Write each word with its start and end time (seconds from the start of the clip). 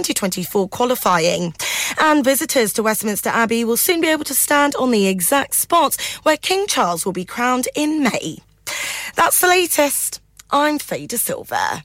2024 0.00 0.68
qualifying. 0.68 1.54
And 2.00 2.24
visitors 2.24 2.72
to 2.74 2.82
Westminster 2.82 3.28
Abbey 3.28 3.64
will 3.64 3.76
soon 3.76 4.00
be 4.00 4.08
able 4.08 4.24
to 4.24 4.34
stand 4.34 4.74
on 4.76 4.90
the 4.90 5.06
exact 5.06 5.54
spot 5.54 5.96
where 6.22 6.36
King 6.36 6.66
Charles 6.66 7.04
will 7.04 7.12
be 7.12 7.24
crowned 7.24 7.68
in 7.74 8.02
May. 8.02 8.38
That's 9.16 9.40
the 9.40 9.48
latest. 9.48 10.20
I'm 10.50 10.78
Faye 10.78 11.08
Silva. 11.08 11.84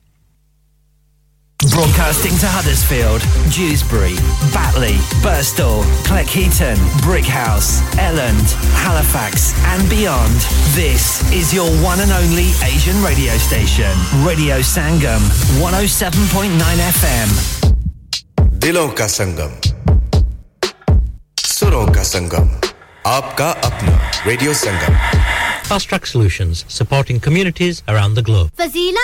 Broadcasting 1.71 2.37
to 2.37 2.47
Huddersfield, 2.47 3.21
Dewsbury, 3.51 4.15
Batley, 4.53 4.93
Burstall, 5.25 5.83
Cleckheaton, 6.05 6.77
Brickhouse, 7.01 7.81
Elland, 7.97 8.53
Halifax, 8.73 9.53
and 9.65 9.89
beyond. 9.89 10.35
This 10.77 11.29
is 11.33 11.53
your 11.53 11.69
one 11.83 11.99
and 11.99 12.11
only 12.11 12.51
Asian 12.63 13.01
radio 13.03 13.33
station, 13.37 13.91
Radio 14.23 14.59
Sangam, 14.59 15.19
107.9 15.59 16.57
FM. 16.57 17.66
دلوں 18.67 18.87
کا 18.87 19.07
سنگم۔ 19.07 19.69
سروں 21.43 21.87
کا 21.87 22.03
سنگم۔ 22.03 22.47
آپ 23.03 23.37
کا 23.37 23.53
اپنا 23.61 23.97
Radio 24.25 24.53
Sangam. 24.53 24.93
Fast 25.69 25.89
track 25.89 26.05
solutions 26.07 26.63
supporting 26.73 27.19
communities 27.19 27.81
around 27.93 28.13
the 28.19 28.21
globe. 28.27 28.51
Fazila, 28.59 29.03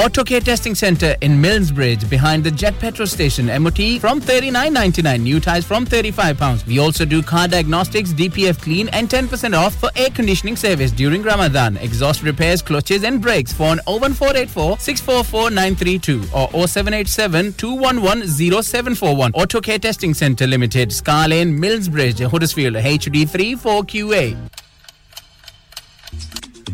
Auto 0.00 0.22
Care 0.28 0.42
Testing 0.46 0.74
Center 0.78 1.10
in 1.26 1.36
Millsbridge 1.42 2.02
behind 2.08 2.44
the 2.44 2.50
Jet 2.62 2.74
Petrol 2.80 3.06
Station 3.10 3.46
MOT 3.62 3.78
from 3.98 4.18
39.99 4.20 5.22
new 5.22 5.38
tires 5.40 5.64
from 5.64 5.86
35 5.86 6.36
pounds. 6.36 6.66
We 6.66 6.78
also 6.78 7.06
do 7.06 7.22
car 7.22 7.48
diagnostics, 7.48 8.10
DPF 8.12 8.60
clean 8.60 8.90
and 8.90 9.08
10% 9.08 9.56
off 9.58 9.74
for 9.84 9.88
air 9.96 10.10
conditioning 10.10 10.56
service 10.56 10.90
during 10.90 11.22
Ramadan, 11.22 11.78
exhaust 11.78 12.22
repairs, 12.22 12.60
clutches 12.60 13.04
and 13.04 13.22
brakes. 13.22 13.54
Phone 13.54 13.80
01484 13.86 14.76
six 14.86 15.02
four 15.02 15.22
four 15.24 15.50
nine 15.50 15.74
three 15.74 15.96
two 16.02 16.12
اور 16.32 16.66
seven 16.68 16.94
eight 16.94 17.08
seven 17.08 17.48
two 17.56 17.68
one 17.78 17.98
one 17.98 18.20
zero 18.32 18.60
seven 18.64 18.94
four 18.94 19.14
one 19.18 19.30
auto 19.42 19.60
کے 19.60 19.76
testing 19.82 20.12
centre 20.14 20.46
limited 20.46 20.92
Scar Lane 20.92 21.58
Milnsbridge 21.88 22.22
Huddersfield 22.34 22.76
H 22.78 23.08
D 23.08 23.24
three 23.32 23.54
four 23.62 23.82
Q 23.88 24.10
A 24.10 24.30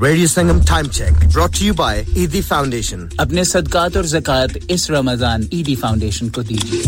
Radio 0.03 0.27
Sangam 0.27 0.61
time 0.69 0.89
check 0.91 1.25
brought 1.27 1.63
you 1.63 1.75
by 1.75 2.03
Edhi 2.15 2.41
Foundation 2.43 3.07
اپنے 3.19 3.45
صدقات 3.47 3.97
اور 3.97 4.05
زکوٰۃ 4.13 4.59
اس 4.69 4.89
رمضان 4.91 5.47
ایدی 5.51 5.75
foundation 5.77 6.29
کو 6.29 6.43
دیجیے 6.43 6.81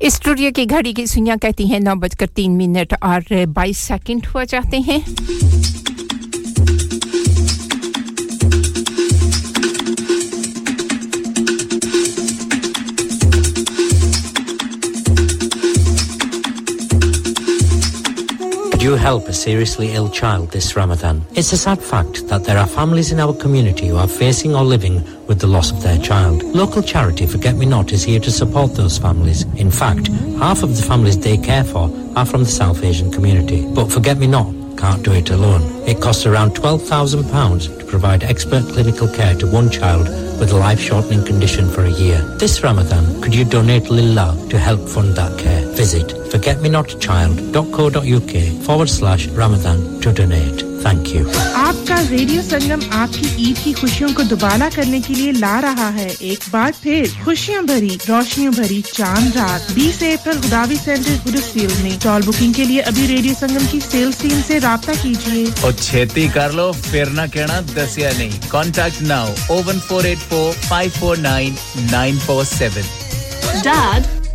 studio 0.00 0.50
کی 0.56 0.68
گھڑی 0.70 0.92
کی 0.92 1.06
سنیا 1.06 1.34
کہتی 1.42 1.64
ہیں 1.64 1.78
نو 1.80 1.94
بج 2.00 2.16
کر 2.16 2.26
تین 2.34 2.58
منٹ 2.58 2.94
اور 3.00 3.32
بائیس 3.54 3.78
سیکنڈ 3.86 4.26
ہوا 4.34 4.44
چاہتے 4.46 4.78
ہیں 4.78 4.98
you 18.86 18.94
help 18.94 19.26
a 19.26 19.32
seriously 19.32 19.94
ill 19.94 20.08
child 20.08 20.52
this 20.52 20.76
Ramadan? 20.76 21.20
It's 21.34 21.52
a 21.52 21.56
sad 21.56 21.82
fact 21.82 22.28
that 22.28 22.44
there 22.44 22.56
are 22.56 22.68
families 22.68 23.10
in 23.10 23.18
our 23.18 23.34
community 23.34 23.88
who 23.88 23.96
are 23.96 24.06
facing 24.06 24.54
or 24.54 24.62
living 24.62 25.02
with 25.26 25.40
the 25.40 25.48
loss 25.48 25.72
of 25.72 25.82
their 25.82 25.98
child. 25.98 26.44
Local 26.44 26.82
charity 26.82 27.26
Forget 27.26 27.56
Me 27.56 27.66
Not 27.66 27.90
is 27.90 28.04
here 28.04 28.20
to 28.20 28.30
support 28.30 28.76
those 28.76 28.96
families. 28.96 29.42
In 29.56 29.72
fact, 29.72 30.06
half 30.38 30.62
of 30.62 30.76
the 30.76 30.82
families 30.82 31.18
they 31.18 31.36
care 31.36 31.64
for 31.64 31.90
are 32.14 32.24
from 32.24 32.44
the 32.44 32.56
South 32.60 32.84
Asian 32.84 33.10
community. 33.10 33.66
But 33.74 33.90
Forget 33.90 34.18
Me 34.18 34.28
Not 34.28 34.54
can't 34.78 35.02
do 35.02 35.12
it 35.12 35.30
alone. 35.30 35.62
It 35.88 36.00
costs 36.00 36.24
around 36.24 36.52
£12,000 36.52 37.80
to 37.80 37.84
provide 37.86 38.22
expert 38.22 38.62
clinical 38.68 39.08
care 39.08 39.34
to 39.34 39.48
one 39.48 39.68
child 39.68 40.06
with 40.38 40.52
a 40.52 40.56
life-shortening 40.56 41.24
condition 41.24 41.68
for 41.68 41.82
a 41.82 41.90
year. 41.90 42.20
This 42.38 42.62
Ramadan, 42.62 43.20
could 43.20 43.34
you 43.34 43.44
donate 43.44 43.90
Lillah 43.90 44.36
to 44.50 44.58
help 44.58 44.88
fund 44.88 45.16
that 45.16 45.36
care? 45.40 45.65
Visit 45.76 46.08
forgetmenotchild.co.uk 46.30 48.64
forward 48.64 48.90
slash 48.90 49.26
Ramadan 49.28 50.00
to 50.00 50.12
donate. 50.12 50.64
Thank 50.82 51.14
you. 51.14 51.26
آپ 51.56 51.74
کا 51.88 51.96
radio 52.10 52.42
سنگم 52.42 52.80
آپ 52.94 53.14
کی 53.14 53.26
عید 53.38 53.64
کی 53.64 53.72
خوشیوں 53.74 54.08
کو 54.16 54.22
دوبالا 54.22 54.68
کرنے 54.74 55.00
کے 55.06 55.14
لیے 55.14 55.32
لا 55.34 55.60
رہا 55.62 55.90
ہے 55.94 56.08
ایک 56.20 56.44
بار 56.50 56.70
پھر 56.82 57.02
خوشیاں 57.24 57.62
بھری 57.62 57.96
روشنیوں 58.08 58.52
بھری 58.56 58.80
چاند 58.92 59.36
رات 59.36 59.72
بیس 59.72 60.02
اپریل 60.02 60.40
خداوی 60.42 60.76
سینٹر 60.84 61.14
گڈسیل 61.26 61.72
میں 61.82 61.96
ٹال 62.02 62.22
بکنگ 62.26 62.52
کے 62.52 62.64
لیے 62.64 62.82
ابھی 62.82 63.06
ریڈیو 63.08 63.34
سنگم 63.40 63.64
کی 63.70 63.80
سیلس 63.90 64.18
ٹیم 64.18 64.40
سے 64.46 64.60
رابطہ 64.60 64.92
کیجیے 65.02 65.44
اور 65.62 65.72
چھیتی 65.80 66.28
کر 66.34 66.52
لو 66.52 66.72
پھر 66.82 67.04
نہ 67.14 67.26
کہنا 67.32 67.60
دس 67.74 67.98
یا 67.98 68.10
نہیں 68.18 68.30
contact 68.48 69.02
now 69.04 69.28
oh one 69.48 69.78
four 69.88 70.04
eight 70.04 70.18
four 70.28 70.52
five 70.68 70.90
four 70.98 71.16
nine 71.22 71.54
nine 71.90 72.16
four 72.26 72.44
seven 72.48 72.84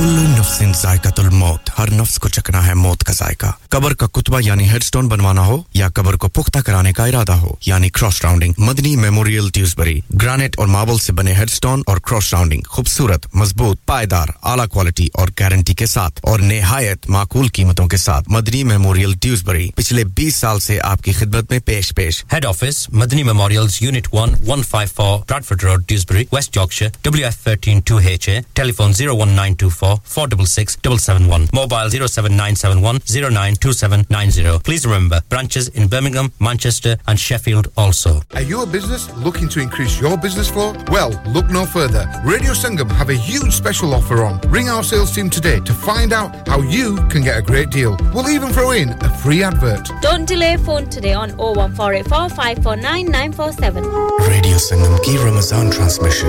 کل 0.00 0.06
نفس 0.06 0.62
ذائقہ 0.82 1.08
الموت۔ 1.18 1.70
ہر 1.78 1.90
نفس 1.90 2.18
کو 2.18 2.28
چکنا 2.28 2.66
ہے 2.66 2.74
موت 2.74 3.04
کا 3.04 3.12
ذائقہ۔ 3.12 3.46
قبر 3.68 3.94
کا 3.94 4.06
کتبہ 4.06 4.40
یعنی 4.44 4.70
ہیڈ 4.70 4.82
سٹون 4.82 5.08
بنوانا 5.08 5.46
ہو 5.46 5.62
یا 5.74 5.88
قبر 5.94 6.14
کو 6.14 6.28
پختہ 6.28 6.58
کرانے 6.58 6.92
کا 6.92 7.06
ارادہ 7.06 7.32
ہو 7.32 7.54
یعنی 7.66 7.88
cross 7.88 8.24
rounding. 8.24 8.52
Madni 8.58 8.96
memorial 8.96 9.48
Dewsbury. 9.50 10.00
Granite 10.22 10.58
اور 10.58 10.66
ماربل 10.66 10.98
سے 10.98 11.12
بنے 11.12 11.34
ہیڈ 11.34 11.50
سٹون 11.50 11.82
اور 11.86 11.96
کراس 11.96 12.34
راؤنڈنگ۔ 12.34 12.62
خوبصورت، 12.68 13.26
مضبوط، 13.34 13.84
پائیدار، 13.86 14.26
اعلیٰ 14.42 14.68
کوالٹی 14.68 15.08
اور 15.14 15.28
گارنٹی 15.40 15.74
کے 15.74 15.86
ساتھ۔ 15.86 16.20
اور 16.22 16.40
نہایت 16.40 17.10
معقول 17.10 17.48
قیمتوں 17.48 17.86
کے 17.86 17.96
ساتھ۔ 17.96 18.28
مدنی 18.28 18.64
میموریل 18.64 19.14
ڈیوزبری 19.20 19.70
پچھلے 19.74 20.04
بیس 20.04 20.36
سال 20.36 20.60
سے 20.60 20.80
آپ 20.80 21.02
کی 21.02 21.12
خدمت 21.12 21.50
میں 21.50 21.58
پیش 21.58 21.92
پیش۔ 21.96 22.24
Head 22.32 22.46
office 22.46 22.90
Madni 22.90 23.22
memorial 23.22 23.66
unit 23.80 24.08
one 24.12 24.34
one 24.46 24.62
road 25.62 25.84
Dewsbury 25.88 26.24
West 26.32 26.56
Yorkshire 26.56 26.90
W 27.02 27.24
F 27.24 27.38
thirteen 27.38 27.80
two 27.80 27.96
H 27.96 28.30
zero 28.90 29.16
one 29.16 29.28
nine 29.28 29.54
466 30.04 30.78
Mobile 31.52 31.90
07971 31.90 33.00
Please 34.60 34.86
remember, 34.86 35.20
branches 35.28 35.68
in 35.68 35.88
Birmingham, 35.88 36.32
Manchester, 36.40 36.96
and 37.06 37.18
Sheffield 37.18 37.68
also. 37.76 38.22
Are 38.34 38.42
you 38.42 38.62
a 38.62 38.66
business 38.66 39.10
looking 39.16 39.48
to 39.48 39.60
increase 39.60 40.00
your 40.00 40.16
business 40.16 40.48
flow? 40.50 40.74
Well, 40.90 41.10
look 41.26 41.50
no 41.50 41.66
further. 41.66 42.06
Radio 42.24 42.52
Sangam 42.52 42.90
have 42.92 43.10
a 43.10 43.14
huge 43.14 43.52
special 43.52 43.94
offer 43.94 44.24
on. 44.24 44.40
Ring 44.48 44.68
our 44.68 44.82
sales 44.82 45.12
team 45.14 45.30
today 45.30 45.60
to 45.60 45.72
find 45.72 46.12
out 46.12 46.46
how 46.48 46.60
you 46.60 46.96
can 47.08 47.22
get 47.22 47.38
a 47.38 47.42
great 47.42 47.70
deal. 47.70 47.96
We'll 48.14 48.28
even 48.30 48.52
throw 48.52 48.70
in 48.72 48.90
a 48.90 49.08
free 49.18 49.42
advert. 49.42 49.90
Don't 50.00 50.26
delay 50.26 50.56
phone 50.56 50.88
today 50.88 51.14
on 51.14 51.30
01484 51.38 52.30
Radio 54.28 54.56
Sangam 54.56 55.02
Ki 55.04 55.16
Ramazan 55.18 55.70
Transmission. 55.70 56.28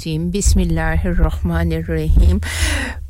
Euzubillahimineşşeytanirracim. 0.00 0.32
Bismillahirrahmanirrahim. 0.32 2.40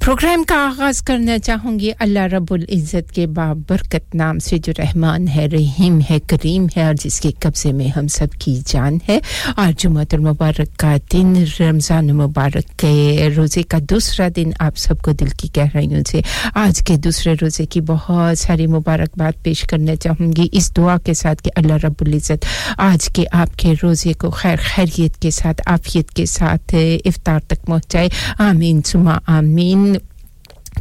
programme 0.05 0.45
کا 0.45 0.55
آغاز 0.55 1.03
کرنا 1.03 1.39
چاہوں 1.39 1.79
گی 1.79 1.91
اللہ 1.99 2.19
رب 2.19 2.45
العزت 2.51 3.13
کے 3.13 3.27
بابرکت 3.27 4.15
نام 4.15 4.39
سے 4.39 4.59
جو 4.59 4.73
رحمان 4.79 5.29
ہے، 5.29 5.47
رحیم 5.53 5.99
ہے، 6.11 6.19
کریم 6.27 6.67
ہے 6.77 6.85
اور 6.85 6.95
جس 7.05 7.21
کے 7.21 7.31
قبضے 7.41 7.73
میں 7.73 7.89
ہم 7.89 8.09
سب 8.09 8.27
کی 8.39 8.61
جان 8.67 8.99
ہے۔ 9.09 9.19
اور 9.57 9.73
جمعت 9.79 10.15
المبارک 10.15 10.79
کا 10.79 10.97
دن، 11.13 11.33
رمضان 11.61 12.11
المبارک 12.11 12.79
کے 12.79 13.29
روزے 13.37 13.63
کا 13.63 13.79
دوسرا 13.91 14.29
دن 14.37 14.51
آپ 14.59 14.77
سب 14.77 15.03
کو 15.03 15.11
دل 15.11 15.29
کی 15.29 15.49
گہرائیوں 15.57 16.01
سے۔ 16.09 16.21
آج 16.55 16.85
کے 16.87 16.97
دوسرے 16.97 17.35
روزے 17.43 17.67
کی 17.67 17.81
بہت 17.81 18.39
ساری 18.39 18.67
مبارکباد 18.67 19.43
پیش 19.43 19.63
کرنا 19.63 19.97
چاہوں 19.97 20.33
گی۔ 20.37 20.49
اس 20.53 20.77
دعا 20.77 20.97
کے 20.99 21.15
ساتھ 21.15 21.43
کہ 21.43 21.51
اللہ 21.57 21.75
رب 21.75 21.95
العزت 22.01 22.45
آج 22.77 23.09
کے 23.15 23.25
آپ 23.33 23.59
کے 23.59 23.75
روزے 23.83 24.13
کو 24.13 24.31
خیر، 24.31 24.57
خیریت 24.75 25.23
کے 25.23 25.31
ساتھ، 25.31 25.63
عافیت 25.67 26.11
کے 26.11 26.27
ساتھ 26.27 26.75
افطار 27.05 27.41
تک 27.41 27.67
پہنچائے۔ 27.67 28.09
آمین 28.39 28.83
سما 28.83 29.19
آمین۔ 29.27 29.91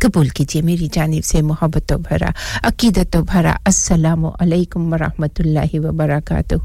قبول 0.01 0.27
کیجیے 0.29 0.61
میری 0.61 0.87
جانب 0.93 1.25
سے 1.25 1.41
محبت 1.41 1.91
و 1.91 1.97
بھرا 1.97 2.29
عقیدت 2.63 3.15
و 3.15 3.21
بھرا 3.23 3.53
السلام 3.65 4.25
علیکم 4.25 4.91
ورحمۃ 4.93 5.39
اللہ 5.39 5.75
وبرکاتہ 5.85 6.55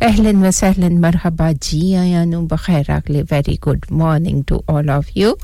اہلن 0.00 0.44
و 0.46 0.50
سہلن 0.50 1.00
مرحبا 1.00 1.50
جی 1.60 1.94
آیا 1.96 2.24
نو 2.24 2.40
بخیر 2.46 2.90
اگلے 2.90 3.22
very 3.30 3.56
good 3.66 3.90
morning 3.92 4.42
to 4.46 4.60
all 4.76 4.90
of 4.90 5.16
you 5.16 5.34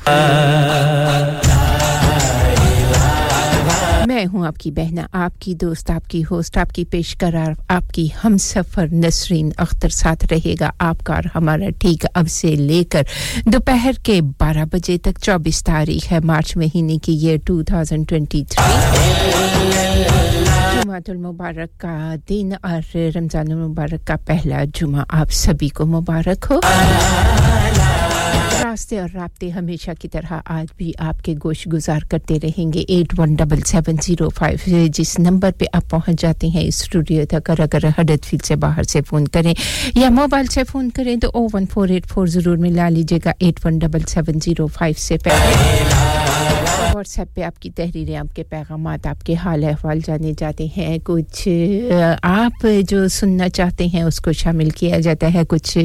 میں 4.06 4.24
ہوں 4.32 4.46
آپ 4.46 4.58
کی 4.58 4.70
بہنا 4.70 5.06
آپ 5.12 5.40
کی 5.40 5.54
دوست، 5.54 5.90
آپ 5.90 6.08
کی 6.10 6.22
ہوسٹ، 6.30 6.56
آپ 6.58 6.72
کی 6.72 6.84
پیش 6.84 7.16
قرار، 7.18 7.52
آپ 7.68 7.90
کی 7.92 8.08
ہم 8.24 8.36
سفر 8.36 8.86
نسرین 8.92 9.50
اختر 9.56 9.88
ساتھ 9.88 10.24
رہے 10.30 10.54
گا، 10.60 10.70
آپ 10.78 11.04
کا 11.04 11.14
اور 11.14 11.22
ہمارا 11.34 11.70
ٹھیک 11.78 12.06
اب 12.14 12.28
سے 12.30 12.54
لے 12.56 12.82
کر 12.84 13.02
دوپہر 13.46 13.92
کے 14.02 14.20
بارہ 14.38 14.64
بجے 14.72 14.98
تک، 14.98 15.18
چوبیس 15.22 15.62
تاریخ 15.64 16.10
ہے 16.12 16.18
مارچ 16.24 16.56
مہینے 16.56 16.98
کی 16.98 17.12
یہ 17.20 17.36
ٹو 17.46 17.62
تھاؤزینڈ 17.62 18.08
ٹوینٹی 18.08 18.44
تھری 18.44 18.70
المبارک 21.08 21.80
کا 21.80 22.14
دن 22.28 22.52
اور 22.62 22.96
رمضان 23.16 23.50
المبارک 23.52 24.06
کا 24.06 24.16
پہلا 24.26 24.62
جمعہ، 24.74 25.04
آپ 25.08 25.32
سبھی 25.32 25.68
کو 25.68 25.86
مبارک 25.86 26.46
ہو۔ 26.50 26.60
راستے 28.68 28.98
اور 29.00 29.08
رابطے 29.14 29.50
ہمیشہ 29.50 29.90
کی 30.00 30.08
طرح 30.08 30.32
آج 30.44 30.66
بھی 30.76 30.92
آپ 30.98 31.22
کے 31.24 31.34
گوش 31.44 31.66
گزار 31.72 32.00
کرتے 32.10 32.38
رہیں 32.42 32.72
گے۔ 32.72 32.84
Eight 32.88 33.18
one 33.18 33.34
double 33.34 33.60
seven 33.60 33.96
zero 34.02 34.28
five 34.28 34.86
جس 34.92 35.18
نمبر 35.18 35.50
پہ 35.58 35.64
آپ 35.72 35.90
پہنچ 35.90 36.20
جاتے 36.20 36.48
ہیں 36.48 36.66
اسٹوڈیو 36.66 37.24
تک 37.30 37.50
اور 37.50 37.60
اگر 37.60 37.88
ہڈت 38.00 38.24
فیل 38.24 38.40
سے 38.44 38.56
باہر 38.56 38.82
سے 38.82 39.00
فون 39.08 39.28
کریں 39.28 39.54
یا 39.94 40.08
موبائل 40.08 40.46
سے 40.46 40.64
فون 40.64 40.90
کریں 40.90 41.16
تو 41.16 41.30
O 41.34 41.46
one 41.52 41.66
four 41.66 41.88
eight 41.88 42.06
four 42.06 42.26
ضرور 42.26 42.56
ملا 42.56 42.88
لیجیے 42.88 43.18
گا۔ 43.24 43.32
Eight 43.38 43.66
one 43.66 43.78
double 43.78 44.02
seven 44.08 44.38
zero 44.42 44.66
five 44.66 44.94
سے 44.98 45.16
پہلے۔ 45.18 46.07
واٹس 46.94 47.18
ایپ 47.18 47.34
پہ 47.34 47.42
آپ 47.42 47.60
کی 47.62 47.70
تحریریں، 47.70 48.16
آپ 48.16 48.34
کے 48.36 48.42
پیغامات، 48.42 49.06
آپ 49.06 49.24
کے 49.26 49.34
حال 49.44 49.64
احوال 49.64 49.98
جانے 50.06 50.32
جاتے 50.38 50.66
ہیں۔ 50.76 50.98
کچھ 51.04 51.48
آپ 52.22 52.66
جو 52.88 53.06
سننا 53.08 53.48
چاہتے 53.48 53.86
ہیں، 53.86 54.02
اس 54.02 54.20
کو 54.20 54.32
شامل 54.32 54.70
کیا 54.70 54.98
جاتا 55.00 55.32
ہے۔ 55.34 55.42
کچھ 55.48 55.78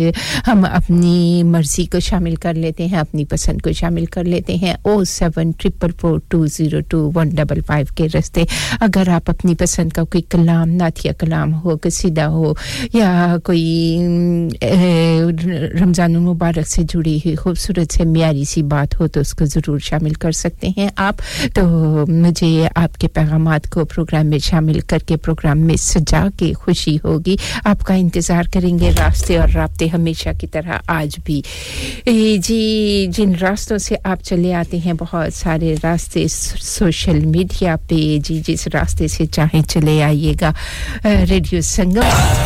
ہم 0.47 0.65
اپنی 0.71 1.43
مرضی 1.43 1.85
کو 1.85 1.99
شامل 1.99 2.35
کر 2.35 2.53
لیتے 2.53 2.85
ہیں، 2.85 2.97
اپنی 2.97 3.25
پسند 3.25 3.61
کو 3.61 3.71
شامل 3.71 4.05
کر 4.05 4.23
لیتے 4.23 4.55
ہیں۔ 4.55 4.73
O 4.83 5.03
seven 5.03 5.51
triple 5.57 5.91
four 6.01 6.19
two 6.27 6.45
zero 6.45 6.79
two 6.89 7.09
one 7.15 7.29
double 7.29 7.61
five 7.67 7.85
کے 7.95 8.07
رستے۔ 8.17 8.43
اگر 8.79 9.09
آپ 9.09 9.29
اپنی 9.29 9.55
پسند 9.55 9.89
کا 9.89 10.03
کوئی 10.03 10.21
کلام، 10.29 10.69
نعتیہ 10.69 11.11
کلام 11.19 11.53
ہو، 11.53 11.75
قصیدہ 11.81 12.27
ہو، 12.35 12.53
یا 12.93 13.35
کوئی 13.43 13.97
رمضان 15.81 16.15
المبارک 16.15 16.67
سے 16.67 16.81
جڑی 16.83 17.17
ہوئی 17.17 17.35
خوبصورت 17.35 17.93
سے 17.93 18.03
معیاری 18.05 18.43
سی 18.43 18.63
بات 18.73 18.99
ہو، 18.99 19.07
تو 19.07 19.19
اس 19.19 19.33
کو 19.33 19.45
ضرور 19.45 19.79
شامل 19.79 20.13
کر 20.13 20.31
سکتے 20.31 20.67
ہیں۔ 20.77 20.89
آپ 20.97 21.15
تو 21.53 21.65
مجھے 22.07 22.67
آپ 22.75 22.97
کے 22.97 23.07
پیغامات 23.07 23.69
کو 23.69 23.85
پروگرام 23.85 24.25
میں 24.25 24.39
شامل 24.39 24.79
کر 24.79 24.97
کے 24.97 25.17
پروگرام 25.17 25.59
میں 25.59 25.75
سجا 25.75 26.27
کے 26.37 26.53
خوشی 26.53 26.97
ہوگی۔ 27.03 27.35
آپ 27.65 27.83
کا 27.83 27.93
انتظار 27.93 28.43
کریں 28.53 28.79
گے 28.79 28.91
راستے 28.99 29.37
اور 29.37 29.49
رابطے 29.55 29.87
ہمیشہ 29.93 30.29
کی 30.41 30.47
طرح 30.47 30.71
آج 30.87 31.19
بھی۔ 31.23 31.41
جی 32.37 33.05
جن 33.09 33.35
راستوں 33.41 33.77
سے 33.77 33.95
آپ 34.03 34.23
چلے 34.23 34.53
آتے 34.53 34.77
ہیں، 34.77 34.93
بہت 34.99 35.33
سارے 35.33 35.75
راستے 35.83 36.25
سوشل 36.61 37.25
میڈیا 37.25 37.75
پہ۔ 37.75 38.17
جی 38.23 38.41
جس 38.47 38.67
راستے 38.73 39.07
سے 39.07 39.25
چاہیں 39.25 39.61
چلے 39.61 40.03
آئیے 40.03 40.33
گا۔ 40.41 40.51
ریڈیو 41.29 41.61
سنگم۔ 41.61 42.39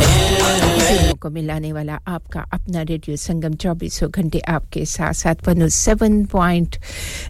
کو 1.20 1.30
ملانے 1.30 1.72
والا 1.72 1.98
آپ 2.04 2.30
کا 2.30 2.40
اپنا 2.50 2.82
ریڈیو 2.88 3.16
سنگم 3.16 3.56
چوبیسوں 3.56 4.08
گھنٹے 4.14 4.38
آپ 4.46 4.72
کے 4.72 4.84
ساتھ 4.84 5.16
ساتھ۔ 5.16 5.48
One 5.48 5.68
seven 5.68 6.24
point 6.24 6.76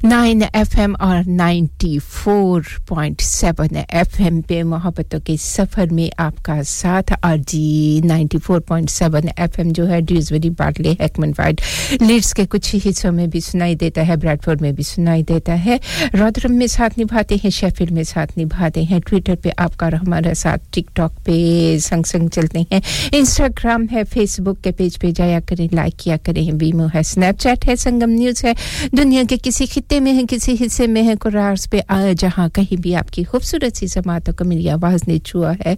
nine 0.03 0.43
F 0.53 0.79
M 0.79 0.97
اور 1.09 1.19
ninety 1.27 1.99
four 1.99 2.63
point 2.89 3.21
seven 3.21 3.77
F 3.89 4.09
M 4.19 4.41
پہ 4.41 4.63
محبتوں 4.63 5.21
کے 5.21 5.37
سفر 5.41 5.85
میں 5.91 6.15
آپ 6.17 6.45
کا 6.45 6.63
ساتھ 6.67 7.13
اور 7.23 7.37
جی 7.47 8.01
ninety 8.05 8.39
four 8.45 8.61
point 8.61 8.91
seven 8.91 9.29
F 9.37 9.59
M 9.59 9.69
جو 9.71 9.89
ہے 9.91 10.01
ڈیوزوری 10.01 10.51
باٹلے 10.51 10.95
ہیکمن 11.01 11.31
وائڈ 11.39 11.61
لیڈس 12.01 12.35
کے 12.35 12.47
کچھ 12.49 12.77
حصوں 12.87 13.13
میں 13.13 13.27
بھی 13.27 13.41
سنائی 13.41 13.75
دیتا 13.75 14.09
ہے 14.09 14.17
براڈ 14.17 14.39
فورڈ 14.45 14.63
میں 14.63 14.73
بھی 14.73 14.85
سنائی 14.85 15.23
دیتا 15.23 15.65
ہے۔ 15.65 15.77
رودرم 16.19 16.55
میں 16.55 16.67
ساتھ 16.67 16.99
نبھاتے 16.99 17.35
ہیں، 17.35 17.51
شیفیلڈ 17.51 17.93
میں 17.93 18.03
ساتھ 18.03 18.39
نبھاتے 18.39 18.83
ہیں۔ 18.83 18.99
ٹویٹر 19.07 19.35
پہ 19.43 19.49
آپ 19.57 19.77
کا 19.77 19.89
ہمارا 19.89 20.35
ساتھ 20.35 20.63
ٹک 20.71 20.97
ٹاک 20.97 21.25
پہ 21.25 21.77
سنگ 21.79 22.03
سنگ 22.03 22.29
چلتے 22.29 22.59
ہیں۔ 22.59 22.81
انسٹاگرام 23.13 23.87
ہے، 23.93 24.03
فیس 24.05 24.41
بک 24.41 24.65
کے 24.65 24.71
پیج 24.73 24.99
پہ 24.99 25.11
جایا 25.11 25.41
کریں، 25.47 25.69
لائک 25.73 25.99
کیا 25.99 26.17
کریں۔ 26.23 26.51
ویمو 26.61 26.87
ہے، 26.95 27.03
سنیپ 27.03 27.41
چیٹ 27.41 27.69
ہے، 27.69 27.77
سنگم 27.77 28.11
نیوز 28.11 28.45
ہے۔ 28.45 28.53
دنیا 28.97 29.23
کے 29.29 29.37
کسی 29.43 29.67
خطے 29.67 30.01
میں 30.01 30.13
ہیں، 30.13 30.25
کسی 30.31 30.57
حصے 30.61 30.87
میں 30.87 30.98
سنے 30.99 31.09
ہیں 31.09 31.15
کرارس 31.21 31.71
پہ 31.71 31.81
آیا 31.89 32.13
جہاں 32.19 32.49
کہیں 32.49 32.81
بھی 32.81 32.95
آپ 32.97 33.11
کی 33.11 33.25
خوبصورت 33.25 33.77
سی 33.77 33.87
سماعتوں 33.87 34.35
کو 34.35 34.45
میری 34.45 34.71
آواز 34.71 35.09
نے 35.09 35.19
چھوا 35.19 35.53
ہے۔ 35.67 35.75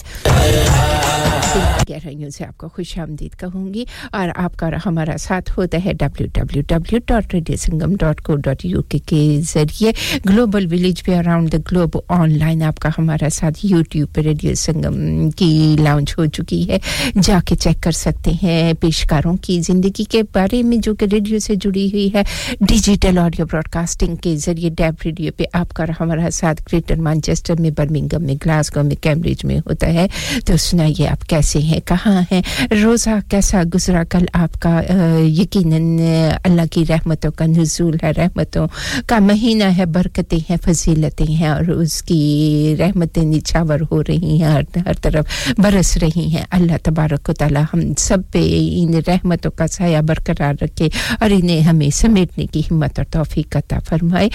گہرائیوں 1.91 2.31
سے 2.31 2.45
آپ 2.45 2.59
کو 2.59 2.69
خوش 2.69 2.99
آمدید 2.99 3.39
کہوں 3.41 3.75
گی 3.75 3.85
اور 4.13 4.29
آپ 4.37 4.57
کا 4.57 4.69
ہمارا 4.87 5.17
ساتھ 5.21 5.51
ہوتا 5.59 5.79
ہے 5.85 5.93
W 5.93 6.27
W 6.35 6.63
W 6.69 7.01
dot 7.07 7.35
Radio 7.35 7.57
Sangam 7.57 7.95
dot 8.01 8.21
co 8.21 8.37
dot 8.37 8.65
U 8.65 8.83
K 8.83 8.99
کے 8.99 9.41
ذریعے۔ 9.53 9.93
گلوبل 10.29 10.67
ویلیج 10.71 11.03
پہ 11.05 11.17
around 11.17 11.53
the 11.53 11.59
globe 11.73 11.97
on 12.09 12.39
line 12.39 12.63
آپ 12.63 12.79
کا 12.79 12.89
ہمارا 12.99 13.29
ساتھ 13.33 13.67
یوٹیوب 13.67 14.15
پہ 14.15 14.21
ریڈیو 14.21 14.55
سنگم 14.55 15.31
کی 15.31 15.77
لانچ 15.81 16.19
ہو 16.19 16.27
چکی 16.27 16.69
ہے۔ 16.69 16.79
جا 17.23 17.39
کے 17.45 17.57
چیک 17.57 17.83
کر 17.83 17.93
سکتے 17.93 18.31
ہیں 18.43 18.73
پیشکاروں 18.81 19.37
کی 19.37 19.61
زندگی 19.61 20.05
کے 20.05 20.23
بارے 20.33 20.63
میں 20.63 20.77
جو 20.77 20.95
کہ 20.95 21.07
ریڈیو 21.13 21.39
سے 21.39 21.55
جڑی 21.55 21.87
ہوئی 21.87 22.09
ہے۔ 22.15 22.23
ڈیجیٹل 22.61 23.19
آڈیو 23.19 23.47
براڈ 23.51 23.69
کاسٹنگ 23.69 24.17
کے 24.17 24.37
ذریعے 24.37 24.71
ڈیب 24.71 24.95
ریڈیو 25.11 25.33
پہ 25.37 25.45
آپ 25.53 25.73
کا 25.73 25.85
ہمارا 26.01 26.31
ساتھ 26.33 26.63
گریٹر 26.63 26.95
مانچسٹر 26.95 27.61
میں 27.61 27.71
برمنگم 27.71 28.23
میں، 28.23 28.35
گلاسگو 28.35 28.83
میں، 28.83 28.97
کیمبرج 29.03 29.45
میں 29.45 29.59
ہوتا 29.59 29.87
ہے۔ 29.87 30.07
تو 30.47 30.57
سنائیے 30.57 31.09
آپ 31.09 31.29
کیسے 31.29 31.59
ہیں، 31.59 31.81
کہاں 31.85 32.21
ہیں؟ 32.33 32.43
روزہ 32.83 33.11
کیسا 33.31 33.63
گزرا 33.75 34.03
کل 34.05 34.25
آپ 34.33 34.61
کا؟ 34.61 34.81
یقیناً 35.21 35.99
اللہ 36.45 36.63
کی 36.71 36.85
رحمتوں 36.89 37.31
کا 37.31 37.47
نزول 37.47 37.97
ہے، 38.03 38.11
رحمتوں 38.17 38.67
کا 39.07 39.19
مہینہ 39.19 39.65
ہے، 39.65 39.87
برکتیں 39.87 40.39
ہیں، 40.51 40.57
فضیلتیں 40.65 41.33
ہیں 41.33 41.49
اور 41.49 41.69
اس 41.69 42.03
کی 42.03 42.75
رحمتیں 42.79 43.23
نچھاور 43.23 43.81
ہو 43.91 44.03
رہی 44.03 44.43
ہیں 44.43 44.63
ہر 44.87 44.95
طرف 45.03 45.25
برس 45.59 45.97
رہی 45.97 46.27
ہیں۔ 46.27 46.45
اللہ 46.51 46.77
تبارک 46.83 47.29
و 47.29 47.33
تعالی 47.33 47.61
ہم 47.75 47.81
سب 47.99 48.19
پہ 48.33 48.41
ان 48.73 48.95
رحمتوں 49.07 49.51
کا 49.51 49.67
سایہ 49.67 49.99
برقرار 49.99 50.55
رکھے 50.63 50.89
اور 51.21 51.31
انہیں 51.31 51.61
ہمیں 51.61 51.91
سمیٹنے 51.91 52.47
کی 52.47 52.63
ہمت 52.71 52.99
اور 52.99 53.13
توفیق 53.13 53.57
عطا 53.57 53.79
فرمائے۔ 53.89 54.29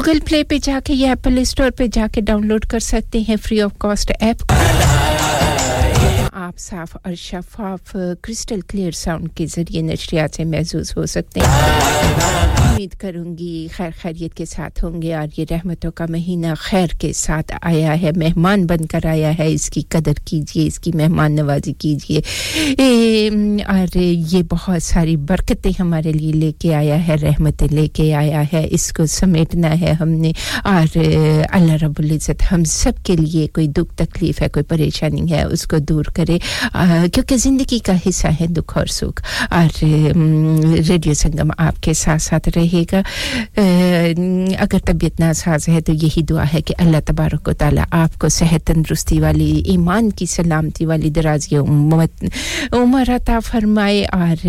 گوگل 0.00 0.18
پلے 0.28 0.42
پہ 0.44 0.58
جا 0.62 0.78
کے 0.84 0.94
یا 0.94 1.08
ایپل 1.08 1.38
اسٹور 1.38 1.70
پہ 1.70 1.86
جا 1.92 2.06
کے 2.12 2.20
ڈاؤن 2.20 2.46
لوڈ 2.48 2.64
کر 2.64 2.78
سکتے 2.78 3.18
ہیں 3.18 3.36
فری 3.42 3.60
آف 3.62 3.72
کاسٹ 3.78 4.12
ایپ 4.20 4.52
آپ 6.32 6.58
صاف 6.58 6.96
اور 7.04 7.14
شفاف 7.14 7.96
کرسٹل 8.22 8.60
کلیئر 8.60 8.90
ساؤنڈ 8.90 9.28
کے 9.34 9.46
ذریعے 9.46 9.82
نشریات 9.82 10.34
سے 10.34 10.44
محظوظ 10.44 10.92
ہو 10.96 11.06
سکتے 11.06 11.40
ہیں۔ 11.40 11.70
امید 12.70 12.90
کروں 12.90 13.38
گی 13.38 13.68
خیر 13.76 13.90
خیریت 14.02 14.34
کے 14.34 14.44
ساتھ 14.44 14.84
ہوں 14.84 15.02
گے 15.02 15.14
اور 15.14 15.40
یہ 15.40 15.44
رحمتوں 15.50 15.90
کا 15.90 16.06
مہینہ 16.08 16.46
خیر 16.58 16.86
کے 17.00 17.12
ساتھ 17.12 17.52
آیا 17.62 18.02
ہے۔ 18.02 18.10
مہمان 18.16 18.66
بن 18.66 18.86
کر 18.86 19.06
آیا 19.06 19.38
ہے۔ 19.38 19.52
اس 19.52 19.70
کی 19.70 19.80
قدر 19.88 20.12
کیجیے 20.24 20.66
اس 20.66 20.78
کی 20.78 20.90
مہمان 20.94 21.36
نوازی 21.36 21.72
کیجیے 21.72 22.20
اور 23.66 23.96
یہ 23.96 24.42
بہت 24.50 24.82
ساری 24.82 25.16
برکتیں 25.16 25.72
ہمارے 25.80 26.12
لیے 26.12 26.32
لے 26.32 26.52
کے 26.58 26.74
آیا 26.74 27.08
ہے، 27.08 27.14
رحمتیں 27.14 27.68
لے 27.70 27.88
کے 27.88 28.14
آیا 28.14 28.42
ہے۔ 28.52 28.68
اس 28.70 28.92
کو 28.92 29.06
سمیٹنا 29.06 29.80
ہے 29.80 29.92
ہم 29.92 30.08
نے۔ 30.08 30.32
اور 30.64 30.98
اللہ 31.50 31.72
رب 31.72 31.92
العزت 31.98 32.52
ہم 32.52 32.64
سب 32.64 32.92
کے 33.04 33.16
لیے 33.16 33.46
کوئی 33.46 33.66
دکھ 33.66 33.94
تکلیف 33.96 34.42
ہے، 34.42 34.48
کوئی 34.48 34.64
پریشانی 34.64 35.30
ہے، 35.30 35.42
اس 35.42 35.64
کو 35.64 35.76
دور 35.78 35.99
دور 36.00 36.12
کرے 36.14 36.38
کیونکہ 37.12 37.36
زندگی 37.36 37.78
کا 37.78 37.92
حصہ 38.06 38.28
ہے 38.40 38.46
دکھ 38.46 38.76
اور 38.78 38.86
سکھ 38.86 39.22
اور 39.50 39.82
ریڈیو 40.88 41.14
سنگم 41.14 41.50
آپ 41.58 41.82
کے 41.82 41.92
ساتھ 41.94 42.22
ساتھ 42.22 42.48
رہے 42.56 42.82
گا 42.92 43.00
اگر 44.60 44.78
طبیعت 44.84 45.20
ناساز 45.20 45.68
ہے 45.68 45.80
تو 45.80 45.92
یہی 45.92 46.22
دعا 46.22 46.44
ہے 46.54 46.60
کہ 46.60 46.74
اللہ 46.78 47.00
تبارک 47.06 47.48
و 47.48 47.52
تعالیٰ 47.52 47.84
آپ 47.90 48.18
کو 48.18 48.28
صحت 48.28 48.66
تندرستی 48.66 49.20
والی 49.20 49.50
ایمان 49.66 50.10
کی 50.10 50.26
سلامتی 50.26 50.86
والی 50.86 51.10
درازی 51.10 51.56
عمر 51.56 53.10
عطا 53.10 53.38
فرمائے 53.44 54.04
اور 54.12 54.46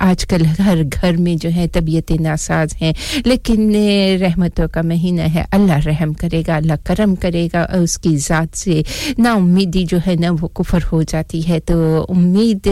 آج 0.00 0.26
کل 0.26 0.44
ہر 0.58 0.82
گھر 0.92 1.16
میں 1.16 1.34
جو 1.34 1.50
ہے 1.54 1.66
طبیعت 1.72 2.10
ناساز 2.20 2.74
ہیں 2.80 2.92
لیکن 3.24 3.74
رحمتوں 4.20 4.68
کا 4.72 4.82
مہینہ 4.84 5.28
ہے 5.34 5.44
اللہ 5.50 5.86
رحم 5.86 6.12
کرے 6.12 6.42
گا 6.46 6.56
اللہ 6.56 6.84
کرم 6.84 7.14
کرے 7.14 7.46
گا 7.52 7.66
اس 7.74 7.98
کی 7.98 8.16
ذات 8.18 8.56
سے 8.58 8.80
نا 9.18 9.32
امیدی 9.32 9.84
جو 9.84 9.98
ہے 10.06 10.14
نا 10.20 10.30
وہ 10.44 10.48
کفر 10.48 10.78
ہو 10.92 11.02
جاتی 11.02 11.48
ہے 11.48 11.60
تو 11.60 12.06
امید 12.08 12.68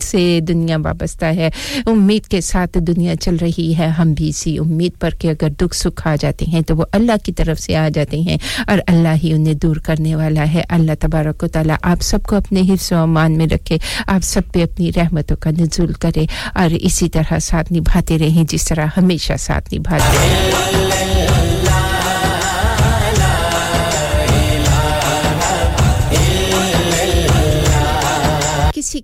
سے 0.00 0.40
دنیا 0.48 0.76
وابستہ 0.84 1.24
ہے۔ 1.24 1.50
امید 1.86 2.26
کے 2.26 2.40
ساتھ 2.40 2.78
دنیا 2.78 3.16
چل 3.16 3.36
رہی 3.40 3.74
ہے۔ 3.78 3.86
ہم 3.86 4.12
بھی 4.12 4.28
اسی 4.28 4.58
امید 4.58 5.00
پر 5.00 5.10
کہ 5.10 5.28
اگر 5.28 5.48
دکھ 5.48 5.76
سکھ 5.76 6.08
آ 6.08 6.16
جاتے 6.20 6.44
ہیں 6.44 6.60
تو 6.60 6.76
وہ 6.76 6.84
اللہ 6.92 7.12
کی 7.22 7.32
طرف 7.32 7.60
سے 7.60 7.76
آ 7.76 7.88
جاتے 7.94 8.20
ہیں 8.20 8.36
اور 8.66 8.78
اللہ 8.86 9.14
ہی 9.24 9.32
انہیں 9.32 9.54
دور 9.54 9.76
کرنے 9.76 10.16
والا 10.16 10.52
ہے۔ 10.54 10.62
اللہ 10.68 10.92
تبارک 11.00 11.42
و 11.42 11.46
تعالیٰ 11.46 11.76
آپ 11.82 12.02
سب 12.02 12.18
کو 12.22 12.36
اپنے 12.36 12.60
حفظ 12.60 12.92
و 12.92 12.96
امان 12.96 13.38
میں 13.38 13.46
رکھے۔ 13.46 13.76
آپ 14.06 14.20
سب 14.22 14.42
پہ 14.52 14.62
اپنی 14.62 14.90
رحمتوں 14.96 15.36
کا 15.40 15.50
نزول 15.50 15.92
کرے 15.92 16.26
اور 16.54 16.70
اسی 16.70 17.08
طرح 17.08 17.38
ساتھ 17.38 17.72
نبھاتے 17.72 18.18
رہیں 18.18 18.44
جس 18.48 18.68
طرح 18.68 18.86
ہمیشہ 18.96 19.32
ساتھ 19.38 19.74
نبھاتے 19.74 20.16
رہیں۔ 20.16 20.93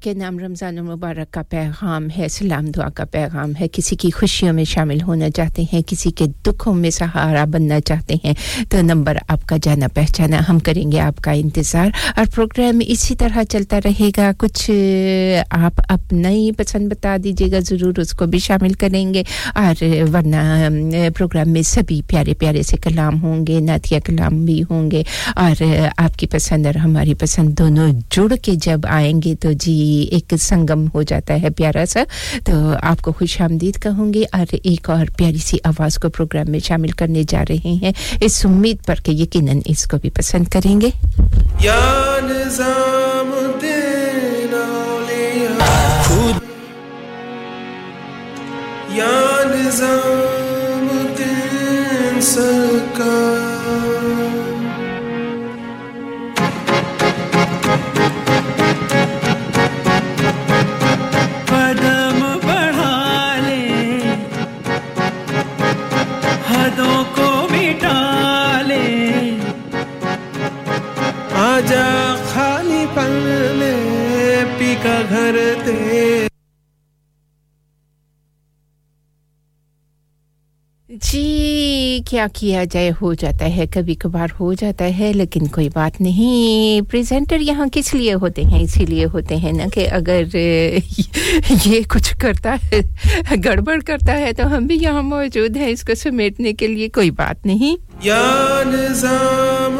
کے 0.00 0.14
نام 0.14 0.38
رمضان 0.38 0.78
المبارک 0.78 1.32
کا 1.32 1.42
پیغام 1.48 2.08
ہے، 2.18 2.28
سلام 2.28 2.66
دعا 2.66 2.88
کا 2.88 3.04
پیغام 3.04 3.52
ہے، 3.60 3.66
کسی 3.72 3.96
کی 3.96 4.10
خوشیوں 4.10 4.52
میں 4.52 4.64
شامل 4.64 5.02
ہونا 5.02 5.30
چاہتے 5.30 5.62
ہیں، 5.72 5.80
کسی 5.86 6.10
کے 6.10 6.24
دکھوں 6.46 6.74
میں 6.74 6.90
سہارا 6.90 7.44
بننا 7.44 7.80
چاہتے 7.80 8.14
ہیں۔ 8.24 8.32
تو 8.68 8.80
نمبر 8.80 9.16
آپ 9.28 9.46
کا 9.46 9.56
جانا 9.62 9.86
پہچانا، 9.94 10.40
ہم 10.48 10.58
کریں 10.58 10.92
گے 10.92 11.00
آپ 11.00 11.16
کا 11.22 11.30
انتظار۔ 11.30 11.90
اور 12.16 12.24
پروگرام 12.34 12.78
اسی 12.86 13.14
طرح 13.14 13.42
چلتا 13.48 13.78
رہے 13.84 14.08
گا۔ 14.16 14.30
کچھ 14.38 14.70
آپ 15.50 15.72
اپنا 15.88 16.28
ہی 16.28 16.52
پسند 16.52 16.88
بتا 16.88 17.16
دیجیے 17.24 17.52
گا، 17.52 17.58
ضرور 17.58 17.94
اس 17.96 18.12
کو 18.12 18.26
بھی 18.26 18.38
شامل 18.38 18.72
کریں 18.72 19.14
گے۔ 19.14 19.22
اور 19.54 19.84
ورنہ 20.14 20.36
پروگرام 21.16 21.50
میں 21.50 21.62
سبھی 21.62 22.02
پیارے 22.06 22.34
پیارے 22.34 22.62
سے 22.62 22.76
کلام 22.76 23.22
ہوں 23.22 23.46
گے 23.46 23.60
ناتیہ 23.60 23.98
کلام 24.04 24.44
بھی 24.44 24.62
ہوں 24.70 24.90
گے۔ 24.90 25.02
اور 25.36 25.62
آپ 25.96 26.18
کی 26.18 26.26
پسند 26.26 26.66
اور 26.66 26.74
ہماری 26.74 27.14
پسند 27.14 27.58
دونوں 27.58 27.88
جڑ 28.10 28.36
کے 28.42 28.52
جب 28.54 28.80
آئیں 28.88 29.20
گے 29.24 29.34
تو 29.34 29.52
جی 29.52 29.86
ایک 29.98 30.34
سنگم 30.36 30.86
ہو 30.94 31.02
جاتا 31.02 31.42
ہے 31.42 31.50
پیارا 31.50 31.86
سا۔ 31.86 32.02
تو 32.44 32.52
آپ 32.82 33.02
کو 33.02 33.12
خوش 33.12 33.40
آمدید 33.40 33.82
کہوں 33.82 34.14
گی 34.14 34.24
اور 34.32 34.54
ایک 34.62 34.90
اور 34.90 35.06
پیاری 35.16 35.38
سی 35.38 35.56
آواز 35.64 35.98
کو 35.98 36.08
پروگرام 36.08 36.50
میں 36.50 36.58
شامل 36.58 36.88
کرنے 36.88 37.22
جا 37.28 37.44
رہے 37.48 37.76
ہیں۔ 37.82 37.92
اس 38.20 38.46
امید 38.46 38.76
پر 38.86 38.94
کہ 38.94 39.10
یقیناً 39.10 39.60
اس 39.64 39.84
کو 39.84 39.96
بھی 39.96 40.10
پسند 40.10 40.44
کریں 40.48 40.80
گے۔ 40.80 40.90
یا 41.60 42.16
نظام 42.22 43.36
یا 48.94 49.42
نظام 49.44 51.06
دین 51.18 52.20
سرکار۔ 52.20 53.39
جی 81.02 82.02
کیا 82.06 82.26
کیا 82.34 82.62
جائے 82.64 82.90
ہو 83.00 83.12
جاتا 83.14 83.46
ہے 83.56 83.66
کبھی 83.66 83.94
کبھار 83.94 84.28
ہو 84.40 84.52
جاتا 84.54 84.84
ہے 84.98 85.12
لیکن 85.12 85.46
کوئی 85.46 85.68
بات 85.68 86.00
نہیں 86.00 86.90
پریزنٹر 86.90 87.40
یہاں 87.40 87.66
کس 87.72 87.92
لیے 87.94 88.14
ہوتے 88.14 88.42
ہیں 88.42 88.62
اسی 88.62 88.86
لیے 88.86 89.04
ہوتے 89.04 89.36
ہیں 89.36 89.52
نا 89.52 89.64
کہ 89.74 89.86
اگر 89.90 90.36
یہ 91.66 91.80
کچھ 91.88 92.14
کرتا 92.20 92.56
ہے 92.64 92.80
گڑبڑ 93.44 93.78
کرتا 93.86 94.18
ہے 94.18 94.32
تو 94.32 94.46
ہم 94.56 94.66
بھی 94.66 94.76
یہاں 94.80 95.02
موجود 95.02 95.56
ہیں 95.56 95.70
اس 95.70 95.84
کو 95.84 95.94
سمیٹنے 95.94 96.52
کے 96.52 96.66
لیے 96.66 96.88
کوئی 96.88 97.10
بات 97.20 97.46
نہیں 97.46 97.76
یا 98.02 98.22
نظام 98.66 99.78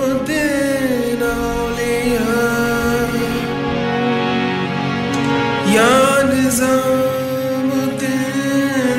یا 5.75 5.91
نظام 6.25 7.71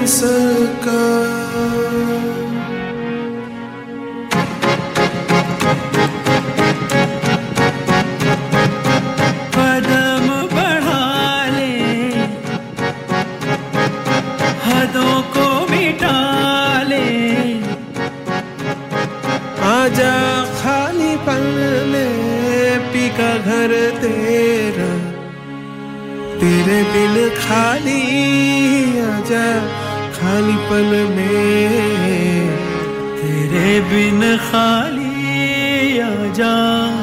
سرکار 0.08 1.31
آجا 19.82 20.44
خالی 20.62 21.16
پل 21.26 21.46
میں 21.86 22.78
پی 22.92 23.08
کا 23.18 23.32
گھر 23.46 23.72
تیرا، 24.02 24.90
تیرے 26.40 26.82
بن 26.94 27.18
خالی 27.48 28.02
آجا 29.06 29.48
خالی 30.20 30.58
پل 30.70 30.94
میں، 31.16 32.48
تیرے 33.22 33.80
بن 33.92 34.36
خالی 34.52 36.02
آجا۔ 36.02 37.01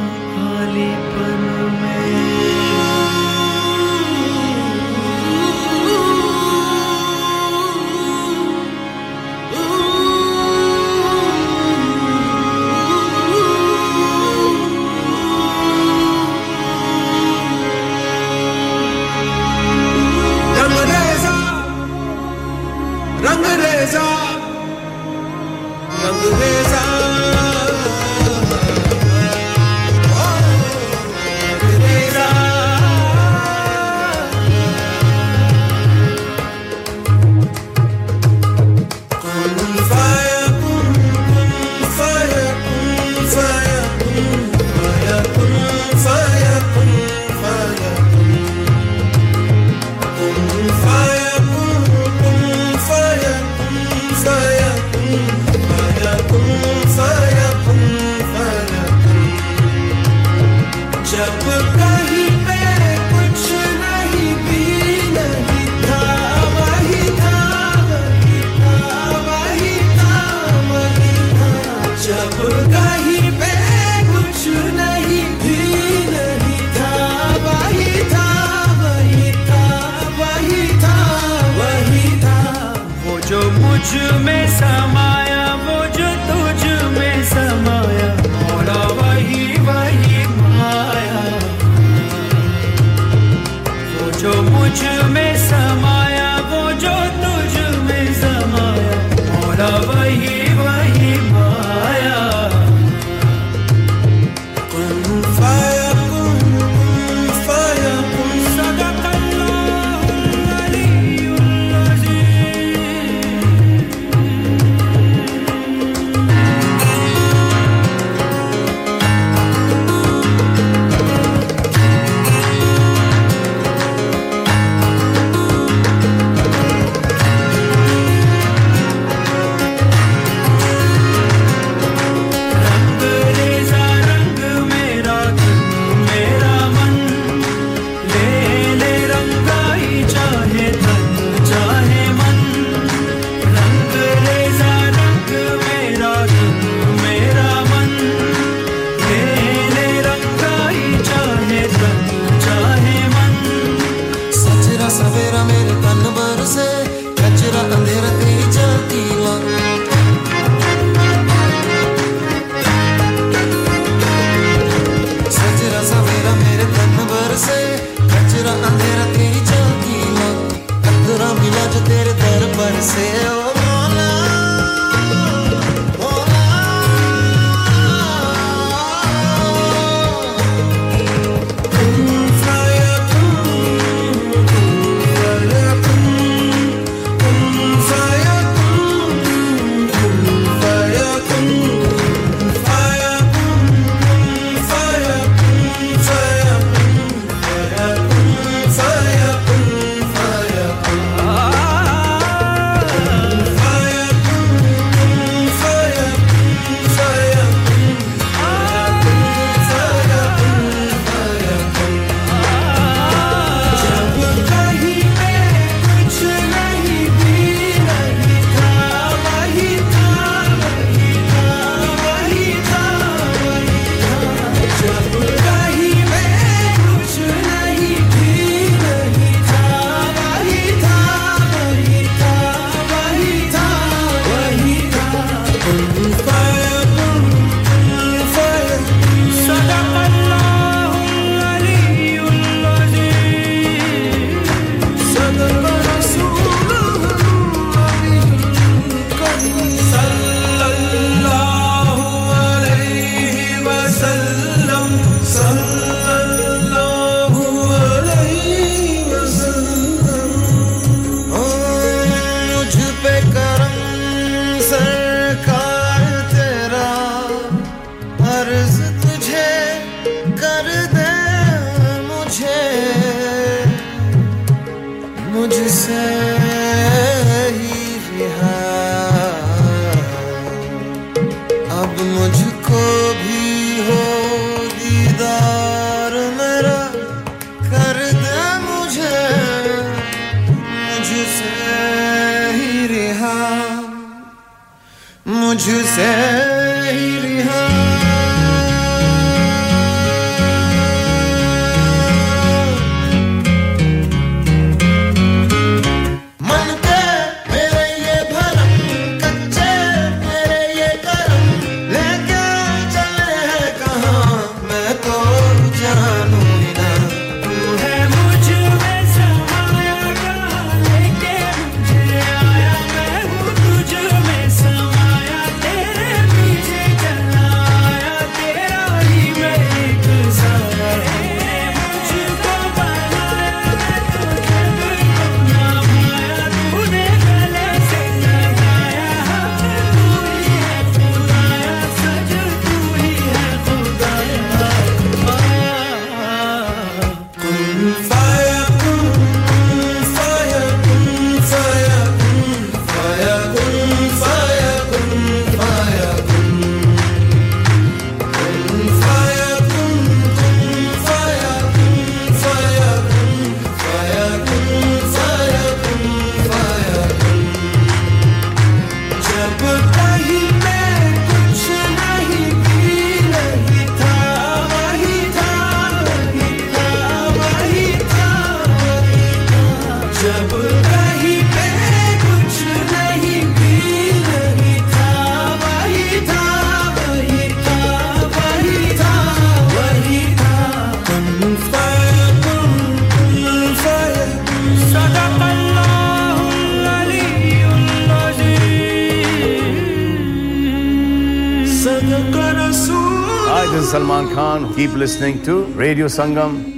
Listening 404.98 405.40
to 405.44 405.62
Radio 405.76 406.06
Sangam. 406.06 406.78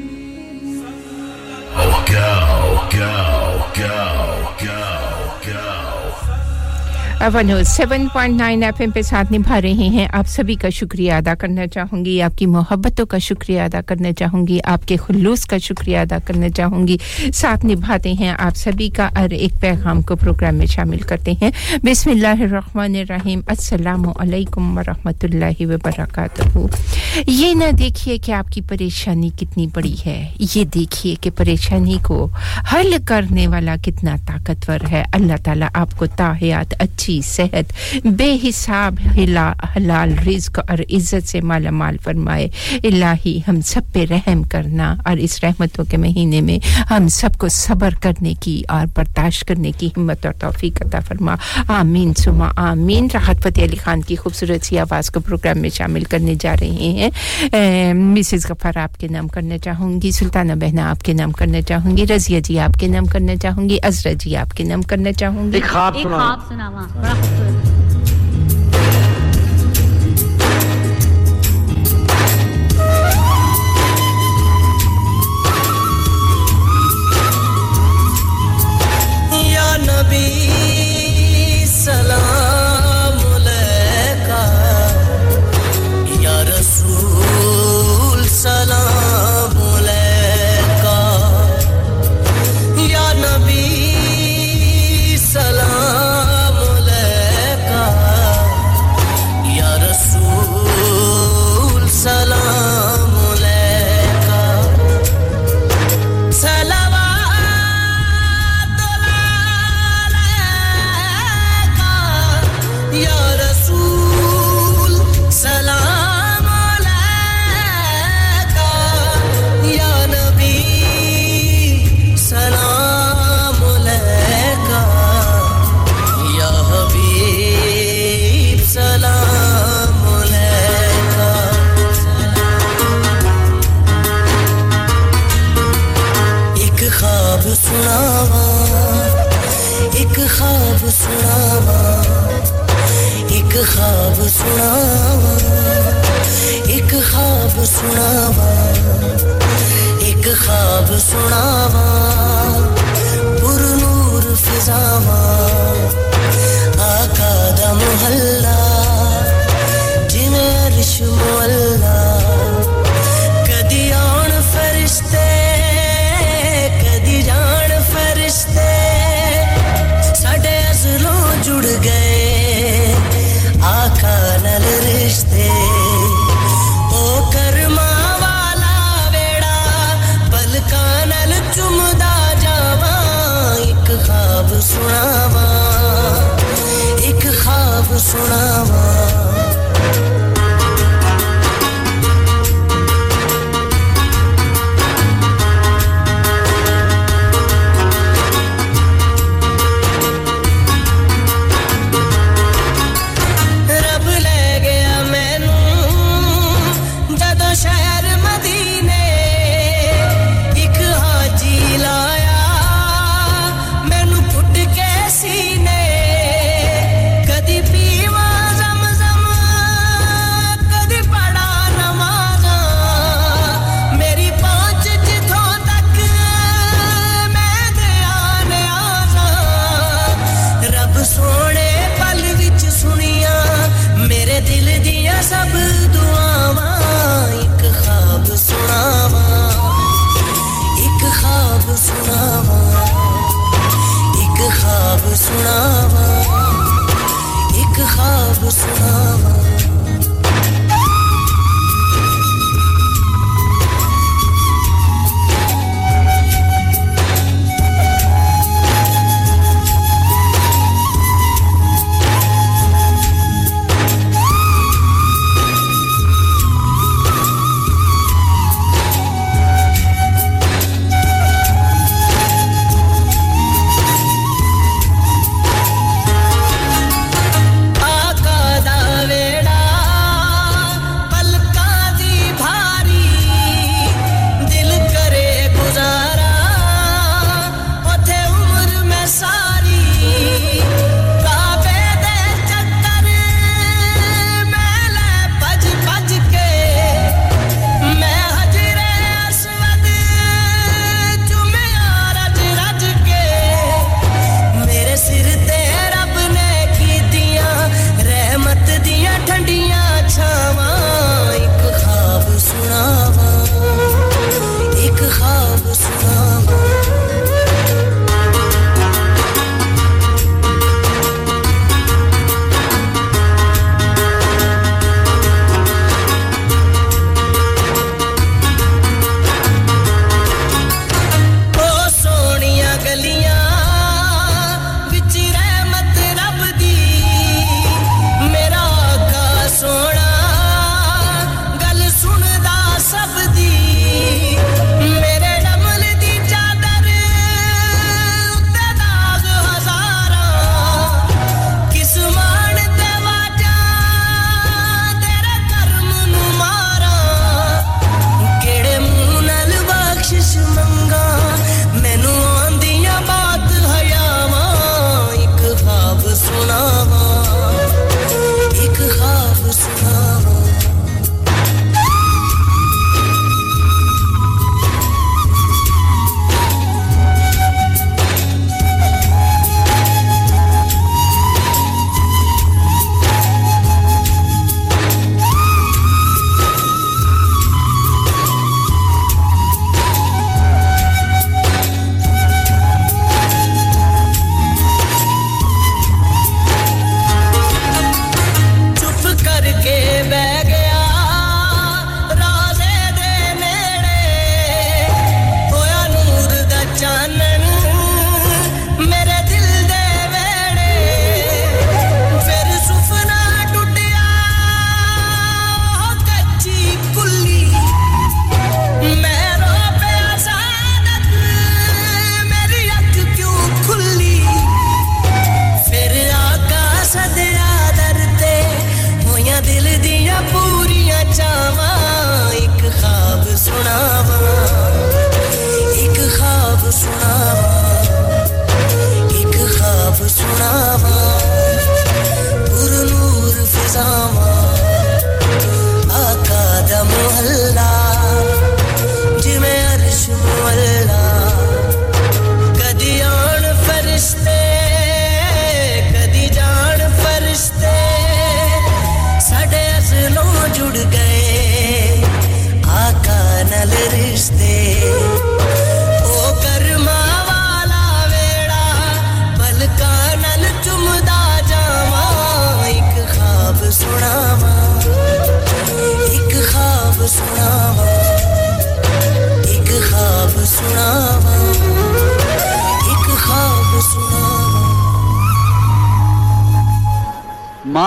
One 7.21 7.65
seven 7.65 8.07
point 8.13 8.37
nine 8.37 8.63
F 8.63 8.75
M 8.79 8.91
پہ 8.91 9.03
ساتھ 9.03 9.33
نبھا 9.33 9.63
رہے 9.63 9.73
ہیں۔ 9.73 10.07
آپ 10.13 10.29
سبھی 10.29 10.55
کا 10.55 10.69
شکریہ 10.69 11.13
ادا 11.13 11.35
کرنا 11.35 11.67
چاہوں 11.67 12.05
گی۔ 12.05 12.23
آپ 12.23 12.39
کی 12.39 12.47
محبتوں 12.47 13.07
کا 13.07 13.19
شکریہ 13.19 13.61
ادا 13.61 13.81
کرنا 13.87 14.13
چاہوں 14.13 14.47
گی۔ 14.47 14.59
آپ 14.65 14.89
کے 14.89 14.97
خلوص 14.97 15.47
کا 15.47 15.59
شکریہ 15.59 15.99
ادا 15.99 16.19
کرنا 16.25 16.49
چاہوں 16.49 16.89
گی۔ 16.89 16.97
ساتھ 17.35 17.67
نبھاتے 17.67 18.13
ہیں 18.13 18.33
آپ 18.39 18.57
سبھی 18.57 18.89
کا۔ 18.89 19.09
ہر 19.19 19.31
ایک 19.31 19.61
پیغام 19.61 20.03
کو 20.03 20.17
پروگرام 20.17 20.55
میں 20.55 20.67
شامل 20.67 20.99
کرتے 20.99 21.33
ہیں۔ 21.43 21.51
بسم 21.83 22.11
اللہ 22.11 22.43
الرحمن 22.43 22.95
الرحیم۔ 22.95 23.41
السلام 23.47 24.09
علیکم 24.09 24.79
ورحمۃ 24.79 25.21
اللہ 25.23 25.61
وبرکاتہ۔ 25.61 26.59
یہ 27.27 27.55
نہ 27.55 27.71
دیکھیے 27.79 28.19
کہ 28.19 28.33
آپ 28.33 28.53
کی 28.53 28.61
پریشانی 28.61 29.31
کتنی 29.41 29.67
بڑی 29.75 29.95
ہے۔ 30.07 30.33
یہ 30.55 30.65
دیکھیے 30.65 31.15
کہ 31.21 31.31
پریشانی 31.31 31.97
کو 32.03 32.29
حل 32.73 32.95
کرنے 33.05 33.47
والا 33.47 33.77
کتنا 33.85 34.17
طاقتور 34.47 34.79
ہے۔ 34.93 35.05
اللہ 35.13 35.33
تعالیٰ 35.45 35.69
آپ 35.75 35.99
کو 35.99 36.07
تاحیات، 36.07 36.75
اچھی 36.79 37.21
صحت 37.25 37.73
بے 38.05 38.39
حساب 38.45 38.95
حلال 39.77 40.15
رزق 40.27 40.59
اور 40.69 40.79
عزت 40.79 41.29
سے 41.29 41.41
مالا 41.41 41.71
مال 41.71 41.97
فرمائے۔ 42.05 42.49
الہی، 42.85 43.41
ہم 43.49 43.61
سب 43.61 43.81
پہ 43.93 44.07
رحم 44.11 44.43
کرنا 44.43 44.97
اور 45.05 45.17
اس 45.17 45.45
رحمتوں 45.45 45.85
کے 45.85 45.97
مہینے 45.97 46.41
میں 46.41 46.59
ہم 46.91 47.09
سب 47.09 47.31
کو 47.39 47.49
صبر 47.49 47.91
کرنے 48.01 48.35
کی 48.41 48.63
اور 48.69 48.87
برداشت 48.97 49.49
کرنے 49.49 49.71
کی 49.79 49.87
ہمت 49.87 50.27
اور 50.27 50.35
توفیق 50.35 50.83
عطا 50.83 51.01
فرما۔ 51.01 51.35
آمین۔ 51.69 52.15
سما 52.15 52.49
آمین۔ 52.57 53.09
راحت 53.15 53.37
فتح 53.43 53.61
علی 53.61 53.77
خان 53.77 54.01
کی 54.01 54.17
خوبصورت 54.17 54.67
سی 54.67 54.79
آواز 54.79 55.11
کو 55.11 55.21
پروگرام 55.21 55.59
میں 55.59 55.71
شامل 55.71 56.05
کرنے 56.05 56.35
جا 56.41 56.55
رہے 56.61 57.09
ہیں۔ 57.51 57.93
مسز 57.93 58.47
غفار 58.51 58.77
آپ 58.77 59.01
کے 59.01 59.09
نام 59.09 59.29
کرنا 59.29 59.59
چاہوں 59.59 60.03
گی، 60.03 60.11
سلطانہ 60.11 60.53
بہنا 60.53 60.91
آپ 60.91 61.03
کے 61.03 61.13
نام 61.13 61.33
کرنا 61.33 61.61
چاہوں 61.61 61.97
گی، 61.97 62.07
رضیہ 62.07 62.41
جی 62.41 62.59
آپ 62.59 62.81
کے 62.81 62.87
نام 62.87 63.05
کرنا 63.05 63.37
چاہوں 63.37 63.69
گی 63.69 63.79
عزرہ 63.83 64.13
جی 64.13 64.30
آپ 64.37 64.57
کے 64.57 64.65
نام 64.65 64.83
کرنا 64.83 65.13
چاہوں 65.13 65.53
گی؟ 65.53 65.57
ایک 65.57 65.71
خواب 65.71 65.97
سناواں 66.49 66.87
بڑا 66.97 67.13
خوبصورت۔ 67.15 67.50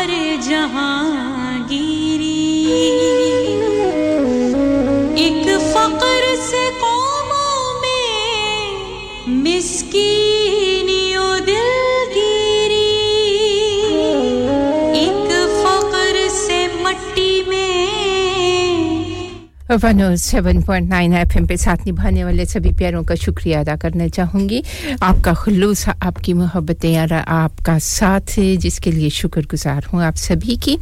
one 19.70 20.02
O 20.02 20.16
seven 20.16 20.62
point 20.62 20.90
nine 20.90 21.14
F 21.14 21.28
M 21.36 21.46
پہ 21.46 21.56
ساتھ 21.56 21.88
نبھانے 21.88 22.24
والے 22.24 22.46
سبھی 22.46 22.72
پیاروں 22.78 23.04
کا 23.04 23.16
شکریہ 23.16 23.58
ادا 23.58 23.76
کرنا 23.76 24.08
چاہوں 24.08 24.50
گی۔ 24.50 24.62
آپ 25.00 25.16
کا 25.22 25.34
خلوص، 25.34 25.90
آپ 26.00 26.16
کی 26.24 26.34
محبتیں 26.34 26.98
اور 26.98 27.08
آپ 27.26 27.66
کا 27.66 27.78
ساتھ 27.82 28.40
جس 28.60 28.80
کے 28.80 28.92
لیے 28.92 29.10
شکر 29.10 29.42
گزار 29.54 29.82
ہوں 29.94 30.04
آپ 30.04 30.16
سبھی 30.16 30.56
کی۔ 30.56 30.76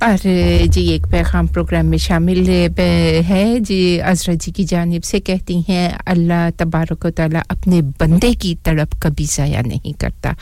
اور 0.00 0.26
جی 0.66 0.86
ایک 0.86 1.06
پیغام 1.10 1.46
پروگرام 1.46 1.86
میں 1.86 1.98
شامل 1.98 2.48
ہے۔ 3.28 3.58
جی 3.60 4.00
عزرا 4.00 4.34
جی 4.34 4.52
کی 4.52 4.64
جانب 4.64 5.04
سے 5.04 5.20
کہتی 5.20 5.58
ہیں، 5.68 5.90
اللہ 6.06 6.48
تبارک 6.56 7.04
و 7.04 7.10
تعالیٰ 7.10 7.40
اپنے 7.48 7.80
بندے 8.00 8.32
کی 8.32 8.54
تڑپ 8.62 9.02
کبھی 9.02 9.26
ضائع 9.30 9.60
نہیں 9.66 10.00
کرتا۔ 10.00 10.32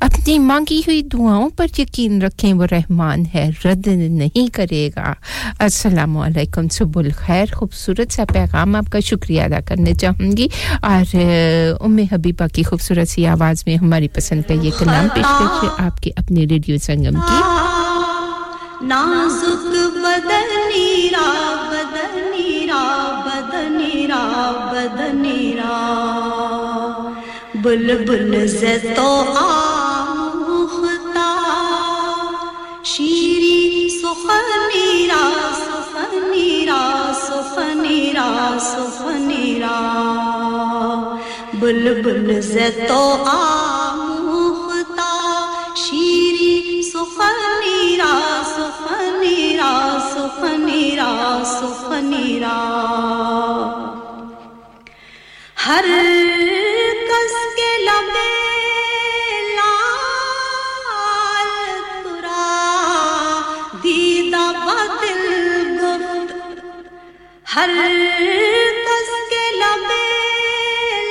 اپنی 0.00 0.38
مانگی 0.38 0.78
ہوئی 0.78 1.02
دعاؤں 1.02 1.50
پر 1.56 1.66
یقین 1.78 2.22
رکھیں، 2.22 2.52
وہ 2.52 2.66
رحمان 2.70 3.24
ہے، 3.34 3.50
رد 3.64 3.86
نہیں 3.92 4.46
کرے 4.52 4.90
گا۔ 4.96 5.14
السلام 5.58 6.16
علیکم 6.16 6.68
صبح 6.68 7.02
الخیر۔ 7.02 7.45
بغیر 7.46 7.58
خوبصورت 7.58 8.12
سا 8.12 8.24
پیغام 8.32 8.74
آپ 8.74 8.92
کا 8.92 9.00
شکریہ 9.00 9.42
ادا 9.42 9.60
کرنے 9.60 9.94
چاہوں 9.94 10.36
گی۔ 10.36 10.48
اور 10.82 11.16
ام 11.80 11.98
حبیبہ 12.12 12.46
کی 12.54 12.62
خوبصورت 12.62 13.08
سی 13.08 13.26
آواز 13.26 13.62
میں 13.66 13.76
ہماری 13.76 14.08
پسند 14.08 14.42
کا 14.48 14.54
یہ 14.54 14.70
کلام 14.78 15.08
پیش 15.14 15.26
کرتے 15.38 15.66
آپ 15.78 16.02
کے 16.02 16.10
اپنے 16.16 16.44
ریڈیو 16.50 16.76
سنگم 16.82 17.20
کی۔ 17.20 17.40
نازک 18.86 19.66
بدنی 19.94 21.08
را 21.12 21.54
بدنی 21.70 22.66
را 22.66 23.10
بدنی 23.26 24.06
را 24.06 24.52
بدنی 24.72 25.52
را۔ 25.56 25.76
بلبل 27.54 28.48
سے 28.48 28.76
تو 28.96 29.24
آمختہ 29.36 31.32
شیری 32.84 33.88
سخنی 34.02 35.08
را 35.08 35.55
سفنیرا 37.20 38.30
سفنیرا 38.60 39.76
بلبل 41.60 42.40
سے 42.42 42.68
تو 42.88 43.00
آموختا 43.32 45.12
شیری 45.84 46.82
سفنیرا 46.92 48.12
سفنیرا 48.54 49.72
سفنیرا 50.14 51.12
سفنیرا 51.46 52.56
ہر 55.66 55.84
ہر 67.56 67.70
کس 68.86 69.10
کے 69.28 69.44
لبے 69.56 70.08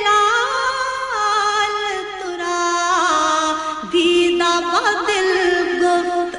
لال 0.02 1.72
ترا، 2.18 2.60
دیدہ 3.92 4.50
بدل 4.66 5.30
گفت 5.82 6.36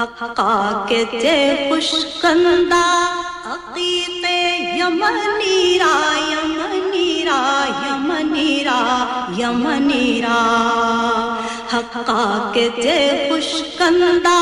حقا 0.00 0.56
کے 0.88 1.00
تے 1.12 1.36
خوشکندہ 1.68 2.82
عقیقے 3.52 4.40
یمنی 4.78 5.78
را 5.78 5.96
یمنی 6.30 7.24
را 7.28 7.42
یمنی 7.86 8.64
را 8.64 8.80
یمنی 9.38 10.20
را۔ 10.22 10.42
حقا 11.72 12.50
کے 12.54 12.68
تے 12.82 12.98
خوشکندہ 13.28 14.38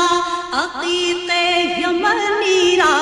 عقیقے 0.53 1.45
یمنی 1.81 2.75
را 2.75 2.95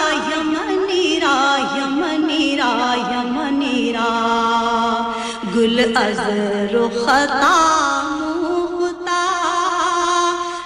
الازر 5.79 6.89
خطا 7.05 8.01
مختا 8.41 9.25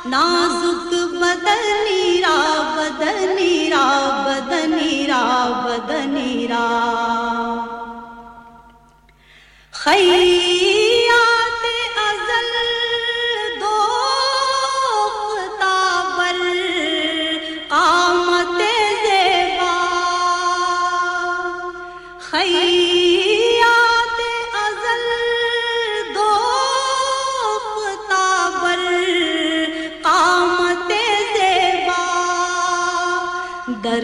نازک 0.06 0.92
بدنی 1.22 2.22
را 2.22 2.40
بدنی 2.78 3.70
را 3.70 3.88
بدنی 4.26 5.08
را 5.08 5.54
بدنی 5.66 6.48
را۔ 6.48 6.70
خیر 9.72 10.29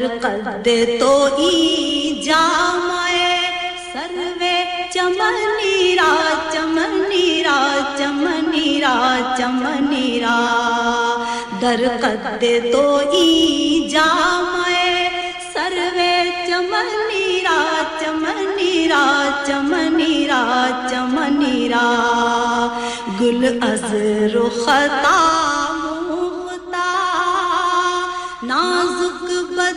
قد 0.08 0.68
تو 0.99 1.14
ای 1.38 2.22
جامے 2.26 3.28
سروے 3.93 4.58
چمنی 4.93 5.95
را 5.95 6.14
چمنی 6.53 7.43
را 7.43 7.60
چمنی 7.99 8.82
را 8.82 8.97
چمنی 9.38 10.20
را۔ 10.20 10.39
در 11.62 11.82
قد 12.03 12.43
تو 12.72 12.86
ای 13.12 13.30
جامے 13.93 15.10
سروے 15.53 16.16
چمنی 16.47 17.28
را 17.47 17.62
چمنی 18.01 18.88
را 18.88 19.06
چمنی 19.47 20.28
را 20.28 20.43
چمنی 20.89 21.70
را۔ 21.70 21.89
گل 23.20 23.43
از 23.62 23.93
رخ 24.36 24.66
تا 25.03 25.20
نازک 28.49 29.24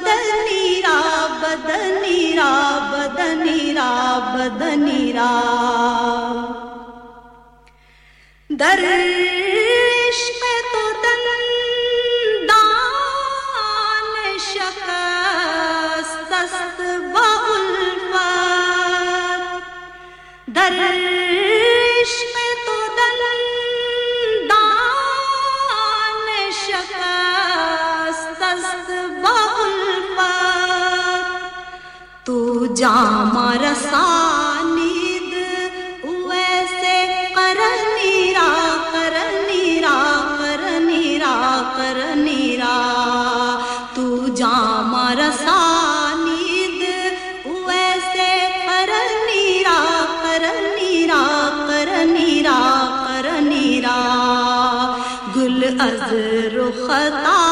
بدنی 0.05 0.83
را 0.83 1.01
بدنی 1.43 2.37
را 2.37 2.55
بدنی 2.93 3.75
را 3.75 4.21
بدنی 4.37 5.13
را. 5.13 5.43
در 8.59 8.79
عشق 8.79 10.41
تو 10.73 10.83
دن 11.03 11.19
جام 32.79 33.39
رسانید 33.63 35.33
ویسے 36.05 36.99
کر 37.35 37.59
نیرا 37.95 38.51
کر 38.93 39.17
نیرا 39.47 39.97
کر 40.39 40.63
نیرا 40.81 41.35
کر 41.77 41.99
نیرا۔ 42.17 42.77
تو 43.95 44.07
جام 44.35 44.95
رسانید 45.21 46.83
ویسے 47.67 48.31
کر 48.67 48.91
نیرا 49.27 49.81
کر 50.23 50.47
نیرا 50.77 51.25
کر 51.69 51.91
نیرا 52.07 52.61
کر 53.05 53.31
نیرا۔ 53.41 53.99
گل 55.37 55.65
از 55.81 56.13
رختا 56.55 57.48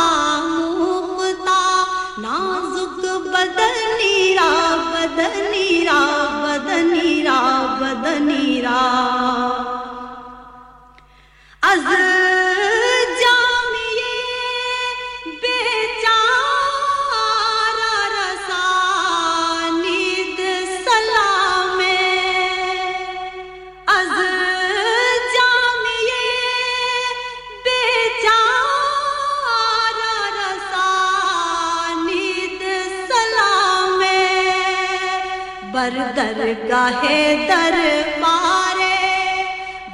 گاہے 36.68 37.46
در 37.48 37.74
پارے 38.20 38.94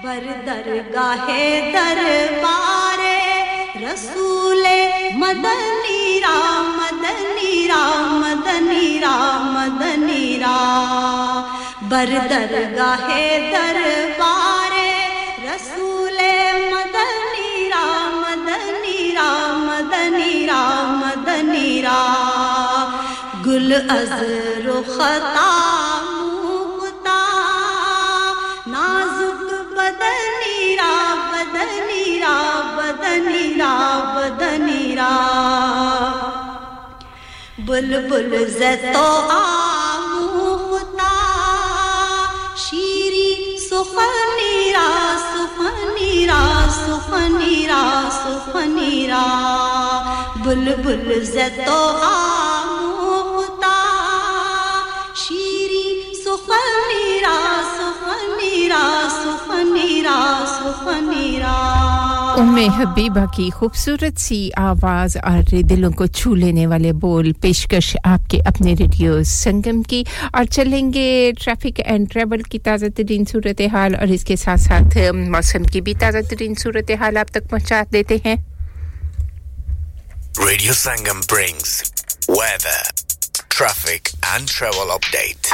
بر 0.03 0.27
در 0.47 0.69
گاہے 0.95 1.71
در 1.75 1.99
پارے 2.43 3.19
رسول 3.83 4.67
مدنی 5.23 6.21
رام 6.23 6.71
مدنی 6.77 7.67
رام 7.69 8.21
مدنی 8.21 8.99
رام 9.03 9.53
مدنی 9.55 10.39
رام۔ 10.41 11.89
بر 11.89 12.13
در 12.31 12.55
گاہے 12.77 13.27
در 13.53 13.81
پارے 14.19 14.91
رسول 15.45 16.21
مدنی 16.73 17.69
رام 17.75 18.21
مدنی 18.21 19.11
رام 19.17 19.67
مدنی 19.67 20.47
رام 20.47 21.01
مدنی 21.05 21.83
رام۔ 21.83 23.01
گل 23.47 23.73
از 23.89 24.13
رخ 24.67 24.97
بدنیرا 33.23 34.01
بدنیرا 34.17 35.13
بلبل 37.67 38.47
زتو 38.47 39.05
آموختا 39.37 41.13
شیری 42.57 43.59
سخنیرا 43.71 44.89
سخنیرا 45.33 46.41
سخنیرا 46.87 47.83
سخنیرا 48.11 49.25
بلبل 50.45 51.25
زتو 51.25 51.81
آموختا 52.11 53.79
شیری 55.15 56.15
سخنیرا 56.25 57.39
سخنیرا 57.79 58.85
سخنیرا 59.23 60.19
سخنیرا 60.59 62.02
ام 62.37 62.57
حبیبہ 62.57 63.25
کی 63.37 63.51
خوبصورت 63.51 64.21
سی 64.21 64.51
آواز 64.57 65.17
اور 65.17 65.39
دلوں 65.63 65.91
کو 65.91 66.07
چھو 66.07 66.35
لینے 66.35 66.67
والے 66.67 66.93
بول 66.93 67.33
پیشکش 67.33 67.97
آپ 68.05 68.31
کے 68.31 68.41
اپنے 68.47 68.75
ریڈیو 68.79 69.23
سنگم 69.23 69.83
کی۔ 69.83 70.05
اور 70.33 70.45
چلیں 70.45 70.93
گے 70.93 71.33
ٹریفک 71.45 71.81
اینڈ 71.87 72.13
ٹریول 72.13 72.43
کی 72.43 72.59
تازہ 72.59 72.87
ترین 72.97 73.25
صورتحال 73.33 73.95
اور 73.95 74.07
اس 74.07 74.25
کے 74.25 74.37
ساتھ 74.37 74.61
ساتھ 74.61 74.99
موسم 75.15 75.63
کی 75.63 75.81
بھی 75.81 75.95
تازہ 75.95 76.19
ترین 76.31 76.55
صورتحال 76.55 77.17
آپ 77.17 77.31
تک 77.31 77.51
پہنچا 77.51 77.83
دیتے 77.93 78.17
ہیں۔ 78.25 78.37
Radio 80.49 80.73
Sangam 80.73 81.21
brings 81.31 81.83
weather 82.29 83.12
traffic 83.53 84.09
and 84.33 84.49
travel 84.49 84.91
update. 84.91 85.49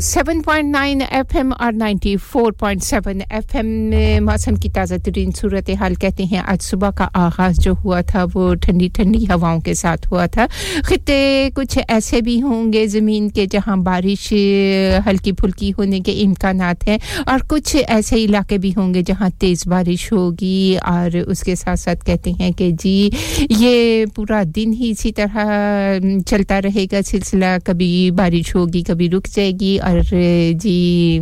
7.9 0.00 1.00
F 1.10 1.34
M 1.36 1.52
اور 1.54 1.72
94.7 1.74 3.22
ایف 3.30 3.54
ایم 3.54 3.66
میں 3.90 4.20
موسم 4.20 4.54
کی 4.54 4.68
تازہ 4.70 4.94
ترین 5.04 5.30
صورتحال 5.36 5.94
کہتے 5.94 6.24
ہیں 6.24 6.42
آج 6.44 6.62
صبح 6.62 6.90
کا 6.90 7.08
آغاز 7.14 7.58
جو 7.60 7.72
ہوا 7.84 8.00
تھا 8.00 8.24
وہ 8.34 8.54
ٹھنڈی 8.54 8.88
ٹھنڈی 8.94 9.24
ہواؤں 9.24 9.60
کے 9.60 9.74
ساتھ 9.74 10.06
ہوا 10.12 10.26
تھا 10.26 10.46
خطے 10.84 11.48
کچھ 11.54 11.78
ایسے 11.88 12.20
بھی 12.20 12.40
ہوں 12.42 12.72
گے 12.72 12.86
زمین 12.86 13.28
کے 13.30 13.46
جہاں 13.46 13.76
بارش 13.86 14.32
eh، 14.32 14.98
ہلکی 15.06 15.32
پھلکی 15.32 15.72
ہونے 15.78 16.00
کے 16.00 16.12
امکانات 16.24 16.86
ہیں 16.88 16.98
اور 17.26 17.46
کچھ 17.48 17.76
ایسے 17.88 18.24
علاقے 18.24 18.58
بھی 18.58 18.72
ہوں 18.76 18.94
گے 18.94 19.02
جہاں 19.06 19.28
تیز 19.38 19.66
بارش 19.66 20.10
ہوگی 20.12 20.76
اور 20.84 21.16
اس 21.26 21.40
کے 21.40 21.54
ساتھ 21.54 21.80
ساتھ 21.80 22.04
کہتے 22.06 22.32
ہیں 22.40 22.52
کہ 22.52 22.70
جی 22.82 22.98
یہ 23.50 24.04
پورا 24.14 24.42
دن 24.56 24.72
ہی 24.72 24.90
اسی 24.90 25.12
طرح 25.12 25.38
چلتا 26.26 26.62
رہے 26.62 26.84
گا 26.92 27.00
سلسلہ 27.16 27.44
کبھی 27.64 28.10
بارش 28.10 28.54
ہوگی، 28.54 28.82
کبھی 28.82 29.10
رک 29.10 29.26
جائے 29.26 29.52
گی۔ 29.60 29.78
اور 29.78 30.14
جی 30.54 31.18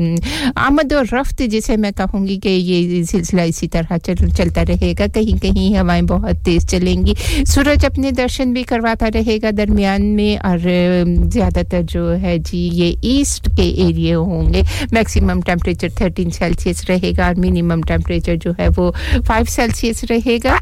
آمد 0.56 0.92
اور 0.92 1.04
رفت 1.12 1.42
جسے 1.46 1.76
میں 1.76 1.90
کہوں 1.96 2.26
گی 2.26 2.40
کہ 2.40 2.48
یہ 2.48 3.02
سلسلہ 3.02 3.40
اسی 3.40 3.68
طرح 3.68 3.98
چل، 3.98 4.28
چلتا 4.36 4.62
رہے 4.68 4.92
گا۔ 4.98 5.06
کہیں 5.06 5.42
کہیں 5.42 5.78
ہوائیں 5.78 6.02
بہت 6.02 6.44
تیز 6.44 6.66
چلیں 6.66 7.06
گی۔ 7.06 7.14
سورج 7.46 7.86
اپنے 7.86 8.10
درشن 8.10 8.52
بھی 8.52 8.62
کرواتا 8.62 9.06
رہے 9.14 9.36
گا 9.42 9.50
درمیان 9.58 10.06
میں۔ 10.06 10.36
اور 10.46 10.58
زیادہ 11.32 11.60
تر 11.70 11.82
جو 11.88 12.20
ہے 12.20 12.38
جی 12.38 12.70
یہ 12.72 12.94
ایسٹ 13.02 13.48
کے 13.56 13.62
ایریے 13.62 14.14
ہوں 14.14 14.54
گے۔ 14.54 14.62
میکسیمم 14.92 15.40
ٹیمپریچر 15.40 15.88
تھرٹین 15.96 16.30
سیلسیس 16.30 16.90
رہے 16.90 17.10
گا۔ 17.16 17.26
اور 17.26 17.34
منیمم 17.34 17.80
ٹیمپریچر 17.80 18.36
جو 18.44 18.50
ہے 18.58 18.68
وہ 18.76 18.92
فائیو 19.26 19.44
سیلسیس 19.48 20.04
رہے 20.10 20.36
گا۔ 20.44 20.56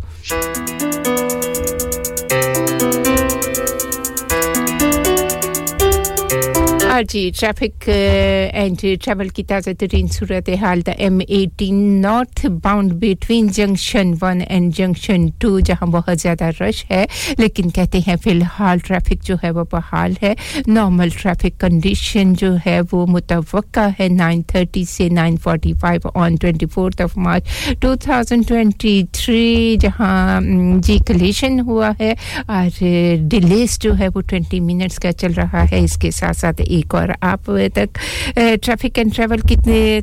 ہاں 6.92 7.02
جی 7.08 7.30
ٹریفک 7.30 7.88
اینڈ 7.88 8.80
ٹریول 9.02 9.28
کی 9.28 9.42
تازہ 9.42 9.70
ترین 9.80 10.06
صورتحال 10.06 10.80
the 10.86 10.92
M 10.96 11.18
eighteen 11.28 11.76
northbound 12.62 12.92
between 13.00 13.46
junction 13.48 14.12
one 14.22 14.40
and 14.48 14.74
junction 14.76 15.26
two 15.38 15.58
جہاں 15.60 15.86
بہت 15.86 16.20
زیادہ 16.20 16.50
رش 16.60 16.84
ہے 16.90 17.04
لیکن 17.38 17.70
کہتے 17.70 17.98
ہیں 18.06 18.16
فی 18.24 18.30
الحال 18.30 18.78
ٹریفک 18.78 19.24
جو 19.24 19.36
ہے 19.42 19.50
وہ 19.50 19.64
بحال 19.72 20.12
ہے 20.22 20.34
نارمل 20.66 21.08
ٹریفک 21.22 21.58
کنڈیشن 21.60 22.32
جو 22.34 22.54
ہے 22.66 22.78
وہ 22.92 23.06
متوقع 23.06 23.88
ہے 23.98 24.08
نائن 24.08 24.42
تھرٹی 24.42 24.84
سے 24.88 25.08
nine 25.10 25.36
forty 25.36 25.72
five 25.80 26.10
on 26.14 26.36
twenty 26.36 26.66
fourth 26.66 27.02
of 27.02 27.16
March 27.18 27.72
two 27.80 27.94
thousand 28.00 28.48
twenty 28.48 29.02
three 29.12 29.76
جہاں 29.80 30.40
جی 30.82 30.98
کلیشن 31.06 31.60
ہوا 31.60 31.90
ہے 32.00 32.12
اور 32.48 32.84
ڈیلیز 33.30 33.78
جو 33.80 33.98
ہے 33.98 34.08
وہ 34.14 34.20
ٹوینٹی 34.20 34.60
منٹس 34.60 34.98
کا 34.98 35.12
چل 35.14 35.34
رہا 35.34 35.64
ہے 35.72 35.84
اس 35.84 35.96
کے 35.96 36.10
ساتھ 36.10 36.38
ساتھ 36.38 36.62
ایک 36.62 36.80
ٹھیک 36.82 36.94
اور 36.94 37.08
آپ 37.20 37.50
تک 37.74 37.98
ٹریفک 38.34 38.98
اینڈ 38.98 39.14
ٹریول 39.16 39.40
کتنے 39.48 40.00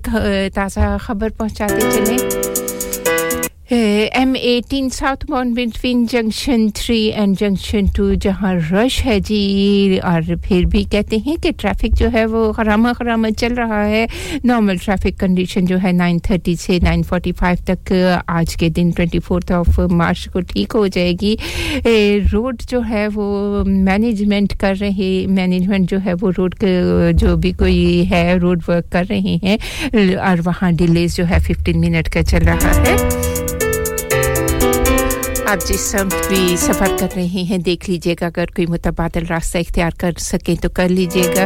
تازہ 0.53 0.97
خبر 1.01 1.29
پہنچاتے 1.37 1.91
چلیں۔ 1.91 2.48
M 3.71 4.31
eighteen 4.41 4.89
southbound 5.29 5.57
between 5.57 6.05
junction 6.09 6.65
three 6.75 6.97
and 7.11 7.39
junction 7.39 7.85
two 7.95 8.13
جہاں 8.21 8.53
رش 8.71 8.99
ہے 9.05 9.19
جی 9.19 9.99
اور 10.03 10.33
پھر 10.43 10.63
بھی 10.65 10.83
کہتے 10.91 11.17
ہیں 11.17 11.35
کہ 11.43 11.49
ٹریفک 11.57 11.97
جو 11.99 12.07
ہے 12.13 12.25
وہ 12.25 12.51
خرامہ 12.53 12.93
خرامہ 12.97 13.27
چل 13.37 13.53
رہا 13.53 13.83
ہے 13.85 14.05
نارمل 14.43 14.77
ٹریفک 14.85 15.19
کنڈیشن 15.19 15.65
جو 15.65 15.77
ہے 15.83 15.91
نائن 15.91 16.17
تھرٹی 16.19 16.55
سے 16.55 16.77
نائن 16.83 17.03
فورٹی 17.03 17.31
فائیو 17.31 17.63
تک 17.65 17.93
آج 18.27 18.55
کے 18.55 18.69
دن 18.69 18.89
ٹوینٹی 18.89 19.19
فورتھ 19.19 19.51
آف 19.51 19.79
مارچ 19.91 20.27
کو 20.33 20.39
ٹھیک 20.47 20.75
ہو 20.75 20.85
جائے 20.87 21.13
گی 21.21 21.35
روڈ 22.33 22.63
جو 22.69 22.81
ہے 22.89 23.07
وہ 23.15 23.63
مینجمنٹ 23.65 24.57
کر 24.59 24.73
رہے 24.81 25.11
مینجمنٹ 25.29 25.89
جو 25.89 25.97
ہے 26.05 26.13
وہ 26.21 26.31
روڈ 26.37 26.55
جو 27.13 27.35
بھی 27.37 27.51
کوئی 27.59 28.09
ہے 28.11 28.33
روڈ 28.41 28.63
ورک 28.67 28.91
کر 28.91 29.05
رہے 29.09 29.37
ہیں 29.43 29.57
اور 30.17 30.45
وہاں 30.45 30.71
ڈیلیز 30.77 31.17
جو 31.17 31.29
ہے 31.29 31.39
ففٹین 31.39 31.81
منٹ 31.81 32.09
کا 32.09 32.23
چل 32.23 32.47
رہا 32.47 32.77
ہے 32.77 33.58
آپ 35.49 35.67
جس 35.67 35.79
سمت 35.79 36.27
بھی 36.27 36.55
سفر 36.57 36.87
کر 36.99 37.07
رہے 37.15 37.25
ہیں، 37.25 37.57
دیکھ 37.57 37.89
لیجیے 37.89 38.15
گا۔ 38.21 38.25
اگر 38.25 38.45
کوئی 38.55 38.67
متبادل 38.67 39.25
راستہ 39.29 39.57
اختیار 39.57 39.91
کر 39.97 40.11
سکیں 40.17 40.55
تو 40.55 40.69
کر 40.69 40.89
لیجیے 40.89 41.23
گا۔ 41.37 41.45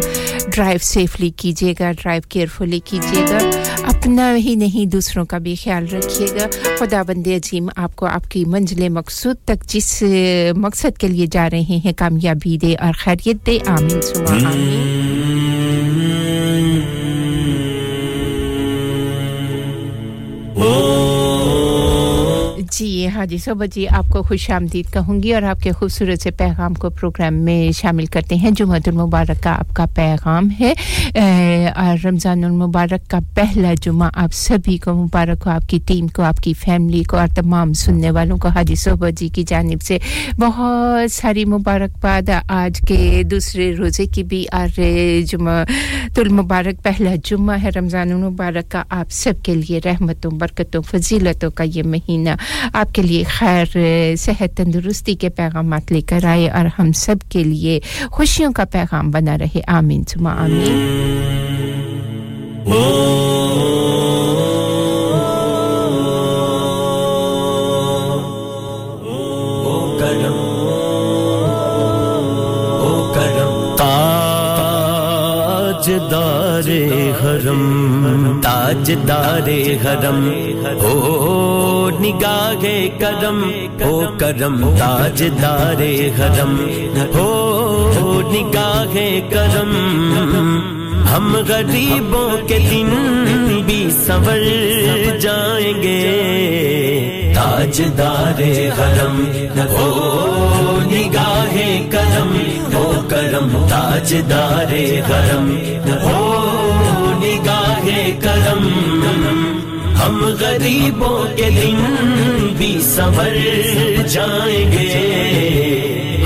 ڈرائیو 0.51 0.77
سیفلی 0.81 1.29
کیجیے 1.29 1.73
گا 1.79 1.91
ڈرائیو 1.91 2.21
کیئرفلی 2.29 2.79
کیجیے 2.79 3.25
گا۔ 3.31 3.37
اپنا 3.83 4.35
ہی 4.35 4.55
نہیں، 4.55 4.85
دوسروں 4.85 5.25
کا 5.25 5.37
بھی 5.37 5.55
خیال 5.55 5.87
رکھیے 5.87 6.27
گا۔ 6.27 6.47
خدا 6.79 7.01
بند 7.01 7.27
عظیم، 7.27 7.69
آپ 7.75 7.95
کو 7.95 8.05
آپ 8.05 8.31
کی 8.31 8.45
منزل 8.45 8.89
مقصود 8.89 9.35
تک 9.45 9.65
جس 9.67 10.03
مقصد 10.55 10.97
کے 10.97 11.07
لیے 11.07 11.25
جا 11.31 11.49
رہے 11.49 11.61
ہیں، 11.61 11.93
کامیابی 11.97 12.57
دے 12.57 12.75
اور 12.75 12.93
خیریت 12.97 13.45
دے۔ 13.45 13.59
آمین۔ 13.67 14.01
سما 14.01 14.51
آمین 14.51 15.03
Oh 20.57 20.92
جی 22.77 23.07
ہاں 23.07 23.19
حاجی 23.19 23.37
صوبہ 23.37 23.65
جی 23.65 23.87
آپ 23.87 24.05
کو 24.09 24.21
خوش 24.21 24.49
آمدید 24.49 24.93
کہوں 24.93 25.23
گی 25.23 25.33
اور 25.33 25.43
آپ 25.43 25.59
کے 25.59 25.71
خوبصورت 25.71 26.21
سے 26.21 26.31
پیغام 26.31 26.73
کو 26.73 26.89
پروگرام 26.89 27.33
میں 27.33 27.71
شامل 27.71 28.05
کرتے 28.05 28.35
ہیں۔ 28.35 28.51
جمعہ 28.51 28.79
المبارک 28.85 29.43
کا 29.43 29.51
آپ 29.59 29.75
کا 29.75 29.85
پیغام 29.95 30.49
ہے۔ 30.59 30.73
اور 31.75 32.05
رمضان 32.05 32.43
المبارک 32.43 33.09
کا 33.09 33.19
پہلا 33.33 33.73
جمعہ 33.81 34.09
آپ 34.15 34.33
سبھی 34.33 34.77
کو 34.77 34.93
مبارک 34.93 35.43
ہو، 35.45 35.51
آپ 35.51 35.69
کی 35.69 35.79
ٹیم 35.85 36.07
کو، 36.07 36.23
آپ 36.23 36.37
کی 36.43 36.53
فیملی 36.53 37.03
کو 37.03 37.17
اور 37.17 37.27
تمام 37.35 37.73
سننے 37.73 38.11
والوں 38.11 38.37
کو۔ 38.37 38.47
ہاں 38.47 38.55
حاجی 38.55 38.75
صوبہ 38.75 39.09
جی 39.09 39.27
کی 39.27 39.43
جانب 39.47 39.81
سے 39.81 39.97
بہت 40.39 41.11
ساری 41.11 41.45
مبارکباد 41.45 42.29
آج 42.49 42.81
کے 42.87 43.23
دوسرے 43.31 43.75
روزے 43.75 44.05
کی 44.05 44.23
بھی 44.23 44.45
اور 44.51 44.79
جمعہ 45.25 45.63
المبارک 46.17 46.83
پہلا 46.83 47.15
جمعہ 47.23 47.57
ہے۔ 47.63 47.69
رمضان 47.75 48.11
المبارک 48.11 48.71
کا 48.71 48.83
آپ 48.89 49.11
سب 49.11 49.33
کے 49.43 49.55
لیے 49.55 49.79
رحمتوں، 49.85 50.31
برکتوں، 50.31 50.81
فضیلتوں 50.81 51.51
کا 51.51 51.63
یہ 51.63 51.83
مہینہ 51.83 52.29
آپ 52.73 52.95
کے 52.95 53.01
لیے 53.01 53.23
خیر 53.23 53.77
صحت 54.15 54.57
تندرستی 54.57 55.15
کے 55.15 55.29
پیغامات 55.29 55.91
لے 55.91 56.01
کر 56.01 56.25
آئے 56.25 56.49
اور 56.49 56.65
ہم 56.79 56.91
سب 56.91 57.15
کے 57.29 57.43
لیے 57.43 57.79
خوشیوں 58.11 58.53
کا 58.53 58.65
پیغام 58.65 59.11
بنا 59.11 59.37
رہے۔ 59.37 59.59
آمین 59.67 60.03
سما 60.03 60.33
آمین۔ 60.33 60.99
تاج 75.87 76.71
حرم۔ 77.21 78.22
تاجدار 78.73 79.47
حرم 79.83 80.21
ہو 80.81 81.89
نگاہ 81.99 82.63
کرم 82.99 83.41
ہو 83.81 84.01
کرم 84.17 84.55
تاجدار 84.79 85.81
حرم 86.17 86.55
ہو 87.15 88.21
نگاہ 88.31 88.95
کرم۔ 89.29 89.75
ہم 91.11 91.35
غریبوں 91.47 92.29
کے 92.47 92.57
دن 92.71 92.89
بھی 93.65 93.89
سور 94.05 95.17
جائیں 95.17 95.73
گے۔ 95.83 96.01
تاجدار 97.35 98.41
حرم 98.79 99.23
ہو 99.73 100.79
نگاہ 100.91 101.55
کرم 101.91 102.37
ہو 102.73 102.91
کرم 103.09 103.65
تاجدار 103.69 104.73
حرم 105.09 105.55
ہو 106.03 107.02
کرم 108.21 108.63
ہم 109.97 110.19
غریبوں 110.39 111.17
کے 111.37 111.49
دن 111.51 112.53
بھی 112.57 112.71
سبر 112.85 113.37
جائیں 114.07 114.71
گے 114.71 114.89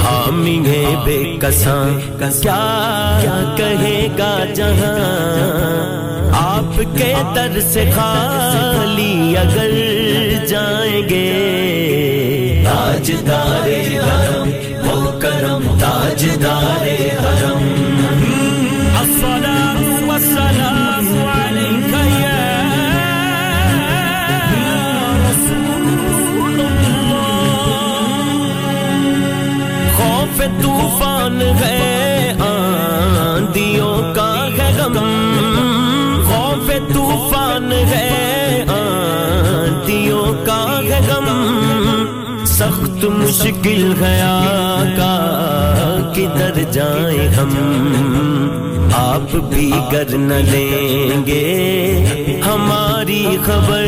حامی 0.03 0.57
بے 1.05 1.17
کساں 1.41 1.85
کیا 2.19 3.53
کہے 3.57 4.07
گا 4.19 4.33
جہاں 4.53 4.95
آپ 6.33 6.79
کے 6.97 7.13
در 7.35 7.59
سے 7.71 7.83
خالی 7.91 9.37
اگر 9.37 9.71
جائیں 10.47 11.01
گے 11.09 11.25
تاج 12.65 13.11
دارے 13.27 13.81
حرم 13.97 14.49
وہ 14.83 15.11
کرم 15.21 15.67
تاج 15.79 16.25
دارے 16.43 16.97
حرم 17.19 17.87
طوفان 30.61 31.41
ہے، 31.41 32.33
آندھیوں 32.39 34.15
کا 34.15 34.47
ہے 34.57 34.73
غم 34.77 34.97
خوف 36.27 36.71
طوفان 36.93 37.71
ہے، 37.71 38.63
آندھیوں 38.67 40.45
کا 40.45 40.79
ہے 40.83 40.99
غم 41.07 41.27
سخت 42.45 43.03
مشکل 43.03 43.93
ہے 44.01 44.21
آقا، 44.21 45.13
کدھر 46.15 46.63
جائیں 46.71 47.27
ہم؟ 47.29 47.53
آپ 48.95 49.35
بھی 49.35 49.71
گر 49.91 50.17
نہ 50.17 50.33
لیں 50.33 51.25
گے۔ 51.25 52.41
ہماری 52.45 53.37
خبر 53.45 53.83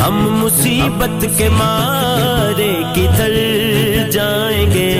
ہم 0.00 0.16
مصیبت 0.40 1.24
کے 1.38 1.48
مارے 1.48 2.72
کدھر 2.94 3.34
جائیں 4.10 4.66
گے۔ 4.70 4.92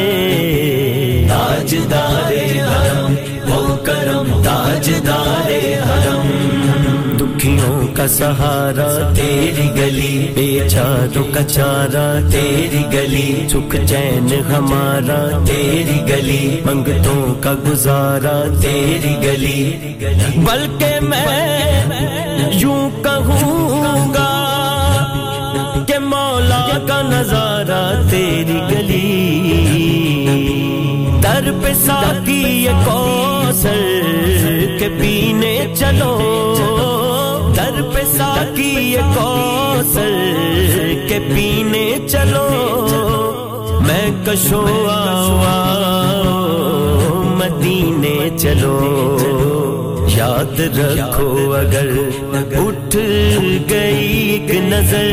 تاج 1.29 1.75
دارے 1.91 2.45
حرم 2.61 3.15
وہ 3.49 3.77
کرم 3.77 4.43
تاج 4.43 4.91
دارے 5.07 5.61
حرم۔ 5.75 6.29
دکھیوں 7.21 7.97
کا 7.97 8.07
سہارا 8.09 8.89
تیری 9.17 9.69
گلی 9.77 10.17
بے 10.35 10.69
چاروں 10.69 11.25
کا 11.35 11.43
چارہ 11.43 12.07
تیری 12.31 12.83
گلی۔ 12.93 13.47
سکھ 13.49 13.77
چین 13.87 14.29
ہمارا 14.51 15.21
تیری 15.47 15.99
گلی، 16.09 16.61
منگتوں 16.65 17.35
کا 17.43 17.53
گزارا 17.69 18.37
تیری 18.61 19.15
گلی۔ 19.23 19.63
بلکہ 20.37 21.01
میں 21.01 21.83
یوں 22.53 23.05
کہوں 23.05 23.54
نظارہ 27.11 28.11
تیری 28.11 28.61
گلی۔ 28.71 29.11
در 31.23 31.51
پہ 31.63 31.73
ساتھی 31.75 32.65
یہ 32.65 32.71
کوسر 32.85 33.81
کے 34.79 34.89
پینے 35.01 35.75
چلو۔ 35.79 36.13
در 37.57 37.83
پہ 37.95 38.01
ساتھی 38.17 38.71
یہ 38.93 39.01
کوسر 39.15 40.13
کے 41.09 41.19
پینے 41.35 42.09
چلو۔ 42.09 42.49
میں 43.87 44.11
کشو 44.27 44.67
مدینے 47.39 48.29
چلو۔ 48.39 48.81
یاد 50.17 50.61
رکھو، 50.61 51.55
اگر 51.59 51.89
اٹھ 52.57 52.97
گئی 53.71 54.29
ایک 54.31 54.55
نظر 54.55 55.09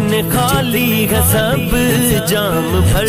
دن 0.00 0.30
خالی 0.30 1.06
ہے 1.10 1.20
سب 1.30 1.74
جام 2.28 2.80
بھر 2.92 3.06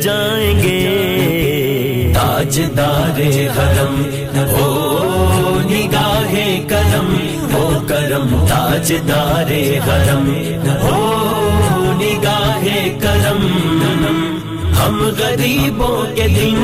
جائیں 0.00 0.62
گے۔ 0.62 2.12
تاج 2.14 2.60
دار 2.76 3.20
حرم، 3.56 4.02
وہ 4.52 5.60
نگاہ 5.70 6.34
کرم، 6.68 7.14
وہ 7.52 7.88
کرم 7.88 8.44
تاج 8.48 8.92
دار 9.08 9.52
حرم، 9.88 10.32
وہ 10.82 11.92
نگاہ 11.94 12.64
کرم۔ 13.00 14.33
ہم 14.84 15.10
غریبوں 15.18 16.16
کے 16.16 16.28
دن 16.28 16.62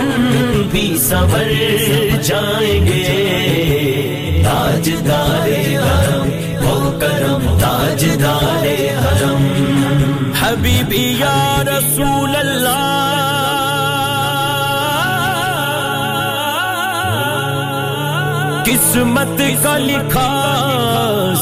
بھی 0.70 0.98
سنور 0.98 2.22
جائیں 2.22 2.86
گے۔ 2.86 4.42
تاج 4.44 4.90
دارے 5.08 5.76
حرم 5.76 6.28
وہ 6.62 7.00
کرم 7.00 7.58
تاج 7.60 8.06
دارے 8.22 8.76
حرم۔ 9.04 9.46
حبیبی 10.40 11.16
یا 11.18 11.62
رسول 11.66 12.36
اللہ۔ 12.36 12.96
قسمت 18.64 19.42
کا 19.62 19.78
لکھا 19.78 20.30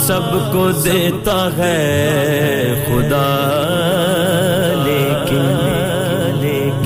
سب 0.07 0.53
کو 0.53 0.71
دیتا 0.71 1.49
ہے 1.57 2.85
خدا، 2.87 3.29
لیکن 4.85 5.68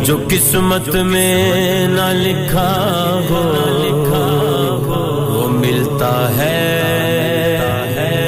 جو 0.05 0.17
قسمت 0.29 0.95
میں 0.95 1.89
نہ 1.89 2.09
لکھا 2.13 2.71
ہو، 3.29 3.43
وہ 5.35 5.49
ملتا 5.49 6.37
ہے 6.37 7.59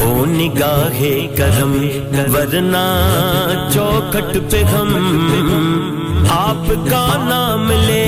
ہو 0.00 0.26
نگاہ 0.26 1.02
کرم، 1.36 1.86
ورنہ 2.34 2.86
چوکھٹ 3.74 4.38
پہ 4.50 4.62
ہم۔ 4.62 4.90
آپ 6.30 6.72
کا 6.90 7.06
نام 7.28 7.70
لے 7.70 8.06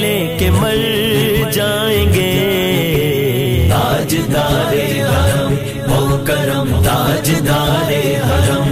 لے 0.00 0.36
کے 0.38 0.50
مر 0.50 1.52
جائیں 1.52 2.14
گے۔ 2.14 3.68
تاج 3.70 4.16
دارے 4.34 5.02
حرم 5.02 6.16
کرم 6.24 6.80
تاج 6.84 7.32
دارے 7.48 8.16
حرم۔ 8.16 8.68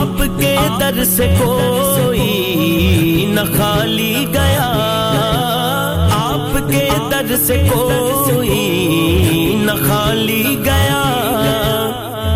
آپ 0.00 0.22
کے 0.40 0.56
در 0.80 1.04
سے 1.04 1.34
کوئی 1.38 3.26
نہ 3.28 3.40
خالی 3.58 4.26
گیا۔ 4.32 4.68
آپ 6.12 6.70
کے 6.70 6.88
در 7.10 7.36
سے 7.46 7.68
کوئی 7.72 9.54
نہ 9.64 9.72
خالی 9.88 10.56
گیا۔ 10.64 11.02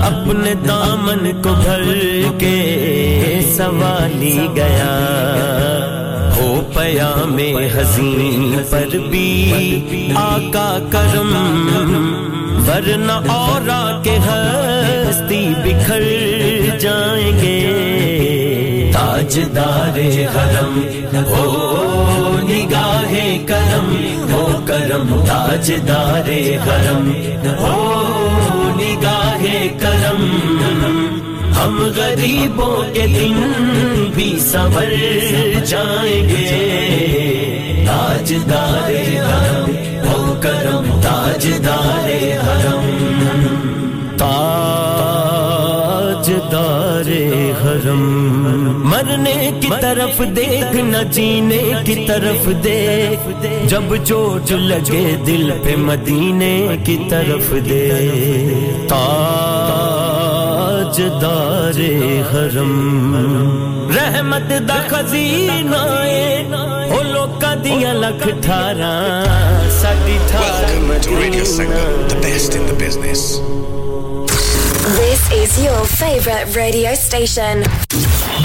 اپنے 0.06 0.54
دامن 0.54 1.42
کو 1.42 1.50
بھر 1.62 1.92
کے 2.38 2.58
سوالی 3.56 4.48
گیا۔ 4.56 4.94
ہو 6.36 6.62
پیا 6.74 7.14
میں 7.24 7.54
حسین 7.54 8.62
پر 8.70 8.96
بھی 9.10 9.52
آقا 10.16 10.78
کرم، 10.90 11.32
ورنہ 12.68 13.12
اورا 13.12 14.00
کے 14.02 14.18
ہر 14.18 14.73
ہستی 15.08 15.52
بکھر 15.64 16.02
جائیں 16.78 17.32
گے۔ 17.42 18.90
تاجدار 18.92 19.98
حرم 20.34 20.80
ہو 21.26 22.36
نگاہ 22.42 23.14
کرم 23.46 23.88
ہو 24.32 24.60
کرم۔ 24.66 25.24
تاجدار 25.26 26.28
حرم 26.66 27.12
ہو 27.60 28.02
نگاہ 28.76 29.44
کرم۔ 29.80 30.22
ہم 31.50 31.88
غریبوں 31.96 32.94
کے 32.94 33.06
دن 33.06 33.42
بھی 34.14 34.38
سنور 34.40 34.92
جائیں 35.64 36.28
گے۔ 36.28 37.84
تاج 37.86 38.34
دار 38.50 38.90
حرم 39.16 39.70
ہو 40.08 40.34
کرم۔ 40.40 41.00
تاج 41.02 41.48
دار 41.66 42.08
حرم۔ 42.46 42.86
تاج 44.18 44.63
دار 46.54 47.08
حرم۔ 47.64 48.02
مرنے 48.88 49.50
کی 49.60 49.68
طرف 49.80 50.20
دیکھ 50.36 50.76
نہ 50.76 50.96
جینے 51.10 51.62
کی 51.84 51.94
طرف 52.08 52.48
دیکھ۔ 52.64 53.28
جب 53.66 53.94
چوٹ 54.04 54.50
لگے 54.50 55.04
دل 55.26 55.50
پہ 55.62 55.76
مدینے 55.76 56.66
کی 56.84 56.96
طرف 57.10 57.52
دے 57.70 57.88
تاج 58.88 61.00
دار 61.22 61.80
حرم۔ 62.32 62.72
رحمت 63.96 64.52
دا 64.68 64.78
خزینہ 64.88 65.82
ہولو 66.90 67.26
کا 67.40 67.54
دیا 67.64 67.92
لکھ 67.92 68.28
ٹھارا 68.42 68.94
ساڈی 69.70 70.18
ٹھار 70.30 70.78
مدینہ۔ 70.80 71.54
This 74.94 75.28
is 75.32 75.64
your 75.64 75.84
favorite 75.84 76.54
radio 76.54 76.94
station. 76.94 77.62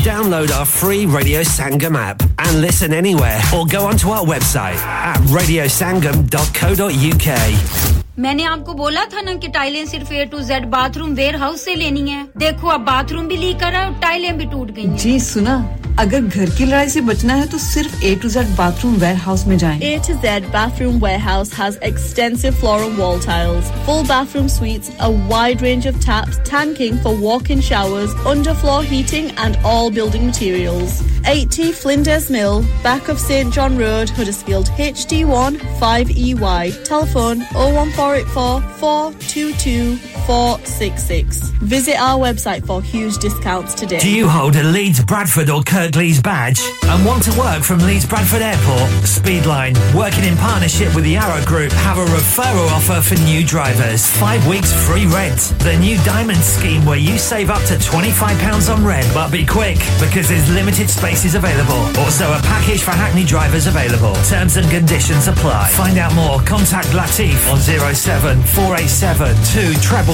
Download 0.02 0.50
our 0.50 0.66
free 0.66 1.06
Radio 1.06 1.42
Sangam 1.42 1.96
app 1.96 2.24
and 2.40 2.62
listen 2.62 2.92
anywhere 2.92 3.40
or 3.56 3.68
go 3.68 3.86
onto 3.86 4.10
our 4.10 4.26
website 4.26 4.78
at 4.78 5.18
radiosangam.co.uk. 5.28 7.89
میں 8.20 8.34
نے 8.34 8.46
آپ 8.46 8.66
کو 8.66 8.74
بولا 8.74 9.04
تھا 9.10 9.22
نا 9.22 9.32
کہ 9.42 9.48
ٹائلیں 9.54 9.84
صرف 9.86 10.12
A 10.12 10.24
to 10.26 10.40
Z 10.40 10.66
bathroom 10.98 11.14
warehouse 11.36 11.62
سے 11.66 11.76
لینی 11.76 12.12
ہے 12.12 12.24
دیکھو 12.40 12.70
اب 12.70 12.82
باتھ 12.86 13.14
روم 13.14 13.28
بھی 13.28 13.36
لیک 13.36 13.60
کرا 13.60 13.84
اور 13.84 13.92
ٹائلیں 14.00 14.32
بھی 14.32 14.46
ٹوٹ 14.46 14.72
گئی 14.76 14.86
جی 14.98 15.18
سنا۔ 15.20 15.58
اگر 15.98 16.20
گھر 16.34 16.50
کی 16.58 16.66
لڑائی 16.66 16.90
سے 16.90 17.02
بچنا 17.02 17.38
ہے 17.38 17.46
تو 17.52 17.58
صرف 17.58 17.96
A 18.02 18.14
to 18.22 18.28
Z 18.28 18.48
bathroom 18.86 18.96
warehouse 19.26 19.46
میں 19.48 19.58
جائیں۔ 19.58 19.80
A 19.82 19.96
to 20.08 20.14
Z 20.22 20.46
bathroom 20.82 21.04
warehouse 21.26 21.52
has 21.60 21.78
extensive 21.82 22.50
floral 22.60 23.00
wall 23.00 23.20
tiles 23.26 23.72
full 23.86 24.02
bathroom 24.38 24.48
suites 24.48 24.90
a 25.00 25.10
wide 25.28 25.62
range 25.62 25.88
of 25.88 26.06
taps 26.06 26.50
tanking 26.50 26.98
for 27.04 27.22
walk 27.22 27.52
in 27.52 27.62
showers 27.62 28.16
under 28.26 28.54
floor 28.62 28.84
heating 28.92 29.28
and 29.38 29.58
all 29.66 29.90
building 29.92 30.28
materials 30.28 31.02
80 31.22 31.74
Flinders 31.74 32.30
Mill, 32.30 32.62
back 32.82 33.10
of 33.10 33.20
St 33.20 33.52
John 33.52 33.78
Road, 33.78 34.10
Huddersfield, 34.10 34.70
HD1 34.80 35.58
5EY. 35.80 36.72
Telephone 36.84 37.44
014 37.54 38.09
01484 38.10 38.62
422 38.80 39.96
466. 40.26 41.50
Visit 41.62 41.96
our 42.00 42.18
website 42.18 42.66
for 42.66 42.82
huge 42.82 43.18
discounts 43.20 43.76
today. 43.76 44.00
Do 44.00 44.10
you 44.10 44.28
hold 44.28 44.56
a 44.56 44.64
Leeds 44.64 45.04
Bradford 45.04 45.50
or 45.50 45.62
Kirklees 45.62 46.22
badge 46.24 46.60
and 46.86 47.06
want 47.06 47.22
to 47.24 47.38
work 47.38 47.62
from 47.62 47.80
Leeds 47.80 48.08
Bradford 48.08 48.42
Airport? 48.42 48.90
Speedline, 49.06 49.76
working 49.94 50.24
in 50.24 50.36
partnership 50.38 50.96
with 50.96 51.04
the 51.04 51.18
Arrow 51.18 51.44
Group, 51.46 51.72
have 51.74 51.98
a 51.98 52.06
referral 52.06 52.70
offer 52.72 53.02
for 53.02 53.20
new 53.22 53.46
drivers. 53.46 54.08
Five 54.08 54.46
weeks 54.48 54.74
free 54.88 55.06
rent. 55.06 55.54
The 55.60 55.78
new 55.78 55.98
Diamond 56.04 56.40
scheme 56.40 56.86
where 56.86 56.98
you 56.98 57.18
save 57.20 57.50
up 57.50 57.62
to 57.66 57.76
£25 57.76 58.74
on 58.74 58.84
rent, 58.84 59.08
but 59.14 59.32
be 59.32 59.46
quick 59.46 59.78
because 60.00 60.30
there's 60.30 60.50
limited 60.50 60.90
spaces 60.90 61.36
available. 61.36 61.86
Also, 62.02 62.26
a 62.32 62.40
package 62.42 62.82
for 62.82 62.92
Hackney 62.92 63.26
drivers 63.26 63.68
available. 63.68 64.16
Terms 64.26 64.58
and 64.58 64.68
conditions 64.72 65.28
apply. 65.28 65.70
Find 65.70 65.98
out 66.00 66.14
more. 66.16 66.40
Contact 66.42 66.88
Latif 66.88 67.52
on 67.52 67.60
077 68.00 68.42
487 68.44 69.36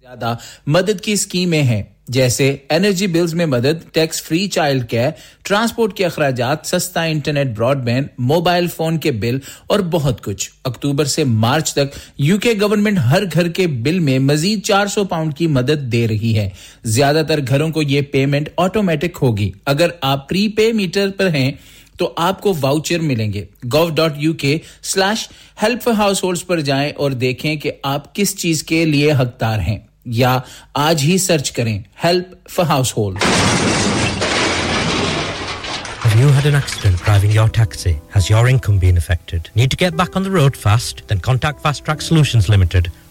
زیادہ 0.00 0.36
مدد 0.66 1.00
کی 1.00 1.12
اسکیمیں 1.12 1.62
ہیں، 1.62 1.82
جیسے 2.08 2.56
energy 2.70 3.06
bills 3.06 3.34
میں 3.34 3.46
مدد 3.46 3.92
tax 3.92 4.22
free 4.22 4.46
child 4.48 4.88
care 4.88 5.10
transport 5.42 5.94
کے 5.94 6.06
اخراجات، 6.06 6.58
سستا 6.64 7.02
internet 7.02 7.46
Broad 7.56 7.78
band 7.78 8.06
mobile 8.18 8.66
phone 8.66 8.98
کے 8.98 9.12
بل 9.12 9.38
اور 9.66 9.80
بہت 9.80 10.24
کچھ۔ 10.24 10.50
اکتوبر 10.64 11.04
سے 11.04 11.24
مارچ 11.24 11.74
تک 11.74 11.98
یو 12.18 12.38
کے 12.38 12.52
گورنمنٹ 12.60 12.98
ہر 12.98 13.22
گھر 13.34 13.48
کے 13.48 13.66
بل 13.66 13.98
میں 13.98 14.18
مزید 14.18 14.62
چار 14.62 14.86
سو 14.86 15.04
پاؤنڈ 15.04 15.34
کی 15.34 15.46
مدد 15.46 15.92
دے 15.92 16.08
رہی 16.08 16.38
ہے۔ 16.38 16.48
زیادہ 16.84 17.22
تر 17.28 17.40
گھروں 17.48 17.70
کو 17.70 17.82
یہ 17.82 18.00
پیمنٹ 18.00 18.48
آٹومیٹک 18.56 19.18
ہوگی۔ 19.22 19.50
اگر 19.66 19.88
آپ 20.00 20.28
پری 20.28 20.48
پے 20.48 20.72
میٹر 20.72 21.10
پر 21.16 21.34
ہیں 21.34 21.52
تو 21.98 22.12
آپ 22.16 22.40
کو 22.42 22.54
واؤچر 22.60 23.00
ملیں 23.00 23.32
گے 23.32 23.44
go 23.72 23.88
dot 23.96 24.12
U 24.18 24.32
K 24.34 24.56
slash 24.92 25.28
help 25.62 25.88
household 26.24 26.46
پر 26.46 26.60
جائیں 26.60 26.92
اور 26.96 27.10
دیکھیں 27.24 27.54
کہ 27.56 27.72
آپ 27.82 28.14
کس 28.14 28.36
چیز 28.38 28.62
کے 28.62 28.84
لیے 28.84 29.12
حقدار 29.12 29.58
ہیں 29.58 29.78
یا 30.20 30.38
آج 30.88 31.02
ہی 31.02 31.18
سرچ 31.18 31.52
کریں 31.52 31.78
help 32.04 32.48
for 32.50 32.66
household 32.96 33.22
you 36.16 36.28
had 36.28 36.46
an 36.46 36.54
accident 36.54 36.96
driving 36.98 37.32
your 37.32 37.48
taxi? 37.48 37.90
Has 38.10 38.28
your 38.30 38.42
income 38.48 38.78
been 38.78 38.96
affected? 38.96 39.48
Need 39.54 39.70
to 39.72 39.76
get 39.76 39.96
back 39.96 40.16
on 40.16 40.22
the 40.22 40.30
road 40.30 40.56
fast? 40.56 41.02
Then 41.08 41.18
contact 41.20 41.60
Fast 41.60 41.84
Track 41.84 42.00
Solutions 42.00 42.48
Limited, 42.48 42.90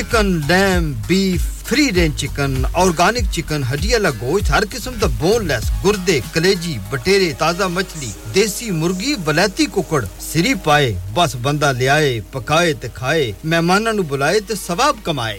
Chicken 0.00 0.26
lamb 0.48 0.92
beef 1.06 1.40
free 1.64 1.90
range 1.94 2.14
chicken 2.20 2.54
organic 2.82 3.30
chicken 3.32 3.62
ہڈی 3.70 3.92
والا 3.92 4.10
گوشت 4.20 4.50
ہر 4.50 4.64
قسم 4.70 4.94
کا 5.00 5.06
bone 5.18 5.46
لیس 5.48 5.64
گردے 5.84 6.18
کلیجی 6.34 6.76
بٹیرے 6.90 7.32
تازہ 7.38 7.64
مچھلی 7.72 8.10
دیسی 8.34 8.70
مرغی 8.80 9.14
بلیتی 9.24 9.66
ککڑ 9.74 10.04
سری 10.20 10.54
پائے 10.64 10.92
بس 11.14 11.36
بندہ 11.42 11.72
لیا 11.78 11.98
پکائے 12.32 12.72
تے 12.80 12.88
کھائے 12.94 13.30
مہمانوں 13.44 13.92
نو 13.92 14.02
بلائے 14.08 14.40
تے 14.48 14.54
ثواب 14.66 15.04
کمائے 15.04 15.38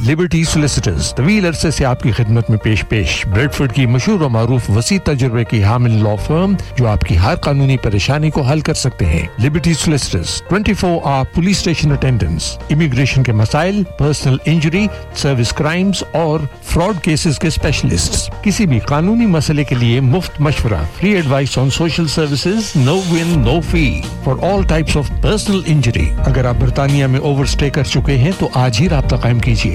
liberty 0.00 0.42
solicitors 0.44 1.12
طویل 1.14 1.46
عرصے 1.46 1.70
سے 1.70 1.84
آپ 1.84 2.00
کی 2.00 2.10
خدمت 2.12 2.48
میں 2.50 2.58
پیش 2.58 2.84
پیش 2.88 3.26
بریڈفورڈ 3.26 3.72
کی 3.72 3.86
مشہور 3.86 4.20
و 4.20 4.28
معروف 4.28 4.68
وسیع 4.70 4.98
تجربے 5.04 5.44
کی 5.44 5.62
حامل 5.64 5.92
لا 6.02 6.14
فرم 6.26 6.54
جو 6.76 6.86
آپ 6.88 7.00
کی 7.00 7.16
ہر 7.18 7.36
قانونی 7.36 7.76
پریشانی 7.82 8.30
کو 8.30 8.42
حل 8.42 8.60
کر 8.60 8.74
سکتے 8.76 9.06
ہیں 9.06 9.26
liberty 9.38 9.74
solicitors 9.74 10.40
24 10.52 10.84
hour 11.04 11.24
police 11.34 11.56
station 11.58 11.92
attendance 11.92 12.50
immigration 12.70 13.22
کے 13.22 13.32
مسائل 13.34 13.82
پرسنل 13.98 14.36
انجری 14.44 14.86
سروس 15.14 15.52
کرائمز 15.52 16.02
اور 16.14 16.40
فراڈ 16.64 17.02
کیسز 17.04 17.38
کے 17.38 17.48
اسپیشلسٹ 17.48 18.30
کسی 18.44 18.66
بھی 18.66 18.78
قانونی 18.86 19.26
مسئلے 19.28 19.64
کے 19.64 19.74
لیے 19.74 20.00
مفت 20.02 20.40
مشورہ 20.40 20.82
free 20.96 21.14
advice 21.14 21.58
on 21.58 21.70
social 21.70 22.08
services 22.08 22.72
no 22.76 22.96
win 23.10 23.38
no 23.40 23.58
fee 23.70 23.84
for 24.24 24.44
all 24.44 24.62
types 24.68 24.96
of 24.96 25.10
personal 25.22 25.60
injury 25.66 26.08
اگر 26.26 26.44
آپ 26.44 26.60
برطانیہ 26.60 27.06
میں 27.06 27.20
اوور 27.22 27.44
اسٹے 27.44 27.70
کر 27.70 27.84
چکے 27.86 28.16
ہیں 28.16 28.32
تو 28.38 28.48
آج 28.56 28.80
ہی 28.80 28.88
رابطہ 28.88 29.16
قائم 29.16 29.38
کیجیے 29.40 29.74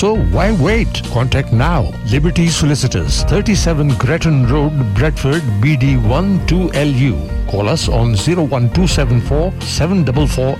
so 0.00 0.14
why 0.36 0.50
wait 0.64 1.02
contact 1.14 1.52
now 1.64 1.90
liberty 2.12 2.48
solicitors 2.60 3.24
37 3.32 3.96
Grattan 4.04 4.40
Road, 4.52 4.80
Bradford 4.96 5.42
BD1 5.62 6.26
2LU. 6.50 7.16
Call 7.52 7.68
us 7.68 7.82
on 7.88 8.14
01274 8.14 9.52
744 9.60 10.56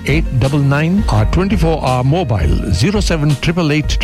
or 1.17 1.25
24 1.37 1.85
hour 1.91 2.05
mobile 2.05 2.55
07888 2.73 3.99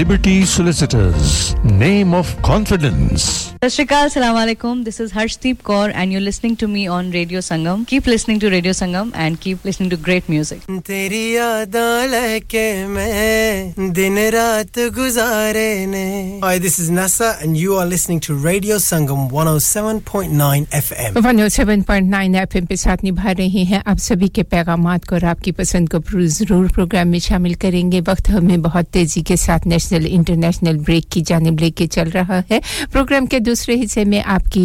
Liberty 0.00 0.44
Solicitors, 0.44 1.54
name 1.64 2.14
of 2.14 2.34
confidence. 2.42 3.52
Sashrikal, 3.60 4.08
Alaikum. 4.44 4.84
This 4.84 5.00
is 5.00 5.12
Harshdeep 5.12 5.56
Kaur, 5.56 5.90
and 5.92 6.12
you're 6.12 6.20
listening 6.20 6.54
to 6.56 6.68
me 6.68 6.86
on 6.86 7.10
Radio 7.10 7.40
Sangam. 7.40 7.86
Keep 7.86 8.06
listening 8.06 8.38
to 8.40 8.48
Radio 8.50 8.72
Sangam. 8.72 8.97
Sangam 8.98 9.10
and 9.14 9.36
keep 9.40 9.66
listening 9.66 9.90
to 9.90 9.96
great 10.06 10.28
music 10.30 10.70
تیری 10.86 11.22
یاداں 11.32 12.06
لے 12.06 12.38
کے 12.48 12.62
میں 12.88 13.72
دن 13.96 14.18
رات 14.32 14.78
گزارے 14.96 15.68
نے 15.86 16.06
Hi, 16.42 16.58
this 16.58 16.78
is 16.78 16.90
Nasa 16.90 17.28
and 17.38 17.56
you 17.56 17.76
are 17.76 17.86
listening 17.86 18.20
to 18.20 18.34
Radio 18.38 18.76
Sangam 18.78 19.22
107.9 19.32 20.64
FM 20.78 21.18
107.9 21.20 22.36
FM 22.42 22.66
پہ 22.68 22.74
ساتھ 22.76 23.04
نبھا 23.04 23.32
رہے 23.38 23.62
ہیں 23.64 23.78
آپ 23.84 23.98
سبھی 24.00 24.28
کے 24.28 24.42
پیغامات 24.50 25.06
کو 25.06 25.14
اور 25.14 25.24
آپ 25.26 25.42
کی 25.44 25.52
پسند 25.52 25.88
کو 25.88 25.98
ضرور 26.28 26.66
پروگرام 26.74 27.08
میں 27.08 27.18
شامل 27.20 27.54
کریں 27.62 27.90
گے 27.92 28.00
وقت 28.08 28.30
ہمیں 28.30 28.56
بہت 28.64 28.90
تیزی 28.92 29.22
کے 29.22 29.36
ساتھ 29.38 29.66
نیشنل 29.68 30.06
انٹرنیشنل 30.10 30.78
بریک 30.86 31.10
کی 31.12 31.20
جانب 31.26 31.60
لے 31.60 31.70
کے 31.72 31.86
چل 31.88 32.08
رہا 32.14 32.40
ہے 32.50 32.58
پروگرام 32.92 33.26
کے 33.26 33.38
دوسرے 33.40 33.74
حصے 33.82 34.04
میں 34.06 34.20
آپ 34.28 34.50
کی 34.52 34.64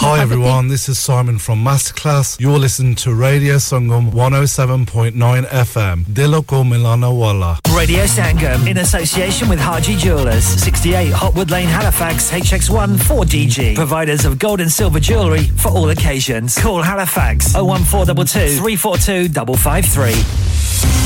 Hi 0.00 0.18
everyone, 0.20 0.68
this 0.68 0.88
is 0.88 0.98
Simon 0.98 1.38
from 1.38 1.62
Masterclass. 1.64 2.38
You're 2.40 2.58
listening 2.58 2.94
to 3.04 3.14
Radio 3.14 3.56
Sangam 3.56 4.10
107.9 4.12 5.46
FM. 5.46 6.04
Diloko 6.04 6.62
Milana 6.64 7.10
Wala. 7.16 7.58
Radio 7.76 8.04
Sangam 8.04 8.66
in 8.68 8.78
association 8.78 9.48
with 9.48 9.60
Haji 9.60 9.96
Jewelers, 9.96 10.44
68 10.44 11.12
Hotwood 11.12 11.50
Lane, 11.50 11.68
Halifax, 11.68 12.30
HX1 12.30 12.96
4DG. 13.08 13.74
Providers 13.74 14.24
of 14.24 14.38
gold 14.38 14.60
and 14.60 14.70
silver 14.70 15.00
jewellery 15.00 15.44
for 15.56 15.68
all 15.70 15.90
occasions. 15.90 16.58
Call 16.58 16.82
Halifax 16.82 17.54
01422 17.54 18.58
342 18.58 19.28
553. 19.56 21.05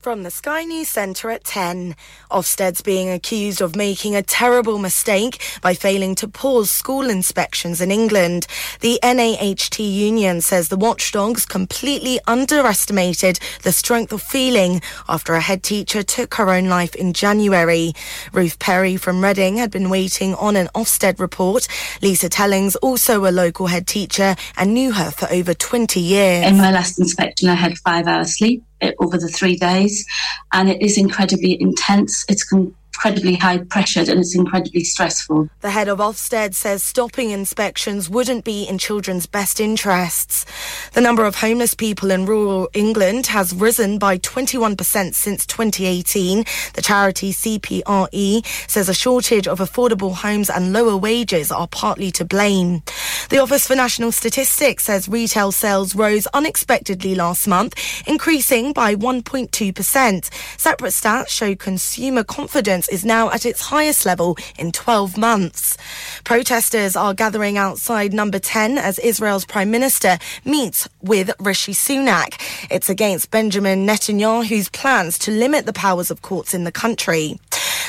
From 0.00 0.22
the 0.22 0.30
Sky 0.30 0.64
News 0.64 0.88
Centre 0.88 1.30
at 1.30 1.44
10. 1.44 1.94
Ofsted's 2.30 2.80
being 2.80 3.10
accused 3.10 3.60
of 3.60 3.76
making 3.76 4.16
a 4.16 4.22
terrible 4.22 4.78
mistake 4.78 5.42
by 5.60 5.74
failing 5.74 6.14
to 6.14 6.26
pause 6.26 6.70
school 6.70 7.10
inspections 7.10 7.82
in 7.82 7.90
England. 7.90 8.46
The 8.80 8.98
NAHT 9.02 9.78
union 9.78 10.40
says 10.40 10.68
the 10.68 10.78
watchdogs 10.78 11.44
completely 11.44 12.18
underestimated 12.26 13.40
the 13.62 13.72
strength 13.72 14.10
of 14.14 14.22
feeling 14.22 14.80
after 15.06 15.34
a 15.34 15.40
head 15.42 15.62
teacher 15.62 16.02
took 16.02 16.32
her 16.36 16.48
own 16.48 16.64
life 16.64 16.94
in 16.94 17.12
January. 17.12 17.92
Ruth 18.32 18.58
Perry 18.58 18.96
from 18.96 19.22
Reading 19.22 19.58
had 19.58 19.70
been 19.70 19.90
waiting 19.90 20.34
on 20.36 20.56
an 20.56 20.68
Ofsted 20.74 21.20
report. 21.20 21.68
Lisa 22.00 22.30
Tellings, 22.30 22.74
also 22.76 23.26
a 23.26 23.30
local 23.30 23.66
head 23.66 23.86
teacher, 23.86 24.34
and 24.56 24.72
knew 24.72 24.92
her 24.92 25.10
for 25.10 25.30
over 25.30 25.52
20 25.52 26.00
years. 26.00 26.46
In 26.46 26.56
my 26.56 26.70
last 26.70 26.98
inspection, 26.98 27.50
I 27.50 27.54
had 27.54 27.76
five 27.76 28.06
hours 28.06 28.38
sleep 28.38 28.64
over 28.98 29.18
the 29.18 29.28
three 29.28 29.56
days, 29.56 30.06
and 30.52 30.68
it 30.68 30.80
is 30.82 30.98
incredibly 30.98 31.60
intense. 31.60 32.24
It's 32.28 32.44
con- 32.44 32.74
incredibly 33.00 33.34
high 33.36 33.56
pressured 33.56 34.10
and 34.10 34.20
it's 34.20 34.36
incredibly 34.36 34.84
stressful. 34.84 35.48
The 35.62 35.70
head 35.70 35.88
of 35.88 36.00
Ofsted 36.00 36.54
says 36.54 36.82
stopping 36.82 37.30
inspections 37.30 38.10
wouldn't 38.10 38.44
be 38.44 38.64
in 38.64 38.76
children's 38.76 39.24
best 39.24 39.58
interests. 39.58 40.44
The 40.92 41.00
number 41.00 41.24
of 41.24 41.36
homeless 41.36 41.72
people 41.74 42.10
in 42.10 42.26
rural 42.26 42.68
England 42.74 43.28
has 43.28 43.54
risen 43.54 43.98
by 43.98 44.18
21% 44.18 45.14
since 45.14 45.46
2018. 45.46 46.44
The 46.74 46.82
charity 46.82 47.32
CPRE 47.32 48.44
says 48.68 48.90
a 48.90 48.94
shortage 48.94 49.48
of 49.48 49.60
affordable 49.60 50.16
homes 50.16 50.50
and 50.50 50.74
lower 50.74 50.96
wages 50.96 51.50
are 51.50 51.68
partly 51.68 52.10
to 52.12 52.24
blame. 52.26 52.82
The 53.30 53.38
Office 53.38 53.66
for 53.66 53.76
National 53.76 54.12
Statistics 54.12 54.84
says 54.84 55.08
retail 55.08 55.52
sales 55.52 55.94
rose 55.94 56.26
unexpectedly 56.34 57.14
last 57.14 57.48
month, 57.48 57.74
increasing 58.06 58.74
by 58.74 58.94
1.2%. 58.94 60.30
Separate 60.58 60.90
stats 60.92 61.28
show 61.28 61.54
consumer 61.54 62.24
confidence 62.24 62.89
is 62.90 63.04
now 63.04 63.30
at 63.30 63.46
its 63.46 63.60
highest 63.60 64.04
level 64.04 64.36
in 64.58 64.72
12 64.72 65.16
months. 65.16 65.76
Protesters 66.24 66.96
are 66.96 67.14
gathering 67.14 67.56
outside 67.56 68.12
number 68.12 68.38
10 68.38 68.78
as 68.78 68.98
Israel's 68.98 69.44
Prime 69.44 69.70
Minister 69.70 70.18
meets 70.44 70.88
with 71.00 71.30
Rishi 71.38 71.72
Sunak. 71.72 72.34
It's 72.70 72.90
against 72.90 73.30
Benjamin 73.30 73.86
Netanyahu's 73.86 74.68
plans 74.68 75.18
to 75.20 75.30
limit 75.30 75.66
the 75.66 75.72
powers 75.72 76.10
of 76.10 76.22
courts 76.22 76.54
in 76.54 76.64
the 76.64 76.72
country. 76.72 77.38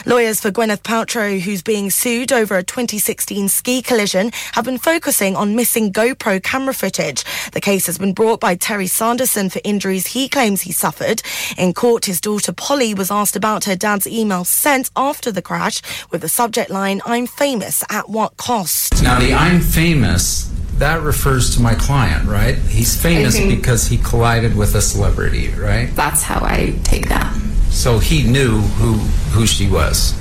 Lawyers 0.06 0.42
for 0.42 0.50
Gwyneth 0.50 0.82
Paltrow, 0.82 1.40
who's 1.40 1.62
being 1.62 1.92
sued 1.92 2.32
over 2.32 2.58
a 2.58 2.64
2016 2.64 3.50
ski 3.50 3.82
collision, 3.84 4.32
have 4.54 4.66
been 4.66 4.80
focusing 4.80 5.36
on 5.36 5.56
missing 5.56 5.94
GoPro 5.94 6.42
camera 6.42 6.74
footage. 6.74 7.24
The 7.52 7.62
case 7.62 7.86
has 7.86 8.00
been 8.00 8.14
brought 8.14 8.40
by 8.40 8.56
Terry 8.56 8.88
Sanderson 8.88 9.50
for 9.50 9.62
injuries 9.64 10.08
he 10.08 10.28
claims 10.28 10.62
he 10.62 10.72
suffered. 10.72 11.22
In 11.58 11.74
court, 11.74 12.06
his 12.06 12.20
daughter 12.20 12.52
Polly 12.52 12.94
was 12.96 13.12
asked 13.12 13.36
about 13.36 13.66
her 13.66 13.76
dad's 13.76 14.08
email 14.08 14.44
sent 14.44 14.90
after 14.96 15.32
the 15.32 15.42
crash 15.42 15.82
with 16.10 16.22
the 16.22 16.30
subject 16.30 16.72
line, 16.72 17.02
I'm 17.06 17.28
famous 17.28 17.84
at 17.90 18.10
what 18.10 18.38
cost? 18.38 19.04
Now, 19.04 19.20
the 19.20 19.34
I'm 19.34 19.62
famous, 19.62 20.52
that 20.80 21.02
refers 21.04 21.56
to 21.56 21.62
my 21.62 21.76
client, 21.76 22.28
right? 22.28 22.56
He's 22.56 23.00
famous 23.00 23.40
because 23.40 23.86
he 23.88 23.98
collided 23.98 24.56
with 24.56 24.74
a 24.74 24.82
celebrity, 24.82 25.50
right? 25.50 25.96
That's 25.96 26.24
how 26.24 26.44
I 26.44 26.80
take 26.84 27.08
that. 27.10 27.51
So 27.72 27.98
he 27.98 28.24
knew 28.24 28.60
who, 28.60 28.94
who 29.34 29.48
she 29.48 29.68
was 29.68 30.14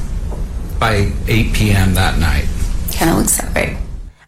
by 0.78 1.12
8 1.28 1.52
p.m. 1.52 1.94
that 1.94 2.18
night. 2.18 2.46
Kind 2.96 3.10
of 3.10 3.18
looks 3.18 3.36
that 3.36 3.54
way. 3.54 3.76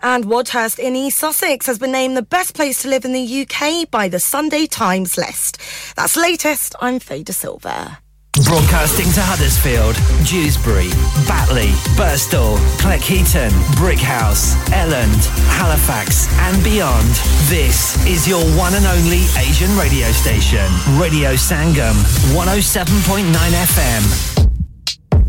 And 0.02 0.24
Wadhurst 0.24 0.78
in 0.78 0.96
East 0.96 1.18
Sussex 1.18 1.66
has 1.66 1.78
been 1.78 1.92
named 1.92 2.16
the 2.16 2.22
best 2.22 2.54
place 2.54 2.82
to 2.82 2.88
live 2.88 3.04
in 3.04 3.12
the 3.12 3.46
UK 3.46 3.88
by 3.90 4.08
the 4.08 4.18
Sunday 4.18 4.66
Times 4.66 5.16
list. 5.16 5.58
That's 5.96 6.16
latest. 6.16 6.74
I'm 6.80 6.98
Faye 6.98 7.22
De 7.22 7.32
Silva. 7.32 8.01
Broadcasting 8.44 9.06
to 9.12 9.20
Huddersfield, 9.22 9.94
Dewsbury, 10.26 10.90
Batley, 11.28 11.70
Burstall, 11.94 12.58
Cleckheaton, 12.82 13.50
Brickhouse, 13.78 14.56
Elland, 14.72 15.22
Halifax, 15.46 16.26
and 16.40 16.62
beyond. 16.64 17.08
This 17.48 17.94
is 18.06 18.26
your 18.26 18.42
one 18.58 18.74
and 18.74 18.86
only 18.86 19.24
Asian 19.38 19.70
radio 19.78 20.10
station, 20.12 20.66
Radio 20.98 21.34
Sangam, 21.34 21.94
107.9 22.34 23.30
FM. 23.74 24.02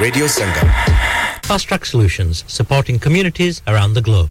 Radio 0.00 0.26
Sangam. 0.26 0.68
Fast 1.44 1.68
Track 1.68 1.84
Solutions 1.84 2.44
supporting 2.46 2.98
communities 2.98 3.62
around 3.66 3.94
the 3.94 4.00
globe 4.00 4.30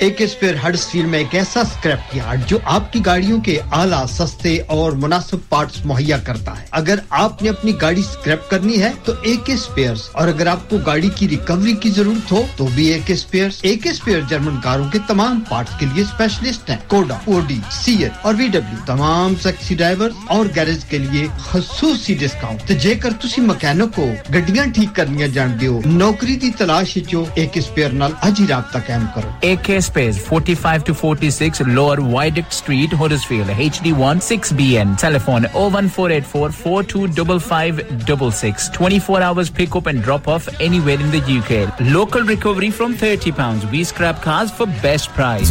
ایک 0.00 0.20
spare 0.22 0.54
ہڈس 0.66 0.86
فیل 0.90 1.06
میں 1.06 1.18
ایک 1.18 1.34
ایسا 1.34 1.60
scrape 1.60 2.16
yard 2.16 2.40
جو 2.46 2.58
آپ 2.64 2.92
کی 2.92 3.00
گاڑیوں 3.06 3.40
کے 3.40 3.58
اعلیٰ، 3.72 4.06
سستے 4.06 4.58
اور 4.66 4.92
مناسب 4.92 5.36
پارٹس 5.48 5.84
مہیا 5.84 6.18
کرتا 6.18 6.60
ہے۔ 6.60 6.66
اگر 6.70 6.98
آپ 7.10 7.42
نے 7.42 7.48
اپنی 7.48 7.72
گاڑی 7.80 8.00
اسکریپ 8.00 8.50
کرنی 8.50 8.82
ہے 8.82 8.90
تو 9.04 9.12
ایک 9.22 9.40
اسپیئر 9.46 9.94
اور 10.12 10.28
اگر 10.28 10.46
آپ 10.46 10.70
کو 10.70 10.78
گاڑی 10.78 11.08
کی 11.14 11.28
ریکوری 11.28 11.72
کی 11.72 11.90
ضرورت 11.90 12.32
ہو 12.32 12.42
تو 12.56 12.66
بھی 12.74 12.86
ایک 12.86 13.02
اسپیئر 13.08 13.48
ایک 13.62 13.86
اسپیئر 13.86 14.20
جرمن 14.28 14.60
کاروں 14.60 14.88
کے 14.92 14.98
تمام 15.08 15.40
پارٹس 15.48 15.78
کے 15.78 15.86
لیے 15.94 16.04
اسپیشلسٹ 16.04 16.70
ہیں۔ 16.70 16.76
کوڈا 16.86 17.18
اوڈی 17.24 17.58
سی 17.70 17.94
ایل 17.94 18.10
اور 18.22 18.34
وی 18.38 18.48
ڈبلو 18.48 18.76
تمام 18.86 19.34
سیکسی 19.42 19.74
ڈرائیور 19.74 20.10
اور 20.26 20.46
گیرج 20.56 20.84
کے 20.84 20.98
لیے 20.98 21.26
خصوصی 21.38 22.14
ڈسکاؤنٹ 22.14 22.68
تو 22.68 22.74
جے 22.74 22.94
کر 22.94 23.12
تسی 23.12 23.40
مکینک 23.40 23.96
کو 23.96 24.10
گڈیاں 24.34 24.66
ٹھیک 24.74 24.96
کرنی 24.96 25.28
جان 25.28 25.60
دیو، 25.60 25.80
نوکری 25.84 26.38
تلاش 26.58 26.98
چو 27.08 27.24
ایک 27.34 27.50
اسپیئر 27.54 27.90
نال 27.90 28.12
اج 28.20 28.40
ہی 28.40 28.46
رابطہ 28.48 28.78
قائم 28.86 29.04
کرو۔ 29.14 29.30
ایک 29.40 29.70
Space 29.90 30.18
45 30.24 30.84
to 30.84 30.94
46 30.94 31.62
Lower 31.66 31.96
Viaduct 31.96 32.52
Street, 32.52 32.92
Huddersfield, 32.92 33.48
HD1 33.48 34.20
6BN. 34.22 34.96
Telephone 34.96 35.42
01484 35.52 36.52
425566. 36.52 38.68
24 38.72 39.20
hours 39.20 39.50
pick 39.50 39.74
up 39.74 39.86
and 39.86 40.00
drop 40.00 40.28
off 40.28 40.48
anywhere 40.60 41.00
in 41.00 41.10
the 41.10 41.18
UK. 41.38 41.80
Local 41.92 42.22
recovery 42.22 42.70
from 42.70 42.94
£30. 42.94 43.68
We 43.72 43.82
scrap 43.82 44.22
cars 44.22 44.52
for 44.52 44.66
best 44.66 45.08
price. 45.08 45.50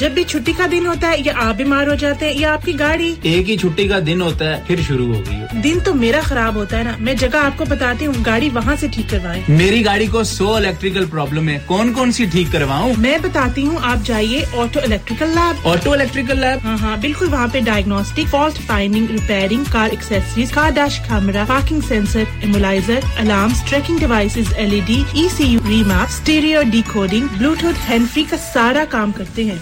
جب 0.00 0.10
بھی 0.10 0.22
چھٹی 0.24 0.52
کا 0.52 0.66
دن 0.72 0.86
ہوتا 0.86 1.08
ہے 1.10 1.16
یا 1.24 1.32
آپ 1.36 1.56
بیمار 1.56 1.86
ہو 1.86 1.94
جاتے 1.94 2.26
ہیں 2.26 2.34
یا 2.38 2.52
آپ 2.52 2.64
کی 2.64 2.78
گاڑی۔ 2.78 3.14
ایک 3.22 3.50
ہی 3.50 3.56
چھٹی 3.56 3.88
کا 3.88 3.98
دن 4.06 4.20
ہوتا 4.22 4.44
ہے 4.44 4.62
پھر 4.66 4.76
شروع 4.86 5.14
ہو 5.14 5.22
گئی 5.30 5.60
دن 5.62 5.78
تو 5.84 5.94
میرا 5.94 6.20
خراب 6.24 6.54
ہوتا 6.54 6.78
ہے 6.78 6.82
نا۔ 6.82 6.92
میں 6.98 7.14
جگہ 7.14 7.36
آپ 7.36 7.58
کو 7.58 7.64
بتاتی 7.68 8.06
ہوں 8.06 8.14
گاڑی 8.26 8.48
وہاں 8.52 8.76
سے 8.80 8.88
ٹھیک 8.88 9.10
کروائیں۔ 9.10 9.42
میری 9.48 9.84
گاڑی 9.84 10.06
کو 10.06 10.22
سو 10.24 10.54
الیکٹریکل 10.54 11.06
پرابلم 11.06 11.48
ہے۔ 11.48 11.58
کون 11.66 11.92
کون 11.92 12.12
سی 12.12 12.24
ٹھیک 12.24 12.52
کرواؤں؟ 12.52 12.92
میں 12.98 13.18
بتاتی 13.22 13.66
ہوں 13.66 13.76
آپ 13.82 14.06
جائیے 14.06 14.44
auto 14.56 14.80
electrical 14.82 15.28
lab 15.28 15.68
auto 15.68 15.92
electrical 15.92 16.40
lab 16.40 16.66
ہاں 16.66 16.76
ہاں 16.80 16.96
بالکل 16.96 17.26
وہاں 17.32 17.46
پہ 17.52 17.60
diagnostic 17.60 18.30
fault 18.30 18.58
finding 18.66 19.06
repairing 19.10 19.64
car 19.72 19.88
accessories 19.90 20.50
car 20.52 20.70
dash 20.70 21.00
camera 21.08 21.44
parking 21.48 21.80
sensor 21.88 22.22
immobiliser 22.40 22.98
alarm 23.18 23.52
tracking 23.68 23.98
devices 23.98 24.52
L 24.56 24.72
E 24.72 24.80
D 24.86 25.02
E 25.12 25.26
C 25.36 25.44
U 25.44 25.60
remap 25.86 26.08
stereo 26.08 26.62
decoding 26.92 27.26
bluetooth 27.38 27.90
hand 27.90 28.06
free 28.14 28.24
کا 28.30 28.36
سارا 28.52 28.84
کام 28.90 29.12
کرتے 29.12 29.44
ہیں۔ 29.44 29.56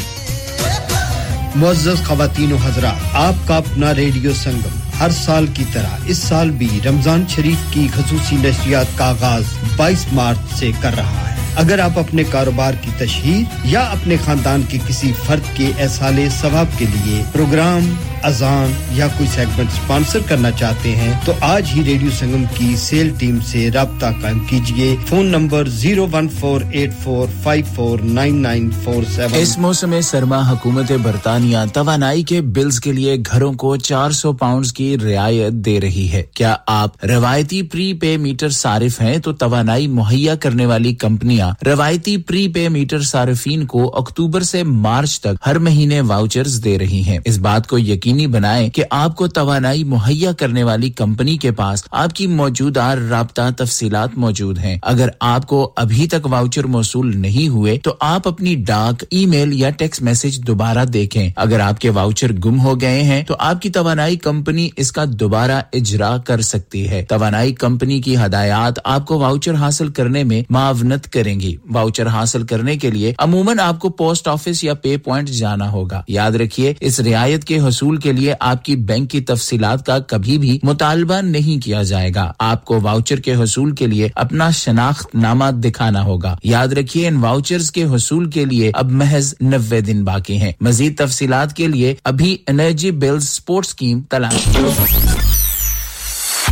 معزز 1.55 2.03
خواتین 2.05 2.51
و 2.51 2.55
حضرات 2.55 3.15
آپ 3.15 3.47
کا 3.47 3.57
اپنا 3.57 3.95
ریڈیو 3.95 4.33
سنگم۔ 4.33 4.80
ہر 5.01 5.09
سال 5.09 5.45
کی 5.53 5.63
طرح 5.73 5.97
اس 6.05 6.17
سال 6.17 6.51
بھی 6.51 6.79
رمضان 6.85 7.23
شریف 7.29 7.73
کی 7.73 7.87
خصوصی 7.93 8.35
نشریات 8.35 8.85
کا 8.95 9.05
آغاز 9.05 9.43
بائیس 9.75 10.05
مارچ 10.13 10.37
سے 10.55 10.71
کر 10.81 10.95
رہا 10.95 11.29
ہے۔ 11.29 11.35
اگر 11.55 11.79
آپ 11.79 11.99
اپنے 11.99 12.23
کاروبار 12.23 12.73
کی 12.81 12.91
تشہیر 12.97 13.43
یا 13.63 13.79
اپنے 13.79 14.15
خاندان 14.25 14.61
کے 14.67 14.77
کسی 14.87 15.11
فرد 15.25 15.57
کے 15.57 15.71
احسال 15.79 16.27
ثواب 16.41 16.65
کے 16.77 16.85
لیے 16.85 17.23
پروگرام 17.31 17.95
اذان 18.23 18.73
یا 18.91 19.07
کوئی 19.07 19.29
سیگمنٹ 19.35 19.71
سپانسر 19.71 20.19
کرنا 20.27 20.51
چاہتے 20.51 20.95
ہیں، 20.95 21.13
تو 21.25 21.33
آج 21.41 21.63
ہی 21.75 21.83
ریڈیو 21.83 22.09
سنگم 22.19 22.43
کی 22.53 22.75
سیل 22.75 23.09
ٹیم 23.17 23.39
سے 23.47 23.71
رابطہ 23.71 24.05
قائم 24.21 24.39
کیجیے 24.39 24.95
phone 25.07 25.25
number 25.25 25.67
zero 25.67 26.07
one 26.13 26.29
four 26.29 26.61
eight 26.71 26.91
four 27.03 27.27
five 27.43 27.65
four 27.75 27.99
nine 27.99 28.41
nine 28.41 28.69
four 28.83 29.03
seven. 29.15 29.41
اس 29.41 29.57
موسم 29.57 30.01
سرما 30.01 30.51
حکومت 30.51 30.91
برطانیہ 31.03 31.57
توانائی 31.73 32.23
کے 32.23 32.41
بلز 32.41 32.79
کے 32.79 32.91
لیے 32.91 33.17
گھروں 33.31 33.53
کو 33.53 33.75
چار 33.75 34.11
سو 34.11 34.33
پاؤنڈ 34.33 34.71
کی 34.71 34.97
رعایت 34.97 35.53
دے 35.53 35.79
رہی 35.81 36.11
ہے۔ 36.11 36.23
کیا 36.33 36.55
آپ 36.67 37.05
روایتی 37.05 37.61
پری 37.61 37.93
پے 37.93 38.17
میٹر 38.17 38.49
صارف 38.49 39.01
ہیں؟ 39.01 39.17
تو 39.17 39.31
توانائی 39.31 39.87
مہیا 39.87 40.35
کرنے 40.35 40.65
والی 40.65 40.93
کمپنیاں 40.93 41.51
روایتی 41.65 42.17
پری 42.17 42.47
پے 42.47 42.69
میٹر 42.69 43.01
صارفین 43.01 43.65
کو 43.65 43.97
اکتوبر 43.97 44.41
سے 44.41 44.63
مارچ 44.63 45.19
تک 45.21 45.35
ہر 45.45 45.59
مہینے 45.59 46.01
واؤچرز 46.01 46.63
دے 46.63 46.79
رہی 46.79 47.01
ہیں۔ 47.01 47.19
اس 47.25 47.37
بات 47.37 47.67
کو 47.67 47.79
یقین 47.79 48.10
یقینی 48.11 48.27
بنائیں 48.27 48.69
کہ 48.69 48.83
آپ 48.91 49.15
کو 49.15 49.27
توانائی 49.27 49.83
مہیا 49.83 50.31
کرنے 50.31 50.63
والی 50.63 50.89
کمپنی 50.89 51.37
کے 51.37 51.51
پاس 51.51 51.83
آپ 51.91 52.13
کی 52.13 52.27
موجودہ 52.27 52.83
رابطہ 53.09 53.41
تفصیلات 53.57 54.09
موجود 54.17 54.57
ہیں۔ 54.57 54.77
اگر 54.83 55.09
آپ 55.19 55.47
کو 55.47 55.73
ابھی 55.75 56.07
تک 56.07 56.27
واؤچر 56.27 56.63
موصول 56.63 57.17
نہیں 57.17 57.47
ہوئے 57.47 57.77
تو 57.77 57.93
آپ 57.99 58.27
اپنی 58.27 58.55
ڈاک، 58.55 59.03
ای 59.09 59.25
میل 59.25 59.53
یا 59.53 59.69
ٹیکسٹ 59.69 60.01
میسج 60.01 60.47
دوبارہ 60.47 60.85
دیکھیں۔ 60.85 61.29
اگر 61.35 61.59
آپ 61.59 61.79
کے 61.79 61.89
واؤچر 61.89 62.33
گم 62.45 62.59
ہو 62.59 62.81
گئے 62.81 63.03
ہیں 63.03 63.23
تو 63.23 63.35
آپ 63.39 63.61
کی 63.61 63.69
توانائی 63.69 64.15
کمپنی 64.15 64.69
اس 64.77 64.91
کا 64.91 65.03
دوبارہ 65.07 65.61
اجرا 65.73 66.17
کر 66.17 66.41
سکتی 66.41 66.89
ہے۔ 66.89 67.05
توانائی 67.09 67.53
کمپنی 67.53 68.01
کی 68.01 68.17
ہدایات 68.17 68.79
آپ 68.83 69.05
کو 69.05 69.19
واؤچر 69.19 69.53
حاصل 69.53 69.87
کرنے 69.87 70.23
میں 70.23 70.41
معاونت 70.49 71.13
کریں 71.13 71.39
گی۔ 71.39 71.55
واؤچر 71.71 72.07
حاصل 72.07 72.43
کرنے 72.43 72.77
کے 72.77 72.91
لیے 72.91 73.13
عموماً 73.17 73.59
آپ 73.59 73.79
کو 73.79 73.89
پوسٹ 73.89 74.27
آفس 74.27 74.63
یا 74.63 74.73
پے 74.73 74.97
پوائنٹ 74.97 75.29
جانا 75.29 75.71
ہوگا۔ 75.71 76.01
یاد 76.07 76.31
رکھیے، 76.31 76.73
اس 76.79 76.99
رعایت 76.99 77.43
کے 77.43 77.59
حصول 77.59 77.97
کے 78.03 78.11
لیے 78.11 78.33
آپ 78.39 78.65
کی 78.65 78.75
بینک 78.75 79.11
کی 79.11 79.21
تفصیلات 79.21 79.85
کا 79.85 79.99
کبھی 79.99 80.37
بھی 80.37 80.59
مطالبہ 80.63 81.21
نہیں 81.21 81.63
کیا 81.63 81.83
جائے 81.83 82.11
گا۔ 82.15 82.31
آپ 82.39 82.65
کو 82.65 82.79
واؤچر 82.81 83.19
کے 83.19 83.35
حصول 83.35 83.75
کے 83.75 83.87
لیے 83.87 84.09
اپنا 84.15 84.49
شناخت 84.49 85.15
نامہ 85.15 85.45
دکھانا 85.51 86.03
ہوگا۔ 86.03 86.37
یاد 86.43 86.67
رکھیے، 86.67 87.07
ان 87.07 87.17
واؤچرز 87.17 87.71
کے 87.71 87.83
حصول 87.83 88.29
کے 88.29 88.45
لیے 88.45 88.71
اب 88.73 88.91
محض 88.91 89.33
نوے 89.41 89.81
دن 89.81 90.03
باقی 90.03 90.37
ہیں۔ 90.37 90.51
مزید 90.61 90.97
تفصیلات 90.97 91.55
کے 91.55 91.67
لیے 91.67 91.95
ابھی 92.03 92.37
انرجی 92.47 92.91
بل 92.91 93.19
سپورٹ 93.19 93.65
سکیم 93.65 94.01
تلاش۔ 94.09 94.57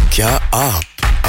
کیا 0.09 0.39
آپ 0.51 1.05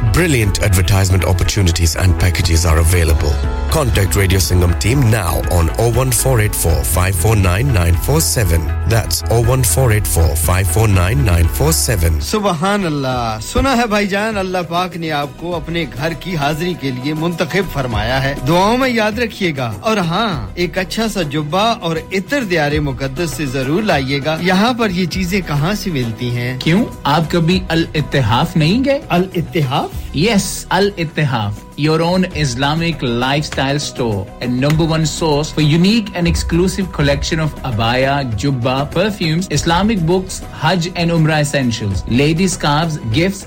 Brilliant 0.00 0.62
advertisement 0.62 1.24
opportunities 1.24 1.94
and 1.94 2.18
packages 2.18 2.64
are 2.66 2.78
available. 2.78 3.32
Contact 3.70 4.16
Radio 4.16 4.38
Singham 4.38 4.72
team 4.80 4.98
now 5.10 5.36
on 5.52 5.68
01484 5.78 6.82
549 6.84 7.66
947. 7.66 8.64
That's 8.88 9.22
01484 9.24 10.34
549 10.36 11.24
947. 11.24 12.20
سبحان 12.30 12.86
اللہ 12.86 13.38
سنا 13.42 13.76
ہے 13.76 13.86
بھائی 13.90 14.06
جان 14.06 14.38
اللہ 14.38 14.62
پاک 14.68 14.96
نے 14.96 15.10
آپ 15.18 15.38
کو 15.40 15.54
اپنے 15.56 15.84
گھر 15.96 16.12
کی 16.22 16.34
حاضری 16.36 16.72
کے 16.80 16.90
لیے 16.90 17.14
منتخب 17.20 17.72
فرمایا 17.72 18.22
ہے 18.22 18.34
دعاؤں 18.48 18.76
میں 18.78 18.88
یاد 18.88 19.18
رکھیے 19.18 19.52
گا 19.56 19.70
اور 19.80 19.96
ہاں 20.08 20.30
ایک 20.54 20.78
اچھا 20.78 21.08
سا 21.14 21.22
جبا 21.30 21.68
اور 21.80 21.96
عطر 22.12 22.44
دیار 22.50 22.78
مقدس 22.88 23.36
سے 23.36 23.46
ضرور 23.52 23.82
لائیے 23.92 24.20
گا 24.24 24.36
یہاں 24.42 24.72
پر 24.78 24.90
یہ 24.98 25.06
چیزیں 25.18 25.40
کہاں 25.46 25.74
سے 25.82 25.90
ملتی 25.90 26.30
ہیں 26.36 26.56
کیوں 26.60 26.84
آپ 27.14 27.30
کبھی 27.30 27.60
الاتحاف 27.68 28.56
نہیں 28.56 28.84
گئے 28.84 29.00
الاتحاف 29.08 29.89
Yes, 30.12 30.66
Al 30.70 30.90
Ittihaf, 30.92 31.54
your 31.76 32.02
own 32.02 32.24
Islamic 32.34 33.00
lifestyle 33.00 33.78
store 33.78 34.26
and 34.40 34.60
number 34.60 34.84
one 34.84 35.06
source 35.06 35.52
for 35.52 35.60
unique 35.60 36.10
and 36.14 36.26
exclusive 36.26 36.92
collection 36.92 37.38
of 37.38 37.54
abaya, 37.62 38.24
jubba, 38.32 38.90
perfumes, 38.90 39.46
Islamic 39.50 40.04
books, 40.04 40.40
Hajj 40.62 40.88
and 40.96 41.10
Umrah 41.10 41.40
essentials, 41.40 42.02
ladies' 42.08 42.54
scarves, 42.54 42.98
gifts, 43.12 43.46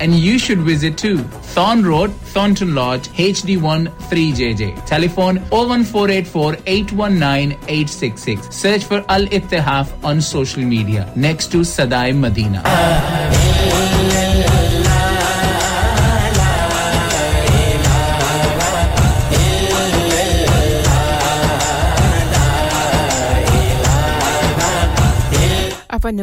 and 0.00 0.18
you 0.18 0.36
should 0.38 0.58
visit 0.58 0.98
too. 0.98 1.18
Thorn 1.54 1.84
Road, 1.84 2.10
Thornton 2.34 2.74
Lodge, 2.74 3.08
HD1 3.10 3.88
3JJ. 4.10 4.84
Telephone 4.86 5.38
01484 5.50 6.56
819 6.66 7.52
866. 7.68 8.54
Search 8.54 8.84
for 8.84 9.04
Al 9.08 9.26
Ittihaf 9.26 9.92
on 10.02 10.20
social 10.20 10.64
media 10.64 11.12
next 11.14 11.52
to 11.52 11.58
Sadai 11.58 12.12
Madina. 12.12 12.59
عنها 12.64 13.10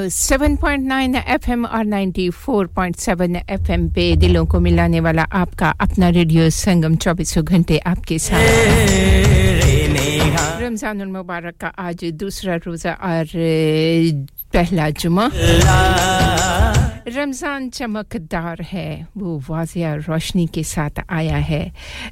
seven 0.09 0.55
point 0.55 0.85
nine 0.87 1.15
F 1.15 1.49
M 1.49 1.65
اور 1.65 1.83
ninety 1.85 2.29
four 2.39 2.65
point 2.65 2.97
seven 2.97 3.35
F 3.35 3.69
M 3.69 3.87
پہ 3.95 4.13
دلوں 4.21 4.45
کو 4.45 4.59
ملانے 4.59 4.99
والا 4.99 5.25
آپ 5.31 5.57
کا 5.57 5.71
اپنا 5.79 6.11
ریڈیو 6.11 6.49
سنگم 6.49 6.95
چوبیسوں 6.95 7.43
گھنٹے 7.47 7.79
آپ 7.85 8.05
کے 8.07 8.17
ساتھ 8.17 8.45
رمضان 10.61 11.01
المبارک 11.01 11.59
کا 11.61 11.71
آج 11.77 12.05
دوسرا 12.19 12.55
روزہ 12.65 12.95
اور 12.99 13.35
پہلا 14.51 14.89
جمعہ۔ 14.99 15.27
رمضان 17.15 17.71
چمکدار 17.71 18.55
ہے۔ 18.73 19.03
وہ 19.15 19.39
واضح 19.49 19.95
روشنی 20.07 20.45
کے 20.45 20.63
ساتھ 20.63 20.99
آیا 21.07 21.49
ہے۔ 21.49 21.69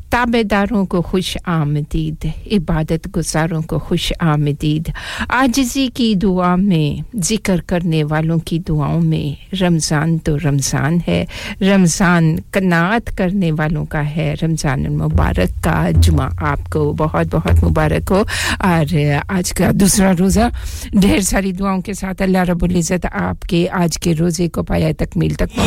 تابے 0.09 0.43
داروں 0.43 0.85
کو 0.85 1.01
خوش 1.01 1.37
آمدید 1.45 2.27
عبادت 2.51 3.17
گزاروں 3.17 3.61
کو 3.61 3.79
خوش 3.79 4.13
آمدید۔ 4.19 4.91
آجزی 5.29 5.87
کی 5.93 6.15
دعا 6.15 6.55
میں 6.55 7.17
ذکر 7.23 7.61
کرنے 7.61 8.03
والوں 8.03 8.37
کی 8.37 8.59
دعاؤں 8.59 9.01
میں۔ 9.01 9.55
رمضان 9.61 10.17
تو 10.17 10.37
رمضان 10.37 10.97
ہے۔ 11.07 11.25
رمضان 11.61 12.35
کنات 12.51 13.17
کرنے 13.17 13.51
والوں 13.51 13.85
کا 13.85 14.15
ہے۔ 14.15 14.35
رمضان 14.41 14.85
المبارک 14.85 15.63
کا 15.63 15.89
جمعہ 15.91 16.29
آپ 16.37 16.69
کو 16.69 16.93
بہت 16.97 17.35
بہت 17.35 17.63
مبارک 17.63 18.11
ہو۔ 18.11 18.23
اور 18.59 18.95
آج 19.27 19.53
کا 19.53 19.71
دوسرا 19.73 20.11
روزہ 20.19 20.49
ڈھیر 20.91 21.19
ساری 21.19 21.51
دعاؤں 21.51 21.81
کے 21.81 21.93
ساتھ 21.93 22.21
اللہ 22.25 22.43
رب 22.47 22.63
العزت 22.63 23.05
آپ 23.11 23.45
کے 23.45 23.67
آج 23.71 23.97
کے 23.99 24.13
روزے 24.19 24.47
کو 24.49 24.63
پایا 24.63 24.89
تکمیل 24.97 25.33
تک 25.33 25.59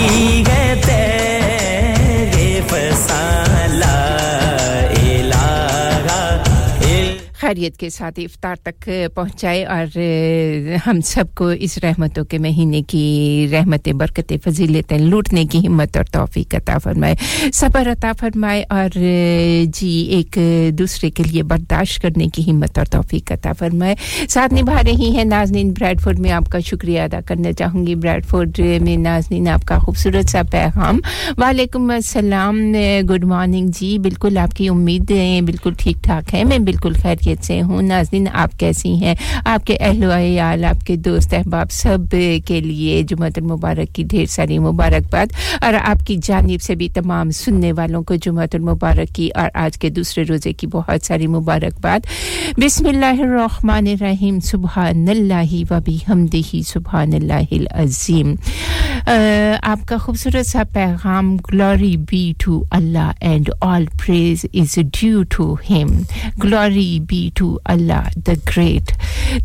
خیریت 7.41 7.77
کے 7.77 7.91
ساتھ 7.91 8.21
افطار 8.21 8.57
تک 8.63 8.89
پہنچائے 9.15 9.65
اور 9.65 9.99
ہم 10.87 11.01
سب 11.01 11.25
کو 11.35 11.49
اس 11.49 11.79
رحمتوں 11.83 12.25
کے 12.25 12.39
مہینے 12.39 12.83
کی 12.83 13.47
رحمتیں، 13.53 13.93
برکتیں، 13.93 14.37
فضیلتیں 14.45 14.99
لوٹنے 14.99 15.45
کی 15.45 15.67
ہمت 15.67 15.97
اور 15.97 16.05
توفیق 16.05 16.55
عطا 16.55 16.79
فرمائے۔ 16.79 17.15
صبر 17.53 17.89
عطا 17.93 18.13
فرمائے 18.21 18.65
اور 18.71 18.99
جی 19.75 19.89
ایک 19.89 20.39
دوسرے 20.79 21.11
کے 21.11 21.23
لیے 21.23 21.43
برداشت 21.43 22.03
کرنے 22.03 22.27
کی 22.29 22.51
ہمت 22.51 22.79
اور 22.79 22.87
توفیق 22.87 23.33
عطا 23.33 23.53
فرمائے۔ 23.53 23.95
ساتھ 24.29 24.55
نبھا 24.55 24.81
رہی 24.87 25.11
ہیں 25.11 25.25
ناظرین 25.25 25.73
بریڈ 25.79 26.01
فورڈ 26.01 26.19
میں 26.19 26.31
آپ 26.31 26.51
کا 26.51 26.59
شکریہ 26.59 27.01
ادا 27.01 27.21
کرنا 27.27 27.53
چاہوں 27.53 27.87
گی۔ 27.87 27.95
بریڈ 27.95 28.27
فورڈ 28.27 28.61
میں 28.83 28.97
ناظرین 28.97 29.49
آپ 29.49 29.65
کا 29.65 29.79
خوبصورت 29.79 30.31
سا 30.31 30.43
پیغام۔ 30.51 30.99
وعلیکم 31.39 31.91
السلام، 31.91 32.61
گڈ 33.11 33.25
مارننگ 33.25 33.69
جی۔ 33.79 33.99
بالکل 33.99 34.39
آپ 34.39 34.57
کی 34.57 34.69
امیدیں 34.69 35.41
بالکل 35.41 35.73
ٹھیک 35.79 36.05
ٹھاک 36.05 36.35
ہیں 36.35 36.45
میں 36.45 36.59
بالکل 36.59 36.93
خیر 37.03 37.17
خیریت 37.29 37.45
سے 37.45 37.61
ہوں۔ 37.63 37.83
ناظرین، 37.83 38.27
آپ 38.33 38.59
کیسی 38.59 38.93
ہیں؟ 39.01 39.15
آپ 39.45 39.67
کے 39.67 39.77
اہل 39.81 40.05
و 40.05 40.11
عیال 40.17 40.65
آپ 40.65 40.87
کے 40.87 40.97
دوست 40.97 41.35
احباب، 41.35 41.71
سب 41.71 42.15
کے 42.47 42.61
لیے 42.61 43.03
جمعۃ 43.09 43.37
المبارک 43.37 43.95
کی 43.95 44.03
ڈھیر 44.11 44.27
ساری 44.27 44.59
مبارکباد۔ 44.59 45.33
اور 45.63 45.75
آپ 45.85 46.07
کی 46.07 46.17
جانب 46.23 46.63
سے 46.63 46.75
بھی 46.75 46.89
تمام 46.95 47.31
سننے 47.31 47.73
والوں 47.73 48.03
کو 48.09 48.15
جمعۃ 48.15 48.55
المبارک 48.55 49.15
کی 49.15 49.29
اور 49.35 49.49
آج 49.55 49.79
کے 49.79 49.89
دوسرے 49.91 50.25
روزے 50.29 50.53
کی 50.53 50.67
بہت 50.67 51.07
ساری 51.07 51.27
مبارکباد۔ 51.27 52.07
بسم 52.57 52.87
اللہ 52.87 53.21
الرحمن 53.23 53.87
الرحیم۔ 53.93 54.41
سبحان 54.41 55.07
اللہ 55.09 55.55
وبی 55.71 55.99
حمدہی 56.11 56.63
سبحان 56.67 57.13
اللہ 57.15 57.53
العظیم۔ 57.53 58.35
آپ 59.63 59.87
کا 59.87 59.97
خوبصورت 59.97 60.47
سا 60.47 60.63
پیغام 60.73 61.37
glory 61.37 61.97
be 62.11 62.33
to 62.39 62.63
Allah 62.71 63.13
and 63.21 63.51
all 63.61 63.85
praise 63.99 64.45
is 64.55 64.79
due 64.93 65.23
to 65.31 65.55
him 65.71 65.89
glory 66.45 66.99
be 67.09 67.18
be 67.19 67.29
to 67.35 67.47
Allah 67.65 68.09
the 68.27 68.33
great 68.49 68.91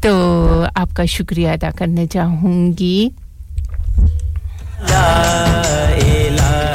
تو 0.04 0.12
آپ 0.76 0.96
کا 0.96 1.06
شکریہ 1.06 1.50
ادا 1.50 1.70
کرنا 1.78 2.06
چاہوں 2.06 2.74
گی۔ 2.80 3.10
لا 4.90 5.08
الہ 5.92 6.73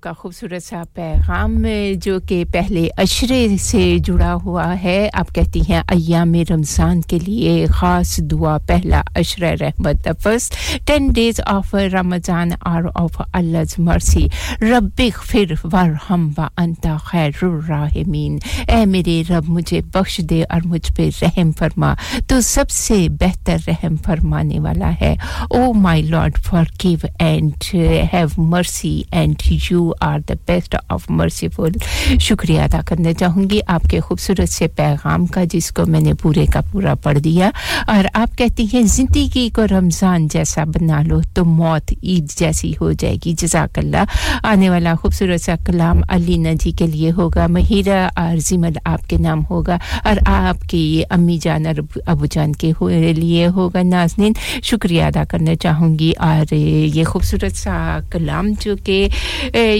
کا 0.00 0.12
خوبصورت 0.12 0.62
سا 0.62 0.82
پیغام 0.94 1.66
جو 2.02 2.20
کہ 2.20 2.44
پہلے 2.52 2.88
عشرے 2.96 3.48
سے 3.60 3.96
جڑا 3.98 4.34
ہوا 4.44 4.82
ہے۔ 4.82 5.08
آپ 5.12 5.34
کہتی 5.34 5.60
ہیں، 5.68 5.82
ایام 5.88 6.34
رمضان 6.50 7.00
کے 7.00 7.18
لیے 7.18 7.66
خاص 7.66 8.18
دعا، 8.18 8.58
پہلا 8.58 9.02
عشرہ 9.16 9.54
رحمت 9.60 10.08
first 10.22 10.54
ten 10.86 11.08
days 11.08 11.40
of 11.46 11.74
Ramadan 11.74 12.50
are 12.60 12.82
of 12.94 13.22
Allah 13.32 13.80
mercy 13.80 14.26
رب 14.62 15.02
فر 15.24 15.66
ورحم 15.72 16.32
و 16.38 16.42
انتا 16.56 16.96
خیر 16.96 17.30
الراحمین۔ 17.42 18.38
اے 18.68 18.86
میرے 18.86 19.22
رب، 19.30 19.44
مجھے 19.48 19.80
بخش 19.92 20.18
دے 20.18 20.42
اور 20.48 20.60
مجھ 20.64 20.92
پہ 20.92 21.10
رحم 21.22 21.52
فرما۔ 21.52 21.94
تو 22.28 22.40
سب 22.40 22.70
سے 22.70 23.06
بہتر 23.08 23.56
رحم 23.66 23.96
فرمانے 23.96 24.60
والا 24.60 24.90
ہے۔ 25.00 25.16
O 25.50 25.72
my 25.72 26.02
lord 26.02 26.38
forgive 26.84 27.06
and 27.18 27.74
have 28.12 28.28
mercy 28.36 29.02
and 29.12 29.34
you 29.70 29.89
are 30.00 30.18
the 30.28 30.34
best 30.46 30.76
of 30.88 31.10
merciful 31.10 31.72
شکریہ 32.20 32.60
ادا 32.60 32.80
کرنا 32.86 33.12
چاہوں 33.12 33.50
گی 33.50 33.60
آپ 33.66 33.82
کے 33.90 34.00
خوبصورت 34.00 34.48
سے 34.48 34.66
پیغام 34.66 35.26
کا 35.26 35.44
جس 35.44 35.70
کو 35.70 35.86
میں 35.86 36.00
نے 36.00 36.14
پورے 36.14 36.46
کا 36.46 36.60
پورا 36.72 36.94
پڑھ 36.94 37.18
دیا۔ 37.18 37.50
اور 37.86 38.04
آپ 38.14 38.38
کہتی 38.38 38.66
ہیں 38.72 38.82
زندگی 38.82 39.48
کو 39.54 39.64
رمضان 39.70 40.28
جیسا 40.28 40.64
بنا 40.64 41.02
لو 41.02 41.20
تو 41.34 41.44
موت 41.44 41.94
عید 42.02 42.30
جیسی 42.38 42.72
ہو 42.80 42.92
جائے 42.92 43.16
گی۔ 43.24 43.34
جزاک 43.38 43.78
اللہ۔ 43.78 44.04
آنے 44.42 44.70
والا 44.70 44.94
خوبصورت 45.02 45.40
سا 45.40 45.54
کلام 45.66 46.00
علی 46.08 46.44
جی 46.60 46.70
کے 46.70 46.86
لیے 46.86 47.10
ہوگا۔ 47.10 47.46
مہیرہ 47.46 48.08
اور 48.16 48.36
زمل 48.36 48.72
آپ 48.84 49.08
کے 49.08 49.16
نام 49.16 49.40
ہوگا۔ 49.50 49.78
اور 50.04 50.16
آپ 50.26 50.56
کی 50.70 51.02
امی 51.10 51.38
جان 51.38 51.66
اور 51.66 51.98
ابو 52.06 52.26
جان 52.26 52.52
کے 52.52 52.72
لیے 53.12 53.46
ہوگا 53.46 53.82
نازنین۔ 53.82 54.32
شکریہ 54.62 55.02
ادا 55.02 55.24
کرنا 55.24 55.54
چاہوں 55.54 55.98
گی۔ 55.98 56.12
اور 56.18 56.54
یہ 56.54 57.04
خوبصورت 57.04 57.56
سا 57.56 57.98
کلام 58.10 58.48
جو 58.60 58.76
کہ 58.84 59.08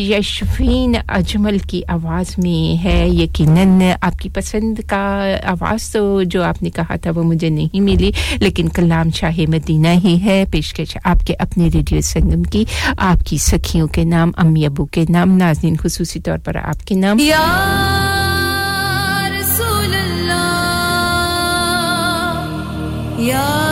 یشفین 0.00 0.96
اجمل 1.08 1.58
کی 1.58 1.82
آواز 1.88 2.38
میں 2.38 2.84
ہے، 2.84 3.08
یقیناً 3.08 3.80
آپ 4.00 4.18
کی 4.18 4.28
پسند 4.28 4.78
کا 4.86 5.24
آواز 5.44 5.92
تو 5.92 6.22
جو 6.22 6.42
آپ 6.42 6.62
نے 6.62 6.70
کہا 6.70 6.96
تھا 6.96 7.10
وہ 7.14 7.22
مجھے 7.22 7.48
نہیں 7.48 7.80
ملی، 7.80 8.10
لیکن 8.36 8.68
کلام 8.68 9.10
شاہ 9.10 9.40
مدینہ 9.48 9.88
ہی 9.88 10.18
ہے 10.24 10.44
پیشکش 10.50 10.96
آپ 11.04 11.26
کے 11.26 11.34
اپنے 11.38 11.68
ریڈیو 11.74 12.00
سنگم 12.00 12.42
کی، 12.42 12.64
آپ 12.98 13.26
کی 13.26 13.36
سکھیوں 13.36 13.88
کے 13.88 14.04
نام، 14.04 14.30
امی 14.36 14.66
ابو 14.66 14.84
کے 14.84 15.04
نام، 15.08 15.36
ناظرین 15.36 15.76
خصوصی 15.76 16.20
طور 16.20 16.38
پر 16.38 16.56
آپ 16.56 16.86
کے 16.86 16.94
نام۔ 16.94 17.18
یا 23.18 23.69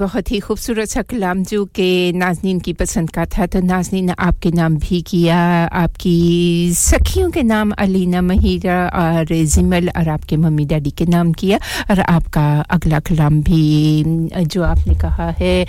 بہت 0.00 0.30
ہی 0.32 0.38
خوبصورت 0.40 0.88
سا 0.88 1.00
کلام 1.08 1.42
جو 1.48 1.64
کہ 1.72 2.12
ناظرین 2.14 2.58
کی 2.58 2.72
پسند 2.74 3.10
کا 3.14 3.24
تھا 3.30 3.46
تو 3.46 3.58
ناظرین 3.60 4.10
آپ 4.16 4.40
کے 4.42 4.50
نام 4.54 4.74
بھی 4.80 5.00
کیا، 5.06 5.68
آپ 5.72 5.98
کی 5.98 6.72
سکھیوں 6.76 7.30
کے 7.30 7.42
نام 7.42 7.72
علینا 7.78 8.20
مہیرہ 8.20 8.78
اور 8.92 9.32
زمل 9.54 9.88
اور 9.94 10.06
آپ 10.08 10.28
کے 10.28 10.36
ممی 10.36 10.64
ڈیڈی 10.68 10.90
کے 10.90 11.04
نام 11.08 11.32
کیا 11.32 11.58
اور 11.88 11.98
آپ 12.06 12.30
کا 12.32 12.62
اگلا 12.68 12.98
کلام 13.04 13.40
بھی 13.40 14.02
جو 14.50 14.64
آپ 14.64 14.86
نے 14.86 14.94
کہا 15.00 15.30
ہے 15.40 15.64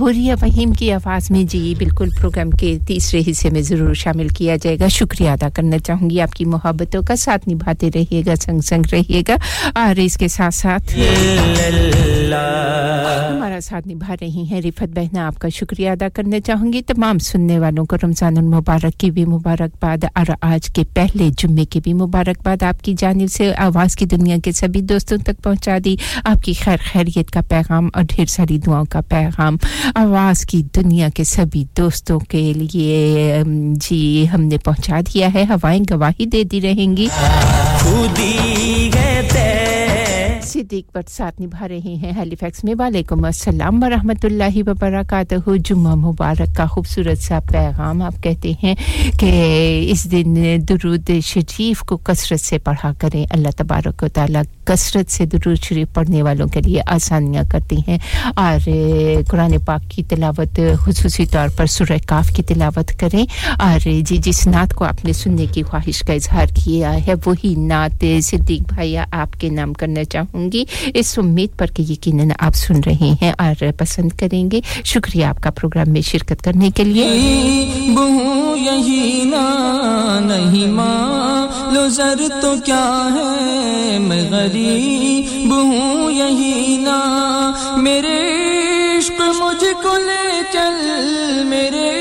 حوریہ 0.00 0.34
وحیم 0.42 0.72
کی 0.72 0.92
آواز 0.92 1.30
میں 1.30 1.44
جی 1.44 1.74
بالکل 1.78 2.08
پروگرام 2.20 2.50
کے 2.50 2.76
تیسرے 2.86 3.22
حصے 3.28 3.50
میں 3.50 3.62
ضرور 3.62 3.94
شامل 3.94 4.28
کیا 4.38 4.56
جائے 4.62 4.78
گا 4.80 4.88
شکریہ 4.98 5.30
ادا 5.30 5.48
کرنا 5.54 5.78
چاہوں 5.78 6.10
گی 6.10 6.20
آپ 6.20 6.34
کی 6.34 6.44
محبتوں 6.44 7.02
کا 7.02 7.16
ساتھ 7.16 7.48
نبھاتے 7.48 7.90
رہیے 7.94 8.22
گا، 8.26 8.34
سنگ 8.44 8.60
سنگ 8.60 8.92
رہیے 8.92 9.22
گا 9.28 9.36
اور 9.74 10.00
اس 10.00 10.16
کے 10.16 10.28
ساتھ 10.28 10.54
ساتھ 10.54 10.98
Yeah. 12.30 13.29
ہمارا 13.36 13.60
ساتھ 13.60 13.88
نبھا 13.88 14.14
رہی 14.20 14.44
ہیں۔ 14.50 14.60
رفت 14.60 14.98
بہنا 14.98 15.26
آپ 15.26 15.38
کا 15.38 15.48
شکریہ 15.48 15.90
ادا 15.90 16.08
کرنا 16.14 16.40
چاہوں 16.40 16.72
گی۔ 16.72 16.82
تمام 16.82 17.18
سننے 17.18 17.58
والوں 17.58 17.84
کو 17.84 17.96
رمضان 17.96 18.38
المبارک 18.38 19.00
کی 19.00 19.10
بھی 19.10 19.24
مبارکباد 19.24 20.04
اور 20.14 20.30
آج 20.40 20.70
کے 20.72 20.82
پہلے 20.94 21.28
جمعے 21.38 21.64
کی 21.64 21.80
بھی 21.80 21.92
مبارکباد 21.92 22.62
آپ 22.62 22.84
کی 22.84 22.94
جانب 22.98 23.30
سے 23.32 23.52
آواز 23.56 23.96
کی 23.96 24.04
دنیا 24.04 24.36
کے 24.44 24.52
سبھی 24.52 24.80
دوستوں 24.80 25.16
تک 25.16 25.42
پہنچا 25.42 25.78
دی۔ 25.84 25.96
آپ 26.24 26.42
کی 26.42 26.52
خیر 26.52 26.76
خیریت 26.92 27.30
کا 27.30 27.40
پیغام 27.48 27.88
اور 27.94 28.02
ڈھیر 28.08 28.26
ساری 28.26 28.58
دعاؤں 28.58 28.84
کا 28.90 29.00
پیغام۔ 29.00 29.56
آواز 29.94 30.40
کی 30.40 30.62
دنیا 30.76 31.08
کے 31.14 31.24
سبھی 31.24 31.64
دوستوں 31.76 32.20
کے 32.20 32.52
لیے 32.52 33.42
جی 33.72 34.26
ہم 34.34 34.40
نے 34.40 34.58
پہنچا 34.58 35.00
دیا 35.14 35.34
ہے۔ 35.34 35.44
ہوائیں 35.50 35.84
گواہی 35.90 36.26
دے 36.26 36.44
دی 36.44 36.60
رہیں 36.60 36.96
گی۔ 36.96 37.08
صدیق 40.60 40.96
بٹ 40.96 41.10
ساتھ 41.10 41.42
نبھا 41.42 41.68
رہے 41.68 41.78
ہیں۔ 41.78 42.12
ہیلی 42.16 42.36
فیکس 42.36 42.64
میں 42.64 42.74
وعلیکم 42.78 43.24
السلام 43.24 43.82
ورحمۃ 43.82 44.20
اللہ 44.22 44.56
وبرکاتہ۔ 44.66 45.56
جمعہ 45.64 45.94
مبارک 45.94 46.56
کا 46.56 46.66
خوبصورت 46.66 47.18
سا 47.18 47.38
پیغام 47.52 48.02
آپ 48.02 48.22
کہتے 48.22 48.52
ہیں 48.62 48.74
کہ 49.18 49.30
اس 49.92 50.10
دن 50.10 50.34
درود 50.68 51.10
شریف 51.24 51.80
کو 51.80 51.96
کثرت 51.96 52.40
سے 52.40 52.58
پڑھا 52.58 52.92
کریں۔ 52.98 53.24
اللہ 53.30 53.48
تبارک 53.56 54.02
و 54.02 54.08
تعالیٰ 54.08 54.42
کثرت 54.64 55.10
سے 55.10 55.26
درود 55.26 55.58
شریف 55.58 55.88
پڑھنے 55.94 56.22
والوں 56.22 56.46
کے 56.46 56.60
لیے 56.60 56.80
آسانیاں 56.86 57.42
کرتی 57.50 57.76
ہیں۔ 57.88 57.98
اور 58.36 58.68
قرآن 59.28 59.54
پاک 59.66 59.90
کی 59.90 60.02
تلاوت 60.02 60.60
خصوصی 60.80 61.26
طور 61.26 61.48
پر 61.56 61.66
سورہ 61.66 61.96
کاف 62.06 62.30
کی 62.30 62.42
تلاوت 62.42 62.92
کریں۔ 63.00 63.24
اور 63.58 63.88
جی 64.00 64.16
جس 64.16 64.46
نعت 64.46 64.74
کو 64.74 64.84
آپ 64.84 65.04
نے 65.04 65.12
سننے 65.12 65.46
کی 65.46 65.62
خواہش 65.62 66.00
کا 66.00 66.12
اظہار 66.12 66.46
کیا 66.64 67.06
ہے، 67.06 67.14
وہی 67.26 67.54
نعت 67.54 68.04
صدیق 68.22 68.72
بھائی 68.74 68.96
آپ 68.98 69.40
کے 69.40 69.48
نام 69.48 69.72
کرنا 69.72 70.04
چاہوں 70.04 70.49
گی 70.52 70.64
اس 70.94 71.18
امید 71.18 71.58
پر 71.58 71.66
کہ 71.66 71.82
یقیناً 71.82 72.28
آپ 72.38 72.54
سن 72.54 72.80
رہے 72.86 72.92
ہیں 72.92 73.32
اور 73.38 73.64
پسند 73.78 74.08
کریں 74.08 74.50
گے۔ 74.50 74.60
شکریہ 74.84 75.24
آپ 75.24 75.42
کا 75.42 75.50
پروگرام 75.50 75.90
میں 75.90 76.00
شرکت 76.00 76.44
کرنے 76.44 76.70
کے 76.70 76.84
لیے۔ 76.84 77.06
یہی 77.06 77.94
نہیں 80.20 80.66
ماں۔ 80.66 81.72
لو 81.72 81.88
زر 81.88 82.14
تو 82.42 82.54
کیا 82.64 83.08
ہے 83.14 83.98
میں 83.98 84.30
غریب۔ 84.30 85.52
ہوں 85.52 86.10
یہی 86.10 86.76
نا۔ 86.80 87.52
میرے 87.76 88.48
عشق 88.98 89.20
مجھ 89.20 89.82
کو 89.82 89.98
لے 89.98 90.40
چل۔ 90.52 91.44
میرے 91.44 91.99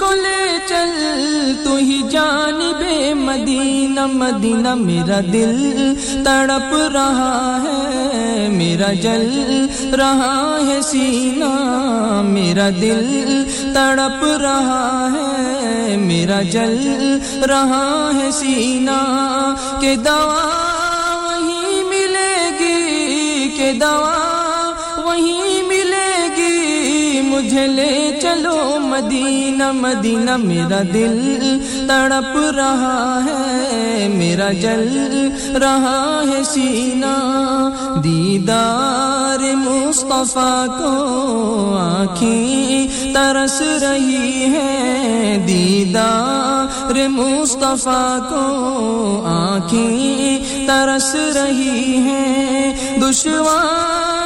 کو 0.00 0.14
لے 0.14 0.58
چل 0.68 1.52
تو 1.64 1.76
ہی 1.76 2.02
جانب 2.10 2.84
مدینہ 3.16 4.06
مدینہ 4.06 4.74
میرا 4.74 5.20
دل 5.32 5.94
تڑپ 6.24 6.74
رہا 6.94 7.62
ہے، 7.64 8.48
میرا 8.48 8.92
جل 8.92 9.66
رہا 9.92 10.58
ہے 10.66 10.82
سینہ، 10.82 11.52
میرا 12.24 12.68
دل 12.80 13.44
تڑپ 13.74 14.24
رہا 14.24 15.08
ہے، 15.12 15.96
میرا 15.96 16.42
جل 16.42 17.18
رہا 17.48 18.10
ہے 18.16 18.30
سینہ۔ 18.30 19.54
کہ 19.80 19.96
دوا 19.96 20.60
وہیں 21.24 21.84
ملے 21.84 22.50
گی، 22.60 23.48
کہ 23.56 23.72
دوا 23.72 24.72
وہیں 25.04 25.43
مجھے 27.34 27.66
لے 27.66 28.18
چلو 28.22 28.78
مدینہ 28.80 29.72
مدینہ 29.72 30.36
میرا 30.36 30.82
دل 30.94 31.58
تڑپ 31.88 32.36
رہا 32.56 33.20
ہے، 33.24 34.08
میرا 34.14 34.52
جل 34.52 35.28
رہا 35.54 36.22
ہے 36.28 36.44
سینہ۔ 36.44 37.70
دیدار 38.04 39.54
مصطفیٰ 39.54 40.66
کو 40.66 40.94
آنکھیں 41.80 42.88
ترس 43.14 43.62
رہی 43.82 44.44
ہے۔ 44.44 45.44
دیدار 45.48 47.08
مصطفیٰ 47.08 48.18
کو 48.18 48.44
آنکھیں 49.26 50.38
ترس 50.66 51.14
رہی 51.14 51.96
ہے۔ 52.04 52.74
دشوار 53.02 54.23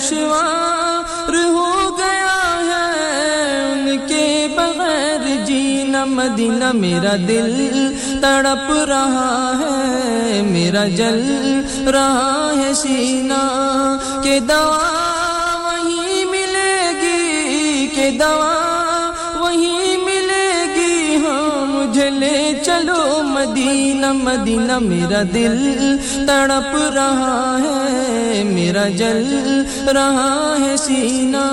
دشوار 0.00 1.34
ہو 1.34 1.96
گیا 1.96 2.36
ہے 2.66 3.72
ان 3.72 4.06
کے 4.08 4.26
بغیر 4.56 5.24
جینا 5.46 6.04
مدینہ 6.04 6.70
میرا 6.74 7.14
دل 7.28 7.56
تڑپ 8.22 8.70
رہا 8.88 9.52
ہے، 9.60 10.40
میرا 10.44 10.84
جل 10.96 11.20
رہا 11.92 12.50
ہے 12.56 12.72
سینہ 12.82 13.42
کہ 14.24 14.38
دوا 14.48 14.88
وہیں 15.64 16.24
ملے 16.30 16.80
گی، 17.02 17.86
کہ 17.94 18.10
دوا 18.20 18.59
مدینہ 23.80 24.12
مدینہ 24.12 24.78
میرا 24.78 25.22
دل 25.34 25.96
تڑپ 26.26 26.76
رہا 26.94 27.58
ہے، 27.62 28.42
میرا 28.44 28.88
جل 28.88 29.64
رہا 29.94 30.56
ہے 30.60 30.76
سینہ۔ 30.76 31.44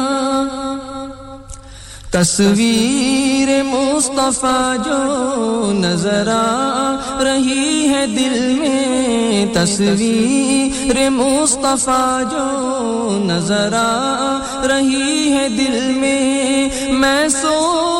تصویر 2.12 3.64
مصطفیٰ 3.64 4.76
جو 4.86 5.72
نظر 5.74 6.28
آ 6.28 6.95
رہی 7.24 7.88
ہے 7.90 8.06
دل 8.08 8.56
میں، 8.60 9.45
تصویر 9.54 11.10
مصطفیٰ 11.10 12.22
جو 12.32 12.45
نظر 13.24 13.74
آ 13.74 14.38
رہی 14.68 15.32
ہے 15.32 15.49
دل 15.49 15.80
میں۔ 15.95 16.70
میں 16.90 17.28
سو 17.28 17.97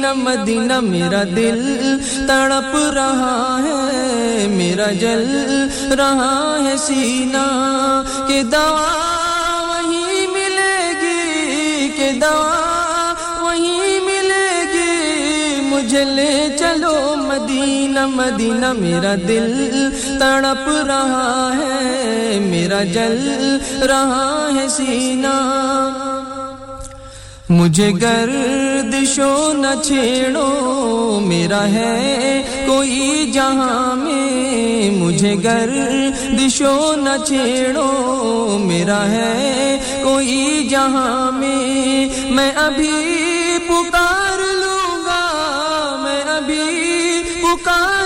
مدینہ 0.00 0.40
مدینہ 0.40 0.80
میرا 0.80 1.22
دل 1.36 1.98
تڑپ 2.28 2.76
رہا 2.94 3.60
ہے، 3.62 4.46
میرا 4.48 4.90
جل 4.92 5.24
رہا 5.98 6.58
ہے 6.64 6.76
سینہ، 6.76 8.02
کہ 8.28 8.42
دوا 8.42 8.88
وہی 9.68 10.26
ملے 10.26 10.92
گی، 11.00 11.88
کہ 11.96 12.10
دوا 12.20 13.12
وہی 13.40 13.98
ملے 14.04 14.64
گی، 14.72 15.60
مجھے 15.60 16.04
لے 16.04 16.56
چلو 16.58 17.14
مدینہ 17.16 18.06
مدینہ 18.06 18.72
میرا 18.72 19.14
دل 19.28 19.88
تڑپ 20.20 20.68
رہا 20.86 21.50
ہے، 21.56 22.38
میرا 22.40 22.82
جل 22.82 23.58
رہا 23.82 24.48
ہے 24.54 24.68
سینہ۔ 24.68 25.36
مجھے 27.50 27.92
گردشو 28.02 29.52
نہ 29.52 29.82
چھیڑو 29.84 31.20
میرا 31.26 31.68
ہے 31.68 32.42
کوئی 32.66 33.30
جہاں 33.34 33.96
میں۔ 33.96 34.90
مجھے 34.90 35.34
گردشو 35.44 36.94
نہ 36.96 37.24
چھیڑو 37.26 38.58
میرا 38.58 39.10
ہے 39.10 39.78
کوئی 40.04 40.68
جہاں 40.70 41.32
میں۔ 41.32 42.08
میں 42.30 42.52
ابھی 42.52 43.58
پکار 43.68 44.38
لوں 44.38 45.04
گا، 45.04 45.24
میں 46.02 46.22
ابھی 46.22 47.22
پکار 47.42 47.99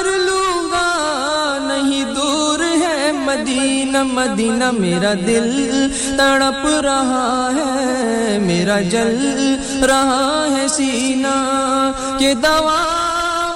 مدینہ 3.45 4.03
مدینہ 4.03 4.71
میرا 4.71 5.13
دل 5.27 5.89
تڑپ 6.17 6.67
رہا 6.67 7.51
ہے، 7.57 8.39
میرا 8.39 8.81
جل 8.81 9.57
رہا 9.83 10.47
ہے 10.51 10.69
سینہ۔ 10.69 11.93
کہ 12.19 12.35
دوا 12.35 12.81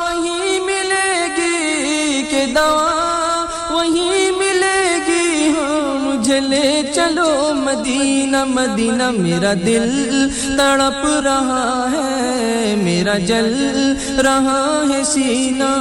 وہی 0.00 0.60
ملے 0.60 1.26
گی، 1.36 2.22
کہ 2.30 2.46
دوا 2.54 3.46
وہی 3.70 4.30
ملے 4.30 4.98
گی۔ 5.06 5.48
ہاں 5.48 5.94
مجھے 5.94 6.40
لے 6.40 6.82
چلو 6.94 7.50
مدینہ 7.54 8.44
مدینہ 8.44 9.10
میرا 9.10 9.52
دل 9.66 10.28
تڑپ 10.56 11.06
رہا 11.24 11.88
ہے، 11.92 12.74
میرا 12.76 13.18
جل 13.18 13.54
رہا 14.18 14.82
ہے 14.90 15.04
سینہ۔ 15.04 15.74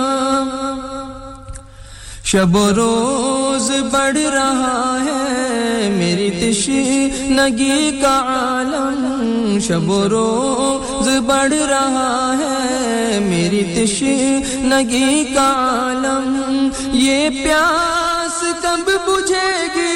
شب 2.28 2.56
و 2.56 2.70
روز 2.76 3.70
بڑھ 3.92 4.18
رہا 4.34 4.98
ہے، 5.06 5.90
میری 5.90 6.30
تشنگی 6.32 7.92
کا 8.02 8.16
عالم 8.28 9.60
شب 9.68 9.90
و 9.90 10.02
روز 10.10 11.08
بڑھ 11.28 11.54
رہا 11.70 12.34
ہے، 12.40 13.20
میری 13.28 13.64
تشنگی 13.76 15.24
کا 15.34 15.48
عالم، 15.58 16.68
یہ 16.94 17.30
پیاس 17.44 18.44
کب 18.62 18.90
بجھے 19.08 19.52
گی؟ 19.76 19.96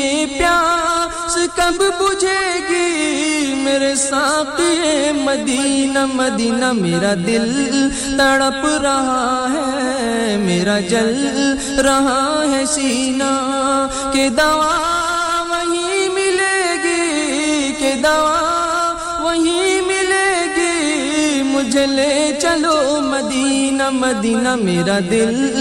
یہ 0.00 0.26
پیاس 0.38 1.07
کب 1.56 1.82
بجھے 2.00 2.40
گی 2.68 3.54
میرے 3.62 3.94
ساتھ 3.94 4.60
مدینہ 5.16 6.04
مدینہ 6.14 6.72
میرا 6.72 7.12
دل 7.26 7.88
تڑپ 8.18 8.64
رہا 8.82 9.46
ہے، 9.52 10.36
میرا 10.40 10.78
جل 10.80 11.14
رہا 11.84 12.42
ہے 12.52 12.64
سینہ 12.66 13.32
کہ 14.12 14.28
دوا 14.28 15.07
چلے 21.78 21.86
لے 21.86 22.32
چلو 22.42 23.00
مدینہ 23.00 23.90
مدینہ 23.90 24.54
میرا 24.54 24.98
دل 25.10 25.52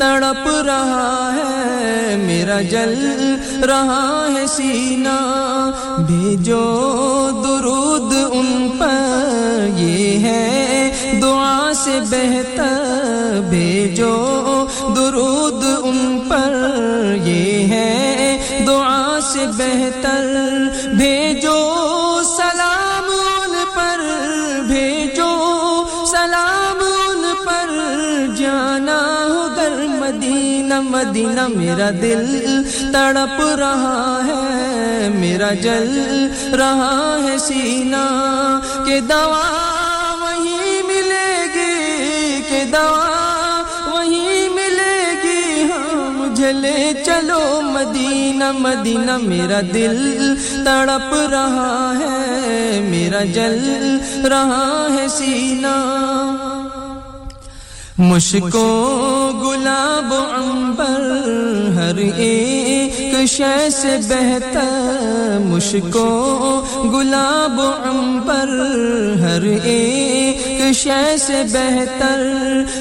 تڑپ 0.00 0.48
رہا 0.66 1.36
ہے، 1.36 2.16
میرا 2.16 2.60
جل 2.60 3.34
رہا 3.62 4.28
ہے 4.34 4.46
سینہ۔ 4.46 5.70
بھیجو 6.06 7.30
درود 7.44 8.14
ان 8.32 8.70
پر، 8.78 9.80
یہ 9.80 10.18
ہے 10.18 10.92
دعا 11.22 11.72
سے 11.84 12.00
بہتر۔ 12.10 13.40
بھیجو 13.48 14.66
درود 14.96 15.64
ان 15.82 16.20
پر، 16.28 16.54
یہ 17.24 17.66
ہے 17.66 18.36
دعا 18.66 19.18
سے 19.32 19.46
بہتر۔ 19.58 20.22
مدینہ 30.80 31.46
مدینہ 31.46 31.58
میرا 31.58 31.90
دل 31.90 32.62
تڑپ 32.92 33.40
رہا 33.40 34.20
ہے، 34.26 35.08
میرا 35.14 35.54
جل 35.54 36.30
رہا 36.52 37.16
ہے 37.24 37.38
سینہ۔ 37.38 38.60
کہ 38.86 39.00
دوا 39.00 39.74
وہیں 40.20 40.82
ملے 40.82 41.44
گی، 41.54 42.40
کہ 42.48 42.64
دوا 42.72 43.12
لے 46.52 46.92
چلو 47.04 47.60
مدینہ 47.62 48.52
مدینہ 48.52 49.16
میرا 49.16 49.60
دل 49.74 50.34
تڑپ 50.64 51.14
رہا 51.14 51.92
ہے، 51.98 52.80
میرا 52.80 53.24
جل 53.24 53.98
رہا 54.24 54.86
ہے 54.98 55.08
سینہ۔ 55.08 56.65
مشکو 57.98 58.68
گلاب 59.42 60.14
عنبر، 60.14 61.02
ہر 61.74 61.96
ایک 62.16 63.28
شے 63.28 63.70
سے 63.70 63.96
بہتر۔ 64.08 65.38
مشکو 65.40 66.10
گلاب 66.84 67.60
عنبر، 67.60 68.48
ہر 69.20 69.42
ایک 69.62 70.76
شے 70.76 71.16
سے 71.16 71.42
بہتر۔ 71.52 72.22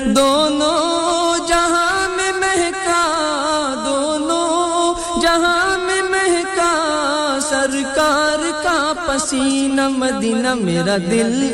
دونوں 0.06 1.48
جہاں 1.48 1.95
پسینہ 9.26 9.90
مدینہ 9.90 10.54
میرا 10.54 10.98
دل 10.98 11.48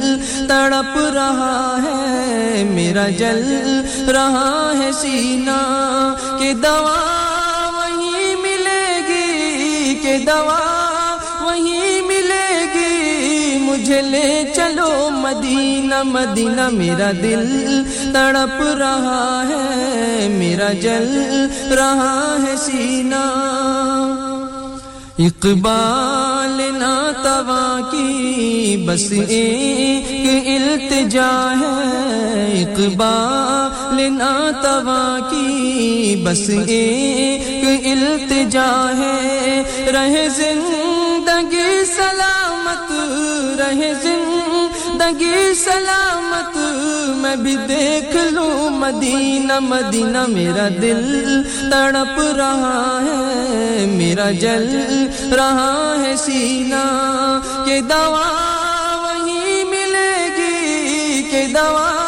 تڑپ 0.48 0.98
رہا 0.98 1.78
ہے، 1.84 2.64
میرا 2.64 3.10
جل 3.10 3.82
رہا 4.08 4.72
ہے 4.80 4.92
سینہ۔ 4.92 6.14
کہ 6.40 6.54
دوا 6.54 7.00
وہیں 7.74 8.36
ملے 8.36 9.00
گی، 9.08 9.96
کہ 9.96 10.18
دوا 10.18 11.18
وہیں 11.42 12.02
ملے 12.02 12.66
گی۔ 12.74 13.58
مجھے 13.62 14.02
لے 14.02 14.52
چلو 14.56 15.10
مدینہ 15.12 16.04
مدینہ 16.04 16.70
میرا 16.70 17.12
دل 17.12 17.84
تڑپ 18.14 18.62
رہا 18.62 19.44
ہے، 19.50 20.28
میرا 20.30 20.74
جل 20.74 21.48
رہا 21.72 22.38
ہے 22.48 22.56
سینہ۔ 22.58 23.48
اقبال 25.26 26.62
ناتوا 26.78 27.90
کی 27.92 28.86
بس 28.88 29.14
ایک 29.28 30.62
التجا 30.62 31.54
ہے۔ 31.62 32.64
اقبال 32.64 34.14
ناتوا 34.14 35.20
کی 35.32 36.24
بس 36.26 36.50
ایک 36.68 37.88
التجا 37.88 38.92
ہے۔ 38.98 39.64
رہ 39.94 40.28
زندگی 40.36 41.86
سلامت، 41.86 42.92
رہ 43.60 43.94
زندگی 44.04 44.21
زندگی 45.12 45.54
سلامت 45.56 46.58
میں 47.18 47.36
بھی 47.36 47.56
دیکھ 47.68 48.16
لوں۔ 48.32 48.70
مدینہ 48.70 49.60
مدینہ 49.60 50.26
میرا 50.28 50.68
دل 50.82 51.42
تڑپ 51.72 52.20
رہا 52.38 53.00
ہے۔ 53.04 53.86
میرا 53.88 54.30
جل 54.32 54.68
رہا 55.32 55.96
ہے 56.02 56.16
سینہ 56.18 56.84
کہ 57.66 57.80
دوا 57.82 58.28
وہی 59.04 59.64
ملے 59.64 60.16
گی، 60.38 61.24
کہ 61.32 61.46
دوا 61.54 62.01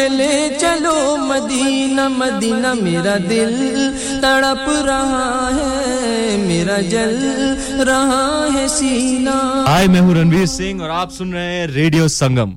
چلے 0.00 0.08
لے 0.08 0.58
چلو 0.60 1.16
مدینہ 1.16 2.08
مدینہ 2.08 2.72
میرا 2.82 3.16
دل 3.30 3.54
تڑپ 4.22 4.68
رہا 4.86 5.50
ہے 5.54 6.36
میرا 6.36 6.80
جل 6.80 7.16
رہا 7.86 8.46
ہے 8.54 8.68
سینہ۔ 8.68 9.64
آئے 9.66 9.86
میں 9.86 10.00
ہوں 10.00 10.14
رنویر 10.14 10.46
سنگھ 10.46 10.82
اور 10.82 10.90
آپ 10.90 11.12
سن 11.12 11.32
رہے 11.32 11.52
ہیں 11.52 11.66
ریڈیو 11.66 12.08
سنگم۔ 12.08 12.54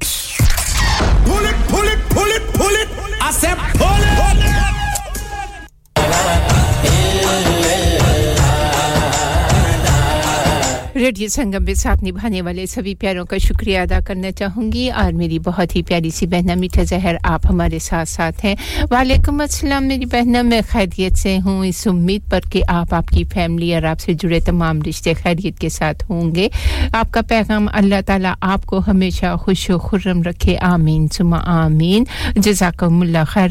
ریڈیو 11.03 11.27
سنگم 11.27 11.63
میں 11.63 11.73
ساتھ 11.73 12.03
نبھانے 12.03 12.41
والے 12.41 12.65
سبھی 12.65 12.95
پیاروں 12.95 13.25
کا 13.25 13.37
شکریہ 13.37 13.79
ادا 13.79 13.99
کرنا 14.07 14.31
چاہوں 14.31 14.71
گی۔ 14.71 14.89
اور 14.89 15.13
میری 15.13 15.39
بہت 15.39 15.75
ہی 15.75 15.83
پیاری 15.83 16.09
سی 16.09 16.27
بہنا 16.27 16.53
میٹھا 16.55 16.83
زہر 16.83 17.15
آپ 17.23 17.41
ہمارے 17.49 17.79
ساتھ 17.79 18.09
ساتھ 18.09 18.45
ہیں۔ 18.45 18.55
وعلیکم 18.91 19.41
السلام، 19.41 19.85
میری 19.87 20.05
بہنا 20.05 20.41
میں 20.41 20.61
خیریت 20.69 21.17
سے 21.17 21.37
ہوں۔ 21.45 21.65
اس 21.65 21.87
امید 21.87 22.31
پر 22.31 22.39
کہ 22.51 22.61
آپ 22.67 22.93
آپ 22.93 23.07
کی 23.07 23.23
فیملی 23.23 23.75
اور 23.75 23.83
آپ 23.83 23.99
سے 23.99 24.13
جڑے 24.13 24.39
تمام 24.39 24.81
رشتے 24.81 25.13
خیریت 25.13 25.59
کے 25.59 25.69
ساتھ 25.69 26.11
ہوں 26.11 26.35
گے۔ 26.35 26.47
آپ 26.93 27.13
کا 27.13 27.21
پیغام 27.27 27.67
اللہ 27.73 28.01
تعالیٰ 28.05 28.33
آپ 28.41 28.65
کو 28.65 28.79
ہمیشہ 28.87 29.35
خوش 29.35 29.69
و 29.69 29.79
خرم 29.79 30.21
رکھے۔ 30.21 30.57
آمین 30.57 31.07
سما 31.07 31.39
آمین۔ 31.45 32.03
جزاکم 32.35 33.01
اللہ 33.01 33.23
خیر 33.27 33.49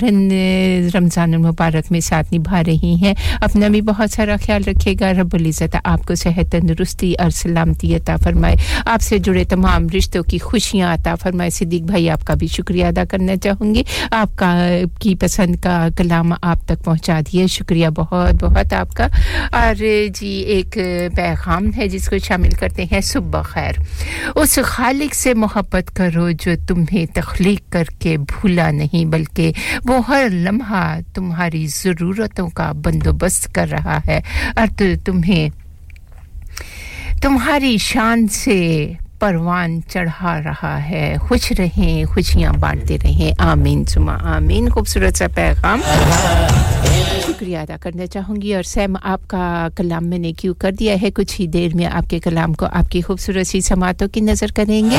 رمضان 0.94 1.34
المبارک 1.34 1.92
میں 1.92 2.00
ساتھ 2.00 2.34
نبھا 2.34 2.62
رہی 2.66 2.94
ہیں۔ 3.02 3.14
اپنا 3.40 3.68
بھی 3.68 3.80
بہت 3.80 4.10
سارا 4.10 4.36
خیال 4.46 4.62
رکھے 4.66 4.94
گا۔ 5.00 5.12
رب 5.12 5.34
العزت 5.34 5.76
آپ 5.84 6.06
کو 6.06 6.14
صحت 6.14 6.52
تندرستی 6.52 7.14
اور 7.14 7.30
سلامتی 7.42 7.96
عطا 7.96 8.16
فرمائے۔ 8.16 8.56
آپ 8.86 9.02
سے 9.02 9.18
جڑے 9.18 9.44
تمام 9.44 9.86
رشتوں 9.96 10.22
کی 10.22 10.38
خوشیاں 10.38 10.94
عطا 10.94 11.14
فرمائے۔ 11.14 11.50
صدیق 11.50 11.82
بھائی، 11.82 12.10
آپ 12.10 12.24
کا 12.24 12.34
بھی 12.34 12.46
شکریہ 12.46 12.84
ادا 12.84 13.04
کرنا 13.04 13.36
چاہوں 13.36 13.74
گی۔ 13.74 13.82
آپ 14.10 14.38
کا 14.38 14.58
کی 15.00 15.14
پسند 15.14 15.56
کا 15.56 15.88
کلام 15.96 16.32
آپ 16.42 16.68
تک 16.68 16.84
پہنچا 16.84 17.20
دیا 17.32 17.46
شکریہ 17.46 17.88
بہت 17.88 18.44
بہت 18.44 18.72
آپ 18.72 18.94
کا۔ 18.94 19.06
اور 19.52 19.84
جی 20.14 20.26
ایک 20.26 20.78
پیغام 21.16 21.70
ہے 21.76 21.88
جس 21.88 22.08
کو 22.08 22.18
شامل 22.18 22.50
کرتے 22.50 22.84
ہیں۔ 22.92 23.00
صبح 23.00 23.42
خیر۔ 23.42 23.72
اس 24.34 24.58
خالق 24.64 25.14
سے 25.14 25.34
محبت 25.34 25.96
کرو 25.96 26.30
جو 26.30 26.52
تمہیں 26.68 27.06
تخلیق 27.14 27.72
کر 27.72 27.84
کے 27.98 28.16
بھولا 28.16 28.70
نہیں، 28.70 29.04
بلکہ 29.04 29.52
وہ 29.84 29.98
ہر 30.08 30.26
لمحہ 30.32 30.98
تمہاری 31.14 31.66
ضرورتوں 31.66 32.48
کا 32.48 32.72
بندوبست 32.72 33.54
کر 33.54 33.70
رہا 33.70 33.98
ہے۔ 34.08 34.20
اور 34.56 34.66
تمہیں 35.04 35.48
تمہاری 37.22 37.76
شان 37.78 38.26
سے 38.28 38.60
پروان 39.22 39.80
چڑھا 39.88 40.40
رہا 40.44 40.88
ہے۔ 40.88 41.16
خوش 41.20 41.52
رہیں، 41.58 42.04
خوشیاں 42.04 42.52
بانٹتے 42.52 42.96
رہیں۔ 43.02 43.32
آمین 43.38 43.84
سما 43.84 44.16
آمین۔ 44.36 44.68
خوبصورت 44.68 45.16
سا 45.16 45.24
پیغام۔ 45.34 45.80
شکریہ 47.26 47.58
ادا 47.58 47.76
کرنا 47.80 48.06
چاہوں 48.06 48.36
گی 48.36 48.54
اور 48.54 48.62
سیم 48.62 48.96
آپ 49.02 49.28
کا 49.28 49.68
کلام 49.76 50.06
میں 50.06 50.18
نے 50.18 50.32
کیوں 50.32 50.54
کر 50.54 50.72
دیا 50.72 50.96
ہے، 51.02 51.10
کچھ 51.10 51.40
ہی 51.40 51.46
دیر 51.46 51.74
میں 51.74 51.86
آپ 51.86 52.10
کے 52.10 52.18
کلام 52.18 52.52
کو 52.52 52.66
آپ 52.66 52.90
کی 52.90 53.00
خوبصورت 53.00 53.46
سی 53.46 53.60
سماعتوں 53.60 54.08
کی 54.08 54.20
نظر 54.20 54.46
کریں 54.56 54.90
گے۔ 54.90 54.96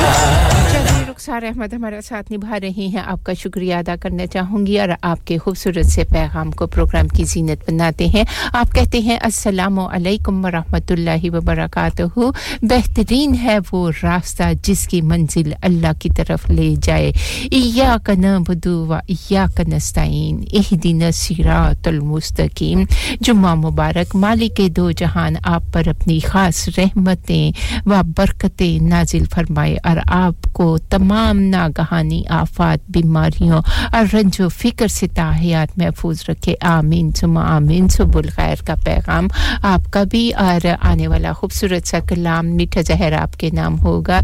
رخسار 1.10 1.42
احمد 1.42 1.72
ہمارا 1.72 2.00
ساتھ 2.04 2.32
نبھا 2.32 2.60
رہی 2.60 2.86
ہیں، 2.86 3.02
آپ 3.06 3.24
کا 3.24 3.32
شکریہ 3.32 3.74
ادا 3.74 3.94
کرنا 4.00 4.26
چاہوں 4.26 4.66
گی 4.66 4.80
اور 4.80 4.88
آپ 5.02 5.26
کے 5.26 5.38
خوبصورت 5.38 5.86
سے 5.86 6.02
پیغام 6.12 6.50
کو 6.50 6.66
پروگرام 6.66 7.08
کی 7.08 7.24
زینت 7.24 7.70
بناتے 7.70 8.06
ہیں۔ 8.06 8.24
آپ 8.52 8.72
کہتے 8.74 8.98
ہیں، 8.98 9.18
السلام 9.22 9.78
علیکم 9.78 10.44
ورحمۃ 10.44 10.90
اللہ 10.90 11.30
وبرکاتہ۔ 11.32 12.20
بہترین 12.62 13.34
ہے 13.42 13.58
وہ 13.72 13.90
رات۔ 14.02 14.13
راستہ 14.14 14.42
جس 14.62 14.88
کی 14.88 15.00
منزل 15.00 15.52
اللہ 15.62 16.00
کی 16.00 16.08
طرف 16.08 16.50
لے 16.50 16.74
جائے۔ 16.82 17.12
یا 17.50 17.96
کن 18.04 18.20
نبدو 18.20 18.86
و 18.86 18.92
ایا 18.92 19.46
کا 19.56 19.62
نستعین۔ 19.68 20.44
اہ 20.52 20.74
دن 20.74 21.12
سیرات 21.12 21.88
المستقیم۔ 21.88 22.84
جمعہ 23.20 23.54
مبارک۔ 23.54 24.16
مالک 24.16 24.60
دو 24.76 24.90
جہان، 24.90 25.34
آپ 25.44 25.62
پر 25.72 25.88
اپنی 25.88 26.18
خاص 26.20 26.68
رحمتیں 26.78 27.50
و 27.86 28.02
برکتیں 28.16 28.84
نازل 28.84 29.24
فرمائے۔ 29.24 29.76
اور 29.84 29.96
آپ 30.06 30.48
کو 30.52 30.78
تمام 30.78 31.40
ناگہانی، 31.40 32.22
آفات، 32.28 32.90
بیماریوں 32.90 33.62
اور 33.92 34.14
رنج 34.14 34.40
و 34.40 34.48
فکر 34.48 34.86
سے 34.86 35.06
تاحیات 35.14 35.78
محفوظ 35.78 36.22
رکھے۔ 36.28 36.54
آمین۔ 36.60 37.10
ثم 37.12 37.38
آمین۔ 37.38 37.88
سب 37.88 38.18
الخیر 38.18 38.62
کا 38.64 38.74
پیغام 38.84 39.28
آپ 39.62 39.92
کا 39.92 40.02
بھی 40.02 40.32
اور 40.32 40.66
آنے 40.80 41.08
والا 41.08 41.32
خوبصورت 41.32 41.88
سا 41.88 41.98
کلام، 41.98 42.46
میٹھا 42.56 42.80
زہر 42.80 43.12
آپ 43.12 43.40
کے 43.40 43.50
نام 43.52 43.80
ہوگا 43.80 44.03
ہوگا۔ 44.08 44.20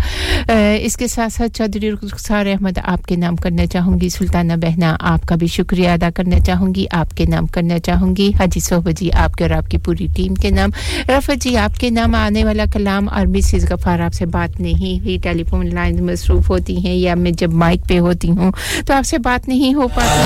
اس 0.81 0.97
کے 0.97 1.09
ساتھ 1.09 1.33
ساتھ 1.33 1.53
چودھری 1.59 1.91
رخسار 1.93 2.47
احمد، 2.47 2.79
آپ 2.85 3.07
کے 3.07 3.17
نام 3.17 3.37
کرنا 3.37 3.67
چاہوں 3.67 4.01
گی۔ 4.01 4.09
سلطانہ 4.09 4.53
بہنا، 4.53 4.97
آپ 5.01 5.27
کا 5.27 5.35
بھی 5.35 5.47
شکریہ 5.47 5.89
ادا 5.89 6.09
کرنا 6.15 6.41
چاہوں 6.41 6.75
گی۔ 6.75 6.85
آپ 6.91 7.17
کے 7.17 7.25
نام 7.25 7.47
کرنا 7.47 7.79
چاہوں 7.79 8.17
گی۔ 8.17 8.31
حاجی 8.39 8.61
صوبہ 8.61 8.91
جی 8.91 9.13
آپ 9.13 9.35
کے 9.35 9.45
اور 9.45 9.51
آپ 9.51 9.71
کی 9.71 9.79
پوری 9.79 10.07
ٹیم 10.17 10.35
کے 10.35 10.51
نام۔ 10.51 10.71
رفت 11.09 11.31
جی 11.41 11.57
آپ 11.57 11.81
کے 11.81 11.91
نام 11.91 12.15
آنے 12.15 12.45
والا 12.45 12.65
کلام 12.73 13.09
اور 13.09 13.27
مسز 13.27 13.71
غفار 13.71 14.01
آپ 14.01 14.15
سے 14.15 14.27
بات 14.27 14.61
نہیں 14.61 15.01
ہوئی۔ 15.05 15.19
ٹیلی 15.19 15.45
فون 15.45 15.75
لائن 15.75 16.07
مصروف 16.07 16.51
ہوتی 16.51 16.77
ہیں 16.87 16.95
یا 16.95 17.15
میں 17.15 17.31
جب 17.31 17.53
مائک 17.53 17.89
پہ 17.89 17.99
ہوتی 17.99 18.31
ہوں 18.31 18.53
تو 18.87 18.95
آپ 18.95 19.07
سے 19.07 19.19
بات 19.19 19.49
نہیں 19.49 19.75
ہو 19.75 19.89
پاتی۔ 19.89 20.23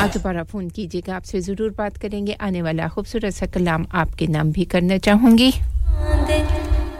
آپ 0.00 0.14
دوبارہ 0.14 0.42
فون 0.50 0.68
کیجیے 0.68 1.00
گا، 1.06 1.16
آپ 1.16 1.24
سے 1.24 1.40
ضرور 1.40 1.70
بات 1.76 2.00
کریں 2.00 2.26
گے۔ 2.26 2.32
آنے 2.38 2.62
والا 2.62 2.86
خوبصورت 2.88 3.34
سا 3.34 3.46
کلام 3.46 3.84
آپ 3.92 4.18
کے 4.18 4.26
نام 4.26 4.50
بھی 4.50 4.64
کرنا 4.64 4.98
چاہوں 4.98 5.38
گی۔ 5.38 5.50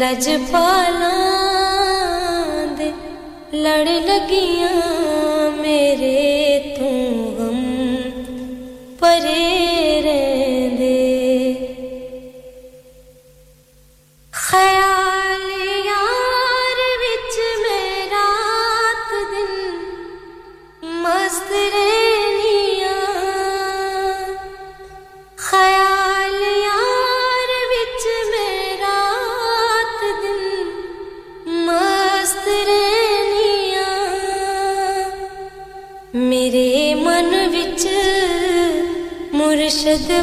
لج 0.00 0.28
پالا 0.50 1.16
لڑ 3.52 3.86
لگیاں 4.06 5.50
میرے 5.56 6.29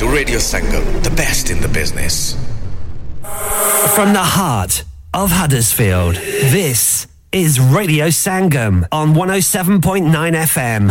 to 0.00 0.06
Radio 0.08 0.38
Sangam, 0.38 1.02
the 1.02 1.10
best 1.10 1.50
in 1.50 1.60
the 1.60 1.68
business. 1.68 2.32
From 3.94 4.14
the 4.14 4.24
heart 4.24 4.84
of 5.12 5.30
Huddersfield, 5.30 6.14
this 6.14 7.06
is 7.32 7.60
Radio 7.60 8.06
Sangam 8.06 8.86
on 8.92 9.12
107.9 9.12 10.10
FM. 10.34 10.90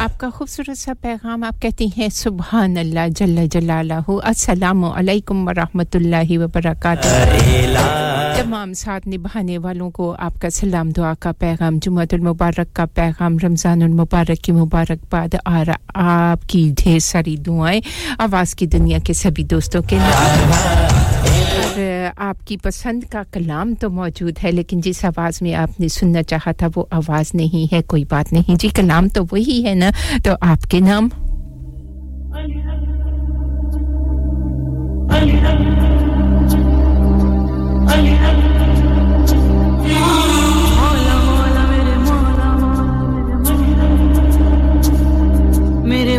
آپ 0.00 0.20
کا 0.20 0.28
خوبصورت 0.30 0.78
سا 0.78 0.92
پیغام 1.00 1.42
آپ 1.44 1.62
کہتی 1.62 1.86
ہیں، 1.96 2.08
سبحان 2.12 2.76
اللہ، 2.76 3.08
جل 3.16 3.46
جلالہ۔ 3.50 4.10
السلام 4.24 4.84
علیکم 4.84 5.48
ورحمۃ 5.48 5.94
اللہ 5.94 6.38
وبرکاتہ۔ 6.38 7.08
تمام 8.36 8.72
ساتھ 8.72 9.08
نبھانے 9.08 9.58
والوں 9.58 9.90
کو 9.90 10.14
آپ 10.18 10.40
کا 10.40 10.50
سلام 10.50 10.90
دعا 10.90 11.12
کا 11.20 11.32
پیغام، 11.32 11.78
جمعۃ 11.82 12.12
المبارک 12.12 12.74
کا 12.76 12.84
پیغام، 12.84 13.36
رمضان 13.42 13.82
المبارک 13.82 14.42
کی 14.42 14.52
مبارک 14.52 15.04
بعد 15.10 15.34
آر 15.44 15.66
آپ 15.94 16.48
کی 16.48 16.74
ڈھیر 16.78 16.98
ساری 16.98 17.36
دعائیں، 17.36 17.80
آواز 18.18 18.54
کی 18.54 18.66
دنیا 18.66 18.98
کے 18.98 19.12
سبھی 19.12 19.44
دوستوں 19.44 19.82
کے 19.82 19.96
لیے 19.96 21.19
آپ 22.16 22.46
کی 22.46 22.56
پسند 22.56 23.04
کا 23.04 23.22
کلام 23.32 23.74
تو 23.74 23.90
موجود 23.90 24.32
ہے، 24.44 24.50
لیکن 24.50 24.80
جس 24.80 25.04
آواز 25.04 25.42
میں 25.42 25.54
آپ 25.54 25.80
نے 25.80 25.88
سننا 25.88 26.22
چاہا 26.22 26.52
تھا، 26.52 26.66
وہ 26.76 26.84
آواز 26.90 27.34
نہیں 27.34 27.74
ہے، 27.74 27.82
کوئی 27.82 28.04
بات 28.08 28.32
نہیں۔ 28.32 28.56
جی 28.56 28.68
کلام 28.68 29.08
تو 29.08 29.24
وہی 29.32 29.66
ہے 29.66 29.74
نا۔ 29.74 29.90
تو 30.24 30.32
آپ 30.40 30.70
کے 30.70 30.80
نام؟ 30.80 31.08
میرے 45.84 46.18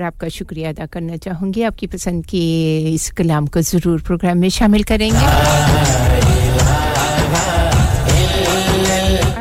سر 0.00 0.04
آپ 0.04 0.20
کا 0.20 0.28
شکریہ 0.28 0.66
ادا 0.66 0.84
کرنا 0.90 1.16
چاہوں 1.16 1.52
گی۔ 1.54 1.64
آپ 1.64 1.78
کی 1.78 1.86
پسند 1.86 2.22
کی 2.26 2.42
اس 2.94 3.10
کلام 3.10 3.46
کو 3.46 3.60
ضرور 3.60 3.98
پروگرام 4.06 4.40
میں 4.40 4.48
شامل 4.48 4.82
کریں 4.82 5.10
گے۔ 5.10 5.26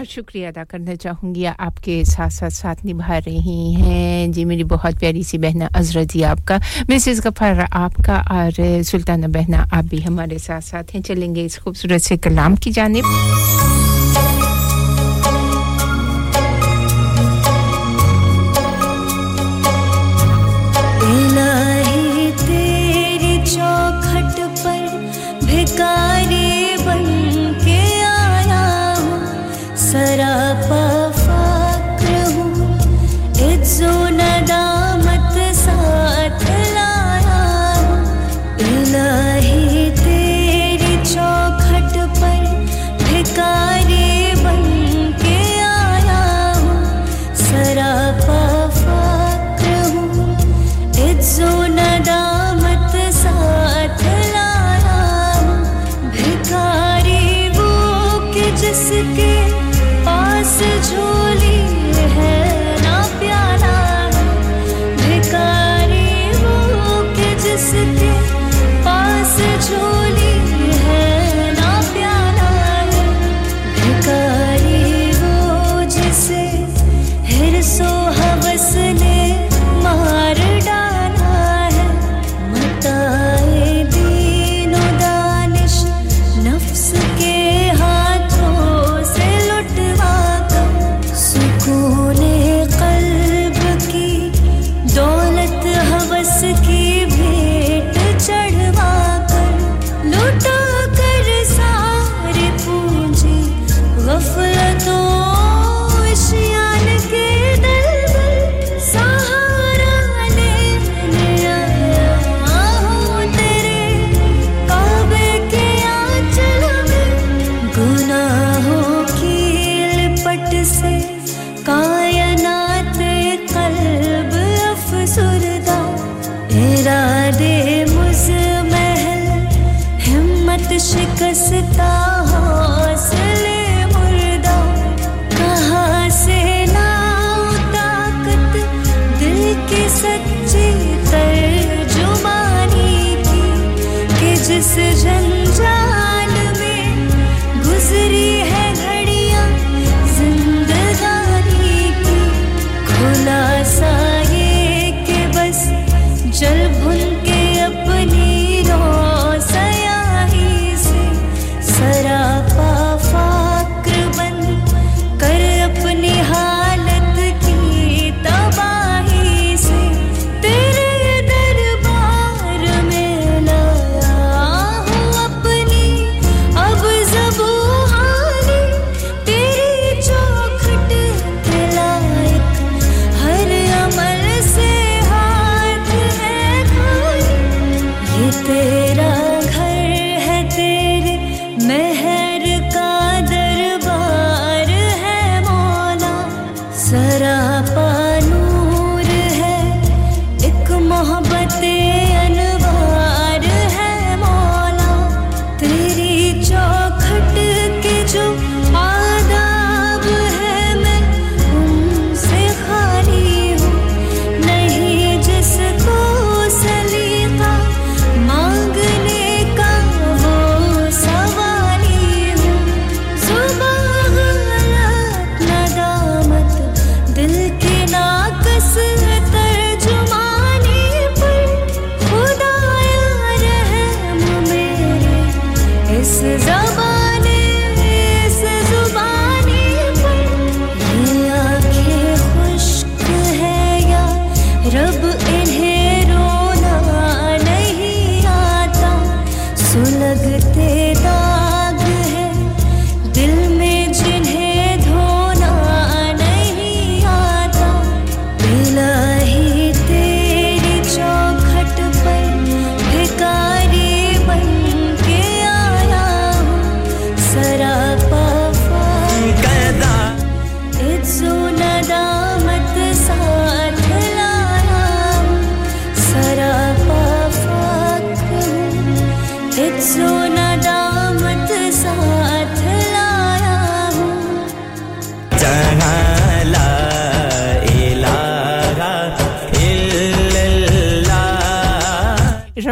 شکریہ 0.09 0.47
ادا 0.47 0.63
کرنا 0.69 0.95
چاہوں 0.95 1.35
گی۔ 1.35 1.45
آپ 1.57 1.83
کے 1.83 2.03
ساتھ 2.03 2.33
ساتھ 2.33 2.53
ساتھ 2.53 2.85
نبھا 2.85 3.19
رہی 3.25 3.75
ہیں۔ 3.75 4.27
جی 4.27 4.45
میری 4.45 4.63
بہت 4.63 4.99
پیاری 4.99 5.23
سی 5.23 5.37
بہنا 5.37 5.67
عزرہ 5.73 6.03
جی 6.03 6.23
آپ 6.25 6.39
کا، 6.45 6.57
مسز 6.89 7.21
غفار 7.25 7.55
آپ 7.71 7.95
کا، 8.05 8.21
اور 8.29 8.81
سلطانہ 8.85 9.27
بہنا 9.27 9.63
آپ 9.71 9.83
بھی 9.83 10.05
ہمارے 10.05 10.37
ساتھ 10.37 10.65
ساتھ 10.65 10.95
ہیں۔ 10.95 11.03
چلیں 11.03 11.35
گے 11.35 11.45
اس 11.45 11.59
خوبصورت 11.59 12.01
سے 12.01 12.17
کلام 12.17 12.55
کی 12.55 12.71
جانب۔ 12.71 13.05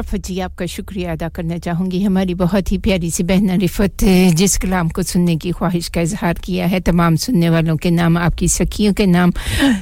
رفت 0.08 0.28
جی 0.28 0.42
آپ 0.42 0.58
کا 0.58 0.66
شکریہ 0.66 1.08
ادا 1.08 1.28
کرنا 1.34 1.58
چاہوں 1.58 1.92
گی۔ 1.92 2.06
ہماری 2.06 2.34
بہت 2.34 2.72
ہی 2.72 2.78
پیاری 2.78 3.10
سی 3.10 3.24
بہن 3.24 3.62
رفت 3.62 4.06
جس 4.34 4.58
کلام 4.58 4.90
کو 4.90 5.02
سننے 5.02 5.36
کی 5.36 5.52
خواہش 5.52 5.90
کا 5.90 6.02
اظہار 6.02 6.34
کیا 6.42 6.72
ہے۔ 6.72 6.80
تمام 6.80 7.16
سننے 7.16 7.50
والوں 7.50 7.76
کے 7.76 7.90
نام، 7.90 8.18
آپ 8.18 8.38
کی 8.38 8.48
سکھیوں 8.48 8.94
کے 8.94 9.06
نام۔ 9.06 9.30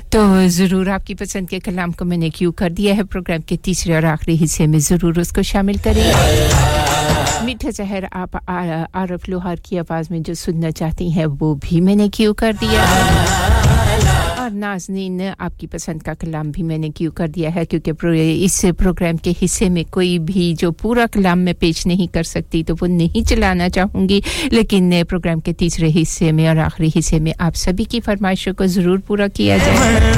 تو 0.09 0.35
ضرور 0.47 0.87
آپ 0.87 1.07
کی 1.07 1.15
پسند 1.15 1.47
کے 1.47 1.59
کلام 1.59 1.91
کو 1.91 2.05
میں 2.05 2.17
نے 2.17 2.29
کیوں 2.29 2.51
کر 2.51 2.69
دیا 2.69 2.97
ہے؟ 2.97 3.03
پروگرام 3.03 3.41
کے 3.41 3.57
تیسرے 3.57 3.95
اور 3.95 4.03
آخری 4.03 4.37
حصے 4.43 4.67
میں 4.67 4.79
ضرور 4.79 5.15
اس 5.15 5.29
کو 5.29 5.41
شامل 5.41 5.75
کریں۔ 5.83 6.11
میٹھا 7.41 7.69
زہر، 7.69 8.03
آپ 8.11 8.37
عارف 8.47 9.29
لوہار 9.29 9.55
کی 9.55 9.79
آواز 9.79 10.05
میں 10.09 10.19
جو 10.19 10.33
سننا 10.33 10.71
چاہتی 10.71 11.11
ہیں، 11.11 11.25
وہ 11.39 11.55
بھی 11.61 11.81
میں 11.81 11.95
نے 11.95 12.07
کیوں 12.13 12.33
کر 12.33 12.51
دیا؟ 12.61 12.83
اور 14.45 14.53
ناظرین 14.53 15.21
آپ 15.37 15.59
کی 15.59 15.67
پسند 15.67 15.99
کا 16.01 16.13
کلام 16.13 16.51
بھی 16.51 16.63
میں 16.63 16.77
نے 16.77 16.89
کیوں 16.89 17.11
کر 17.11 17.27
دیا 17.27 17.55
ہے؟ 17.55 17.65
کیونکہ 17.65 17.91
اس 18.43 18.65
پروگرام 18.77 19.17
کے 19.17 19.33
حصے 19.41 19.69
میں 19.69 19.83
کوئی 19.89 20.19
بھی 20.19 20.53
جو 20.59 20.71
پورا 20.71 21.05
کلام 21.11 21.39
میں 21.39 21.53
پیش 21.59 21.87
نہیں 21.87 22.13
کر 22.13 22.23
سکتی 22.23 22.63
تو 22.63 22.73
وہ 22.81 22.87
نہیں 22.87 23.29
چلانا 23.29 23.69
چاہوں 23.69 24.09
گی۔ 24.09 24.21
لیکن 24.51 24.93
پروگرام 25.09 25.39
کے 25.39 25.53
تیسرے 25.53 25.89
حصے 26.01 26.31
میں 26.31 26.47
اور 26.47 26.57
آخری 26.57 26.89
حصے 26.99 27.19
میں 27.19 27.31
آپ 27.39 27.55
سبھی 27.55 27.83
کی 27.83 27.99
فرمائشوں 27.99 28.53
کو 28.53 28.65
ضرور 28.65 28.99
پورا 29.07 29.27
کیا 29.27 29.57
جائے۔ 29.57 30.13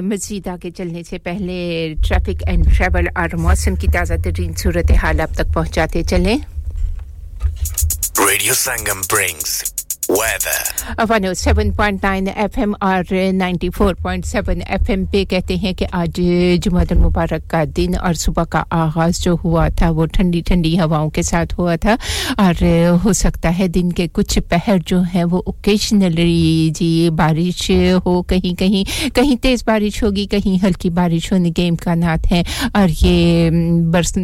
مزید 0.00 0.48
آگے 0.48 0.70
چلنے 0.70 1.02
سے 1.02 1.18
پہلے 1.18 1.94
ٹریفک 2.08 2.42
اینڈ 2.46 2.64
ٹریول 2.76 3.06
اور 3.14 3.28
موسم 3.36 3.74
کی 3.74 3.86
تازہ 3.86 4.14
ترین 4.24 4.52
صورتحال 4.56 5.20
آپ 5.20 5.34
تک 5.34 5.54
پہنچاتے 5.54 6.02
چلیں۔ 6.02 6.38
Radio 8.18 8.52
Sangam 8.52 9.06
brings 9.08 9.77
seven 11.34 11.70
point 11.70 12.04
nine 12.04 12.28
F 12.36 12.58
M 12.58 12.72
اور 12.80 13.12
ninety 13.32 13.68
four 13.70 13.94
point 13.94 14.26
seven 14.26 14.60
F 14.66 14.90
M 14.90 15.04
پہ 15.04 15.24
کہتے 15.24 15.54
ہیں 15.54 15.72
کہ 15.72 15.86
آج 15.92 16.20
جمعہ 16.62 16.84
المبارک 16.90 17.50
کا 17.50 17.62
دن 17.76 17.94
اور 18.00 18.14
صبح 18.14 18.44
کا 18.44 18.62
آغاز 18.70 19.20
جو 19.20 19.34
ہوا 19.44 19.66
تھا 19.68 19.90
وہ 19.90 20.06
ٹھنڈی 20.06 20.40
ٹھنڈی 20.46 20.78
ہواؤں 20.80 21.10
کے 21.10 21.22
ساتھ 21.22 21.54
ہوا 21.58 21.74
تھا 21.76 21.96
اور 22.36 22.62
ہو 23.04 23.12
سکتا 23.12 23.58
ہے 23.58 23.68
دن 23.68 23.92
کے 23.92 24.06
کچھ 24.12 24.38
پہر 24.48 24.76
جو 24.86 25.00
ہیں 25.14 25.24
وہ 25.24 25.42
اوکیشنلی 25.46 26.70
جی 26.74 27.10
بارش 27.16 27.70
ہو، 28.06 28.22
کہیں 28.22 28.54
کہیں 28.58 28.84
کہیں 29.14 29.36
تیز 29.42 29.64
بارش 29.66 30.02
ہوگی، 30.02 30.26
کہیں 30.26 30.64
ہلکی 30.64 30.90
بارش 30.90 31.30
ہونے 31.32 31.50
کے 31.50 31.68
امکانات 31.68 32.32
ہیں 32.32 32.42
اور 32.72 32.88
یہ 33.02 33.50
برس، 33.92 34.16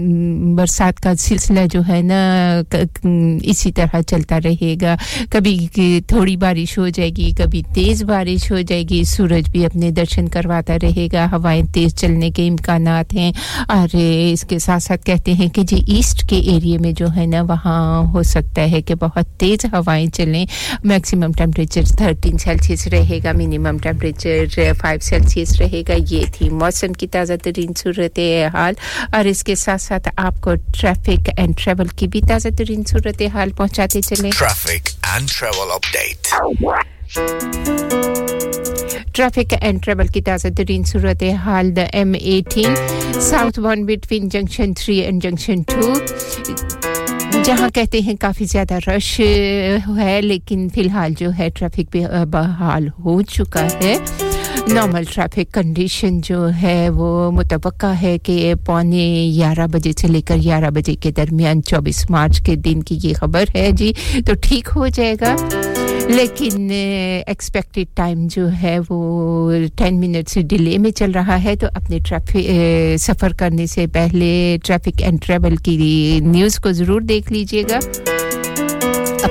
برسات 0.57 1.01
کا 1.01 1.15
سلسلہ 1.19 1.67
جو 1.73 1.81
ہے 1.89 2.01
نا 2.03 2.23
اسی 3.43 3.73
طرح 3.73 4.01
چلتا 4.07 4.39
رہے 4.45 4.75
گا۔ 4.83 4.97
کبھی 5.31 5.57
کہ 5.75 6.01
تھوڑی 6.07 6.37
بارش 6.37 6.79
ہو 6.79 6.89
جائے 6.89 7.11
گی، 7.11 7.31
کبھی 7.39 7.63
تیز 7.75 8.03
بارش 8.03 8.51
ہو 8.51 8.61
جائے 8.61 8.85
گی، 8.91 9.05
سورج 9.05 9.51
بھی 9.51 9.67
اپنے 9.67 9.91
درشن 9.91 10.29
کرواتا 10.29 10.77
رہے 10.83 11.09
گا، 11.13 11.27
ہوائیں 11.33 11.63
تیز 11.73 11.95
چلنے 11.95 12.31
کے 12.31 12.49
امکانات 12.49 13.15
ہیں۔ 13.15 13.33
اور 13.69 13.97
اس 14.33 14.45
کے 14.49 14.59
ساتھ 14.59 14.83
ساتھ 14.83 15.05
کہتے 15.05 15.33
ہیں 15.33 15.49
کہ 15.49 15.63
جی 15.63 15.95
ایسٹ 15.97 16.29
کے 16.29 16.37
ایریے 16.37 16.79
میں 16.79 16.93
جو 16.93 17.07
ہے 17.17 17.27
نا، 17.27 17.43
وہاں 17.43 18.03
ہو 18.03 18.23
سکتا 18.23 18.71
ہے 18.71 18.83
کہ 18.83 18.95
بہت 18.95 19.41
تیز 19.41 19.65
ہوائیں 19.65 20.07
چلیں۔ 20.07 20.47
میکسیمم 20.85 21.33
ٹیمپریچر 21.33 21.83
تھرٹین 21.99 22.39
سیلسیس 22.39 22.87
رہے 22.87 23.19
گا 23.25 23.33
منیمم 23.33 23.79
ٹیمپریچر 23.79 24.45
فائیو 24.81 24.99
سیلسیس 25.03 25.61
رہے 25.61 25.83
گا۔ 25.89 25.95
یہ 26.11 26.23
تھی 26.35 26.51
موسم 26.51 26.93
کی 26.93 27.07
تازہ 27.07 27.33
ترین 27.43 27.73
صورت 27.77 28.19
حال۔ 28.53 28.75
اور 29.13 29.25
اس 29.25 29.45
کے 29.45 29.55
ساتھ 29.55 29.83
ساتھ 29.83 30.09
آپ 30.17 30.41
کو 30.41 30.55
ٹریفک 30.55 31.31
اینڈ 31.37 31.59
ٹریول 31.65 31.87
کی 31.87 32.07
بھی 32.07 32.21
تازہ 32.29 32.49
ترین 32.59 32.83
صورت 32.85 33.23
حال 33.35 33.51
پہنچاتے 33.51 34.01
چلیں۔ 34.01 34.31
Traffic 34.39 35.07
and 35.13 35.29
travel 35.39 35.64
Travel 35.65 35.77
Update. 35.77 36.25
Traffic 39.15 39.53
and 39.61 39.83
travel 39.85 40.07
کی 40.07 40.21
تازہ 40.23 40.49
ترین 40.57 40.83
صورت 40.85 41.23
حال 41.45 41.75
the 41.77 41.83
M 41.93 42.13
eighteen 42.21 42.75
southbound 43.63 43.85
between 43.87 44.29
junction 44.29 44.73
three 44.75 44.99
and 45.01 45.23
junction 45.23 45.63
two 45.69 45.93
جہاں 47.45 47.69
کہتے 47.75 47.99
ہیں 48.01 48.15
کافی 48.21 48.45
زیادہ 48.45 48.79
رش 48.89 49.09
ہے 49.99 50.21
لیکن 50.23 50.69
فی 50.75 50.81
الحال 50.81 51.15
جو 51.19 51.31
ہے 51.39 51.49
ٹریفک 51.55 51.97
بحال 52.31 52.89
ہو 53.05 53.21
چکا 53.29 53.67
ہے 53.75 53.97
نارمل 54.69 55.05
ٹریفک 55.15 55.55
کنڈیشن 55.55 56.21
جو 56.25 56.49
ہے 56.63 56.89
وہ 56.91 57.31
متوقع 57.31 57.93
ہے 58.03 58.19
کہ 58.19 58.55
پونے 58.67 59.33
گیارہ 59.35 59.67
بجے 59.67 59.93
سے 60.01 60.09
لے 60.09 60.21
کر 60.21 60.37
گیارہ 60.37 60.71
بجے 60.71 60.95
کے 60.95 61.11
درمیان 61.11 61.63
چوبیس 61.63 62.11
مارچ 62.11 62.41
کے 62.41 62.55
دن 62.55 62.83
کی 62.83 62.99
یہ 63.03 63.15
خبر 63.15 63.45
ہے 63.55 63.71
جی 63.73 63.93
تو 64.27 64.33
ٹھیک 64.43 64.69
ہو 64.77 64.87
جائے 64.87 65.15
گا۔ 65.21 65.35
لیکن 66.09 66.71
ایکسپیکٹڈ 67.27 67.85
ٹائم 67.95 68.27
جو 68.31 68.49
ہے 68.63 68.79
وہ 68.89 69.53
ٹین 69.77 70.01
منٹ 70.01 70.29
سے 70.29 70.43
ڈیلے 70.43 70.79
میں 70.79 70.91
چل 70.91 71.11
رہا 71.11 71.45
ہے۔ 71.45 71.57
تو 71.57 71.67
اپنے 71.75 71.99
ٹریفک 71.99 72.37
سفر 73.01 73.33
کرنے 73.33 73.67
سے 73.67 73.87
پہلے 73.87 74.59
ٹریفک 74.65 75.03
اینڈ 75.03 75.23
ٹریول 75.23 75.57
کی 75.57 76.21
نیوز 76.23 76.57
کو 76.57 76.73
ضرور 76.73 77.01
دیکھ 77.01 77.33
لیجیے 77.33 77.63
گا۔ 77.63 77.79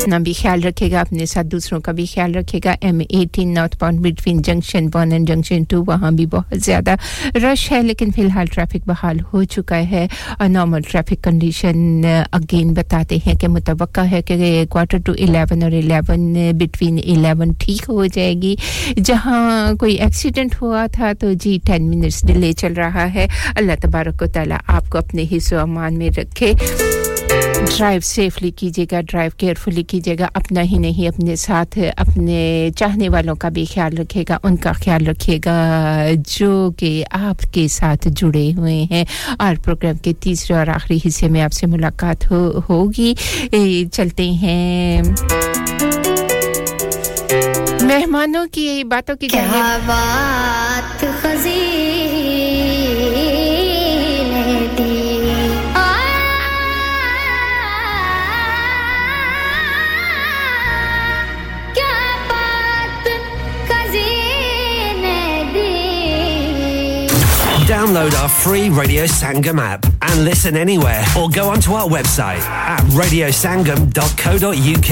اپنا 0.03 0.17
بھی 0.17 0.31
خیال 0.33 0.63
رکھے 0.63 0.91
گا 0.91 0.99
اپنے 0.99 1.25
ساتھ 1.25 1.47
دوسروں 1.47 1.79
کا 1.81 1.91
بھی 1.91 2.05
خیال 2.05 2.33
رکھے 2.35 2.59
گا 2.65 2.71
M 2.81 2.99
eighteen 3.09 3.53
northbound 3.79 3.99
between 3.99 4.41
junction 4.41 4.87
one 4.93 5.11
and 5.11 5.27
junction 5.27 5.63
two 5.63 5.83
وہاں 5.87 6.11
بھی 6.11 6.25
بہت 6.25 6.59
زیادہ 6.65 6.95
رش 7.43 7.71
ہے، 7.71 7.81
لیکن 7.81 8.11
فی 8.15 8.21
الحال 8.21 8.45
ٹریفک 8.45 8.87
بحال 8.87 9.19
ہو 9.33 9.43
چکا 9.43 9.77
ہے۔ 9.91 10.05
اور 10.39 10.49
نارمل 10.49 10.81
ٹریفک 10.91 11.23
کنڈیشن 11.23 12.05
اگین 12.31 12.73
بتاتے 12.73 13.17
ہیں 13.27 13.33
کہ 13.33 13.47
متوقع 13.47 14.01
ہے 14.11 14.21
کہ 14.21 14.65
کوارٹر 14.69 14.97
ٹو 15.05 15.11
الیون 15.19 15.63
اور 15.63 15.71
الیون 15.71 16.33
بٹوین 16.57 16.99
الیون 17.05 17.53
ٹھیک 17.59 17.89
ہو 17.89 18.05
جائے 18.05 18.33
گی۔ 18.41 18.55
جہاں 19.05 19.73
کوئی 19.79 19.95
ایکسیڈنٹ 19.95 20.61
ہوا 20.61 20.85
تھا 20.91 21.11
تو 21.19 21.33
جی 21.33 21.57
ٹین 21.65 21.89
منٹس 21.89 22.21
ڈیلے 22.27 22.51
چل 22.53 22.73
رہا 22.73 23.13
ہے۔ 23.13 23.27
اللہ 23.55 23.81
تبارک 23.81 24.21
و 24.21 24.25
تعالیٰ 24.25 24.57
آپ 24.67 24.89
کو 24.89 24.97
اپنے 24.97 25.25
حصہ 25.37 25.55
امان 25.55 25.97
میں 25.97 26.09
رکھے۔ 26.17 26.53
ڈرائیو 27.53 27.99
سیفلی 28.03 28.49
کیجیے 28.51 28.85
گا 28.91 28.99
ڈرائیو 29.01 29.31
کیئرفلی 29.37 29.83
کیجیے 29.83 30.15
گا 30.19 30.27
اپنا 30.33 30.61
ہی 30.61 30.77
نہیں 30.77 31.07
اپنے 31.07 31.35
ساتھ 31.35 31.77
اپنے 31.97 32.69
چاہنے 32.75 33.09
والوں 33.09 33.35
کا 33.35 33.49
بھی 33.49 33.65
خیال 33.73 33.97
رکھے 33.97 34.23
گا 34.29 34.37
ان 34.43 34.55
کا 34.55 34.71
خیال 34.71 35.07
رکھے 35.07 35.37
گا 35.45 35.57
جو 36.27 36.69
کہ 36.77 36.91
آپ 37.11 37.53
کے 37.53 37.67
ساتھ 37.67 38.07
جڑے 38.15 38.51
ہوئے 38.57 38.83
ہیں 38.91 39.03
اور 39.39 39.55
پروگرام 39.65 39.97
کے 39.97 40.13
تیسرے 40.19 40.55
اور 40.57 40.67
آخری 40.67 40.97
حصے 41.05 41.27
میں 41.27 41.41
آپ 41.41 41.53
سے 41.53 41.67
ملاقات 41.67 42.31
ہو 42.31 42.41
ہوگی 42.69 43.13
چلتے 43.91 44.29
ہیں 44.31 45.01
مہمانوں 47.83 48.45
کی 48.51 48.83
باتوں 48.83 49.15
کی 49.15 49.27
بات 49.87 51.05
Download 67.67 68.13
our 68.21 68.27
free 68.29 68.69
Radio 68.69 69.05
Sangam 69.05 69.57
app 69.59 69.85
and 70.01 70.25
listen 70.25 70.57
anywhere 70.57 71.03
or 71.17 71.29
go 71.29 71.47
onto 71.49 71.71
our 71.73 71.87
website 71.87 72.41
at 72.41 72.81
radiosangam.co.uk. 72.99 74.91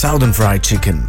southern 0.00 0.32
fried 0.32 0.60
chicken 0.62 0.98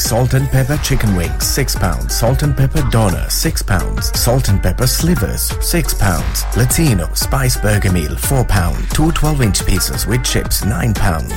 salt 0.00 0.34
and 0.34 0.46
pepper 0.52 0.78
chicken 0.84 1.16
wings 1.16 1.50
six 1.58 1.76
pound 1.80 2.10
salt 2.10 2.42
and 2.42 2.54
pepper 2.56 2.88
doner 2.94 3.26
six 3.40 3.62
pound 3.70 4.00
salt 4.00 4.48
and 4.48 4.62
pepper 4.62 4.86
slivers 4.86 5.48
six 5.72 5.92
pound 6.02 6.58
Latino 6.58 7.10
spice 7.24 7.58
burger 7.64 7.92
meal 7.98 8.16
four 8.24 8.42
pound 8.54 8.88
to 8.96 9.10
twelve 9.20 9.42
inch 9.42 9.60
pieces 9.68 10.06
with 10.08 10.22
chips 10.32 10.64
nine 10.64 10.92
pound 11.00 11.36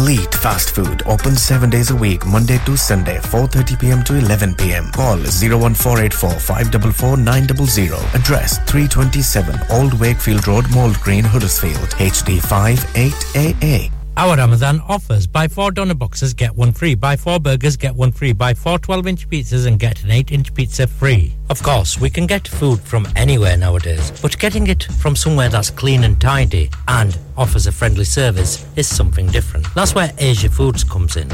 elite 0.00 0.40
fast 0.48 0.74
food 0.74 1.06
open 1.14 1.36
seven 1.46 1.70
days 1.78 1.92
a 1.92 2.00
week 2.02 2.26
Monday 2.34 2.58
to 2.66 2.76
Sunday 2.88 3.18
four 3.30 3.48
thirty 3.56 3.94
to 4.02 4.16
eleven 4.16 4.52
P 4.60 4.72
M 4.74 4.90
call 4.96 5.26
01484 5.48 6.40
544900. 6.40 8.14
Address 8.14 8.58
327 8.70 9.58
Old 9.70 9.94
Wakefield 10.00 10.46
Road, 10.46 10.70
Mold 10.74 10.96
Green, 11.00 11.24
Huddersfield, 11.24 11.90
HD58AA. 11.98 13.90
Our 14.16 14.36
Ramadan 14.36 14.80
offers 14.88 15.26
buy 15.26 15.48
four 15.48 15.72
donor 15.72 15.94
boxes, 15.94 16.34
get 16.34 16.54
one 16.54 16.70
free, 16.72 16.94
buy 16.94 17.16
four 17.16 17.40
burgers, 17.40 17.76
get 17.76 17.96
one 17.96 18.12
free, 18.12 18.32
buy 18.32 18.54
four 18.54 18.78
12 18.78 19.08
inch 19.08 19.28
pizzas, 19.28 19.66
and 19.66 19.76
get 19.76 20.04
an 20.04 20.12
8 20.12 20.30
inch 20.30 20.54
pizza 20.54 20.86
free. 20.86 21.34
Of 21.50 21.64
course, 21.64 21.98
we 22.00 22.10
can 22.10 22.28
get 22.28 22.46
food 22.46 22.78
from 22.80 23.08
anywhere 23.16 23.56
nowadays, 23.56 24.12
but 24.22 24.38
getting 24.38 24.68
it 24.68 24.84
from 24.84 25.16
somewhere 25.16 25.48
that's 25.48 25.70
clean 25.70 26.04
and 26.04 26.20
tidy 26.20 26.70
and 26.86 27.18
offers 27.36 27.66
a 27.66 27.72
friendly 27.72 28.04
service 28.04 28.64
is 28.76 28.86
something 28.86 29.26
different. 29.26 29.66
That's 29.74 29.96
where 29.96 30.12
Asia 30.18 30.48
Foods 30.48 30.84
comes 30.84 31.16
in. 31.16 31.28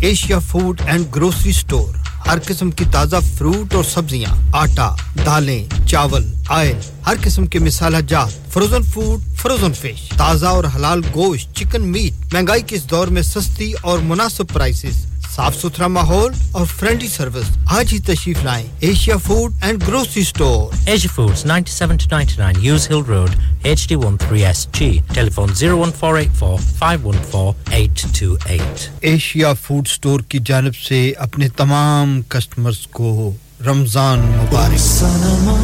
Asia 0.00 0.38
food 0.38 0.80
and 0.86 1.06
grocery 1.14 1.52
store 1.52 1.94
ہر 2.26 2.38
قسم 2.44 2.70
کی 2.70 2.84
تازہ 2.92 3.16
fruit 3.38 3.74
اور 3.74 3.84
سبزیاں، 3.84 4.32
آٹا، 4.52 4.88
دالیں، 5.26 5.64
چاول، 5.88 6.24
oil, 6.48 6.78
ہر 7.06 7.16
قسم 7.22 7.46
کے 7.46 7.58
مسالہ 7.58 8.00
جات 8.08 8.52
فروزن 8.52 8.82
فوڈ 8.82 9.20
فروزن 9.36 9.72
فش 9.72 10.08
تازہ 10.18 10.46
اور 10.46 10.64
حلال 10.74 11.00
گوشت 11.14 11.54
چکن 11.56 11.90
میٹ 11.92 12.32
مہنگائی 12.34 12.62
کے 12.66 12.76
اس 12.76 12.90
دور 12.90 13.08
میں 13.08 13.22
سستی 13.22 13.72
اور 13.82 13.98
مناسب 13.98 14.52
پرائسز 14.52 15.04
صاف 15.34 15.56
ستھرا 15.56 15.86
ماحول 15.86 16.32
اور 16.52 16.66
فرینڈلی 16.66 17.08
سروس. 17.08 17.44
آج 17.76 17.92
ہی 17.92 17.98
تشریف 18.06 18.42
لائیں 18.44 18.66
Asia 18.80 19.16
food 19.26 19.52
and 19.62 19.86
grocery 19.86 20.22
store 20.22 20.72
Asia 20.86 21.10
foods 21.14 21.44
97 21.46 22.90
hill 22.90 23.02
road 23.08 23.30
H 23.62 23.86
D 23.88 23.94
one 23.94 24.16
three 24.20 24.44
S 24.46 24.66
G 24.78 24.90
telephone 25.14 25.54
zero 25.58 25.78
one 25.78 25.90
four 25.98 26.18
eight 26.18 26.34
four 26.38 26.58
five 26.78 27.06
one 27.08 27.16
four 27.30 27.52
eight 27.70 28.04
two 28.18 28.34
eight 28.44 28.88
Asia 29.00 29.52
food 29.66 29.88
store 29.90 30.20
کی 30.28 30.38
جانب 30.46 30.76
سے 30.88 31.12
اپنے 31.18 31.48
تمام 31.56 32.20
customers 32.28 32.86
کو 32.90 33.32
رمضان 33.66 34.20
مبارک. 34.36 34.78
سنما 34.78 35.56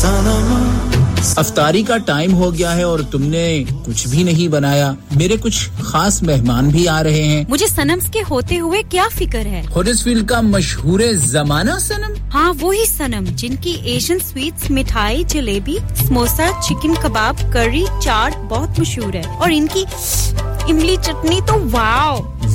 سنما 0.00 0.95
افطاری 1.16 1.82
کا 1.82 1.96
time 1.96 2.34
ہو 2.34 2.54
گیا 2.54 2.76
ہے 2.76 2.82
اور 2.82 2.98
تم 3.10 3.22
نے 3.22 3.64
کچھ 3.84 4.08
بھی 4.08 4.22
نہیں 4.22 4.48
بنایا۔ 4.48 4.92
میرے 5.16 5.36
کچھ 5.40 5.70
خاص 5.80 6.22
مہمان 6.22 6.68
بھی 6.68 6.88
آ 6.88 7.02
رہے 7.02 7.22
ہیں۔ 7.22 7.44
مجھے 7.48 7.66
سنمز 7.66 8.10
کے 8.10 8.20
ہوتے 8.30 8.58
ہوئے 8.60 8.82
کیا 8.90 9.04
فکر 9.14 9.46
ہے؟ 9.46 9.62
ہڈسفیلڈ 9.80 10.28
کا 10.28 10.40
مشہور 10.40 11.00
زمانہ 11.14 11.78
سنم 11.80 12.12
ہاں 12.34 12.52
وہی 12.60 12.84
سنم 12.86 13.24
جن 13.28 13.54
کی 13.60 13.70
ایشین 13.70 14.18
سویٹس 14.18 14.70
مٹھائی 14.70 15.24
جلیبی 15.28 15.76
سموسا 16.06 16.50
چکن 16.68 16.94
کباب 17.02 17.52
کری 17.52 17.84
چاٹ 18.02 18.36
بہت 18.48 18.80
مشہور 18.80 19.14
ہے۔ 19.14 19.22
اور 19.38 19.50
ان 19.52 19.66
کی 19.72 19.84
املی 20.68 20.96
چٹنی 21.02 21.40
تو 21.46 21.64
واؤ! 21.72 22.16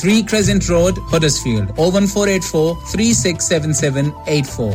three 0.00 0.22
crescent 0.30 0.68
road 0.70 0.98
Huddersfield 1.12 1.78
O 1.78 1.90
one 1.90 2.06
four 2.06 2.28
eight 2.28 2.42
four 2.42 2.74
three 2.92 3.12
six 3.14 3.48
seven 3.48 3.72
seven 3.80 4.12
eight 4.28 4.46
four 4.46 4.74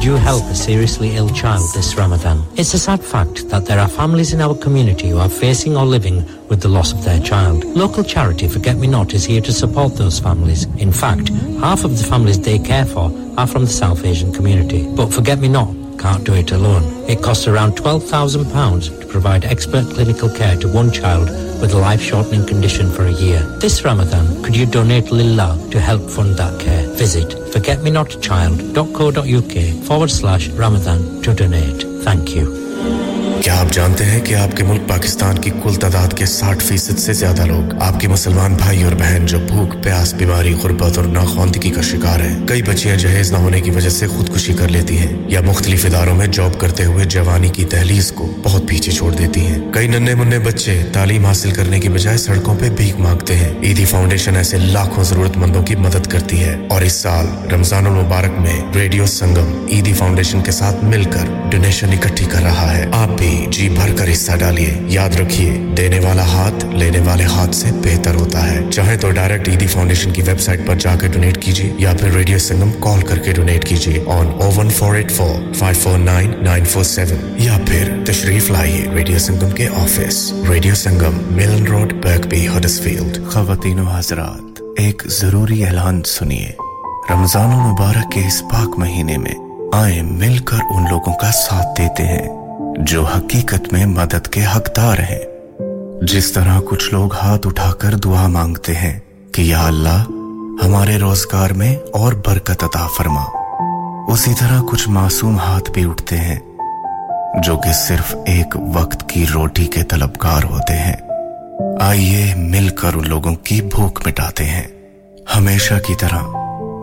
Do 0.00 0.06
you 0.06 0.16
help 0.16 0.44
a 0.44 0.54
seriously 0.54 1.10
ill 1.16 1.30
child 1.30 1.74
this 1.74 1.96
Ramadan? 1.96 2.44
It's 2.56 2.74
a 2.74 2.78
sad 2.78 3.04
fact 3.04 3.48
that 3.50 3.66
there 3.66 3.78
are 3.78 3.88
families 3.88 4.32
in 4.32 4.40
our 4.40 4.54
community 4.54 5.10
who 5.10 5.18
are 5.18 5.28
facing 5.28 5.76
or 5.76 5.86
living 5.86 6.22
with 6.48 6.60
the 6.60 6.68
loss 6.68 6.92
of 6.92 7.04
their 7.04 7.20
child. 7.20 7.64
Local 7.76 8.04
charity 8.04 8.48
Forget 8.48 8.76
Me 8.76 8.86
Not 8.86 9.14
is 9.14 9.24
here 9.24 9.40
to 9.40 9.52
support 9.52 9.96
those 9.96 10.20
families. 10.20 10.64
In 10.78 10.92
fact, 10.92 11.30
half 11.60 11.84
of 11.84 11.98
the 11.98 12.04
families 12.04 12.40
they 12.40 12.58
care 12.58 12.84
for 12.86 13.10
are 13.36 13.46
from 13.46 13.64
the 13.64 13.70
South 13.70 14.04
Asian 14.04 14.32
community. 14.32 14.86
But 14.94 15.12
Forget 15.12 15.38
Me 15.38 15.48
Not 15.48 15.74
can't 15.98 16.24
do 16.24 16.34
it 16.34 16.50
alone. 16.52 16.82
It 17.08 17.22
costs 17.22 17.46
around 17.46 17.76
£12,000 17.76 19.00
to 19.00 19.06
provide 19.06 19.44
expert 19.44 19.84
clinical 19.94 20.28
care 20.28 20.56
to 20.56 20.68
one 20.68 20.90
child 20.90 21.28
with 21.60 21.72
a 21.74 21.78
life-shortening 21.78 22.44
condition 22.46 22.90
for 22.90 23.06
a 23.06 23.12
year. 23.12 23.40
This 23.60 23.84
Ramadan, 23.84 24.42
could 24.42 24.56
you 24.56 24.66
donate 24.66 25.12
Lillah 25.12 25.56
to 25.70 25.78
help 25.80 26.10
fund 26.10 26.36
that 26.36 26.58
care? 26.60 26.88
Visit 26.94 27.28
forgetmenotchild.co.uk 27.52 29.84
forward 29.86 30.10
slash 30.10 30.48
Ramadan 30.48 31.22
to 31.22 31.32
donate. 31.34 31.84
Thank 32.02 32.34
you. 32.34 33.01
کیا 33.42 33.60
آپ 33.60 33.72
جانتے 33.72 34.04
ہیں 34.04 34.20
کہ 34.20 34.34
آپ 34.34 34.56
کے 34.56 34.64
ملک 34.64 34.88
پاکستان 34.88 35.38
کی 35.38 35.50
کل 35.62 35.74
تعداد 35.74 36.16
کے 36.16 36.26
ساٹھ 36.26 36.64
فیصد 36.64 36.98
سے 36.98 37.12
زیادہ 37.12 37.44
لوگ، 37.44 37.82
آپ 37.82 38.00
کے 38.00 38.08
مسلمان 38.08 38.54
بھائی 38.54 38.82
اور 38.82 38.92
بہن 38.92 39.26
جو 39.26 39.38
بھوک، 39.38 39.82
پیاس، 39.82 40.14
بیماری، 40.14 40.54
غربت 40.62 40.98
اور 40.98 41.06
ناخواندگی 41.06 41.70
کا 41.70 41.82
شکار 41.82 42.20
ہیں، 42.20 42.46
کئی 42.46 42.62
بچیاں 42.62 42.96
جہیز 42.96 43.32
نہ 43.32 43.36
ہونے 43.36 43.60
کی 43.60 43.70
وجہ 43.70 43.88
سے 43.88 44.06
خودکشی 44.06 44.52
کر 44.52 44.68
لیتی 44.68 44.98
ہیں 44.98 45.16
یا 45.28 45.40
مختلف 45.40 45.84
اداروں 45.84 46.14
میں 46.14 46.26
جاب 46.26 46.60
کرتے 46.60 46.84
ہوئے 46.84 47.04
جوانی 47.04 47.48
کی 47.48 47.64
تحلیز 47.64 48.12
کو 48.12 48.34
بہت 48.42 48.68
پیچھے 48.68 48.92
چھوڑ 48.92 49.12
دیتی 49.12 49.46
ہیں۔ 49.46 49.58
کئی 49.72 49.88
ننے 49.88 50.14
منے 50.14 50.38
بچے 50.38 50.82
تعلیم 50.92 51.26
حاصل 51.26 51.50
کرنے 51.50 51.80
کی 51.80 51.88
بجائے 51.88 52.16
سڑکوں 52.16 52.54
پہ 52.60 52.70
بھیک 52.70 53.00
مانگتے 53.00 53.36
ہیں۔ 53.36 53.52
عیدی 53.62 53.84
فاؤنڈیشن 53.84 54.36
ایسے 54.36 54.58
لاکھوں 54.58 55.04
ضرورت 55.04 55.36
مندوں 55.36 55.62
کی 55.62 55.76
مدد 55.76 56.06
کرتی 56.06 56.40
ہے۔ 56.40 56.56
اور 56.68 56.82
اس 56.82 56.92
سال 56.92 57.26
رمضان 57.52 57.86
المبارک 57.86 58.40
میں 58.40 58.60
ریڈیو 58.74 59.06
سنگم 59.06 59.66
عیدی 59.70 59.92
فاؤنڈیشن 59.92 60.40
کے 60.40 60.50
ساتھ 60.50 60.84
مل 60.84 61.04
کر 61.04 61.26
ڈونیشن 61.50 61.90
اکٹھی 61.92 62.26
کر 62.26 62.42
رہا 62.42 62.76
ہے۔ 62.76 62.86
آپ 62.92 63.08
بھی 63.18 63.31
جی 63.50 63.68
بھر 63.68 63.96
کر 63.96 64.12
حصہ 64.12 64.32
ڈالیے۔ 64.36 64.74
یاد 64.80 65.16
رکھیے، 65.16 65.50
دینے 65.76 65.98
والا 65.98 66.22
ہاتھ 66.22 66.64
لینے 66.64 66.98
والے 66.98 67.24
ہاتھ 67.24 67.54
سے 67.54 67.66
بہتر 67.82 68.14
ہوتا 68.14 68.50
ہے۔ 68.50 68.60
چاہے 68.72 68.96
تو 68.96 69.10
ڈائریکٹ 69.10 69.48
ایدی 69.48 69.66
فاؤنڈیشن 69.66 70.10
کی 70.10 70.22
ویب 70.22 70.40
سائٹ 70.40 70.60
پر 70.66 70.74
جا 70.74 70.94
کے 71.00 71.08
ڈونیٹ 71.08 71.42
کیجیے 71.42 71.72
یا 71.78 71.92
پھر 72.00 72.10
ریڈیو 72.10 72.38
سنگم 72.38 72.70
کال 72.80 73.00
کر 73.00 73.18
کے 73.18 73.32
ڈونیٹ 73.32 73.64
کیجیے 73.64 74.04
on 74.06 74.26
O 74.42 74.50
one 74.56 74.70
four 74.70 74.94
eight 74.94 75.12
four 75.12 75.54
five 75.54 75.80
four 75.82 75.98
nine 75.98 76.34
nine 76.44 76.64
four 76.64 76.84
seven 76.84 77.34
یا 77.36 77.58
پھر 77.66 77.92
تشریف 78.06 78.50
لائیے 78.50 78.86
ریڈیو 78.94 79.18
سنگم 79.18 79.50
کے 79.50 79.68
آفس۔ 79.68 80.32
ریڈیو 80.48 80.74
سنگم، 80.74 81.34
ملن 81.34 81.66
روڈ، 81.66 81.92
برکبی، 81.92 82.48
ہڈسفیلڈ۔ 82.48 83.32
خواتین 83.32 83.80
و 83.80 83.86
حضرات، 83.86 84.62
ایک 84.76 85.02
ضروری 85.06 85.64
اعلان 85.64 86.02
سنیے۔ 86.06 86.50
رمضان 87.10 87.50
المبارک 87.50 88.12
کے 88.12 88.20
اس 88.20 88.42
پاک 88.50 88.78
مہینے 88.78 89.18
میں 89.18 89.34
آئیں 89.72 90.02
مل 90.02 90.38
کر 90.38 90.58
ان 90.70 90.84
لوگوں 90.90 91.12
کا 91.12 91.30
ساتھ 91.32 91.80
دیتے 91.80 92.02
ہیں۔ 92.02 92.41
جو 92.78 93.04
حقیقت 93.04 93.72
میں 93.72 93.86
مدد 93.86 94.28
کے 94.28 94.40
حقدار 94.56 94.98
ہیں۔ 94.98 95.20
جس 96.02 96.32
طرح 96.32 96.60
کچھ 96.68 96.94
لوگ 96.94 97.14
ہاتھ 97.14 97.46
اٹھا 97.46 97.72
کر 97.72 97.94
دعا 97.94 98.26
مانگتے 98.26 98.74
ہیں 98.74 98.98
کہ 99.32 99.42
یا 99.42 99.66
اللہ، 99.66 100.04
ہمارے 100.64 100.98
روزگار 100.98 101.50
میں 101.50 101.76
اور 101.92 102.12
برکت 102.26 102.64
عطا 102.64 102.86
فرما۔ 102.98 103.24
اسی 104.08 104.34
طرح 104.38 104.62
کچھ 104.70 104.88
معصوم 104.88 105.38
ہاتھ 105.38 105.70
بھی 105.70 105.84
اٹھتے 105.84 106.16
ہیں، 106.16 106.38
جو 107.44 107.56
کہ 107.56 107.72
صرف 107.72 108.14
ایک 108.26 108.56
وقت 108.74 109.08
کی 109.08 109.24
روٹی 109.34 109.64
کے 109.64 109.82
طلبگار 109.82 110.44
ہوتے 110.44 110.74
ہیں۔ 110.74 110.96
آئیے 111.80 112.34
مل 112.36 112.68
کر 112.68 112.94
ان 112.94 113.08
لوگوں 113.08 113.34
کی 113.34 113.60
بھوک 113.62 114.06
مٹاتے 114.06 114.44
ہیں۔ 114.44 114.64
ہمیشہ 115.36 115.74
کی 115.86 115.94
طرح 115.94 116.20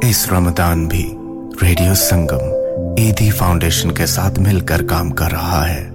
اس 0.01 0.27
رمضان 0.31 0.87
بھی 0.87 1.15
ریڈیو 1.61 1.95
سنگم۔ 1.95 2.58
ایدھی 2.97 3.29
فاؤنڈیشن 3.29 3.91
کے 3.91 4.05
ساتھ 4.05 4.39
مل 4.39 4.59
کر 4.59 4.81
کام 4.83 5.11
کر 5.11 5.31
رہا 5.31 5.69
ہے۔ 5.69 5.89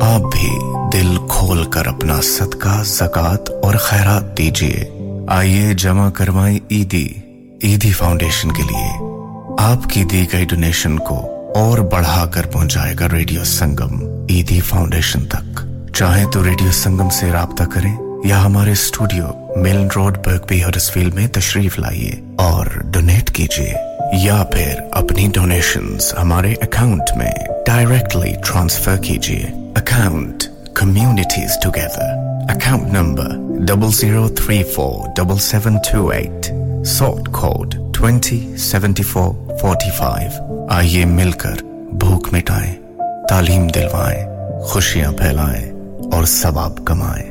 آپ 0.00 0.20
بھی 0.20 0.48
دل 0.92 1.16
کھول 1.28 1.64
کر 1.64 1.86
اپنا 1.86 2.20
صدقہ 2.22 2.82
زکات 2.84 3.50
اور 3.62 3.74
خیرات 3.74 4.38
دیجیے 4.38 4.84
آئیے 5.28 5.74
جمع 5.74 6.10
کروائیں 6.10 6.58
ایدی۔ 6.68 7.08
ایدھی 7.60 7.92
فاؤنڈیشن 7.92 8.52
کے 8.52 8.62
لیے 8.62 8.90
آپ 9.58 9.90
کی 9.90 10.04
دی 10.04 10.26
گئی 10.32 10.44
ڈونیشن 10.44 10.98
کو 10.98 11.30
اور 11.54 11.78
بڑھا 11.78 12.26
کر 12.26 12.46
پہنچائے 12.46 12.94
گا 13.00 13.06
ریڈیو 13.12 13.44
سنگم 13.44 14.00
ایدھی 14.28 14.60
فاؤنڈیشن 14.60 15.24
تک۔ 15.24 15.60
چاہیں 15.94 16.26
تو 16.26 16.44
ریڈیو 16.44 16.72
سنگم 16.72 17.10
سے 17.10 17.32
رابطہ 17.32 17.64
کریں 17.64 17.96
یا 18.24 18.44
ہمارے 18.44 18.72
اسٹوڈیو 18.72 19.26
ملن 19.56 19.88
روڈ 19.96 20.18
برگ 20.26 20.46
بھی 20.48 20.64
ہرسفیل 20.64 21.10
میں 21.10 21.28
تشریف 21.28 21.78
لائیے 21.78 22.12
اور 22.36 22.66
ڈونیٹ 22.84 23.30
کیجیے 23.30 23.74
یا 24.12 24.42
پھر 24.52 24.80
اپنی 24.90 25.26
ڈونیشنز 25.34 26.12
ہمارے 26.18 26.52
اکاؤنٹ 26.62 27.10
میں 27.16 27.30
ڈائریکٹلی 27.66 28.32
ٹرانسفر 28.44 28.96
کیجیے. 28.96 29.46
Account 29.76 30.44
communities 30.74 31.56
together 31.62 32.50
account 32.50 32.92
number 32.92 33.30
double 33.66 33.92
zero 33.92 34.28
three 34.28 34.62
four 34.74 35.08
double 35.16 35.38
seven 35.38 35.78
two 35.92 36.08
eight 36.08 36.46
sort 36.86 37.28
code 37.32 37.74
twenty 37.94 38.40
seventy 38.58 39.02
four 39.02 39.56
forty 39.60 39.90
five 39.98 40.66
آئیے 40.70 41.04
مل 41.04 41.32
کر 41.32 41.62
بھوک 41.92 42.32
مٹائیں، 42.32 42.74
تعلیم 43.28 43.66
دلوائیں، 43.68 44.24
خوشیاں 44.62 45.12
پھیلائیں 45.12 45.70
اور 46.12 46.24
ثواب 46.24 46.84
کمائیں۔ 46.84 47.30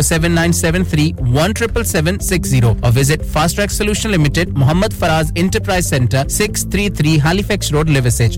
07973 0.01 1.15
17760 1.19 2.75
or 2.83 2.91
visit 2.91 3.25
Fast 3.25 3.55
Track 3.55 3.71
Solution 3.71 4.11
Limited, 4.11 4.57
Muhammad 4.57 4.93
Faraz 4.93 5.31
Enterprise 5.37 5.87
Center, 5.87 6.25
633 6.27 7.17
Halifax 7.17 7.71
Road, 7.71 7.87
Liversedge, 7.87 8.37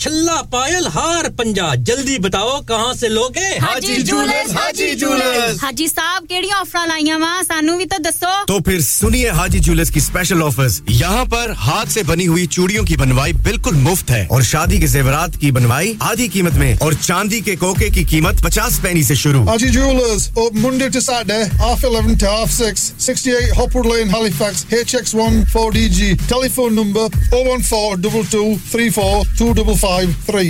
چھلا 0.00 0.42
pile 0.42 0.86
ہار 0.94 1.30
پنجا۔ 1.30 1.74
جلدی 1.74 2.18
بتاؤ 2.18 2.60
کہاں 2.68 2.92
سے 2.92 3.08
لوگ 3.08 3.38
ہیں؟ 3.38 3.52
حاجی 3.62 4.02
جولر 4.02 4.56
حاجی 4.56 4.94
جولر۔ 4.94 5.54
حاجی 5.62 5.86
صاحب 5.86 6.24
کیڑی 6.28 6.48
آفر 6.60 6.78
لائیاں 6.86 7.18
وا 7.18 7.40
سانو 7.48 7.76
بھی 7.76 7.84
تو 7.84 8.02
دسو۔ 8.02 8.44
تو 8.46 8.58
پھر 8.58 8.80
سنیے 8.80 9.30
حاجی 9.30 9.58
جولر 9.58 9.84
کی 9.84 9.98
اسپیشل 9.98 10.42
آفرز 10.42 10.80
یہاں 10.88 11.24
پر 11.24 11.50
ہاتھ 11.50 11.92
سے 11.92 12.02
بنی 12.02 12.26
ہوئی 12.26 12.46
چوڑیوں 12.46 12.84
کی 12.84 12.96
بنوائی 12.96 13.32
بالکل 13.32 13.74
مفت 13.74 14.10
ہے۔ 14.10 14.26
اور 14.30 14.42
شادی 14.42 14.78
کے 14.78 14.86
زیورات 14.86 15.30
کی 15.40 15.50
بنوائی 15.50 15.94
آدھی 16.00 16.28
قیمت 16.28 16.54
میں 16.54 16.74
اور 16.80 16.92
چاندی 17.00 17.40
کے 17.40 17.56
کوکے 17.56 17.88
کی 17.88 18.04
قیمت 18.04 18.42
پچاس 18.42 18.82
پینی 18.82 19.02
سے 19.02 19.14
شروع۔ 19.14 19.48
Haji 19.48 19.68
jewellers 19.68 20.28
open 20.38 20.64
Monday 20.64 20.88
to 20.94 21.00
Saturday 21.08 21.44
half 21.60 21.84
11 21.84 22.14
to 22.22 22.28
half 22.28 22.50
6 22.58 22.92
68 22.98 23.52
Hopwood 23.58 23.86
Lane 23.86 24.10
Halifax 24.14 24.64
HX1 24.70 25.34
4DG 25.52 26.00
telephone 26.32 26.74
number 26.74 27.06
014 27.30 28.02
22 28.02 28.56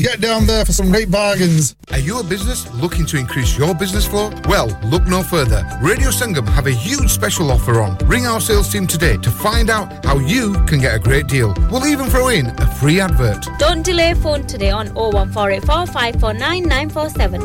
Get 0.03 0.21
down 0.21 0.47
there 0.47 0.65
for 0.65 0.73
some 0.73 0.91
great 0.91 1.11
bargains. 1.11 1.75
Are 1.91 1.99
you 1.99 2.19
a 2.21 2.23
business 2.25 2.73
looking 2.75 3.07
to 3.07 3.17
increase 3.19 3.57
your 3.57 3.75
business 3.75 4.07
flow? 4.07 4.31
Well, 4.49 4.69
look 4.85 5.07
no 5.07 5.23
further. 5.23 5.63
Radio 5.81 6.11
Sangam 6.11 6.49
have 6.49 6.67
a 6.67 6.73
huge 6.73 7.11
special 7.11 7.51
offer 7.51 7.81
on. 7.81 7.97
Ring 8.07 8.27
our 8.27 8.41
sales 8.41 8.69
team 8.73 8.87
today 8.87 9.17
to 9.19 9.31
find 9.31 9.71
out 9.71 10.05
how 10.05 10.19
you 10.19 10.55
can 10.67 10.81
get 10.81 10.95
a 10.95 10.99
great 10.99 11.27
deal. 11.27 11.55
We'll 11.71 11.87
even 11.87 12.09
throw 12.09 12.29
in 12.29 12.47
a 12.47 12.67
free 12.67 13.01
advert. 13.01 13.47
Don't 13.59 13.83
delay 13.83 14.15
phone 14.15 14.47
today 14.47 14.71
on 14.71 14.89
01484549947. 14.89 15.93
549 15.93 16.63
947. 16.65 17.41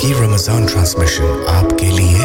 ki 0.00 0.14
Ramazan 0.14 0.66
transmission 0.66 1.24
Ramzan 1.24 1.90
liye 1.96 2.24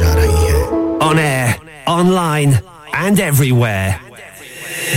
ja 0.00 0.14
rahi 0.14 0.40
hai. 0.46 0.62
On 1.08 1.18
air, 1.18 1.56
online 1.86 2.60
and 2.92 3.20
everywhere. 3.20 4.00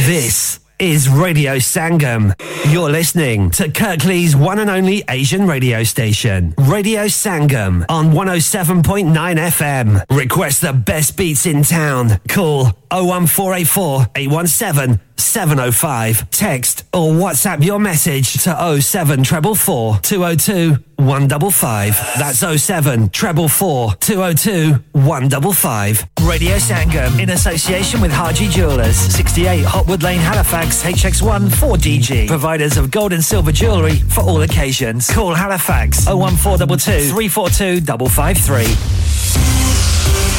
This 0.05 0.59
is 0.79 1.07
Radio 1.07 1.57
Sangam. 1.57 2.33
You're 2.71 2.89
listening 2.89 3.51
to 3.51 3.69
Kirkley's 3.69 4.35
one 4.35 4.59
and 4.59 4.69
only 4.69 5.03
Asian 5.07 5.47
radio 5.47 5.83
station, 5.83 6.53
Radio 6.57 7.05
Sangam 7.05 7.85
on 7.89 8.11
107.9 8.11 9.13
FM. 9.13 10.03
Request 10.09 10.61
the 10.61 10.73
best 10.73 11.15
beats 11.15 11.45
in 11.45 11.63
town. 11.63 12.19
Call 12.27 12.71
01484 13.01 14.07
817 14.15 14.99
705. 15.17 16.29
Text 16.31 16.83
or 16.93 17.11
WhatsApp 17.11 17.63
your 17.63 17.79
message 17.79 18.33
to 18.43 18.81
07444 18.81 19.99
202 20.01 20.83
155. 20.97 21.95
That's 22.17 22.39
07 22.39 23.09
444 23.09 23.95
202 23.95 24.83
155. 24.91 26.07
Radio 26.21 26.55
Sangam 26.57 27.19
in 27.19 27.29
association 27.31 28.01
with 28.01 28.11
Haji 28.11 28.47
Jewelers, 28.49 28.95
68 28.97 29.65
Hotwood 29.65 30.03
Lane, 30.03 30.19
Halifax, 30.19 30.83
HX1 30.83 31.49
4DG. 31.49 32.27
Providers 32.27 32.77
of 32.77 32.91
gold 32.91 33.13
and 33.13 33.23
silver 33.23 33.51
jewellery 33.51 33.95
for 33.95 34.21
all 34.21 34.41
occasions. 34.41 35.09
Call 35.09 35.33
Halifax 35.33 36.05
01422 36.07 37.09
342 37.09 37.81
553. 38.09 39.72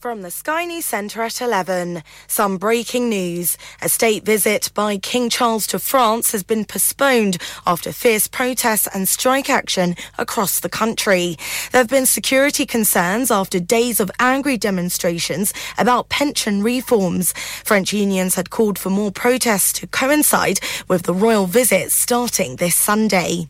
From 0.00 0.22
the 0.22 0.30
Sky 0.30 0.64
News 0.64 0.84
Centre 0.84 1.22
at 1.22 1.40
11, 1.40 2.04
some 2.28 2.56
breaking 2.56 3.08
news. 3.08 3.58
A 3.82 3.88
state 3.88 4.24
visit 4.24 4.70
by 4.72 4.96
King 4.96 5.28
Charles 5.28 5.66
to 5.68 5.80
France 5.80 6.30
has 6.30 6.44
been 6.44 6.64
postponed 6.64 7.38
after 7.66 7.90
fierce 7.90 8.28
protests 8.28 8.86
and 8.94 9.08
strike 9.08 9.50
action 9.50 9.96
across 10.16 10.60
the 10.60 10.68
country. 10.68 11.36
There 11.72 11.80
have 11.80 11.88
been 11.88 12.06
security 12.06 12.64
concerns 12.64 13.32
after 13.32 13.58
days 13.58 13.98
of 13.98 14.12
angry 14.20 14.56
demonstrations 14.56 15.52
about 15.78 16.10
pension 16.10 16.62
reforms. 16.62 17.32
French 17.64 17.92
unions 17.92 18.36
had 18.36 18.50
called 18.50 18.78
for 18.78 18.90
more 18.90 19.10
protests 19.10 19.72
to 19.80 19.88
coincide 19.88 20.60
with 20.86 21.02
the 21.02 21.14
royal 21.14 21.46
visit 21.46 21.90
starting 21.90 22.54
this 22.56 22.76
Sunday. 22.76 23.48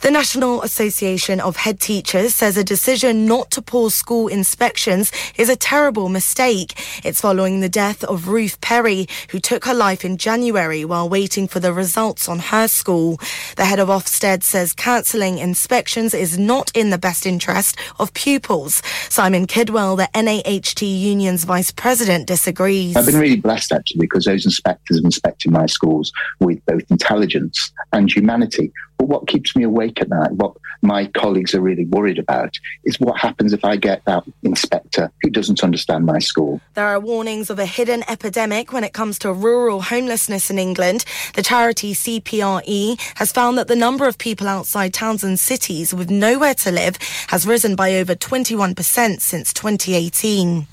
The 0.00 0.10
National 0.10 0.62
Association 0.62 1.40
of 1.40 1.56
Head 1.56 1.80
Teachers 1.80 2.34
says 2.34 2.56
a 2.56 2.64
decision 2.64 3.26
not 3.26 3.50
to 3.52 3.62
pause 3.62 3.94
school 3.94 4.28
inspections 4.28 5.10
is 5.36 5.48
a 5.48 5.56
terrible 5.56 6.08
mistake. 6.08 6.74
It's 7.04 7.20
following 7.20 7.60
the 7.60 7.68
death 7.68 8.04
of 8.04 8.28
Ruth 8.28 8.60
Perry, 8.60 9.06
who 9.30 9.40
took 9.40 9.64
her 9.64 9.72
life 9.72 10.04
in 10.04 10.18
January 10.18 10.84
while 10.84 11.08
waiting 11.08 11.48
for 11.48 11.58
the 11.60 11.72
results 11.72 12.28
on 12.28 12.38
her 12.38 12.68
school. 12.68 13.18
The 13.56 13.64
head 13.64 13.78
of 13.78 13.88
Ofsted 13.88 14.42
says 14.42 14.74
cancelling 14.74 15.38
inspections 15.38 16.12
is 16.12 16.38
not 16.38 16.70
in 16.74 16.90
the 16.90 16.98
best 16.98 17.24
interest 17.24 17.78
of 17.98 18.12
pupils. 18.12 18.82
Simon 19.08 19.46
Kidwell, 19.46 19.96
the 19.96 20.08
NAHT 20.14 20.82
union's 20.82 21.44
vice 21.44 21.70
president, 21.70 22.26
disagrees. 22.26 22.96
I've 22.96 23.06
been 23.06 23.18
really 23.18 23.40
blessed 23.40 23.72
actually 23.72 24.00
because 24.00 24.26
those 24.26 24.44
inspectors 24.44 24.98
have 24.98 25.04
inspected 25.04 25.50
my 25.50 25.66
schools 25.66 26.12
with 26.40 26.64
both 26.66 26.82
intelligence 26.90 27.72
and 27.92 28.12
humanity. 28.12 28.72
But 28.98 29.08
what 29.08 29.28
keeps 29.28 29.56
me 29.56 29.64
awake 29.64 30.00
at 30.00 30.08
night, 30.08 30.32
what 30.32 30.56
my 30.84 31.06
colleagues 31.06 31.54
are 31.54 31.60
really 31.60 31.86
worried 31.86 32.18
about, 32.18 32.56
is 32.84 33.00
what 33.00 33.18
happens 33.18 33.52
if 33.52 33.64
I 33.64 33.76
get 33.76 34.04
that 34.04 34.24
inspector 34.42 35.10
who 35.22 35.30
doesn't 35.30 35.64
understand 35.64 36.04
my 36.04 36.18
school. 36.18 36.60
There 36.74 36.86
are 36.86 37.00
warnings 37.00 37.50
of 37.50 37.58
a 37.58 37.66
hidden 37.66 38.04
epidemic 38.08 38.72
when 38.72 38.84
it 38.84 38.92
comes 38.92 39.18
to 39.20 39.32
rural 39.32 39.80
homelessness 39.82 40.50
in 40.50 40.58
England. 40.58 41.04
The 41.34 41.42
charity 41.42 41.94
CPRE 41.94 43.00
has 43.16 43.32
found 43.32 43.56
that 43.58 43.68
the 43.68 43.76
number 43.76 44.06
of 44.06 44.18
people 44.18 44.46
outside 44.46 44.92
towns 44.92 45.24
and 45.24 45.40
cities 45.40 45.94
with 45.94 46.10
nowhere 46.10 46.54
to 46.54 46.70
live 46.70 46.98
has 47.28 47.46
risen 47.46 47.74
by 47.74 47.94
over 47.94 48.14
21% 48.14 49.20
since 49.20 49.52
2018. 49.54 50.66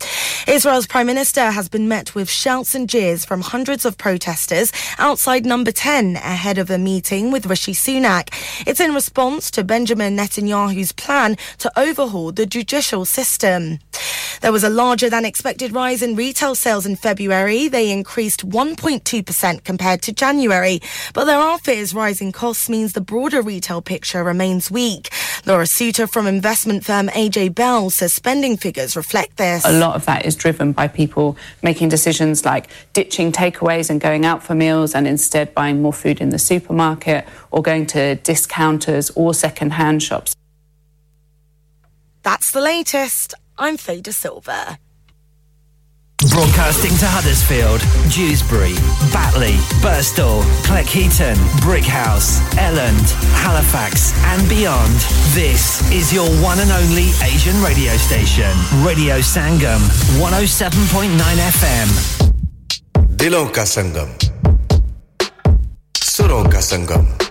Israel's 0.47 0.87
Prime 0.87 1.07
Minister 1.07 1.51
has 1.51 1.69
been 1.69 1.87
met 1.87 2.15
with 2.15 2.29
shouts 2.29 2.75
and 2.75 2.89
jeers 2.89 3.23
from 3.23 3.41
hundreds 3.41 3.85
of 3.85 3.97
protesters 3.97 4.73
outside 4.97 5.45
number 5.45 5.71
10 5.71 6.15
ahead 6.15 6.57
of 6.57 6.69
a 6.69 6.77
meeting 6.77 7.31
with 7.31 7.45
Rishi 7.45 7.73
Sunak. 7.73 8.29
It's 8.67 8.79
in 8.79 8.93
response 8.93 9.51
to 9.51 9.63
Benjamin 9.63 10.00
Netanyahu's 10.09 10.91
plan 10.91 11.37
to 11.59 11.71
overhaul 11.79 12.31
the 12.31 12.45
judicial 12.45 13.05
system. 13.05 13.79
There 14.41 14.51
was 14.51 14.63
a 14.63 14.69
larger 14.69 15.07
than 15.07 15.23
expected 15.23 15.71
rise 15.71 16.01
in 16.01 16.15
retail 16.15 16.55
sales 16.55 16.87
in 16.87 16.95
February. 16.95 17.67
They 17.67 17.91
increased 17.91 18.47
1.2% 18.47 19.63
compared 19.63 20.01
to 20.01 20.13
January. 20.13 20.81
But 21.13 21.25
there 21.25 21.37
are 21.37 21.59
fears 21.59 21.93
rising 21.93 22.31
costs 22.31 22.67
means 22.67 22.93
the 22.93 23.01
broader 23.01 23.43
retail 23.43 23.83
picture 23.83 24.23
remains 24.23 24.71
weak. 24.71 25.09
Laura 25.45 25.67
Suter 25.67 26.07
from 26.07 26.25
investment 26.25 26.83
firm 26.83 27.07
AJ 27.09 27.53
Bell 27.53 27.89
says 27.91 28.13
spending 28.13 28.57
figures 28.57 28.95
reflect 28.95 29.37
this. 29.37 29.63
A 29.65 29.71
lot 29.71 29.95
of 29.95 30.05
that 30.05 30.25
is 30.25 30.35
driven 30.35 30.71
by 30.71 30.87
people 30.87 31.37
making 31.61 31.89
decisions 31.89 32.43
like 32.45 32.67
ditching 32.93 33.31
takeaways 33.31 33.89
and 33.89 34.01
going 34.01 34.25
out 34.25 34.41
for 34.41 34.55
meals 34.55 34.95
and 34.95 35.07
instead 35.07 35.53
buying 35.53 35.81
more 35.81 35.93
food 35.93 36.19
in 36.19 36.29
the 36.29 36.39
supermarket 36.39 37.27
or 37.51 37.61
going 37.61 37.85
to 37.87 38.15
discounters 38.15 39.11
or 39.11 39.33
second-hand 39.33 39.80
shops. 40.01 40.35
That's 42.23 42.51
the 42.51 42.61
latest. 42.61 43.33
I'm 43.57 43.77
Fader 43.77 44.11
Silver. 44.11 44.77
Broadcasting 46.29 46.95
to 47.01 47.07
Huddersfield, 47.09 47.81
Dewsbury, 48.13 48.75
Batley, 49.11 49.57
Burstall, 49.81 50.43
Cleckheaton, 50.61 51.35
Brickhouse, 51.65 52.37
Elland, 52.61 53.09
Halifax, 53.41 54.13
and 54.25 54.47
beyond. 54.47 54.93
This 55.33 55.81
is 55.91 56.13
your 56.13 56.29
one 56.43 56.59
and 56.59 56.69
only 56.71 57.09
Asian 57.25 57.57
radio 57.63 57.97
station, 57.97 58.53
Radio 58.85 59.17
Sangam, 59.17 59.81
107.9 60.21 61.09
FM. 61.57 61.89
Diloka 63.17 63.65
Sangam, 63.65 64.09
Suroka 65.95 66.61
Sangam. 66.61 67.30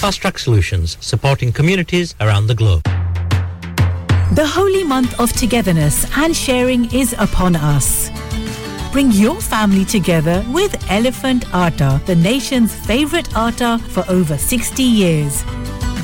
Fast 0.00 0.20
Track 0.22 0.38
Solutions, 0.38 0.92
supporting 1.00 1.52
communities 1.58 2.14
around 2.20 2.46
the 2.50 2.54
globe. 2.60 2.88
The 4.38 4.46
holy 4.46 4.84
month 4.84 5.18
of 5.20 5.34
togetherness 5.40 5.98
and 6.16 6.34
sharing 6.34 6.86
is 7.00 7.14
upon 7.26 7.56
us. 7.56 8.10
Bring 8.92 9.12
your 9.12 9.36
family 9.48 9.84
together 9.84 10.38
with 10.58 10.78
Elephant 10.88 11.44
Arta, 11.52 12.00
the 12.06 12.16
nation's 12.16 12.74
favorite 12.86 13.28
arta 13.36 13.78
for 13.90 14.04
over 14.08 14.38
60 14.38 14.82
years. 14.82 15.44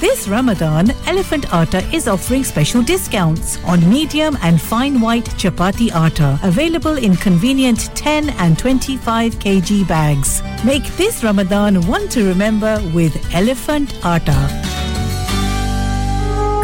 This 0.02 0.26
Ramadan, 0.26 0.90
Elephant 1.06 1.46
Atta 1.54 1.78
is 1.94 2.08
offering 2.08 2.42
special 2.42 2.82
discounts 2.82 3.62
on 3.62 3.88
medium 3.88 4.36
and 4.42 4.60
fine 4.60 5.00
white 5.00 5.26
chapati 5.38 5.92
atta, 5.92 6.40
available 6.42 6.98
in 6.98 7.14
convenient 7.14 7.94
10 7.94 8.30
and 8.30 8.58
25 8.58 9.36
kg 9.36 9.86
bags. 9.86 10.42
Make 10.64 10.82
this 10.96 11.22
Ramadan 11.22 11.86
one 11.86 12.08
to 12.08 12.26
remember 12.26 12.82
with 12.92 13.14
Elephant 13.32 13.94
Atta. 14.04 14.36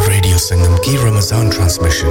Radio 0.09 0.36
Sangam 0.36 0.77
ki 0.82 0.97
Ramadan 0.97 1.48
transmission, 1.51 2.10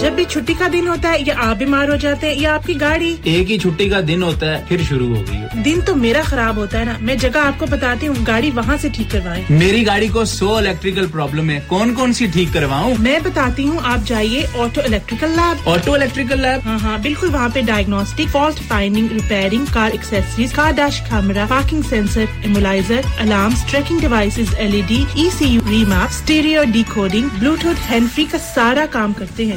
جب 0.00 0.12
بھی 0.12 0.24
چھٹی 0.24 0.54
کا 0.54 0.66
دن 0.72 0.88
ہوتا 0.88 1.12
ہے 1.12 1.18
یا 1.26 1.34
آپ 1.36 1.56
بیمار 1.56 1.88
ہو 1.88 1.96
جاتے 1.96 2.28
ہیں 2.28 2.34
یا 2.34 2.54
آپ 2.54 2.66
کی 2.66 2.80
گاڑی 2.80 3.16
ایک 3.22 3.50
ہی 3.50 3.58
چھٹی 3.58 3.88
کا 3.88 4.00
دن 4.08 4.22
ہوتا 4.22 4.46
ہے 4.46 4.64
پھر 4.68 4.76
شروع 4.88 5.16
ہو 5.16 5.22
گئی 5.28 5.62
دن 5.64 5.80
تو 5.86 5.94
میرا 5.94 6.22
خراب 6.24 6.56
ہوتا 6.56 6.80
ہے 6.80 6.84
نا۔ 6.84 6.92
میں 7.00 7.14
جگہ 7.14 7.38
آپ 7.38 7.58
کو 7.58 7.66
بتاتی 7.70 8.06
ہوں 8.06 8.14
گاڑی 8.26 8.50
وہاں 8.54 8.76
سے 8.80 8.88
ٹھیک 8.88 9.10
کروائیں۔ 9.10 9.44
میری 9.50 9.86
گاڑی 9.86 10.08
کو 10.08 10.24
سو 10.24 10.56
الیکٹریکل 10.56 11.06
پرابلم 11.06 11.50
ہے۔ 11.50 11.60
کون 11.66 11.94
کون 11.94 12.12
سی 12.12 12.26
ٹھیک 12.26 12.48
کرواؤں؟ 12.52 12.94
میں 12.98 13.18
بتاتی 13.24 13.68
ہوں 13.68 13.78
آپ 13.84 14.08
جائیے 14.08 14.46
auto 14.56 14.80
electrical 14.80 15.30
lab 15.30 15.68
auto 15.68 15.94
electrical 15.94 16.40
lab 16.40 16.66
ہاں 16.66 16.78
ہاں 16.82 16.98
بالکل 16.98 17.34
وہاں 17.34 17.48
پہ 17.54 17.60
diagnostic 17.62 18.28
fault 18.32 18.58
finding 18.68 19.08
repairing 19.12 19.64
car 19.72 19.90
accessories 19.92 20.52
car 20.52 20.72
dash 20.72 21.00
camera 21.00 21.44
parking 21.48 21.82
sensor 21.88 22.24
immobiliser 22.42 23.00
alarm 23.18 23.54
tracking 23.70 23.98
devices 23.98 24.54
L 24.58 24.74
E 24.74 24.82
D 24.88 25.04
E 25.14 25.28
C 25.38 25.44
U 25.44 25.60
remap 25.88 26.08
stereo 26.10 26.62
decoding 26.94 27.28
bluetooth 27.38 27.92
hand 27.92 28.08
free 28.14 28.24
کا 28.24 28.38
سارا 28.54 28.86
کام 28.90 29.12
کرتے 29.12 29.44
ہیں۔ 29.44 29.56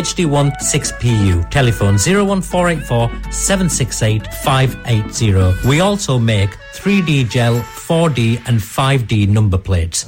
HD1 0.00 0.52
6PU 0.66 1.40
telephone 1.54 1.96
01484 2.04 3.32
768 3.38 4.28
580 4.44 5.66
we 5.66 5.78
also 5.88 6.18
make 6.28 6.54
3D 6.74 7.30
gel, 7.30 7.60
4D 7.60 8.42
and 8.46 8.58
5D 8.58 9.28
number 9.28 9.56
plates. 9.56 10.06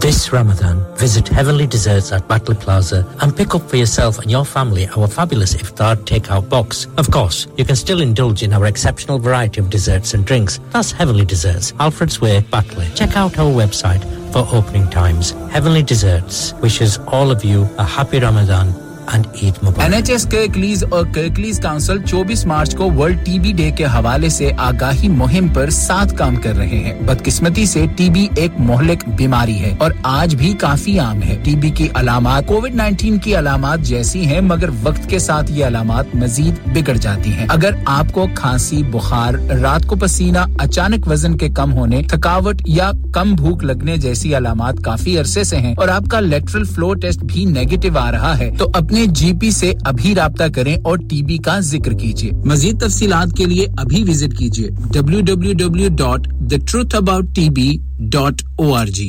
This 0.00 0.32
Ramadan, 0.32 0.84
visit 0.96 1.28
Heavenly 1.28 1.66
Desserts 1.66 2.12
at 2.12 2.26
Batley 2.28 2.56
Plaza 2.56 3.06
and 3.20 3.36
pick 3.36 3.54
up 3.54 3.62
for 3.68 3.76
yourself 3.76 4.18
and 4.18 4.30
your 4.30 4.44
family 4.44 4.86
our 4.88 5.06
fabulous 5.06 5.54
iftar 5.54 5.96
takeout 5.96 6.48
box. 6.48 6.86
Of 6.96 7.10
course, 7.10 7.46
you 7.56 7.64
can 7.64 7.76
still 7.76 8.00
indulge 8.00 8.42
in 8.42 8.52
our 8.52 8.66
exceptional 8.66 9.18
variety 9.18 9.60
of 9.60 9.70
desserts 9.70 10.14
and 10.14 10.24
drinks. 10.24 10.60
That's 10.70 10.92
Heavenly 10.92 11.24
Desserts, 11.24 11.72
Alfred's 11.78 12.20
Way, 12.20 12.40
Batley. 12.40 12.88
Check 12.94 13.16
out 13.16 13.38
our 13.38 13.50
website 13.50 14.02
for 14.32 14.46
opening 14.54 14.90
times. 14.90 15.30
Heavenly 15.50 15.82
Desserts 15.82 16.54
wishes 16.54 16.98
all 17.06 17.30
of 17.30 17.44
you 17.44 17.68
a 17.78 17.84
happy 17.84 18.18
Ramadan 18.18 18.87
and 19.12 19.26
Eid 19.42 19.54
Mubarak 19.62 19.80
N 19.80 19.94
H 19.94 20.10
S 20.10 20.24
Kirklees 20.24 20.84
اور 20.90 21.06
Kirklees 21.12 21.60
council 21.60 22.02
چوبیس 22.02 22.44
مارچ 22.46 22.74
کو 22.76 22.90
world 22.90 23.24
T 23.24 23.38
B 23.38 23.70
کے 23.76 23.84
حوالے 23.84 24.28
سے 24.28 24.50
آگاہی 24.58 25.08
مہم 25.08 25.48
پر 25.48 25.70
ساتھ 25.70 26.16
کام 26.16 26.36
کر 26.36 26.56
رہے 26.56 26.78
ہیں۔ 26.78 26.92
بدقسمتی 27.00 27.66
سے 27.66 27.84
ٹی 27.96 28.10
بی 28.10 28.26
ایک 28.36 28.60
مہلک 28.60 29.08
بیماری 29.16 29.58
ہے 29.58 29.74
اور 29.78 29.92
آج 30.02 30.34
بھی 30.34 30.52
کافی 30.52 30.98
عام 30.98 31.22
ہے۔ 31.22 31.36
ٹی 31.42 31.56
بی 31.56 31.70
کی 31.70 31.88
علامات 31.94 32.46
کووڈ 32.46 32.74
نائنٹین 32.74 33.18
کی 33.18 33.36
علامات 33.38 33.80
جیسی 33.80 34.26
ہیں، 34.26 34.40
مگر 34.40 34.68
وقت 34.82 35.08
کے 35.10 35.18
ساتھ 35.18 35.52
یہ 35.52 35.64
علامات 35.64 36.14
مزید 36.14 36.68
بگڑ 36.74 36.96
جاتی 36.96 37.32
ہیں۔ 37.32 37.46
اگر 37.48 37.70
آپ 37.84 38.12
کو 38.12 38.26
کھانسی، 38.34 38.82
بخار، 38.82 39.34
رات 39.62 39.86
کو 39.86 39.96
پسینہ، 39.96 40.38
اچانک 40.58 41.08
وزن 41.08 41.36
کے 41.36 41.48
کم 41.48 41.72
ہونے، 41.72 42.02
تھکاوٹ 42.02 42.62
یا 42.66 42.90
کم 43.12 43.34
بھوک 43.34 43.64
لگنے 43.64 43.96
جیسی 43.96 44.36
علامات 44.36 44.82
کافی 44.84 45.18
عرصے 45.18 45.44
سے 45.44 45.56
ہیں 45.56 45.74
اور 45.78 45.88
آپ 45.88 46.10
کا 46.10 46.20
لیٹرل 46.20 46.64
فلو 46.64 46.94
ٹیسٹ 46.94 47.24
بھی 47.24 47.44
نیگیٹو 47.44 47.96
آ 47.98 48.10
رہا 48.12 48.38
ہے، 48.38 48.50
تو 48.58 48.70
اپنے 48.74 48.97
اپنے 48.98 49.12
جی 49.14 49.32
پی 49.40 49.50
سے 49.50 49.72
ابھی 49.84 50.14
رابطہ 50.14 50.44
کریں 50.54 50.74
اور 50.84 50.96
ٹی 51.10 51.22
بی 51.22 51.36
کا 51.38 51.58
ذکر 51.60 51.92
کیجیے 51.92 52.30
مزید 52.44 52.80
تفصیلات 52.80 53.36
کے 53.36 53.44
لیے 53.44 53.66
ابھی 53.78 54.02
وزٹ 54.02 54.36
کیجیے 54.38 54.68
W 54.92 55.20
W 55.20 55.52
W 55.52 55.88
dot 55.88 56.26
the 56.50 56.56
truth 56.66 56.96
about 56.96 57.24
T 57.34 57.48
B 57.50 57.76
dot 58.12 58.42
O 58.56 58.74
R 58.74 58.86
G 58.86 59.08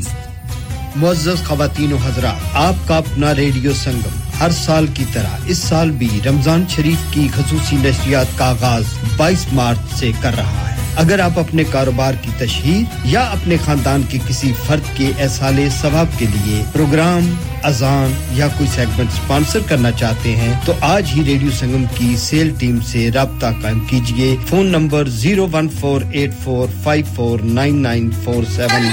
معزز 0.96 1.44
خواتین 1.48 1.94
و 1.94 1.98
حضرات، 2.06 2.46
آپ 2.54 2.88
کا 2.88 2.98
اپنا 2.98 3.36
ریڈیو 3.36 3.72
سنگم 3.74 4.20
ہر 4.40 4.52
سال 4.52 4.86
کی 4.94 5.04
طرح، 5.14 5.38
اس 5.46 5.58
سال 5.58 5.92
بھی 5.92 6.08
رمضان 6.26 6.64
شریف 6.70 7.14
کی 7.14 7.28
خصوصی 7.34 7.76
نشریات 7.76 8.38
کا 8.38 8.50
آغاز 8.50 8.84
بائیس 9.18 9.46
مارچ 9.54 10.00
سے 10.00 10.12
کر 10.22 10.36
رہا 10.38 10.70
ہے۔ 10.70 10.89
اگر 11.00 11.20
آپ 11.20 11.38
اپنے 11.40 11.64
کاروبار 11.64 12.14
کی 12.22 12.32
تشہیر 12.38 13.06
یا 13.06 13.22
اپنے 13.32 13.58
خاندان 13.66 14.02
کے 14.12 14.18
کسی 14.28 14.52
فرد 14.68 14.88
کے 14.98 15.12
احسال 15.20 15.60
ثواب 15.72 16.18
کے 16.20 16.26
لیے 16.26 16.64
پروگرام 16.74 17.30
اذان 17.64 18.14
یا 18.34 18.48
کوئی 18.58 18.70
سیگمنٹ 18.70 19.12
سپانسر 19.12 19.60
کرنا 19.68 19.92
چاہتے 19.92 20.36
ہیں 20.36 20.54
تو 20.66 20.74
آج 20.82 21.12
ہی 21.16 21.24
ریڈیو 21.26 21.52
سنگم 21.60 21.86
کی 21.98 22.16
سیل 22.20 22.54
ٹیم 22.60 22.80
سے 22.88 23.10
رابطہ 23.12 23.54
قائم 23.62 23.80
کیجیے 23.86 24.36
phone 24.48 24.72
number 24.72 25.10
zero 25.18 25.48
one 25.54 25.70
four 25.80 26.02
eight 26.12 26.34
four 26.44 26.68
five 26.84 27.06
four 27.16 27.40
nine 27.54 27.82
nine 27.82 28.12
four 28.24 28.44
seven 28.56 28.92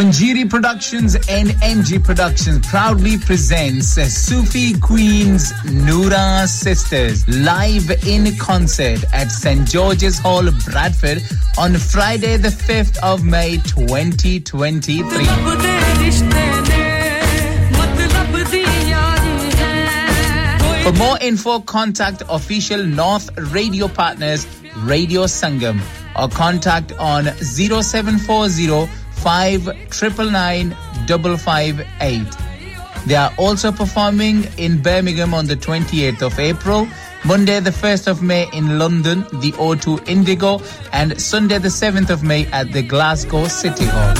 Punjiri 0.00 0.48
Productions 0.48 1.14
and 1.28 1.54
NG 1.62 2.00
Productions 2.02 2.66
proudly 2.66 3.18
presents 3.18 3.86
Sufi 4.10 4.72
Queens 4.80 5.52
Noora 5.64 6.48
Sisters 6.48 7.28
live 7.28 7.90
in 8.06 8.34
concert 8.38 9.04
at 9.12 9.30
St. 9.30 9.68
George's 9.68 10.18
Hall, 10.18 10.50
Bradford 10.64 11.22
on 11.58 11.74
Friday 11.74 12.38
the 12.38 12.48
5th 12.48 12.96
of 13.02 13.26
May 13.26 13.58
2023. 13.58 15.26
For 20.82 20.92
more 20.96 21.18
info, 21.20 21.60
contact 21.60 22.22
official 22.30 22.82
North 22.86 23.28
radio 23.52 23.86
partners 23.86 24.46
Radio 24.78 25.24
Sangam 25.24 25.78
or 26.16 26.28
contact 26.28 26.92
on 26.92 27.24
0740 27.24 28.88
5999 29.22 30.76
558. 31.38 32.50
They 33.06 33.14
are 33.14 33.32
also 33.38 33.72
performing 33.72 34.46
in 34.58 34.82
Birmingham 34.82 35.32
on 35.32 35.46
the 35.46 35.56
28th 35.56 36.22
of 36.22 36.38
April, 36.38 36.86
Monday 37.24 37.60
the 37.60 37.70
1st 37.70 38.08
of 38.08 38.22
May 38.22 38.48
in 38.52 38.78
London, 38.78 39.20
the 39.40 39.52
O2 39.52 40.08
Indigo, 40.08 40.60
and 40.92 41.20
Sunday 41.20 41.58
the 41.58 41.68
7th 41.68 42.10
of 42.10 42.22
May 42.22 42.46
at 42.46 42.72
the 42.72 42.82
Glasgow 42.82 43.46
City 43.48 43.86
Hall. 43.86 44.14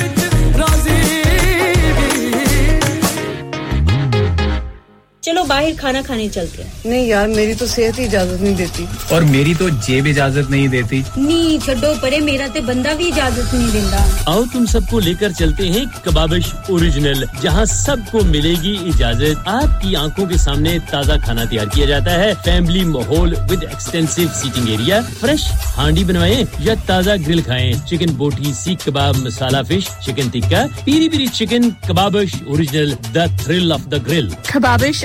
چلو 5.22 5.42
باہر 5.44 5.70
کھانا 5.76 6.00
کھانے 6.06 6.28
چلتے 6.28 6.62
ہیں۔ 6.62 6.70
نہیں 6.84 7.04
یار 7.06 7.28
میری 7.28 7.54
تو 7.54 7.66
صحت 7.66 7.98
ہی 7.98 8.04
اجازت 8.04 8.42
نہیں 8.42 8.54
دیتی۔ 8.54 8.84
اور 9.08 9.22
میری 9.22 9.54
تو 9.54 9.68
جیب 9.68 10.06
اجازت 10.06 10.50
نہیں 10.50 10.68
دیتی۔ 10.68 11.02
نی 11.16 11.58
چھڈو 11.64 11.92
پرے 12.00 12.18
میرا 12.20 12.46
تے 12.52 12.60
بندہ 12.60 12.88
بھی 12.96 13.08
اجازت 13.12 13.54
نہیں 13.54 13.72
دیندا۔ 13.72 14.04
آؤ 14.26 14.44
تم 14.52 14.66
سب 14.66 14.80
کو 14.90 15.00
لے 15.00 15.14
کر 15.20 15.32
چلتے 15.38 15.68
ہیں 15.68 15.84
کبابش 16.04 16.54
اوریجنل 16.68 17.24
جہاں 17.42 17.64
سب 17.64 17.96
کو 18.10 18.20
ملے 18.24 18.54
گی 18.62 18.76
اجازت۔ 18.86 19.48
آپ 19.48 19.82
کی 19.82 19.96
آنکھوں 19.96 20.26
کے 20.26 20.36
سامنے 20.36 20.78
تازہ 20.90 21.12
کھانا 21.24 21.44
تیار 21.44 21.66
کیا 21.66 21.86
جاتا 21.86 22.14
ہے۔ 22.14 22.32
فیملی 22.44 22.84
ماحول 22.84 23.34
with 23.50 23.64
extensive 23.64 24.22
seating 24.42 24.68
area 24.68 25.00
fresh 25.20 25.40
handi 25.76 26.04
بنوائے 26.04 26.44
یا 26.58 26.74
تازہ 26.86 27.10
گرل 27.28 27.40
کھائیں۔ 27.42 27.72
Chicken 27.86 28.14
boti 28.14 28.52
seekh 28.64 28.84
kebab 28.86 29.16
masala 29.16 29.62
fish 29.68 30.06
chicken 30.06 30.28
tikka 30.28 30.64
peri 30.84 31.08
peri 31.08 31.26
chicken 31.26 31.70
Kababish 31.88 32.34
original 32.46 32.94
the 33.14 33.24
thrill 33.44 33.72
of 33.72 33.90
the 33.90 33.96
grill 34.06 34.28
Kababish 34.52 35.04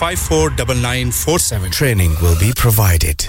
549947 0.00 1.70
Training 1.70 2.16
will 2.22 2.38
be 2.38 2.54
provided. 2.56 3.28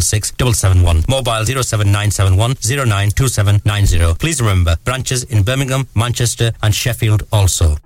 766 0.00 0.32
771. 0.36 1.04
Mobile 1.08 1.44
07971 1.44 2.56
092790. 2.60 4.16
Please 4.18 4.40
remember, 4.40 4.76
branches 4.84 5.24
in 5.24 5.44
Birmingham, 5.44 5.86
Manchester 5.94 6.52
and 6.62 6.74
Sheffield 6.74 7.22
also. 7.32 7.76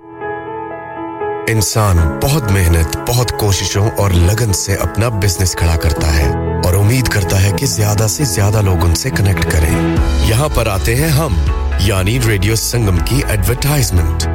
انسان 1.49 1.99
بہت 2.23 2.51
محنت 2.53 2.97
بہت 3.09 3.33
کوششوں 3.41 3.89
اور 3.99 4.11
لگن 4.11 4.53
سے 4.53 4.75
اپنا 4.83 5.09
business 5.23 5.55
کھڑا 5.59 5.75
کرتا 5.83 6.15
ہے 6.17 6.29
اور 6.65 6.75
امید 6.75 7.09
کرتا 7.09 7.43
ہے 7.43 7.51
کہ 7.59 7.67
زیادہ 7.67 8.07
سے 8.09 8.25
زیادہ 8.25 8.61
لوگ 8.65 8.85
ان 8.85 8.95
سے 8.95 9.11
کنیکٹ 9.17 9.51
کریں 9.53 9.75
یہاں 10.29 10.49
پر 10.55 10.67
آتے 10.67 10.95
ہیں 10.97 11.09
ہم 11.19 11.35
یعنی 11.81 12.19
ریڈیو 12.27 12.57
سنگم 12.57 12.99
کی 13.09 13.21
ایڈورٹائزمنٹ 13.29 14.27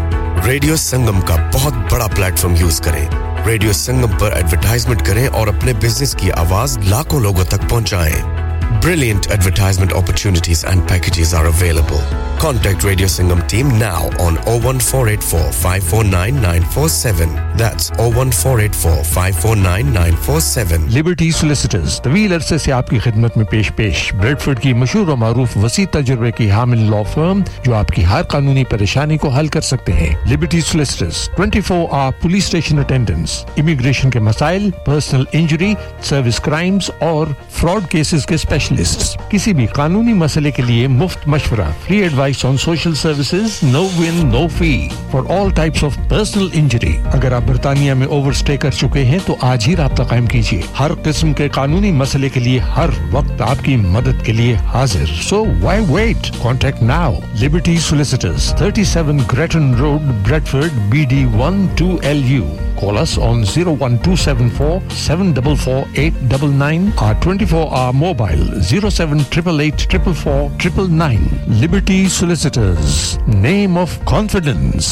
ریڈیو 0.45 0.76
سنگم 0.76 1.22
کا 1.22 1.35
بہت 1.53 1.73
بڑا 1.91 2.07
پلیٹ 2.15 2.39
فارم 2.39 2.56
یوز 2.56 2.80
کریں 2.81 3.06
ریڈیو 3.48 3.74
سنگم 3.74 4.18
پر 4.20 4.32
ایڈورٹائزمنٹ 4.32 5.06
کریں 5.06 5.28
اور 5.28 5.48
اپنے 5.48 5.74
بزنس 5.74 6.16
کی 6.16 6.32
آواز 6.32 6.78
لاکھوں 6.78 7.20
لوگوں 7.20 7.44
تک 7.44 7.70
پہنچائیں۔ 7.70 8.48
Brilliant 8.82 9.30
advertisement 9.30 9.91
opportunities 9.91 10.64
and 10.64 10.88
packages 10.88 11.34
are 11.34 11.48
available. 11.48 12.00
Contact 12.40 12.86
Radio 12.86 13.08
Singham 13.08 13.46
team 13.48 13.68
now 13.78 14.06
on 14.20 14.36
01484 14.46 15.52
549947. 15.52 17.34
That's 17.58 17.90
01484 18.00 19.04
549947. 19.04 20.90
Liberty 20.94 21.32
Solicitors, 21.32 22.00
the 22.00 22.10
Wheeler 22.10 22.40
se 22.40 22.58
se 22.58 22.72
aapki 22.72 23.00
khidmat 23.02 23.36
mein 23.36 23.46
pesh 23.48 23.72
pesh. 23.76 24.14
Bradford 24.22 24.62
ki 24.62 24.74
mashhoor 24.74 25.10
aur 25.10 25.18
maroof 25.18 25.58
wasi 25.66 25.86
tajurbe 25.86 26.32
ki 26.38 26.48
hamil 26.48 26.90
law 26.94 27.04
firm 27.04 27.44
jo 27.66 27.72
aapki 27.82 28.04
har 28.14 28.24
kanuni 28.36 28.64
pareshani 28.76 29.20
ko 29.20 29.30
hal 29.30 29.50
kar 29.50 29.62
sakte 29.72 29.91
hain. 29.91 30.16
Liberty 30.26 30.62
Solicitors, 30.62 31.28
24 31.36 31.91
hour 31.91 32.14
police 32.14 32.46
station 32.46 32.80
attendance. 32.86 33.44
Immigration 33.58 34.10
ke 34.12 34.24
masail, 34.30 34.72
personal 34.86 35.28
injury, 35.34 35.76
service 36.14 36.40
crimes 36.40 36.90
or 37.02 37.26
fraud 37.50 37.90
cases 37.90 38.26
ke 38.26 38.40
special 38.40 38.59
specialist 38.60 39.18
کسی 39.30 39.52
بھی 39.53 39.65
قانونی 39.73 40.14
مسئلے 40.14 40.52
کے 40.52 40.64
لیے 40.64 40.88
مفت 40.90 41.27
مشورہ 41.27 41.68
free 41.81 41.98
advice 41.98 42.44
on 42.45 42.57
social 42.57 42.95
services 42.95 43.57
no 43.64 43.84
win 43.98 44.26
no 44.27 44.45
fee 44.57 44.72
for 45.11 45.31
all 45.31 45.49
types 45.56 45.84
of 45.84 45.98
personal 46.10 46.48
injury 46.53 46.91
اگر 47.14 47.31
آپ 47.31 47.44
برطانیہ 47.48 47.94
میں 47.94 48.07
اوور 48.07 48.34
سٹے 48.34 48.57
کر 48.57 48.72
چکے 48.72 49.03
ہیں 49.03 49.19
تو 49.26 49.36
آج 49.44 49.68
ہی 49.68 49.76
رابطہ 49.76 50.03
قائم 50.03 50.26
کیجیے 50.26 50.61
ہر 50.80 50.91
قسم 51.03 51.34
کے 51.34 51.48
قانونی 51.52 51.91
مسئلے 51.94 52.30
کے 52.30 52.40
لیے 52.40 52.60
ہر 52.76 52.90
وقت 53.11 53.41
آپ 53.41 53.64
کی 53.65 53.76
مدد 53.88 54.26
کے 54.26 54.34
لیے 54.34 54.56
حاضر 54.68 55.15
so 55.22 55.44
why 55.61 55.86
wait 55.90 56.31
contact 56.41 56.84
now 56.84 57.14
liberty 57.41 57.77
solicitors 57.81 58.53
thirty 58.57 58.84
seven 58.86 59.19
Grattan 59.34 59.73
road 59.76 60.11
Bradford 60.23 60.80
B 60.90 61.06
D 61.06 61.26
12LU 61.36 62.69
call 62.76 62.98
us 62.98 63.18
on 63.19 63.44
01274 63.44 64.81
744 64.90 65.86
899 65.98 66.94
our 66.98 67.15
24 67.18 67.68
hour 67.69 67.94
mobile. 67.95 68.48
Zero 68.57 68.89
seven 68.89 69.17
triple 69.30 69.59
eight 69.59 69.89
triple 69.89 70.13
four 70.13 70.57
triple 70.57 70.91
nine 70.91 71.27
liberty 71.47 72.07
solicitors 72.09 73.17
name 73.27 73.77
of 73.77 73.99
confidence 74.05 74.91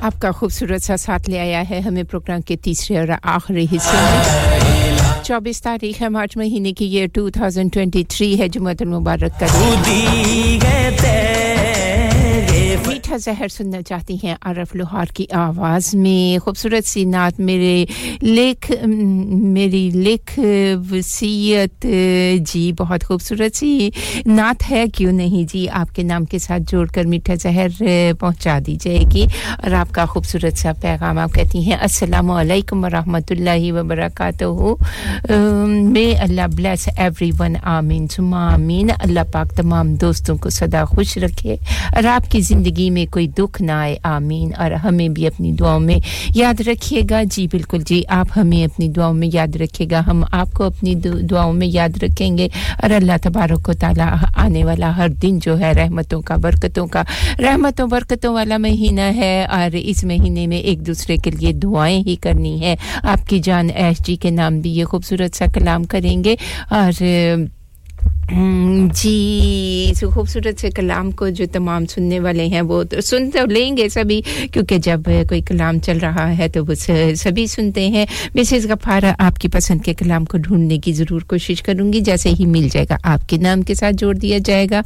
آپ 0.00 0.20
کا 0.20 0.30
خوبصورت 0.30 0.82
سا 0.82 0.96
ساتھ 0.96 1.30
لے 1.30 1.38
آیا 1.40 1.62
ہے 1.70 1.80
ہمیں 1.80 2.02
programme 2.02 2.40
کے 2.40 2.56
تیسرے 2.56 2.98
اور 2.98 3.08
آخری 3.22 3.64
حصے 3.64 3.96
میں۔ 3.96 4.75
چوبیس 5.26 5.60
تاریخ 5.62 6.00
ہے 6.02 6.08
مارچ 6.08 6.36
مہینے 6.36 6.72
کی 6.72 6.86
یہ 6.86 7.06
2023 7.18 8.38
ہے 8.38 8.48
جمعیت 8.48 8.82
المبارک 8.82 9.40
کا 9.40 9.46
کا 13.16 13.32
زہر 13.32 13.48
سننا 13.48 13.82
چاہتی 13.82 14.16
ہیں 14.24 14.34
عرف 14.42 14.74
لوہار 14.74 15.04
کی 15.14 15.26
آواز 15.32 15.94
میں۔ 15.94 16.44
خوبصورت 16.44 16.88
سی 16.88 17.04
نعت 17.04 17.40
میرے 17.40 17.84
لکھ، 18.22 18.72
میری 19.32 19.90
لکھ 19.90 20.38
وسیعت 20.90 21.86
جی 22.40 22.72
بہت 22.72 23.04
خوبصورت 23.04 23.56
سی 23.56 23.90
نعت 24.26 24.70
ہے۔ 24.70 24.84
کیوں 24.94 25.12
نہیں؟ 25.12 25.52
جی 25.52 25.68
آپ 25.68 25.96
کے 25.96 26.02
نام 26.02 26.24
کے 26.24 26.38
ساتھ 26.38 26.62
جوڑ 26.68 26.86
کر 26.86 27.04
میٹھا 27.04 27.34
زہر 27.34 27.82
پہنچا 28.20 28.58
دی 28.66 28.76
جائے 28.80 29.04
گی۔ 29.14 29.26
اور 29.62 29.72
آپ 29.72 29.88
کا 29.90 30.04
خوبصورت 30.04 30.58
سا 30.58 30.72
پیغام 30.80 31.18
آپ 31.18 31.32
کہتی 31.34 31.58
ہیں، 31.58 31.76
السلام 31.80 32.30
علیکم 32.30 32.84
ورحمۃ 32.84 33.26
اللہ 33.30 33.72
وبرکاتہ 33.72 34.44
میں 35.66 36.20
اللہ 36.20 36.46
بلیس 36.56 36.88
ایوری 36.96 37.30
ون 37.38 37.56
آمین 37.62 38.08
سما 38.08 38.54
آمین۔ 38.54 38.90
اللہ 38.98 39.20
پاک 39.32 39.56
تمام 39.56 39.94
دوستوں 39.94 40.36
کو 40.36 40.50
سدا 40.50 40.84
خوش 40.84 41.18
رکھے۔ 41.18 41.56
اور 41.94 42.04
آپ 42.04 42.30
کی 42.30 42.40
زندگی 42.40 42.90
میں 42.90 43.05
کوئی 43.06 43.26
دکھ 43.26 43.62
نہ 43.62 43.72
آئے، 43.72 43.96
آمین۔ 44.02 44.50
اور 44.56 44.70
ہمیں 44.70 45.08
بھی 45.08 45.26
اپنی 45.26 45.52
دعاؤں 45.52 45.80
میں 45.80 45.96
یاد 46.34 46.60
رکھیے 46.60 47.02
گا۔ 47.10 47.22
جی 47.22 47.46
بالکل 47.46 47.82
جی 47.86 48.02
آپ 48.08 48.26
ہمیں 48.36 48.64
اپنی 48.64 48.88
دعاؤں 48.88 49.14
میں 49.14 49.28
یاد 49.32 49.56
رکھیے 49.56 49.88
گا۔ 49.90 50.02
ہم 50.06 50.24
آپ 50.32 50.52
کو 50.52 50.64
اپنی 50.64 50.94
دعاؤں 51.30 51.52
میں 51.52 51.66
یاد 51.66 52.02
رکھیں 52.02 52.38
گے۔ 52.38 52.48
اور 52.82 52.90
اللہ 52.90 53.12
تبارک 53.22 53.68
و 53.68 53.72
تعالیٰ 53.72 54.16
آنے 54.36 54.64
والا 54.64 54.96
ہر 54.96 55.08
دن 55.08 55.38
جو 55.38 55.58
ہے 55.58 55.72
رحمتوں 55.72 56.20
کا، 56.20 56.36
برکتوں 56.36 56.86
کا، 56.86 57.02
رحمتوں، 57.38 57.86
برکتوں 57.86 58.34
والا 58.34 58.56
مہینہ 58.56 59.00
ہے۔ 59.00 59.44
اور 59.50 59.70
اس 59.72 60.04
مہینے 60.04 60.46
میں 60.46 60.56
ایک 60.56 60.86
دوسرے 60.86 61.16
کے 61.16 61.30
لیے 61.30 61.52
دعائیں 61.52 62.02
ہی 62.06 62.16
کرنی 62.16 62.60
ہیں۔ 62.60 62.76
آپ 63.02 63.28
کی 63.28 63.38
جان 63.38 63.68
ایش 63.74 63.98
جی 64.06 64.16
کے 64.16 64.30
نام 64.30 64.58
بھی 64.58 64.70
یہ 64.70 64.84
خوبصورت 64.84 65.36
سا 65.36 65.44
کلام 65.54 65.84
کریں 65.84 66.24
گے۔ 66.24 66.34
اور 66.70 67.02
جی 68.94 69.92
سو 69.96 70.08
خوبصورت 70.10 70.60
سے 70.60 70.70
کلام 70.70 71.10
کو 71.10 71.28
جو 71.28 71.44
تمام 71.52 71.86
سننے 71.86 72.20
والے 72.20 72.46
ہیں، 72.46 72.60
وہ 72.60 72.82
سن 73.04 73.30
تو 73.30 73.44
لیں 73.46 73.76
گے 73.76 73.88
سبھی، 73.88 74.20
کیونکہ 74.52 74.78
جب 74.78 75.00
کوئی 75.28 75.40
کلام 75.42 75.78
چل 75.78 75.98
رہا 75.98 76.38
ہے 76.38 76.48
تو 76.48 76.64
وہ 76.64 76.74
سبھی 77.16 77.46
سنتے 77.46 77.88
ہیں۔ 77.88 78.06
مسز 78.34 78.66
غفار 78.66 79.02
آپ 79.18 79.38
کی 79.38 79.48
پسند 79.48 79.82
کے 79.84 79.94
کلام 79.94 80.24
کو 80.24 80.38
ڈھونڈنے 80.38 80.78
کی 80.78 80.92
ضرور 80.92 81.20
کوشش 81.20 81.62
کروں 81.62 81.92
گی، 81.92 82.00
جیسے 82.00 82.30
ہی 82.40 82.46
مل 82.46 82.68
جائے 82.72 82.86
گا، 82.90 82.96
آپ 83.02 83.28
کے 83.28 83.36
نام 83.36 83.62
کے 83.62 83.74
ساتھ 83.74 83.94
جوڑ 83.94 84.14
دیا 84.14 84.38
جائے 84.44 84.66
گا۔ 84.70 84.80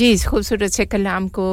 جی 0.00 0.10
اس 0.12 0.24
خوبصورت 0.26 0.72
سے 0.72 0.84
کلام 0.86 1.28
کو 1.28 1.44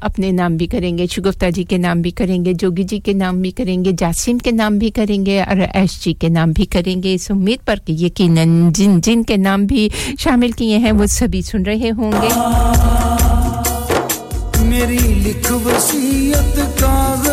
اپنے 0.00 0.30
نام 0.30 0.56
بھی 0.56 0.66
کریں 0.66 0.98
گے، 0.98 1.06
شگفتہ 1.06 1.46
جی 1.54 1.62
کے 1.64 1.76
نام 1.78 2.00
بھی 2.02 2.10
کریں 2.10 2.44
گے، 2.44 2.52
جوگی 2.52 2.82
جی 2.82 2.98
کے 3.00 3.12
نام 3.12 3.40
بھی 3.40 3.50
کریں 3.50 3.84
گے، 3.84 3.92
جاسم 3.98 4.38
کے 4.38 4.50
نام 4.50 4.76
بھی 4.78 4.90
کریں 4.90 5.24
گے 5.26 5.40
اور 5.40 5.56
ایش 5.74 5.98
جی 6.04 6.12
کے 6.12 6.28
نام 6.28 6.52
بھی 6.52 6.66
کریں 6.66 7.02
گے۔ 7.02 7.14
اس 7.14 7.30
امید 7.30 7.64
پر 7.66 7.76
کہ 7.84 7.92
یقیناً 7.92 8.68
جن 8.74 9.00
جن 9.00 9.22
کے 9.22 9.36
نام 9.36 9.64
بھی 9.64 9.88
شامل 10.18 10.50
کیے 10.50 10.78
ہیں، 10.78 10.92
وہ 10.92 11.06
سبھی 11.06 11.42
سن 11.42 11.62
رہے 11.62 11.90
ہوں 11.96 12.12
گے۔ 12.12 12.28
میری 14.64 14.98
لکھ 15.24 15.52
وسیعت 15.52 16.60
کا 16.80 17.27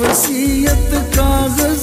வசியத்துக்காக 0.00 1.73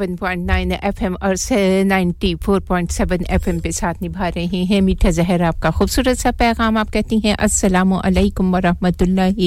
этого 0.00 0.09
پوائنٹ 0.20 0.46
نائن 0.46 0.72
ایف 0.80 1.02
ایم 1.02 1.14
اور 1.20 1.34
ninety 1.86 2.34
four 2.44 2.60
point 2.60 2.90
seven 2.92 3.24
F 3.28 3.48
M 3.48 3.58
پہ 3.58 3.70
ساتھ 3.70 4.02
نبھا 4.02 4.28
رہے 4.34 4.64
ہیں۔ 4.70 4.80
میٹھا 4.80 5.10
زہر 5.10 5.40
آپ 5.42 5.60
کا 5.62 5.70
خوبصورت 5.70 6.18
سا 6.18 6.30
پیغام 6.38 6.76
آپ 6.76 6.92
کہتی 6.92 7.18
ہیں، 7.24 7.34
السلام 7.38 7.92
علیکم 7.92 8.54
ورحمۃ 8.54 9.00
اللہ 9.00 9.38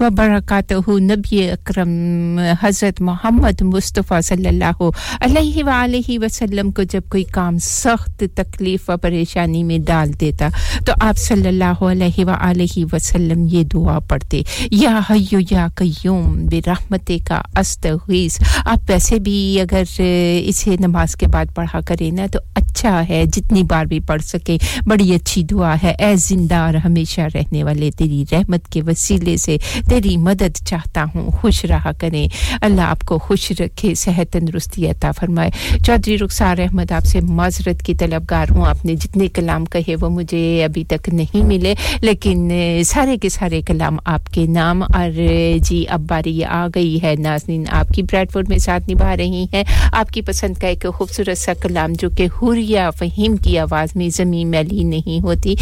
وبرکاتہ۔ 0.00 0.98
نبی 1.00 1.48
اکرم 1.50 2.38
حضرت 2.62 3.00
محمد 3.00 3.62
مصطفیٰ 3.62 4.20
صلی 4.24 4.48
اللہ 4.48 4.82
علیہ 5.20 5.64
وآلہ 5.64 6.18
وسلم 6.22 6.70
کو 6.70 6.82
جب 6.90 7.08
کوئی 7.10 7.24
کام 7.32 7.58
سخت، 7.62 8.24
تکلیف 8.34 8.90
و 8.90 8.96
پریشانی 9.02 9.62
میں 9.64 9.78
ڈال 9.86 10.12
دیتا، 10.20 10.48
تو 10.86 10.92
آپ 11.00 11.18
صلی 11.18 11.48
اللہ 11.48 11.82
علیہ 11.84 12.24
وآلہ 12.24 12.84
وسلم 12.92 13.46
یہ 13.50 13.64
دعا 13.72 13.98
پڑھتے، 14.08 14.42
یا 14.70 14.98
حیو 15.10 15.40
یا 15.50 15.66
قیوم 15.76 16.46
برحمت 16.50 17.10
کا 17.28 17.40
استغیث۔ 17.58 18.38
آپ 18.64 18.90
ویسے 18.90 19.18
بھی 19.18 19.60
اگر 19.60 19.84
اسے 20.44 20.76
نماز 20.80 21.16
کے 21.16 21.26
بعد 21.26 21.44
پڑھا 21.54 21.80
کرے 21.80 22.10
نا 22.10 22.26
تو 22.32 22.38
اچھا 22.54 23.08
ہے، 23.08 23.24
جتنی 23.32 23.62
بار 23.62 23.84
بھی 23.84 24.00
پڑھ 24.00 24.22
سکے، 24.22 24.56
بڑی 24.86 25.14
اچھی 25.14 25.44
دعا 25.44 25.74
ہے۔ 25.82 25.94
اے 25.98 26.16
زندہ 26.16 26.54
اور 26.54 26.74
ہمیشہ 26.74 27.20
رہنے 27.34 27.64
والے، 27.64 27.90
تیری 27.90 28.24
رحمت 28.32 28.68
کے 28.68 28.82
وسیلے 28.82 29.36
سے 29.36 29.56
تیری 29.88 30.16
مدد 30.16 30.66
چاہتا 30.66 31.04
ہوں۔ 31.14 31.30
خوش 31.30 31.64
رہا 31.64 31.90
کریں۔ 31.98 32.28
اللہ 32.60 32.80
آپ 32.80 33.00
کو 33.00 33.18
خوش 33.18 33.52
رکھے، 33.60 33.94
صحت 33.94 34.32
تندرستی 34.32 34.86
عطا 34.86 35.10
فرمائے۔ 35.10 35.50
چودھری 35.84 36.18
رخسار 36.18 36.58
احمد 36.58 36.92
آپ 36.92 37.04
سے 37.04 37.20
معذرت 37.20 37.82
کی 37.82 37.94
طلبگار 37.94 38.46
ہوں۔ 38.50 38.66
آپ 38.66 38.84
نے 38.84 38.94
جتنے 38.94 39.28
کلام 39.28 39.64
کہے 39.64 39.94
وہ 40.00 40.08
مجھے 40.08 40.64
ابھی 40.64 40.84
تک 40.84 41.08
نہیں 41.08 41.42
ملے، 41.42 41.74
لیکن 42.00 42.52
سارے 42.84 43.16
کے 43.16 43.28
سارے 43.28 43.62
کلام 43.62 43.96
آپ 44.04 44.26
کے 44.34 44.46
نام۔ 44.46 44.82
اور 44.82 45.20
جی 45.58 45.84
اب 45.88 46.00
باری 46.00 46.44
آ 46.44 46.66
گئی 46.74 47.02
ہے۔ 47.02 47.14
ناظرین 47.18 47.64
آپ 47.70 47.88
کی 47.88 48.02
بریڈ 48.02 48.32
فورڈ 48.32 48.48
میں 48.48 48.58
ساتھ 48.58 48.90
نبھا 48.90 49.16
رہی 49.16 49.46
ہیں۔ 49.52 49.62
آپ 49.92 50.09
آپ 50.10 50.14
کی 50.14 50.22
پسند 50.22 50.54
کا 50.60 50.68
ایک 50.68 50.86
خوبصورت 50.94 51.38
سا 51.38 51.52
کلام 51.54 51.92
جو 51.98 52.10
کہ 52.10 52.26
حریہ 52.42 52.80
فہیم 52.98 53.36
کی 53.36 53.58
آواز 53.58 53.96
میں 53.96 54.08
زمیں 54.08 54.44
میلی 54.44 54.82
نہیں 54.82 55.22
ہوتی۔ 55.22 55.54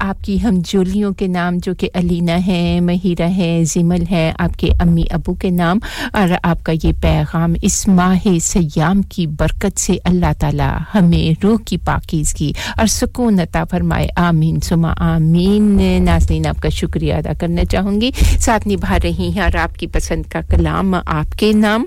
آپ 0.00 0.24
کی 0.24 0.42
ہم 0.42 0.58
جولیوں 0.68 1.12
کے 1.12 1.26
نام 1.26 1.58
جو 1.62 1.74
کہ 1.74 1.90
علینا 1.94 2.36
ہیں 2.46 2.80
مہیرہ 2.80 3.28
ہیں 3.28 3.64
زمل 3.64 4.04
ہے، 4.10 4.32
آپ 4.38 4.58
کے 4.58 4.68
امی 4.80 5.04
ابو 5.10 5.34
کے 5.34 5.50
نام۔ 5.50 5.78
اور 6.12 6.28
آپ 6.42 6.64
کا 6.64 6.72
یہ 6.72 6.92
پیغام 7.00 7.54
اس 7.62 7.88
ماہ 7.88 8.38
سیام 8.42 9.02
کی 9.02 9.26
برکت 9.26 9.80
سے 9.80 9.92
اللہ 10.04 10.32
تعالی 10.38 10.76
ہمیں 10.94 11.44
روح 11.44 11.58
کی 11.64 11.76
پاکیزگی 11.76 12.52
اور 12.78 12.86
سکون 12.86 13.40
عطا 13.40 13.64
فرمائے۔ 13.64 14.08
آمین۔ 14.16 14.60
سما 14.60 14.94
آمین۔ 14.96 15.80
ناظرین، 16.04 16.46
آپ 16.46 16.62
کا 16.62 16.68
شکریہ 16.68 17.14
ادا 17.14 17.32
کرنا 17.32 17.64
چاہوں 17.64 18.00
گی۔ 18.00 18.10
ساتھ 18.38 18.68
نبھا 18.68 18.98
رہی 19.02 19.30
ہیں 19.34 19.42
اور 19.42 19.56
آپ 19.56 19.78
کی 19.78 19.86
پسند 19.86 20.22
کا 20.22 20.40
کلام، 20.40 20.94
آپ 21.06 21.38
کے 21.38 21.52
نام۔ 21.52 21.84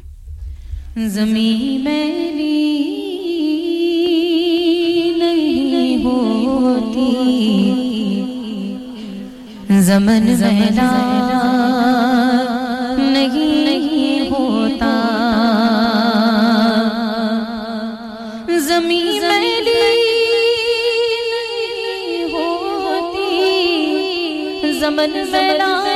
زمین 0.96 1.84
میری 1.84 2.82
نہیں 5.18 6.04
ہوتی 6.04 7.08
زمن 9.80 10.26
میرا 10.40 10.90
نہیں 13.00 14.30
ہوتا 14.32 14.94
زمین 18.60 19.22
میری 19.24 19.56
نہیں 21.32 22.24
ہوتی 22.34 23.32
زمن 24.80 25.18
میرا 25.32 25.93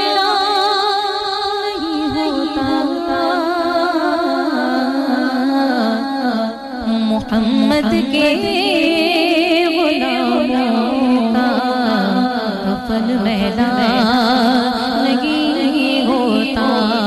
محمد 7.31 7.91
کے 8.11 8.27
غلاموں 9.73 11.33
کا 11.33 11.49
کفن 12.63 13.07
میدان 13.23 15.15
نہیں 15.25 16.07
ہوتا۔ 16.07 17.06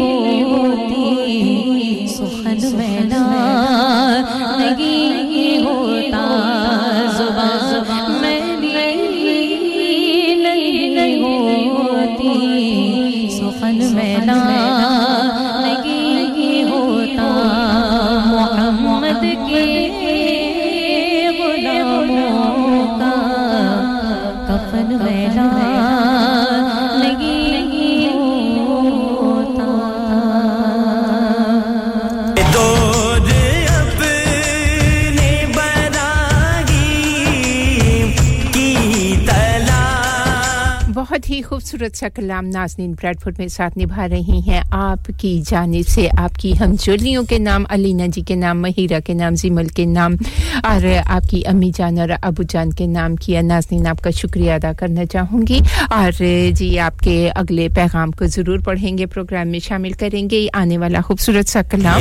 ہوتی 0.00 2.06
سخن 2.08 2.76
میں 2.76 3.00
نہیں 3.00 5.21
خوبصورت 41.62 41.96
سا 41.96 42.08
کلام 42.14 42.46
ناظرین 42.46 42.92
بریڈ 42.92 43.20
فوڈ 43.20 43.34
میں 43.38 43.48
ساتھ 43.48 43.78
نبھا 43.78 44.08
رہی 44.08 44.40
ہیں۔ 44.46 44.60
آپ 44.70 45.10
کی 45.18 45.42
جانب 45.46 45.88
سے 45.88 46.08
آپ 46.18 46.38
کی 46.38 46.52
ہم 46.60 46.74
جولیوں 46.80 47.24
کے 47.24 47.38
نام، 47.38 47.64
علینا 47.68 48.06
جی 48.06 48.20
کے 48.20 48.34
نام، 48.34 48.62
مہیرہ 48.62 49.00
کے 49.00 49.14
نام، 49.14 49.34
زیمل 49.34 49.66
کے 49.66 49.84
نام، 49.84 50.12
اور 50.64 50.86
آپ 51.04 51.30
کی 51.30 51.46
امی 51.46 51.70
جان 51.76 51.98
اور 51.98 52.08
ابو 52.22 52.42
جان 52.42 52.70
کے 52.70 52.86
نام 52.86 53.16
کیا۔ 53.16 53.40
ناظرین، 53.42 53.86
آپ 53.86 54.00
کا 54.00 54.10
شکریہ 54.10 54.52
ادا 54.52 54.72
کرنا 54.78 55.04
چاہوں 55.04 55.42
گی۔ 55.48 55.60
اور 55.90 56.22
جی 56.52 56.78
آپ 56.78 56.98
کے 56.98 57.30
اگلے 57.34 57.68
پیغام 57.74 58.10
کو 58.10 58.26
ضرور 58.26 58.58
پڑھیں 58.58 58.98
گے، 58.98 59.06
پروگرام 59.06 59.48
میں 59.48 59.58
شامل 59.58 59.92
کریں 59.92 60.30
گے۔ 60.30 60.46
آنے 60.52 60.78
والا 60.78 61.00
خوبصورت 61.00 61.48
سا 61.48 61.62
کلام۔ 61.62 62.00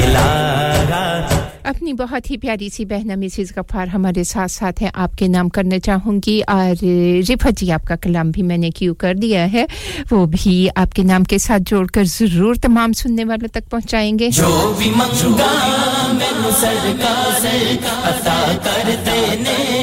اپنی 1.63 1.93
بہت 1.93 2.31
ہی 2.31 2.37
پیاری 2.37 2.69
سی 2.69 2.85
بہن 2.85 3.19
مسز 3.19 3.51
غفار 3.55 3.87
ہمارے 3.87 4.23
ساتھ 4.23 4.51
ساتھ 4.51 4.83
ہیں۔ 4.83 4.89
آپ 4.93 5.17
کے 5.17 5.27
نام 5.27 5.49
کرنا 5.49 5.79
چاہوں 5.79 6.19
گی 6.27 6.41
اور 6.47 6.83
رفت 7.31 7.57
جی 7.57 7.71
آپ 7.71 7.87
کا 7.87 7.95
کلام 7.95 8.31
بھی 8.31 8.43
میں 8.43 8.57
نے 8.57 8.69
کیوں 8.69 8.95
کر 8.95 9.15
دیا 9.15 9.53
ہے، 9.53 9.65
وہ 10.11 10.25
بھی 10.25 10.67
آپ 10.75 10.93
کے 10.93 11.03
نام 11.03 11.23
کے 11.23 11.37
ساتھ 11.37 11.61
جوڑ 11.65 11.87
کر 11.87 12.03
ضرور 12.03 12.55
تمام 12.55 12.93
سننے 12.93 13.25
والوں 13.25 13.47
تک 13.47 13.69
پہنچائیں 13.69 14.19
گے۔ 14.19 14.29
جو 14.29 14.73
بھی 14.77 14.89
منگا 14.89 16.11
میں 16.11 17.77
عطا 18.03 18.51
کر 18.63 18.95
دینے 19.05 19.80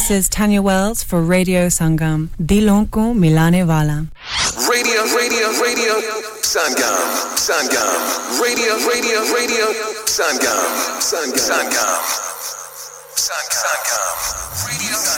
This 0.00 0.10
is 0.10 0.28
Tanya 0.30 0.62
Wells 0.62 1.02
for 1.02 1.20
Radio 1.20 1.66
Sangam. 1.66 2.28
Dilonko 2.40 3.12
Milane 3.12 3.66
Wala. 3.66 4.08
Radio, 4.66 5.04
radio, 5.12 5.52
radio. 5.60 6.00
Sangam, 6.40 7.04
Sangam. 7.36 8.40
Radio, 8.40 8.80
radio, 8.88 9.20
radio. 9.28 9.66
Sangam, 10.08 10.56
Sangam, 11.04 11.36
Sangam. 11.36 12.00
Sangam, 13.12 13.60
Sangam. 13.60 14.16
Radio. 14.72 15.09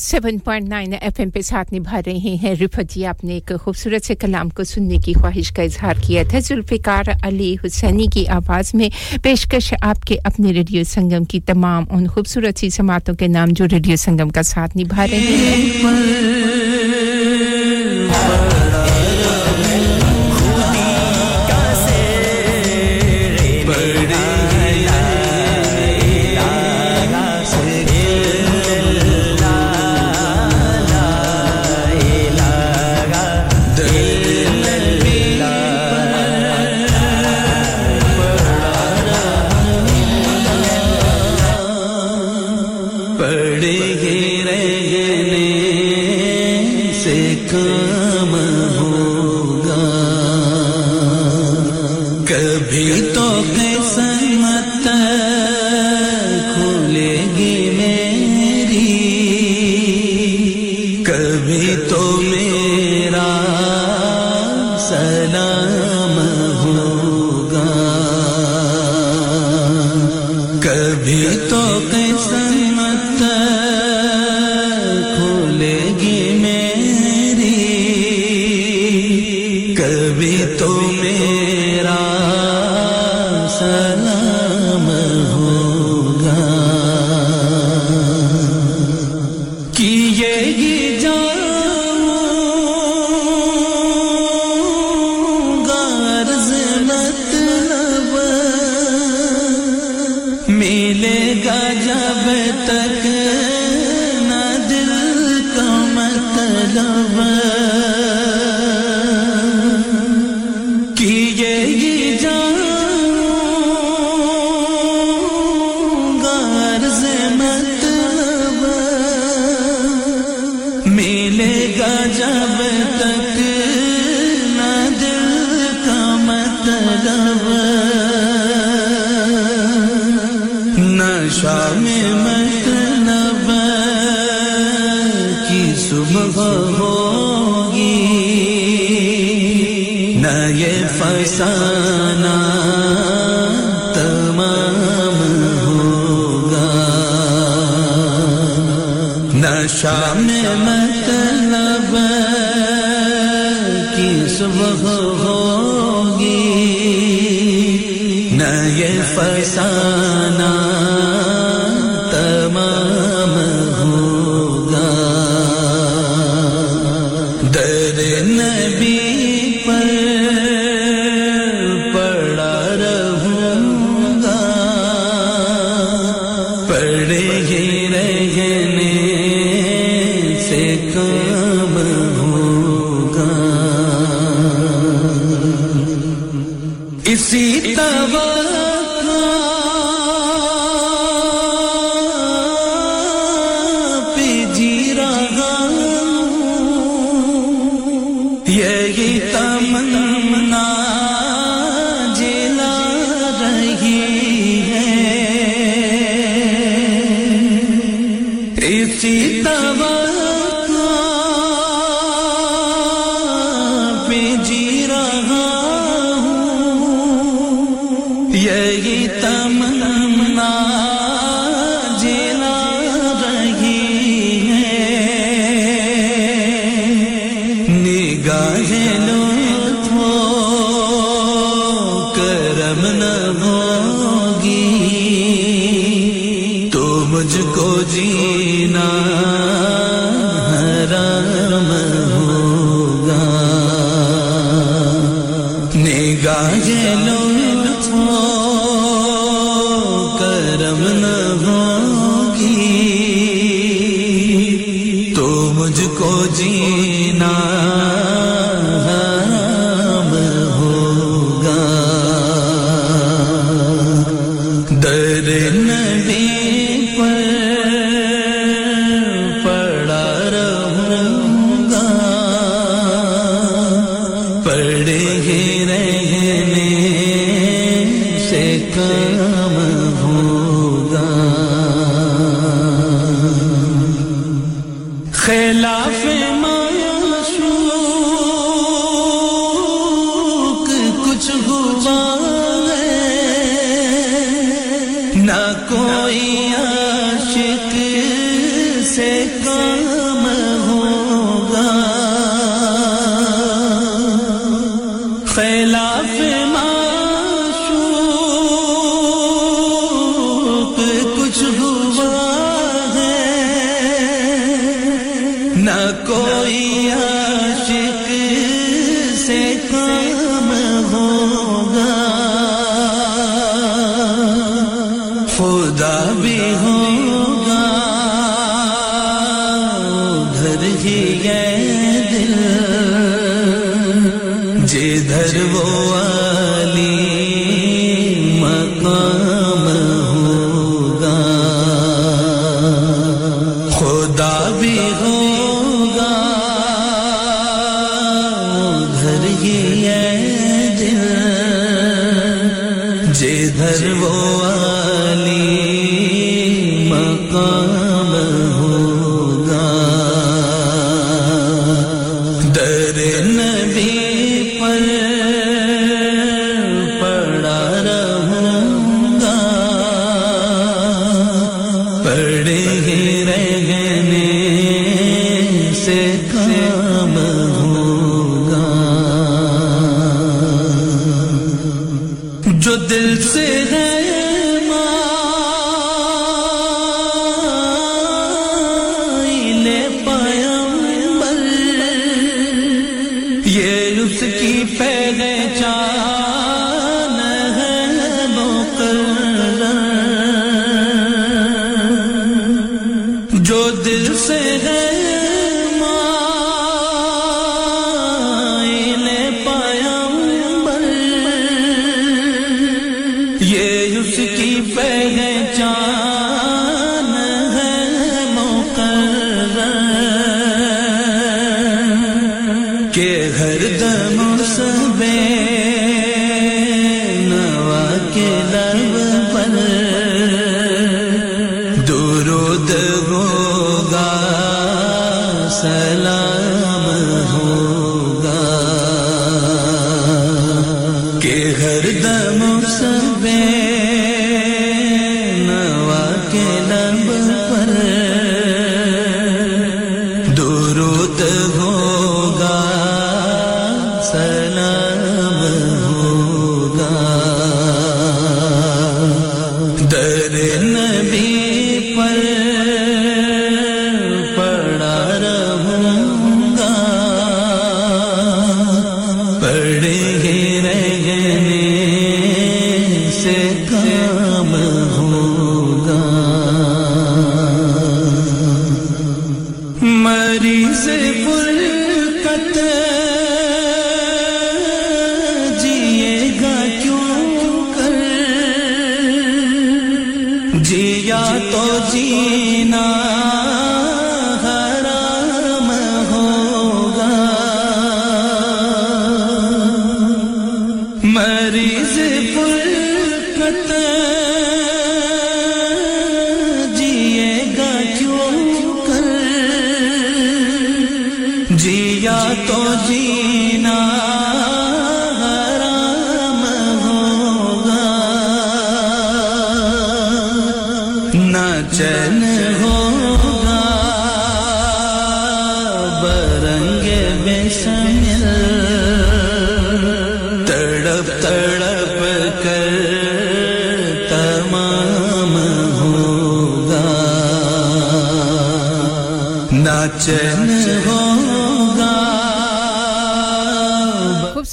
Seven 0.00 0.38
point 0.38 0.68
nine 0.68 0.92
F 1.00 1.20
M 1.20 1.30
پہ 1.30 1.40
ساتھ 1.40 1.74
نبھا 1.74 2.00
رہے 2.06 2.36
ہیں۔ 2.42 2.54
رفت 2.54 2.94
جی 2.94 3.06
آپ 3.06 3.24
نے 3.24 3.34
ایک 3.34 3.52
خوبصورت 3.62 4.06
سے 4.06 4.14
کلام 4.14 4.48
کو 4.48 4.64
سننے 4.64 4.96
کی 4.96 5.12
خواہش 5.12 5.52
کا 5.52 5.62
اظہار 5.62 5.94
کیا۔ 6.06 6.22
تھا 6.30 6.38
ذوالفقار 6.38 7.02
علی 7.22 7.56
حسینی 7.64 8.06
کی 8.12 8.26
آواز 8.26 8.74
میں 8.74 8.88
پیشکش 9.22 9.74
آپ 9.80 10.04
کے 10.04 10.16
اپنے 10.24 10.52
ریڈیو 10.52 10.84
سنگم 10.84 11.24
کی 11.24 11.40
تمام 11.40 11.84
ان 11.90 12.06
خوبصورت 12.06 12.58
سی 12.58 12.70
سماعتوں 12.70 13.14
کے 13.14 13.26
نام 13.26 13.48
جو 13.50 13.64
ریڈیو 13.72 13.96
سنگم 13.96 14.28
کا 14.28 14.42
ساتھ 14.42 14.76
نبھا 14.76 15.06
رہے 15.10 15.18
ہیں۔ 15.18 15.92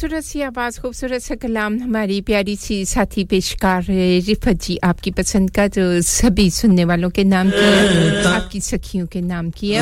خوبصورت 0.09 0.25
سی 0.25 0.43
آواز، 0.43 0.79
خوبصورت 0.79 1.23
سا 1.23 1.35
کلام 1.41 1.77
ہماری 1.81 2.21
پیاری 2.21 2.55
سی 2.59 2.85
ساتھی 2.85 3.25
پیشکار 3.25 3.81
رفت 4.31 4.45
جی, 4.45 4.51
جی 4.61 4.75
آپ 4.81 5.01
کی 5.01 5.11
پسند 5.11 5.49
کا 5.49 5.67
جو 5.67 6.01
سبھی 6.01 6.49
سننے 6.49 6.85
والوں 6.85 7.09
کے 7.09 7.23
نام 7.23 7.49
کیا 7.49 8.35
آپ 8.35 8.51
کی 8.51 8.59
سکھیوں 8.59 9.07
کے 9.07 9.21
نام 9.21 9.49
کی 9.49 9.75
ہے۔ 9.75 9.81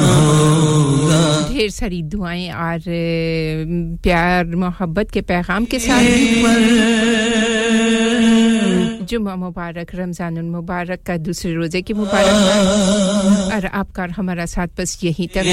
ڈھیر 1.48 1.68
ساری 1.68 2.02
دعائیں 2.02 2.50
اور، 2.50 2.80
پیار، 4.04 4.46
محبت 4.46 5.12
کے 5.14 5.22
پیغام 5.22 5.66
کے 5.66 5.80
ساتھ۔ 5.80 6.06
جمعہ 9.01 9.35
مبارک 9.35 9.95
رمضان 9.95 10.38
المبارک 10.38 11.06
کا 11.06 11.16
دوسرے 11.19 11.56
روزے 11.56 11.82
کی 11.82 11.93
مبارک۔ 11.93 13.53
اور 13.53 13.66
آپ 13.72 13.93
کا 13.93 14.06
ہمارا 14.17 14.45
ساتھ 14.48 14.82
بس 14.82 15.03
یہیں 15.03 15.27
تک۔ 15.32 15.48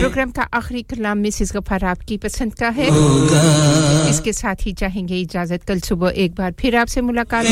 پروگرام 0.00 0.30
کا 0.30 0.42
آخری 0.52 0.82
کلام 0.82 1.22
مسز 1.22 1.56
غفار 1.56 1.84
آپ 1.84 2.08
کی 2.08 2.18
پسند 2.18 2.50
کا 2.50 2.70
ہے۔ 2.76 2.88
اس 4.10 4.20
کے 4.20 4.32
ساتھ 4.32 4.68
ہی 4.68 4.72
چاہیں 4.72 5.08
گے 5.08 5.20
اجازت 5.20 5.66
کل 5.66 5.78
صبح 5.84 6.10
ایک 6.14 6.32
بار 6.36 6.50
پھر 6.56 6.74
آپ 6.74 6.88
سے 6.88 7.00
ملاقات۔ 7.00 7.44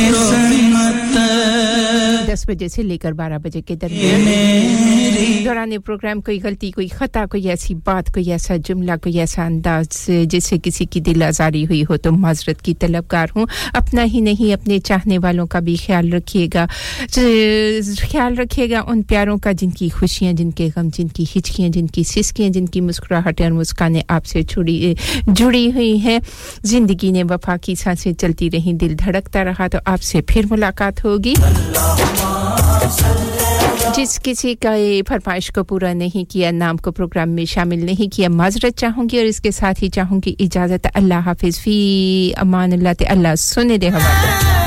دس 2.32 2.48
بجے 2.48 2.68
سے 2.68 2.82
لے 2.82 2.98
کر 2.98 3.12
بارہ 3.12 3.38
بجے 3.42 3.60
کے 3.60 3.74
درمیان۔ 3.74 4.24
دوران 5.44 5.80
پروگرام 5.84 6.20
کوئی 6.20 6.40
غلطی 6.42 6.70
کوئی 6.70 6.88
خطا 6.88 7.24
کوئی 7.30 7.48
ایسی 7.48 7.74
بات 7.74 8.12
کوئی 8.14 8.32
ایسا 8.32 8.56
جملہ 8.56 8.92
کوئی 9.02 9.18
ایسا 9.18 9.46
انداز 9.46 10.10
جس 10.26 10.44
سے 10.44 10.56
کسی 10.62 10.84
کی 10.84 11.00
دل 11.00 11.22
آزاری 11.22 11.66
ہوئی 11.66 11.82
ہو 11.90 11.96
تو 11.96 12.12
معذرت 12.12 12.62
کی 12.62 12.74
طلبگار 12.74 13.26
ہوں۔ 13.36 13.46
اپنا 13.72 14.04
ہی 14.04 14.20
نہیں 14.20 14.52
اپنے 14.54 14.78
چاہنے 14.78 15.18
والوں 15.18 15.46
کا 15.46 15.58
بھی 15.58 15.76
خیال 15.86 16.12
رکھیے 16.12 16.48
گا۔ 16.54 16.66
خیال 18.10 18.38
رکھیے 18.38 18.70
گا 18.70 18.80
ان 18.86 19.02
پیاروں 19.02 19.38
کا 19.38 19.52
جن 19.52 19.70
کی 19.70 19.88
خوشیاں، 19.88 20.32
جن 20.32 20.50
کے 20.50 20.68
غم، 20.76 20.88
جن 20.94 21.08
کی 21.08 21.24
ہچکیاں، 21.36 21.68
جن 21.68 21.86
کی 21.86 22.02
سسکیاں، 22.02 22.48
جن 22.48 22.66
کی 22.66 22.80
مسکراہٹیں 22.80 23.44
اور 23.44 23.52
مسکانیں 23.52 24.02
آپ 24.08 24.26
سے 24.26 24.42
جڑی 25.26 25.72
ہوئی 25.74 25.98
ہیں۔ 25.98 26.18
زندگی 26.62 27.10
نے 27.10 27.22
وفا 27.24 27.56
کی 27.56 27.74
سانسیں 27.74 28.12
چلتی 28.12 28.50
رہیں، 28.50 28.72
دل 28.72 28.94
دھڑکتا 29.04 29.44
رہا 29.44 29.66
تو 29.68 29.78
آپ 29.84 30.02
سے 30.02 30.20
پھر 30.22 30.44
ملاقات 30.50 31.04
ہوگی۔ 31.04 31.34
جس 33.96 34.20
کسی 34.22 34.54
کا 34.54 34.74
یہ 34.74 35.02
فرمائش 35.08 35.50
کو 35.50 35.64
پورا 35.64 35.92
نہیں 35.92 36.30
کیا، 36.30 36.50
نام 36.50 36.76
کو 36.76 36.92
پروگرام 36.92 37.30
میں 37.30 37.44
شامل 37.44 37.86
نہیں 37.86 38.14
کیا، 38.14 38.28
معذرت 38.28 38.78
چاہوں 38.78 39.08
گی 39.12 39.18
اور 39.18 39.26
اس 39.26 39.40
کے 39.40 39.50
ساتھ 39.50 39.84
ہی 39.84 39.88
چاہوں 39.88 40.20
گی 40.26 40.34
اجازت۔ 40.38 40.86
اللہ 40.94 41.14
حافظ، 41.14 41.60
فی 41.60 42.32
امان 42.36 42.72
اللہ، 42.72 42.88
تے 42.98 43.04
اللہ 43.04 43.34
سنے 43.38 43.76
دے 43.76 43.88
ہمارے۔ 43.88 44.63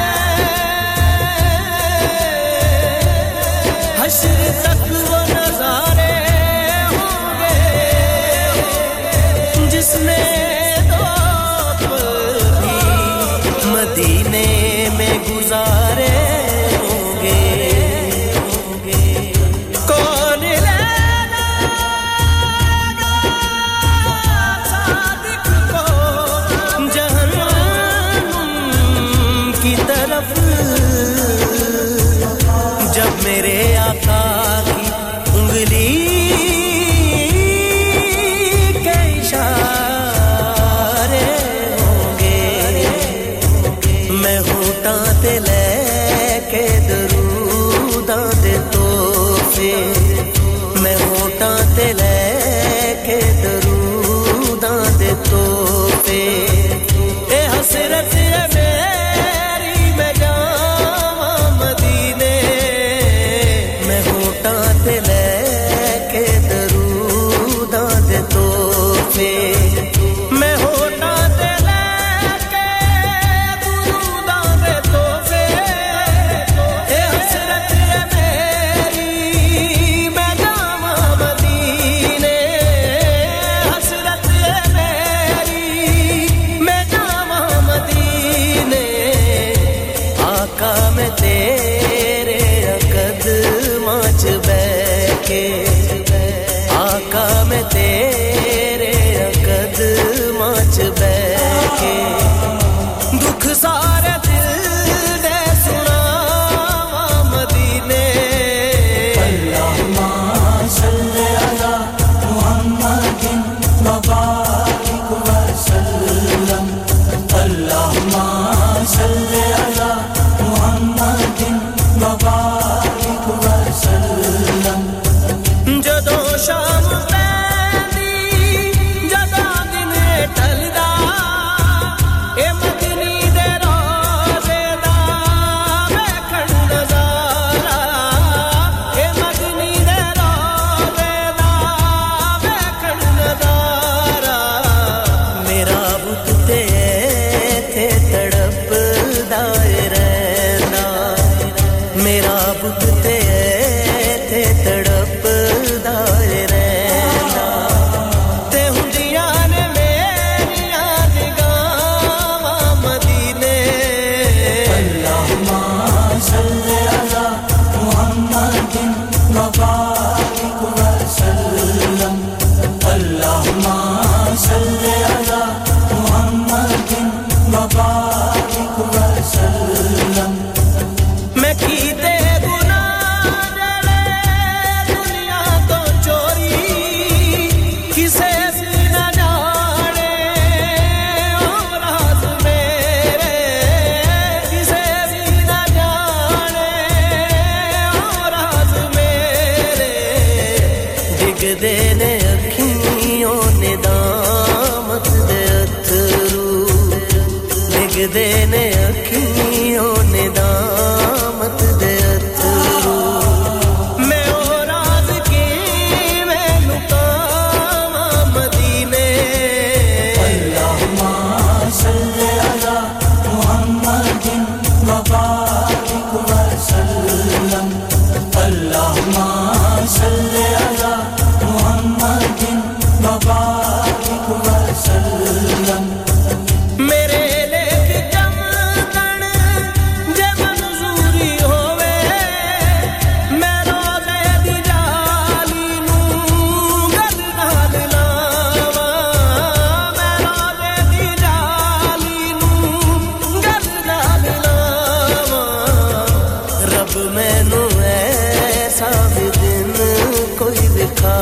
کوئی 260.37 260.67
بھی 260.73 260.85
کھا 260.95 261.17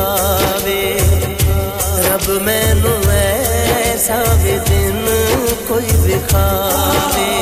وے 0.64 0.82
اب 2.12 2.28
میں 2.42 2.72
سب 3.98 4.44
دن 4.68 5.06
کوئی 5.68 5.96
بھی 6.02 6.18
کھا 6.28 6.46
دے 7.14 7.35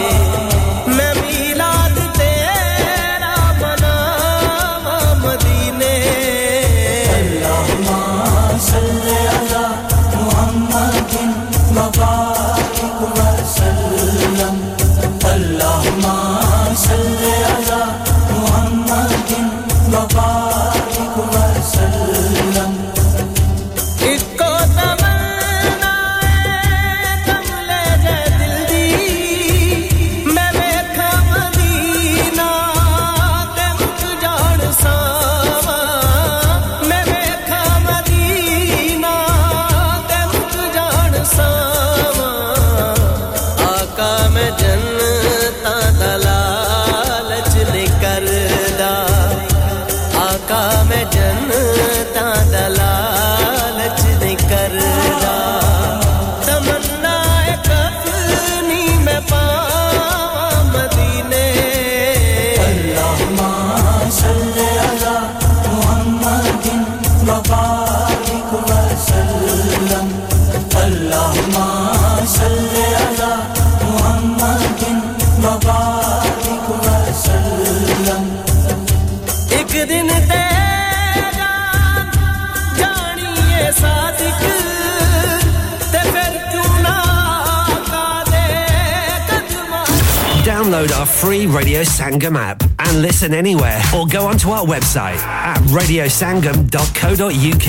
our 91.05 91.11
free 91.11 91.47
Radio 91.47 91.81
Sangam 91.83 92.37
app 92.39 92.63
and 92.79 93.03
listen 93.03 93.35
anywhere 93.35 93.81
or 93.95 94.07
go 94.07 94.21
onto 94.27 94.51
our 94.51 94.65
website 94.65 95.19
at 95.51 95.59
radiosangam.co.uk. 95.77 97.69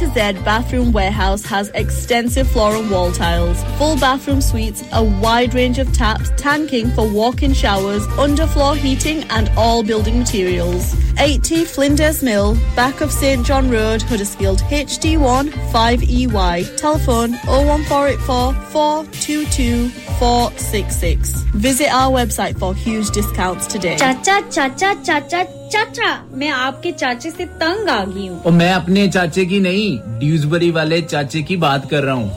to 0.00 0.08
Z 0.16 0.40
Bathroom 0.48 0.90
Warehouse 0.96 1.44
has 1.52 1.70
extensive 1.82 2.50
floor 2.54 2.68
and 2.80 2.90
wall 2.94 3.12
tiles, 3.18 3.62
full 3.78 3.96
bathroom 4.02 4.42
suites, 4.46 4.82
a 5.00 5.02
wide 5.24 5.54
range 5.58 5.80
of 5.84 5.92
taps, 5.98 6.32
tanking 6.42 6.90
for 6.98 7.06
walk-in 7.14 7.54
showers, 7.60 8.08
underfloor 8.26 8.72
heating, 8.84 9.22
and 9.38 9.50
all 9.64 9.82
building 9.92 10.18
materials. 10.18 10.90
80 11.18 11.64
Flinders 11.64 12.22
Mill, 12.22 12.54
back 12.76 13.00
of 13.00 13.10
St 13.10 13.46
John 13.46 13.70
Road, 13.70 14.02
Huddersfield, 14.02 14.60
HD1 14.80 15.50
5EY. 15.72 16.76
Telephone 16.76 17.38
01484 17.46 18.52
422 18.76 19.88
466. 20.18 21.32
Visit 21.68 21.88
our 22.02 22.12
website 22.20 22.58
for 22.58 22.74
huge 22.74 23.10
discounts 23.10 23.66
today. 23.66 23.96
Cha 23.96 24.12
cha 24.22 24.42
cha 24.58 24.68
cha 24.68 24.94
cha 25.02 25.20
cha. 25.20 25.57
چاچا 25.70 26.24
میں 26.30 26.50
آپ 26.50 26.82
کے 26.82 26.92
چاچے 26.92 27.30
سے 27.30 27.44
تنگ 27.58 27.88
آ 27.88 28.04
گئی 28.14 28.28
ہوں۔ 28.28 28.38
اور 28.42 28.52
میں 28.52 28.72
اپنے 28.72 29.10
چاچے 29.10 29.44
کی 29.44 29.58
نہیں 29.58 30.20
ڈیوزبری 30.20 30.70
والے 30.70 31.00
چاچے 31.00 31.42
کی 31.42 31.56
بات 31.56 31.90
کر 31.90 32.04
رہا 32.04 32.12
ہوں۔ 32.12 32.28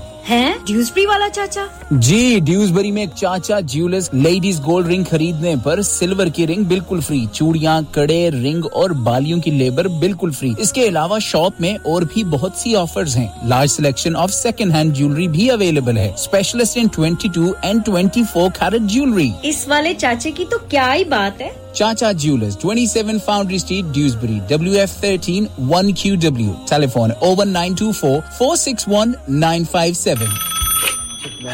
ڈیوزبری 0.66 1.06
والا 1.06 1.30
چاچا؟ 1.30 1.66
جی 1.92 2.40
ڈیوزبری 2.44 2.92
میں 2.92 3.02
ایک 3.02 3.10
چاچا 3.16 3.60
جیولرز 3.60 4.10
لیڈیز 4.14 4.60
گولڈ 4.66 4.88
رنگ 4.88 5.03
خریدنے 5.10 5.56
پر 5.64 5.82
سلور 5.82 6.28
کی 6.28 6.45
رنگ 6.48 6.64
بالکل 6.64 7.00
فری۔ 7.00 7.26
چوڑیاں 7.34 7.82
کڑے 7.92 8.30
رنگ 8.32 8.66
اور 8.72 8.90
بالیوں 8.90 9.40
کی 9.40 9.52
لیبر 9.52 9.88
بالکل 10.00 10.32
فری۔ 10.32 10.52
اس 10.58 10.72
کے 10.74 10.88
علاوہ 10.88 11.20
شاپ 11.20 11.60
میں 11.61 11.74
اور 11.84 12.02
بھی 12.02 12.24
بہت 12.24 12.52
سی 12.58 12.76
آفرز 12.76 13.18
ہیں۔ 13.18 13.28
Large 13.48 13.70
selection 13.70 14.16
of 14.16 14.34
second 14.34 14.74
hand 14.74 14.95
jewellery 14.95 15.28
بھی 15.28 15.50
اویلیبل 15.52 15.98
ہے۔ 15.98 16.08
Specialist 16.14 16.78
in 16.78 16.88
twenty 16.88 17.30
two 17.34 17.52
and 17.61 17.86
twenty 17.86 18.24
four 18.34 18.50
carat 18.60 18.90
jewellery 18.90 19.30
اس 19.44 19.68
والے 19.68 19.94
چاچے 19.94 20.32
کی 20.32 20.45
تو 20.52 20.58
کیا 20.70 20.94
ہی 20.94 21.03
بات 21.03 21.42
ہے؟ 21.42 21.50
Chacha 21.74 22.11
jewellers 22.11 22.58
27 22.58 23.20
foundry 23.26 23.56
street 23.56 23.94
Dewsbury 23.94 24.40
W 24.48 24.80
F 24.80 24.95
thirteen 25.02 25.45
one 25.70 25.92
Q 25.94 26.16
W 26.22 26.53
telephone 26.70 27.11
o one 27.20 27.50
nine 27.50 27.74
two 27.74 27.92
four 27.92 28.20
four 28.38 28.56
six 28.56 28.88
one 28.88 29.11
nine 29.30 29.64
five 29.72 29.94
seven 29.94 30.30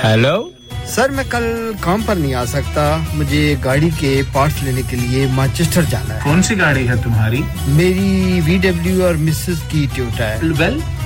hello 0.04 0.50
sir 0.86 1.10
میں 1.10 1.24
کل 1.30 1.72
کام 1.80 2.02
پر 2.06 2.16
نہیں 2.16 2.34
آ 2.34 2.46
سکتا۔ 2.46 2.98
مجھے 3.14 3.56
گاڑی 3.64 3.90
کے 4.00 4.22
پارٹس 4.32 4.64
لینے 4.64 4.82
کے 4.90 4.96
لیے 4.96 5.28
مانچسٹر 5.32 5.82
جانا 5.90 6.14
ہے۔ 6.16 6.20
کون 6.24 6.44
سی 6.44 6.60
گاڑی 6.60 6.88
ہے 6.88 6.94
تمہاری؟ 7.04 7.42
میری 7.68 8.42
وی 8.46 8.58
ڈبلیو 8.58 9.06
اور 9.06 9.16
مسز 9.16 9.64
کی 9.70 9.88
ٹیوٹا 9.94 10.30
ہے۔ 10.30 10.40
Well 10.58 10.80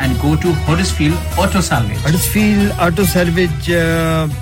and 0.00 0.16
go 0.22 0.34
to 0.42 0.52
Huddersfield 0.68 1.38
auto 1.40 1.60
salvage 1.70 1.98
Huddersfield 2.04 2.72
auto 2.86 3.04
salvage 3.12 3.70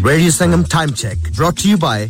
Radio 0.03 0.29
Sangam 0.29 0.67
Time 0.69 0.93
Check 0.93 1.17
brought 1.35 1.57
to 1.57 1.67
you 1.69 1.77
by 1.77 2.09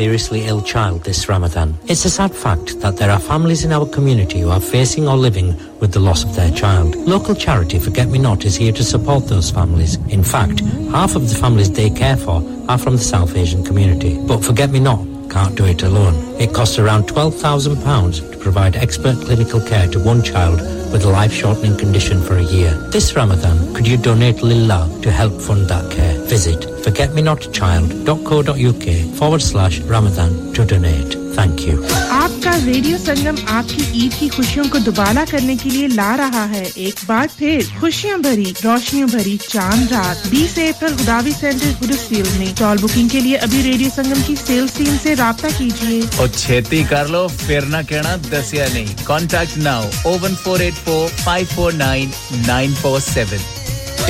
seriously 0.00 0.46
ill 0.46 0.62
child 0.62 1.04
this 1.04 1.28
Ramadan? 1.28 1.76
It's 1.84 2.06
a 2.06 2.08
sad 2.08 2.34
fact 2.34 2.80
that 2.80 2.96
there 2.96 3.10
are 3.10 3.20
families 3.20 3.66
in 3.66 3.70
our 3.70 3.86
community 3.86 4.40
who 4.40 4.48
are 4.48 4.58
facing 4.76 5.06
or 5.06 5.14
living 5.14 5.48
with 5.78 5.92
the 5.92 6.00
loss 6.00 6.24
of 6.24 6.34
their 6.34 6.50
child. 6.52 6.96
Local 6.96 7.34
charity 7.34 7.78
Forget 7.78 8.08
Me 8.08 8.18
Not 8.18 8.46
is 8.46 8.56
here 8.56 8.72
to 8.72 8.82
support 8.82 9.28
those 9.28 9.50
families. 9.50 9.96
In 10.08 10.24
fact, 10.24 10.60
half 10.90 11.16
of 11.16 11.28
the 11.28 11.34
families 11.34 11.70
they 11.70 11.90
care 11.90 12.16
for 12.16 12.42
are 12.70 12.78
from 12.78 12.96
the 12.96 13.02
South 13.14 13.36
Asian 13.36 13.62
community. 13.62 14.18
But 14.26 14.42
Forget 14.42 14.70
Me 14.70 14.80
Not 14.80 15.06
can't 15.28 15.54
do 15.54 15.66
it 15.66 15.82
alone. 15.82 16.16
It 16.40 16.54
costs 16.54 16.78
around 16.78 17.04
£12,000 17.04 18.32
to 18.32 18.38
provide 18.38 18.76
expert 18.76 19.16
clinical 19.26 19.60
care 19.60 19.86
to 19.88 20.00
one 20.02 20.22
child 20.22 20.60
with 20.92 21.04
a 21.04 21.10
life-shortening 21.10 21.76
condition 21.76 22.22
for 22.22 22.36
a 22.36 22.42
year. 22.42 22.72
This 22.90 23.14
Ramadan, 23.14 23.74
could 23.74 23.86
you 23.86 23.98
donate 23.98 24.42
Lillah 24.42 24.88
to 25.02 25.10
help 25.10 25.40
fund 25.42 25.68
that 25.68 25.90
care? 25.90 26.19
visit 26.30 26.62
forgetmenotchild.co.uk 26.84 29.16
forward 29.16 29.42
slash 29.42 29.80
Ramadan 29.82 30.52
to 30.54 30.64
donate. 30.64 31.16
Thank 31.32 31.60
you. 31.62 31.82
آپ 32.12 32.30
کا 32.44 32.50
radio 32.64 32.96
سنگم 32.98 33.34
آپ 33.48 33.68
کی 33.68 33.82
عید 33.94 34.18
کی 34.20 34.28
خوشیوں 34.28 34.64
کو 34.70 34.78
دوبالا 34.78 35.24
کرنے 35.30 35.54
کے 35.62 35.70
لیے 35.70 35.88
لا 35.88 36.16
رہا 36.16 36.48
ہے 36.50 36.64
ایک 36.76 36.94
بار 37.06 37.26
پھر 37.36 37.60
خوشیوں 37.80 38.18
بھری 38.22 38.52
روشنیوں 38.64 39.08
بھری 39.08 39.36
چاند 39.44 39.92
رات 39.92 40.26
بیس 40.30 40.58
اپریل 40.58 40.96
خداوی 40.96 41.32
سینٹر 41.40 41.70
گڈسیل 41.82 42.28
میں 42.38 42.52
ٹال 42.58 42.76
بکنگ 42.82 43.08
کے 43.08 43.20
لیے 43.20 43.36
ابھی 43.38 43.62
ریڈیو 43.62 43.88
سنگم 43.94 44.20
کی 44.26 44.34
سیلز 44.36 44.72
ٹیم 44.78 44.96
سے 45.02 45.14
رابطہ 45.18 45.46
کیجیے 45.58 46.00
اور 46.18 46.28
چھیتی 46.36 46.82
کر 46.90 47.08
لو 47.08 47.26
پھر 47.36 47.60
نہ 47.68 47.76
کہنا 47.88 48.16
دسیا 48.30 48.66
نہیں 48.72 49.04
contact 49.04 49.56
now 49.58 49.88
o one 50.04 50.34
four 50.42 50.60
eight 50.60 50.74
four 50.84 51.08
five 51.24 51.46
four 51.54 51.72
nine 51.78 52.10
nine 52.46 52.72
four 52.80 53.00
seven 53.04 53.59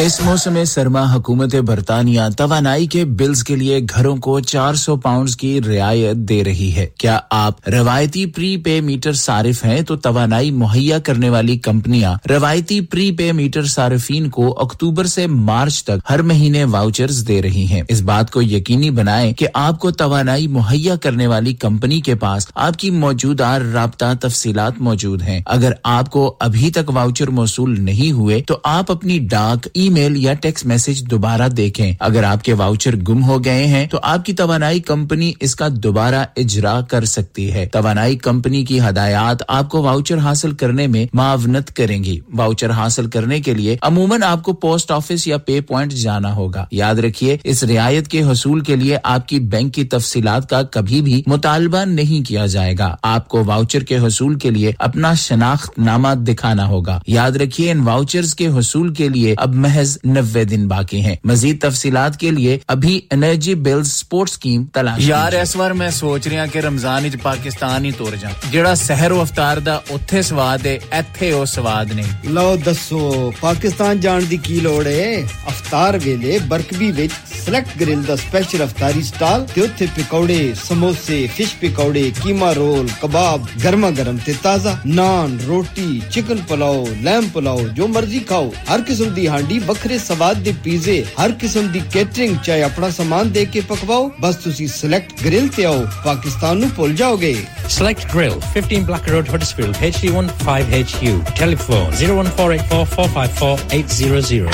اس 0.01 0.20
موسم 0.20 0.65
سرما 0.65 1.15
حکومت 1.15 1.55
برطانیہ 1.55 2.20
توانائی 2.37 2.87
کے 2.87 3.05
بلز 3.05 3.45
کے 3.45 3.57
لیے 3.57 3.81
گھروں 3.91 4.17
کو 4.17 4.41
چار 4.41 4.75
سو 4.75 4.97
پاؤنڈز 4.97 5.37
کی 5.37 5.61
رعایت 5.62 6.17
دے 6.17 6.45
رہی 6.45 6.75
ہے۔ 6.77 6.87
کیا 6.99 7.19
آپ 7.31 7.69
روایتی 7.69 8.27
پری 8.27 8.57
پے 8.57 8.81
میٹر 8.81 9.12
صارف 9.12 9.65
ہیں 9.65 9.81
تو 9.83 9.97
توانائی 9.97 10.51
مہیا 10.51 10.99
کرنے 10.99 11.31
والی 11.31 11.59
کمپنیاں 11.59 12.15
روایتی 12.31 12.81
پری 12.81 13.12
پے 13.12 13.33
میٹر 13.33 13.65
صارفین 13.65 14.29
کو 14.29 14.61
اکتوبر 14.61 15.05
سے 15.05 15.27
مارچ 15.27 15.85
تک 15.85 16.07
ہر 16.11 16.23
مہینے 16.23 16.65
واؤچرز 16.65 17.29
دے 17.29 17.43
رہی 17.43 17.67
ہیں۔ 17.67 17.83
اس 17.89 18.01
بات 18.01 18.31
کو 18.31 18.43
یقینی 18.43 18.91
بنائیں 18.91 19.33
کہ 19.33 19.47
آپ 19.55 19.79
کو 19.79 19.91
توانائی 19.91 20.47
مہیا 20.47 20.97
کرنے 20.97 21.27
والی 21.27 21.55
کمپنی 21.55 22.01
کے 22.01 22.15
پاس 22.15 22.47
آپ 22.55 22.77
کی 22.77 22.91
موجودہ 22.91 23.45
رابطہ 23.45 24.12
تفصیلات 24.20 24.73
موجود 24.79 25.23
ہیں۔ 25.23 25.41
اگر 25.47 25.73
آپ 25.85 26.11
کو 26.11 26.37
ابھی 26.41 26.70
تک 26.70 26.91
واؤچر 26.95 27.29
موصول 27.29 27.81
نہیں 27.81 28.12
ہوئے 28.12 28.43
تو 28.47 28.59
آپ 28.65 28.91
اپنی 28.91 29.19
ڈاک، 29.19 29.69
ای 29.75 29.90
میل 29.91 30.17
یا 30.17 30.35
ٹیکس 30.35 30.67
میسج 30.67 31.10
دوبارہ 31.10 31.49
دیکھیں۔ 31.49 31.93
اگر 32.01 32.25
آپ 32.25 32.44
کے 32.44 32.52
واؤچر 32.52 32.97
گم 32.97 33.25
ہو 33.25 33.44
گئے 33.44 33.67
ہیں، 33.67 33.86
تو 33.86 33.99
آپ 34.02 34.25
کی 34.25 34.33
توانائی 34.33 34.81
کمپنی 34.81 35.33
اس 35.41 35.57
کا 35.57 35.69
دوبارہ 35.73 36.25
اجرا 36.36 36.81
کر 36.81 37.05
سکتی 37.05 37.52
ہے۔ 37.52 37.67
توانائی 37.73 38.17
کمپنی 38.17 38.65
کی 38.65 38.81
ہدایات 38.81 39.36
آپ 39.49 39.69
کو 39.69 39.83
واؤچر 39.83 40.19
حاصل 40.19 40.52
کرنے 40.52 40.86
میں 40.86 41.07
معاونت 41.12 41.77
کریں 41.77 42.05
گی۔ 42.05 42.20
واؤچر 42.36 42.70
حاصل 42.70 43.07
کرنے 43.07 43.41
کے 43.41 43.55
لیے 43.55 43.77
عموماً 43.83 44.23
آپ 44.23 44.43
کو 44.43 44.52
پوسٹ 44.52 44.91
آفس 44.91 45.27
یا 45.27 45.36
پے 45.39 45.60
پوائنٹ 45.60 45.93
جانا 45.93 46.35
ہوگا۔ 46.35 46.67
یاد 46.70 46.94
رکھیے، 46.94 47.36
اس 47.44 47.65
رعایت 47.65 48.09
کے 48.09 48.23
حصول 48.23 48.60
کے 48.60 48.77
لیے 48.77 48.97
آپ 49.05 49.28
کی 49.28 49.41
بینک 49.41 49.75
کی 49.75 49.85
تفصیلات 49.85 50.51
کا 50.51 50.62
کبھی 50.62 51.02
بھی 51.02 51.23
مطالبہ 51.27 51.85
نہیں 51.85 52.28
کیا 52.28 52.47
جائے 52.47 52.75
گا۔ 52.78 52.97
آپ 53.02 53.28
کو 53.28 53.44
واؤچر 53.44 53.81
کے 53.81 53.99
حصول 53.99 54.39
کے 54.39 54.51
لیے 54.51 54.73
اپنا 54.78 55.15
شناخت 55.15 55.78
نامہ 55.78 56.09
دکھانا 56.15 56.67
ہوگا۔ 56.67 57.01
یاد 57.07 57.31
رکھیے، 57.31 57.70
ان 57.70 57.81
واؤچر 57.81 58.20
کے 58.36 58.47
حصول 58.47 58.94
کے 58.94 59.09
لیے 59.09 59.35
اب 59.36 59.55
محض 59.55 59.80
محض 59.81 59.97
نوے 60.05 60.44
دن 60.44 60.67
باقی 60.68 61.00
ہیں۔ 61.00 61.15
مزید 61.25 61.60
تفصیلات 61.60 62.17
کے 62.20 62.31
لیے 62.31 62.59
ابھی 62.68 63.00
انرجی 63.10 63.55
بل 63.67 63.83
سپورٹ 63.84 64.31
سکیم 64.31 64.65
تلاش 64.73 64.99
یار 65.07 65.33
اس 65.33 65.55
بار 65.57 65.70
میں 65.81 65.91
سوچ 65.91 66.26
رہا 66.28 66.44
کہ 66.52 66.59
رمضان 66.59 67.05
وچ 67.05 67.17
پاکستان 67.23 67.84
ہی 67.84 67.91
توڑ 67.99 68.15
جاں 68.20 68.31
جڑا 68.52 68.75
سحر 68.76 69.10
و 69.10 69.20
افطار 69.20 69.57
دا 69.67 69.75
اوتھے 69.89 70.23
سواد 70.23 70.67
ہے 70.67 70.78
ایتھے 70.91 71.31
او 71.33 71.44
سواد 71.47 71.92
نہیں۔ 71.94 72.33
لو 72.33 72.55
دسو 72.67 73.31
پاکستان 73.41 74.00
جان 74.00 74.25
دی 74.31 74.36
کی 74.42 74.59
لوڑ 74.62 74.86
ہے؟ 74.86 75.23
افطار 75.47 75.94
ویلے 76.05 76.39
برکبی 76.49 76.91
وچ 76.99 77.12
سلیکٹ 77.44 77.81
گرل 77.81 78.07
دا 78.09 78.17
سپیشل 78.17 78.62
افطاری 78.62 79.02
سٹال 79.02 79.44
تے 79.55 79.60
اوتھے 79.60 79.86
پکوڑے 79.94 80.41
سموسے 80.67 81.26
فش 81.36 81.55
پکوڑے 81.60 82.09
کیما 82.23 82.55
رول 82.55 82.86
کباب 83.00 83.47
گرما 83.65 83.91
گرم 83.99 84.17
تے 84.25 84.33
تازہ 84.42 84.76
نان 84.84 85.36
روٹی 85.47 85.99
چکن 86.10 86.39
پلاؤ 86.49 86.84
لیم 87.02 87.28
پلاؤ 87.33 87.67
جو 87.76 87.89
مرضی 87.89 88.18
کھاؤ 88.28 88.50
ہر 88.68 88.81
قسم 88.86 89.09
دی 89.17 89.26
ہانڈی 89.28 89.59
ਵੱਖਰੇ 89.60 89.98
ਸਵਾਦ 89.98 90.38
ਦੇ 90.44 90.53
ਪੀਜ਼ੇ 90.64 91.03
ਹਰ 91.19 91.32
ਕਿਸਮ 91.32 91.68
ਦੀ 91.72 91.80
ਕੇਟਰਿੰਗ 91.94 92.35
ਚਾਹੇ 92.45 92.61
ਆਪਣਾ 92.64 92.90
ਸਾਮਾਨ 92.90 93.32
ਦੇ 93.32 93.45
ਕੇ 93.45 93.61
ਪਕਵਾਓ 93.69 94.10
ਬਸ 94.22 94.35
ਤੁਸੀਂ 94.35 94.68
ਸਿਲੈਕਟ 94.68 95.24
ਗ੍ਰਿਲ 95.26 95.48
ਤੇ 95.56 95.66
ਆਓ 95.66 95.85
ਪਾਕਿਸਤਾਨ 96.06 96.58
ਨੂੰ 96.58 96.69
ਭੁੱਲ 96.76 96.94
ਜਾਓਗੇ 96.95 97.35
Select 97.68 98.03
Grill, 98.14 98.35
15 98.56 98.85
Black 98.90 99.08
Road, 99.14 99.27
Huddersfield, 99.34 99.76
HD15HU. 99.88 101.14
Telephone 101.40 101.92
01484 102.02 102.85
454 102.85 103.58
800. 103.72 104.48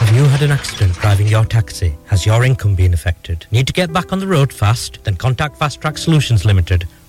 Have 0.00 0.16
you 0.16 0.24
had 0.24 0.42
an 0.42 0.52
accident 0.52 0.94
driving 1.02 1.28
your 1.28 1.44
taxi? 1.44 1.90
Has 2.06 2.24
your 2.26 2.44
income 2.44 2.74
been 2.74 2.94
affected? 2.94 3.46
Need 3.50 3.66
to 3.66 3.72
get 3.72 3.92
back 3.92 4.12
on 4.12 4.18
the 4.18 4.26
road 4.26 4.52
fast? 4.52 4.98
Then 5.04 5.16
contact 5.16 5.56
Fast 5.58 5.80
Track 5.80 5.98
Solutions 5.98 6.44
Limited, 6.44 6.86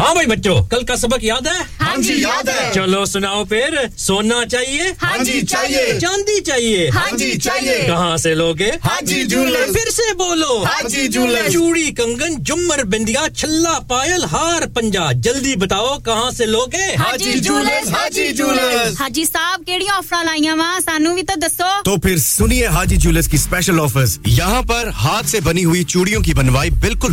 ہاں 0.00 0.12
بھائی 0.14 0.26
بچوں 0.26 0.54
کل 0.70 0.84
کا 0.84 0.96
سبق 0.96 1.24
یاد 1.24 1.46
ہے؟ 1.46 1.62
ہاں 1.80 1.94
جی 2.02 2.14
یاد 2.20 2.48
ہے۔ 2.48 2.70
چلو 2.74 3.04
سناؤ 3.04 3.44
پھر 3.44 3.74
سونا 3.96 4.40
چاہیے؟ 4.50 4.82
ہاں 5.02 5.16
جی, 5.24 5.32
ہاں 5.32 5.40
جی، 5.40 5.46
چاہیے۔ 5.46 5.98
چاندی 6.00 6.40
چاہیے۔ 6.44 6.88
ہاں 6.94 7.16
جی 7.18 7.38
چاہیے۔ 7.38 7.76
کہاں 7.86 8.16
سے 8.16 8.34
لوگے؟ 8.34 8.70
ہاں 8.84 9.00
جی 9.06 9.22
جولر 9.24 9.72
پھر 9.72 9.90
سے 9.90 10.12
بولو۔ 10.14 10.62
ہاں 10.64 10.88
جی 10.88 11.06
جولر 11.08 11.48
چوڑی 11.52 11.90
کنگن 11.96 12.34
جمر 12.42 12.82
بندیا 12.84 13.24
چھلا 13.36 13.78
پائل 13.88 14.24
ہار 14.32 14.66
پنجا۔ 14.74 15.10
جلدی 15.12 15.56
بتاؤ 15.56 15.98
کہاں 16.04 16.30
سے 16.30 16.46
لوگے؟ 16.46 16.84
ہاں 16.98 17.16
جی 17.16 17.38
جولر 17.38 17.88
ہاں 17.92 18.08
جی 18.10 18.26
جولر 18.32 18.90
ہاں 19.00 19.08
جی، 19.08 19.24
صاحب 19.24 19.62
کیڑی 19.66 19.88
آفر 19.96 20.24
لائی 20.24 20.50
وا 20.58 20.78
سانو 20.84 21.14
بھی 21.14 21.22
تو 21.22 21.38
دسو۔ 21.46 21.70
تو 21.84 21.96
پھر 21.96 22.16
سنیے 22.18 22.66
حاجی 22.66 22.96
جولس 22.96 23.28
کی 23.28 23.36
اسپیشل 23.36 23.80
آفرز 23.80 24.18
یہاں 24.26 24.62
پر 24.62 24.90
ہاتھ 25.02 25.28
سے 25.30 25.40
بنی 25.40 25.64
ہوئی 25.64 25.82
چوڑیوں 25.84 26.22
کی 26.22 26.34
بنوائی 26.34 26.70
بالکل 26.80 27.12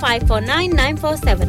Five 0.00 0.28
four 0.28 0.40
nine 0.42 0.70
nine 0.70 0.96
four 0.98 1.16
seven. 1.16 1.48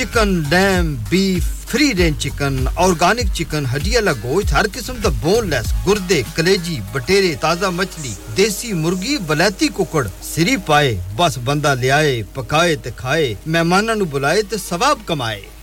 Chicken 0.00 0.30
dam 0.50 0.94
beef 1.08 1.48
free 1.70 1.90
range 1.94 2.18
chicken 2.22 2.54
organic 2.74 3.34
chicken 3.34 3.64
ہڈی 3.72 3.94
والا 3.94 4.12
گوشت 4.22 4.52
ہر 4.52 4.66
قسم 4.72 4.96
کا 5.02 5.08
بون 5.20 5.48
لیس 5.50 5.72
گردے 5.86 6.20
کلیجی 6.34 6.78
بٹیرے 6.92 7.34
تازہ 7.40 7.70
مچھلی 7.72 8.14
دیسی 8.36 8.72
مرغی 8.74 9.16
بلیتی 9.26 9.68
ککڑ 9.76 10.06
سری 10.24 10.56
پائے 10.66 10.96
بس 11.16 11.38
بندہ 11.44 11.74
لیا 11.80 12.00
پکائے 12.34 12.76
تے 12.82 12.90
کھائے 12.96 13.34
مہمانوں 13.46 14.06
بلائے 14.10 14.42
تے 14.50 14.56
ثواب 14.68 15.06
کمائے 15.06 15.40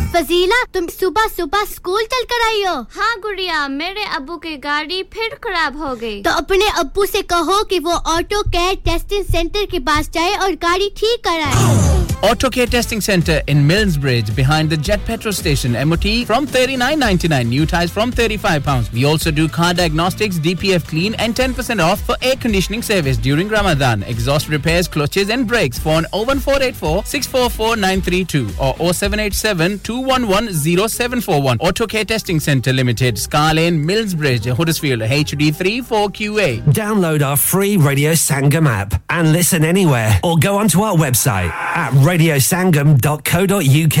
سکن 0.00 0.08
فضیلہ 0.12 0.54
تم 0.72 0.86
صبح 1.00 1.26
صبح 1.36 1.62
اسکول 1.62 2.02
چل 2.10 2.24
کر 2.28 2.44
آئی 2.46 2.64
ہو۔ 2.66 2.74
ہاں 2.96 3.14
گڑیا 3.24 3.66
میرے 3.70 4.04
ابو 4.16 4.38
کی 4.38 4.56
گاڑی 4.64 5.02
پھر 5.12 5.34
خراب 5.42 5.78
ہو 5.78 5.94
گئی۔ 6.00 6.22
تو 6.22 6.30
اپنے 6.36 6.68
ابو 6.78 7.06
سے 7.06 7.22
کہو 7.28 7.62
کہ 7.64 7.78
وہ 7.84 7.98
آٹو 8.14 8.42
کیئر 8.52 8.74
ٹیسٹنگ 8.84 9.30
سینٹر 9.32 9.64
کے 9.70 9.78
پاس 9.86 10.12
جائے 10.14 10.34
اور 10.34 10.52
گاڑی 10.62 10.88
ٹھیک 10.98 11.24
کرائے۔ 11.24 12.09
Care 12.50 12.66
Testing 12.66 13.00
Center 13.00 13.42
in 13.46 13.66
Millsbridge 13.66 14.34
behind 14.36 14.68
the 14.70 14.76
Jet 14.76 15.04
Petrol 15.04 15.32
Station 15.32 15.72
MOT 15.72 16.26
from 16.26 16.46
39.99 16.46 17.46
new 17.46 17.64
tires 17.66 17.90
from 17.90 18.10
35 18.12 18.62
pounds. 18.64 18.92
We 18.92 19.04
also 19.04 19.30
do 19.30 19.48
car 19.48 19.72
diagnostics, 19.74 20.38
DPF 20.38 20.86
clean 20.86 21.14
and 21.14 21.34
10% 21.34 21.82
off 21.82 22.00
for 22.00 22.16
air 22.22 22.36
conditioning 22.36 22.82
service 22.82 23.16
during 23.16 23.48
Ramadan. 23.48 24.02
Exhaust 24.04 24.48
repairs, 24.48 24.86
clutches 24.88 25.30
and 25.30 25.46
brakes. 25.46 25.78
Phone 25.78 26.04
01484 26.12 27.04
644 27.04 27.76
932 27.76 28.44
or 28.60 28.74
0787 28.92 29.78
211 29.80 30.54
0741. 30.88 31.58
Auto 31.60 31.86
Care 31.86 32.04
Testing 32.04 32.40
Center 32.40 32.72
Limited, 32.72 33.18
Scar 33.18 33.54
Lane, 33.54 33.84
Millsbridge, 33.84 34.46
Huddersfield, 34.54 35.00
HD3 35.00 35.82
4QA. 35.82 36.62
Download 36.64 37.22
our 37.26 37.36
free 37.36 37.76
Radio 37.76 38.12
Sangam 38.12 38.66
app 38.66 39.00
and 39.08 39.32
listen 39.32 39.64
anywhere 39.64 40.18
or 40.24 40.36
go 40.38 40.58
onto 40.58 40.82
our 40.82 40.96
website 40.96 41.50
at 41.50 41.92
radiosangam.co.uk. 42.10 44.00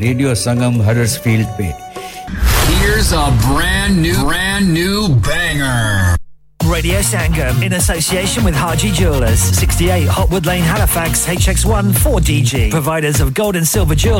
radio 0.00 0.34
Here's 2.80 3.12
a 3.12 3.26
brand 3.48 4.00
new, 4.00 4.14
brand 4.24 4.72
new 4.72 5.08
banger. 5.28 6.16
Radio 6.70 7.00
Sangam 7.00 7.62
in 7.62 7.72
association 7.72 8.44
with 8.44 8.54
Haji 8.54 8.92
Jewelers, 8.92 9.40
68 9.40 10.06
Hotwood 10.06 10.46
Lane, 10.46 10.62
Halifax, 10.62 11.26
HX1 11.26 11.90
4DG, 12.04 12.70
providers 12.70 13.20
of 13.20 13.34
gold 13.34 13.56
and 13.56 13.66
silver 13.66 13.96
jewelry. 13.96 14.08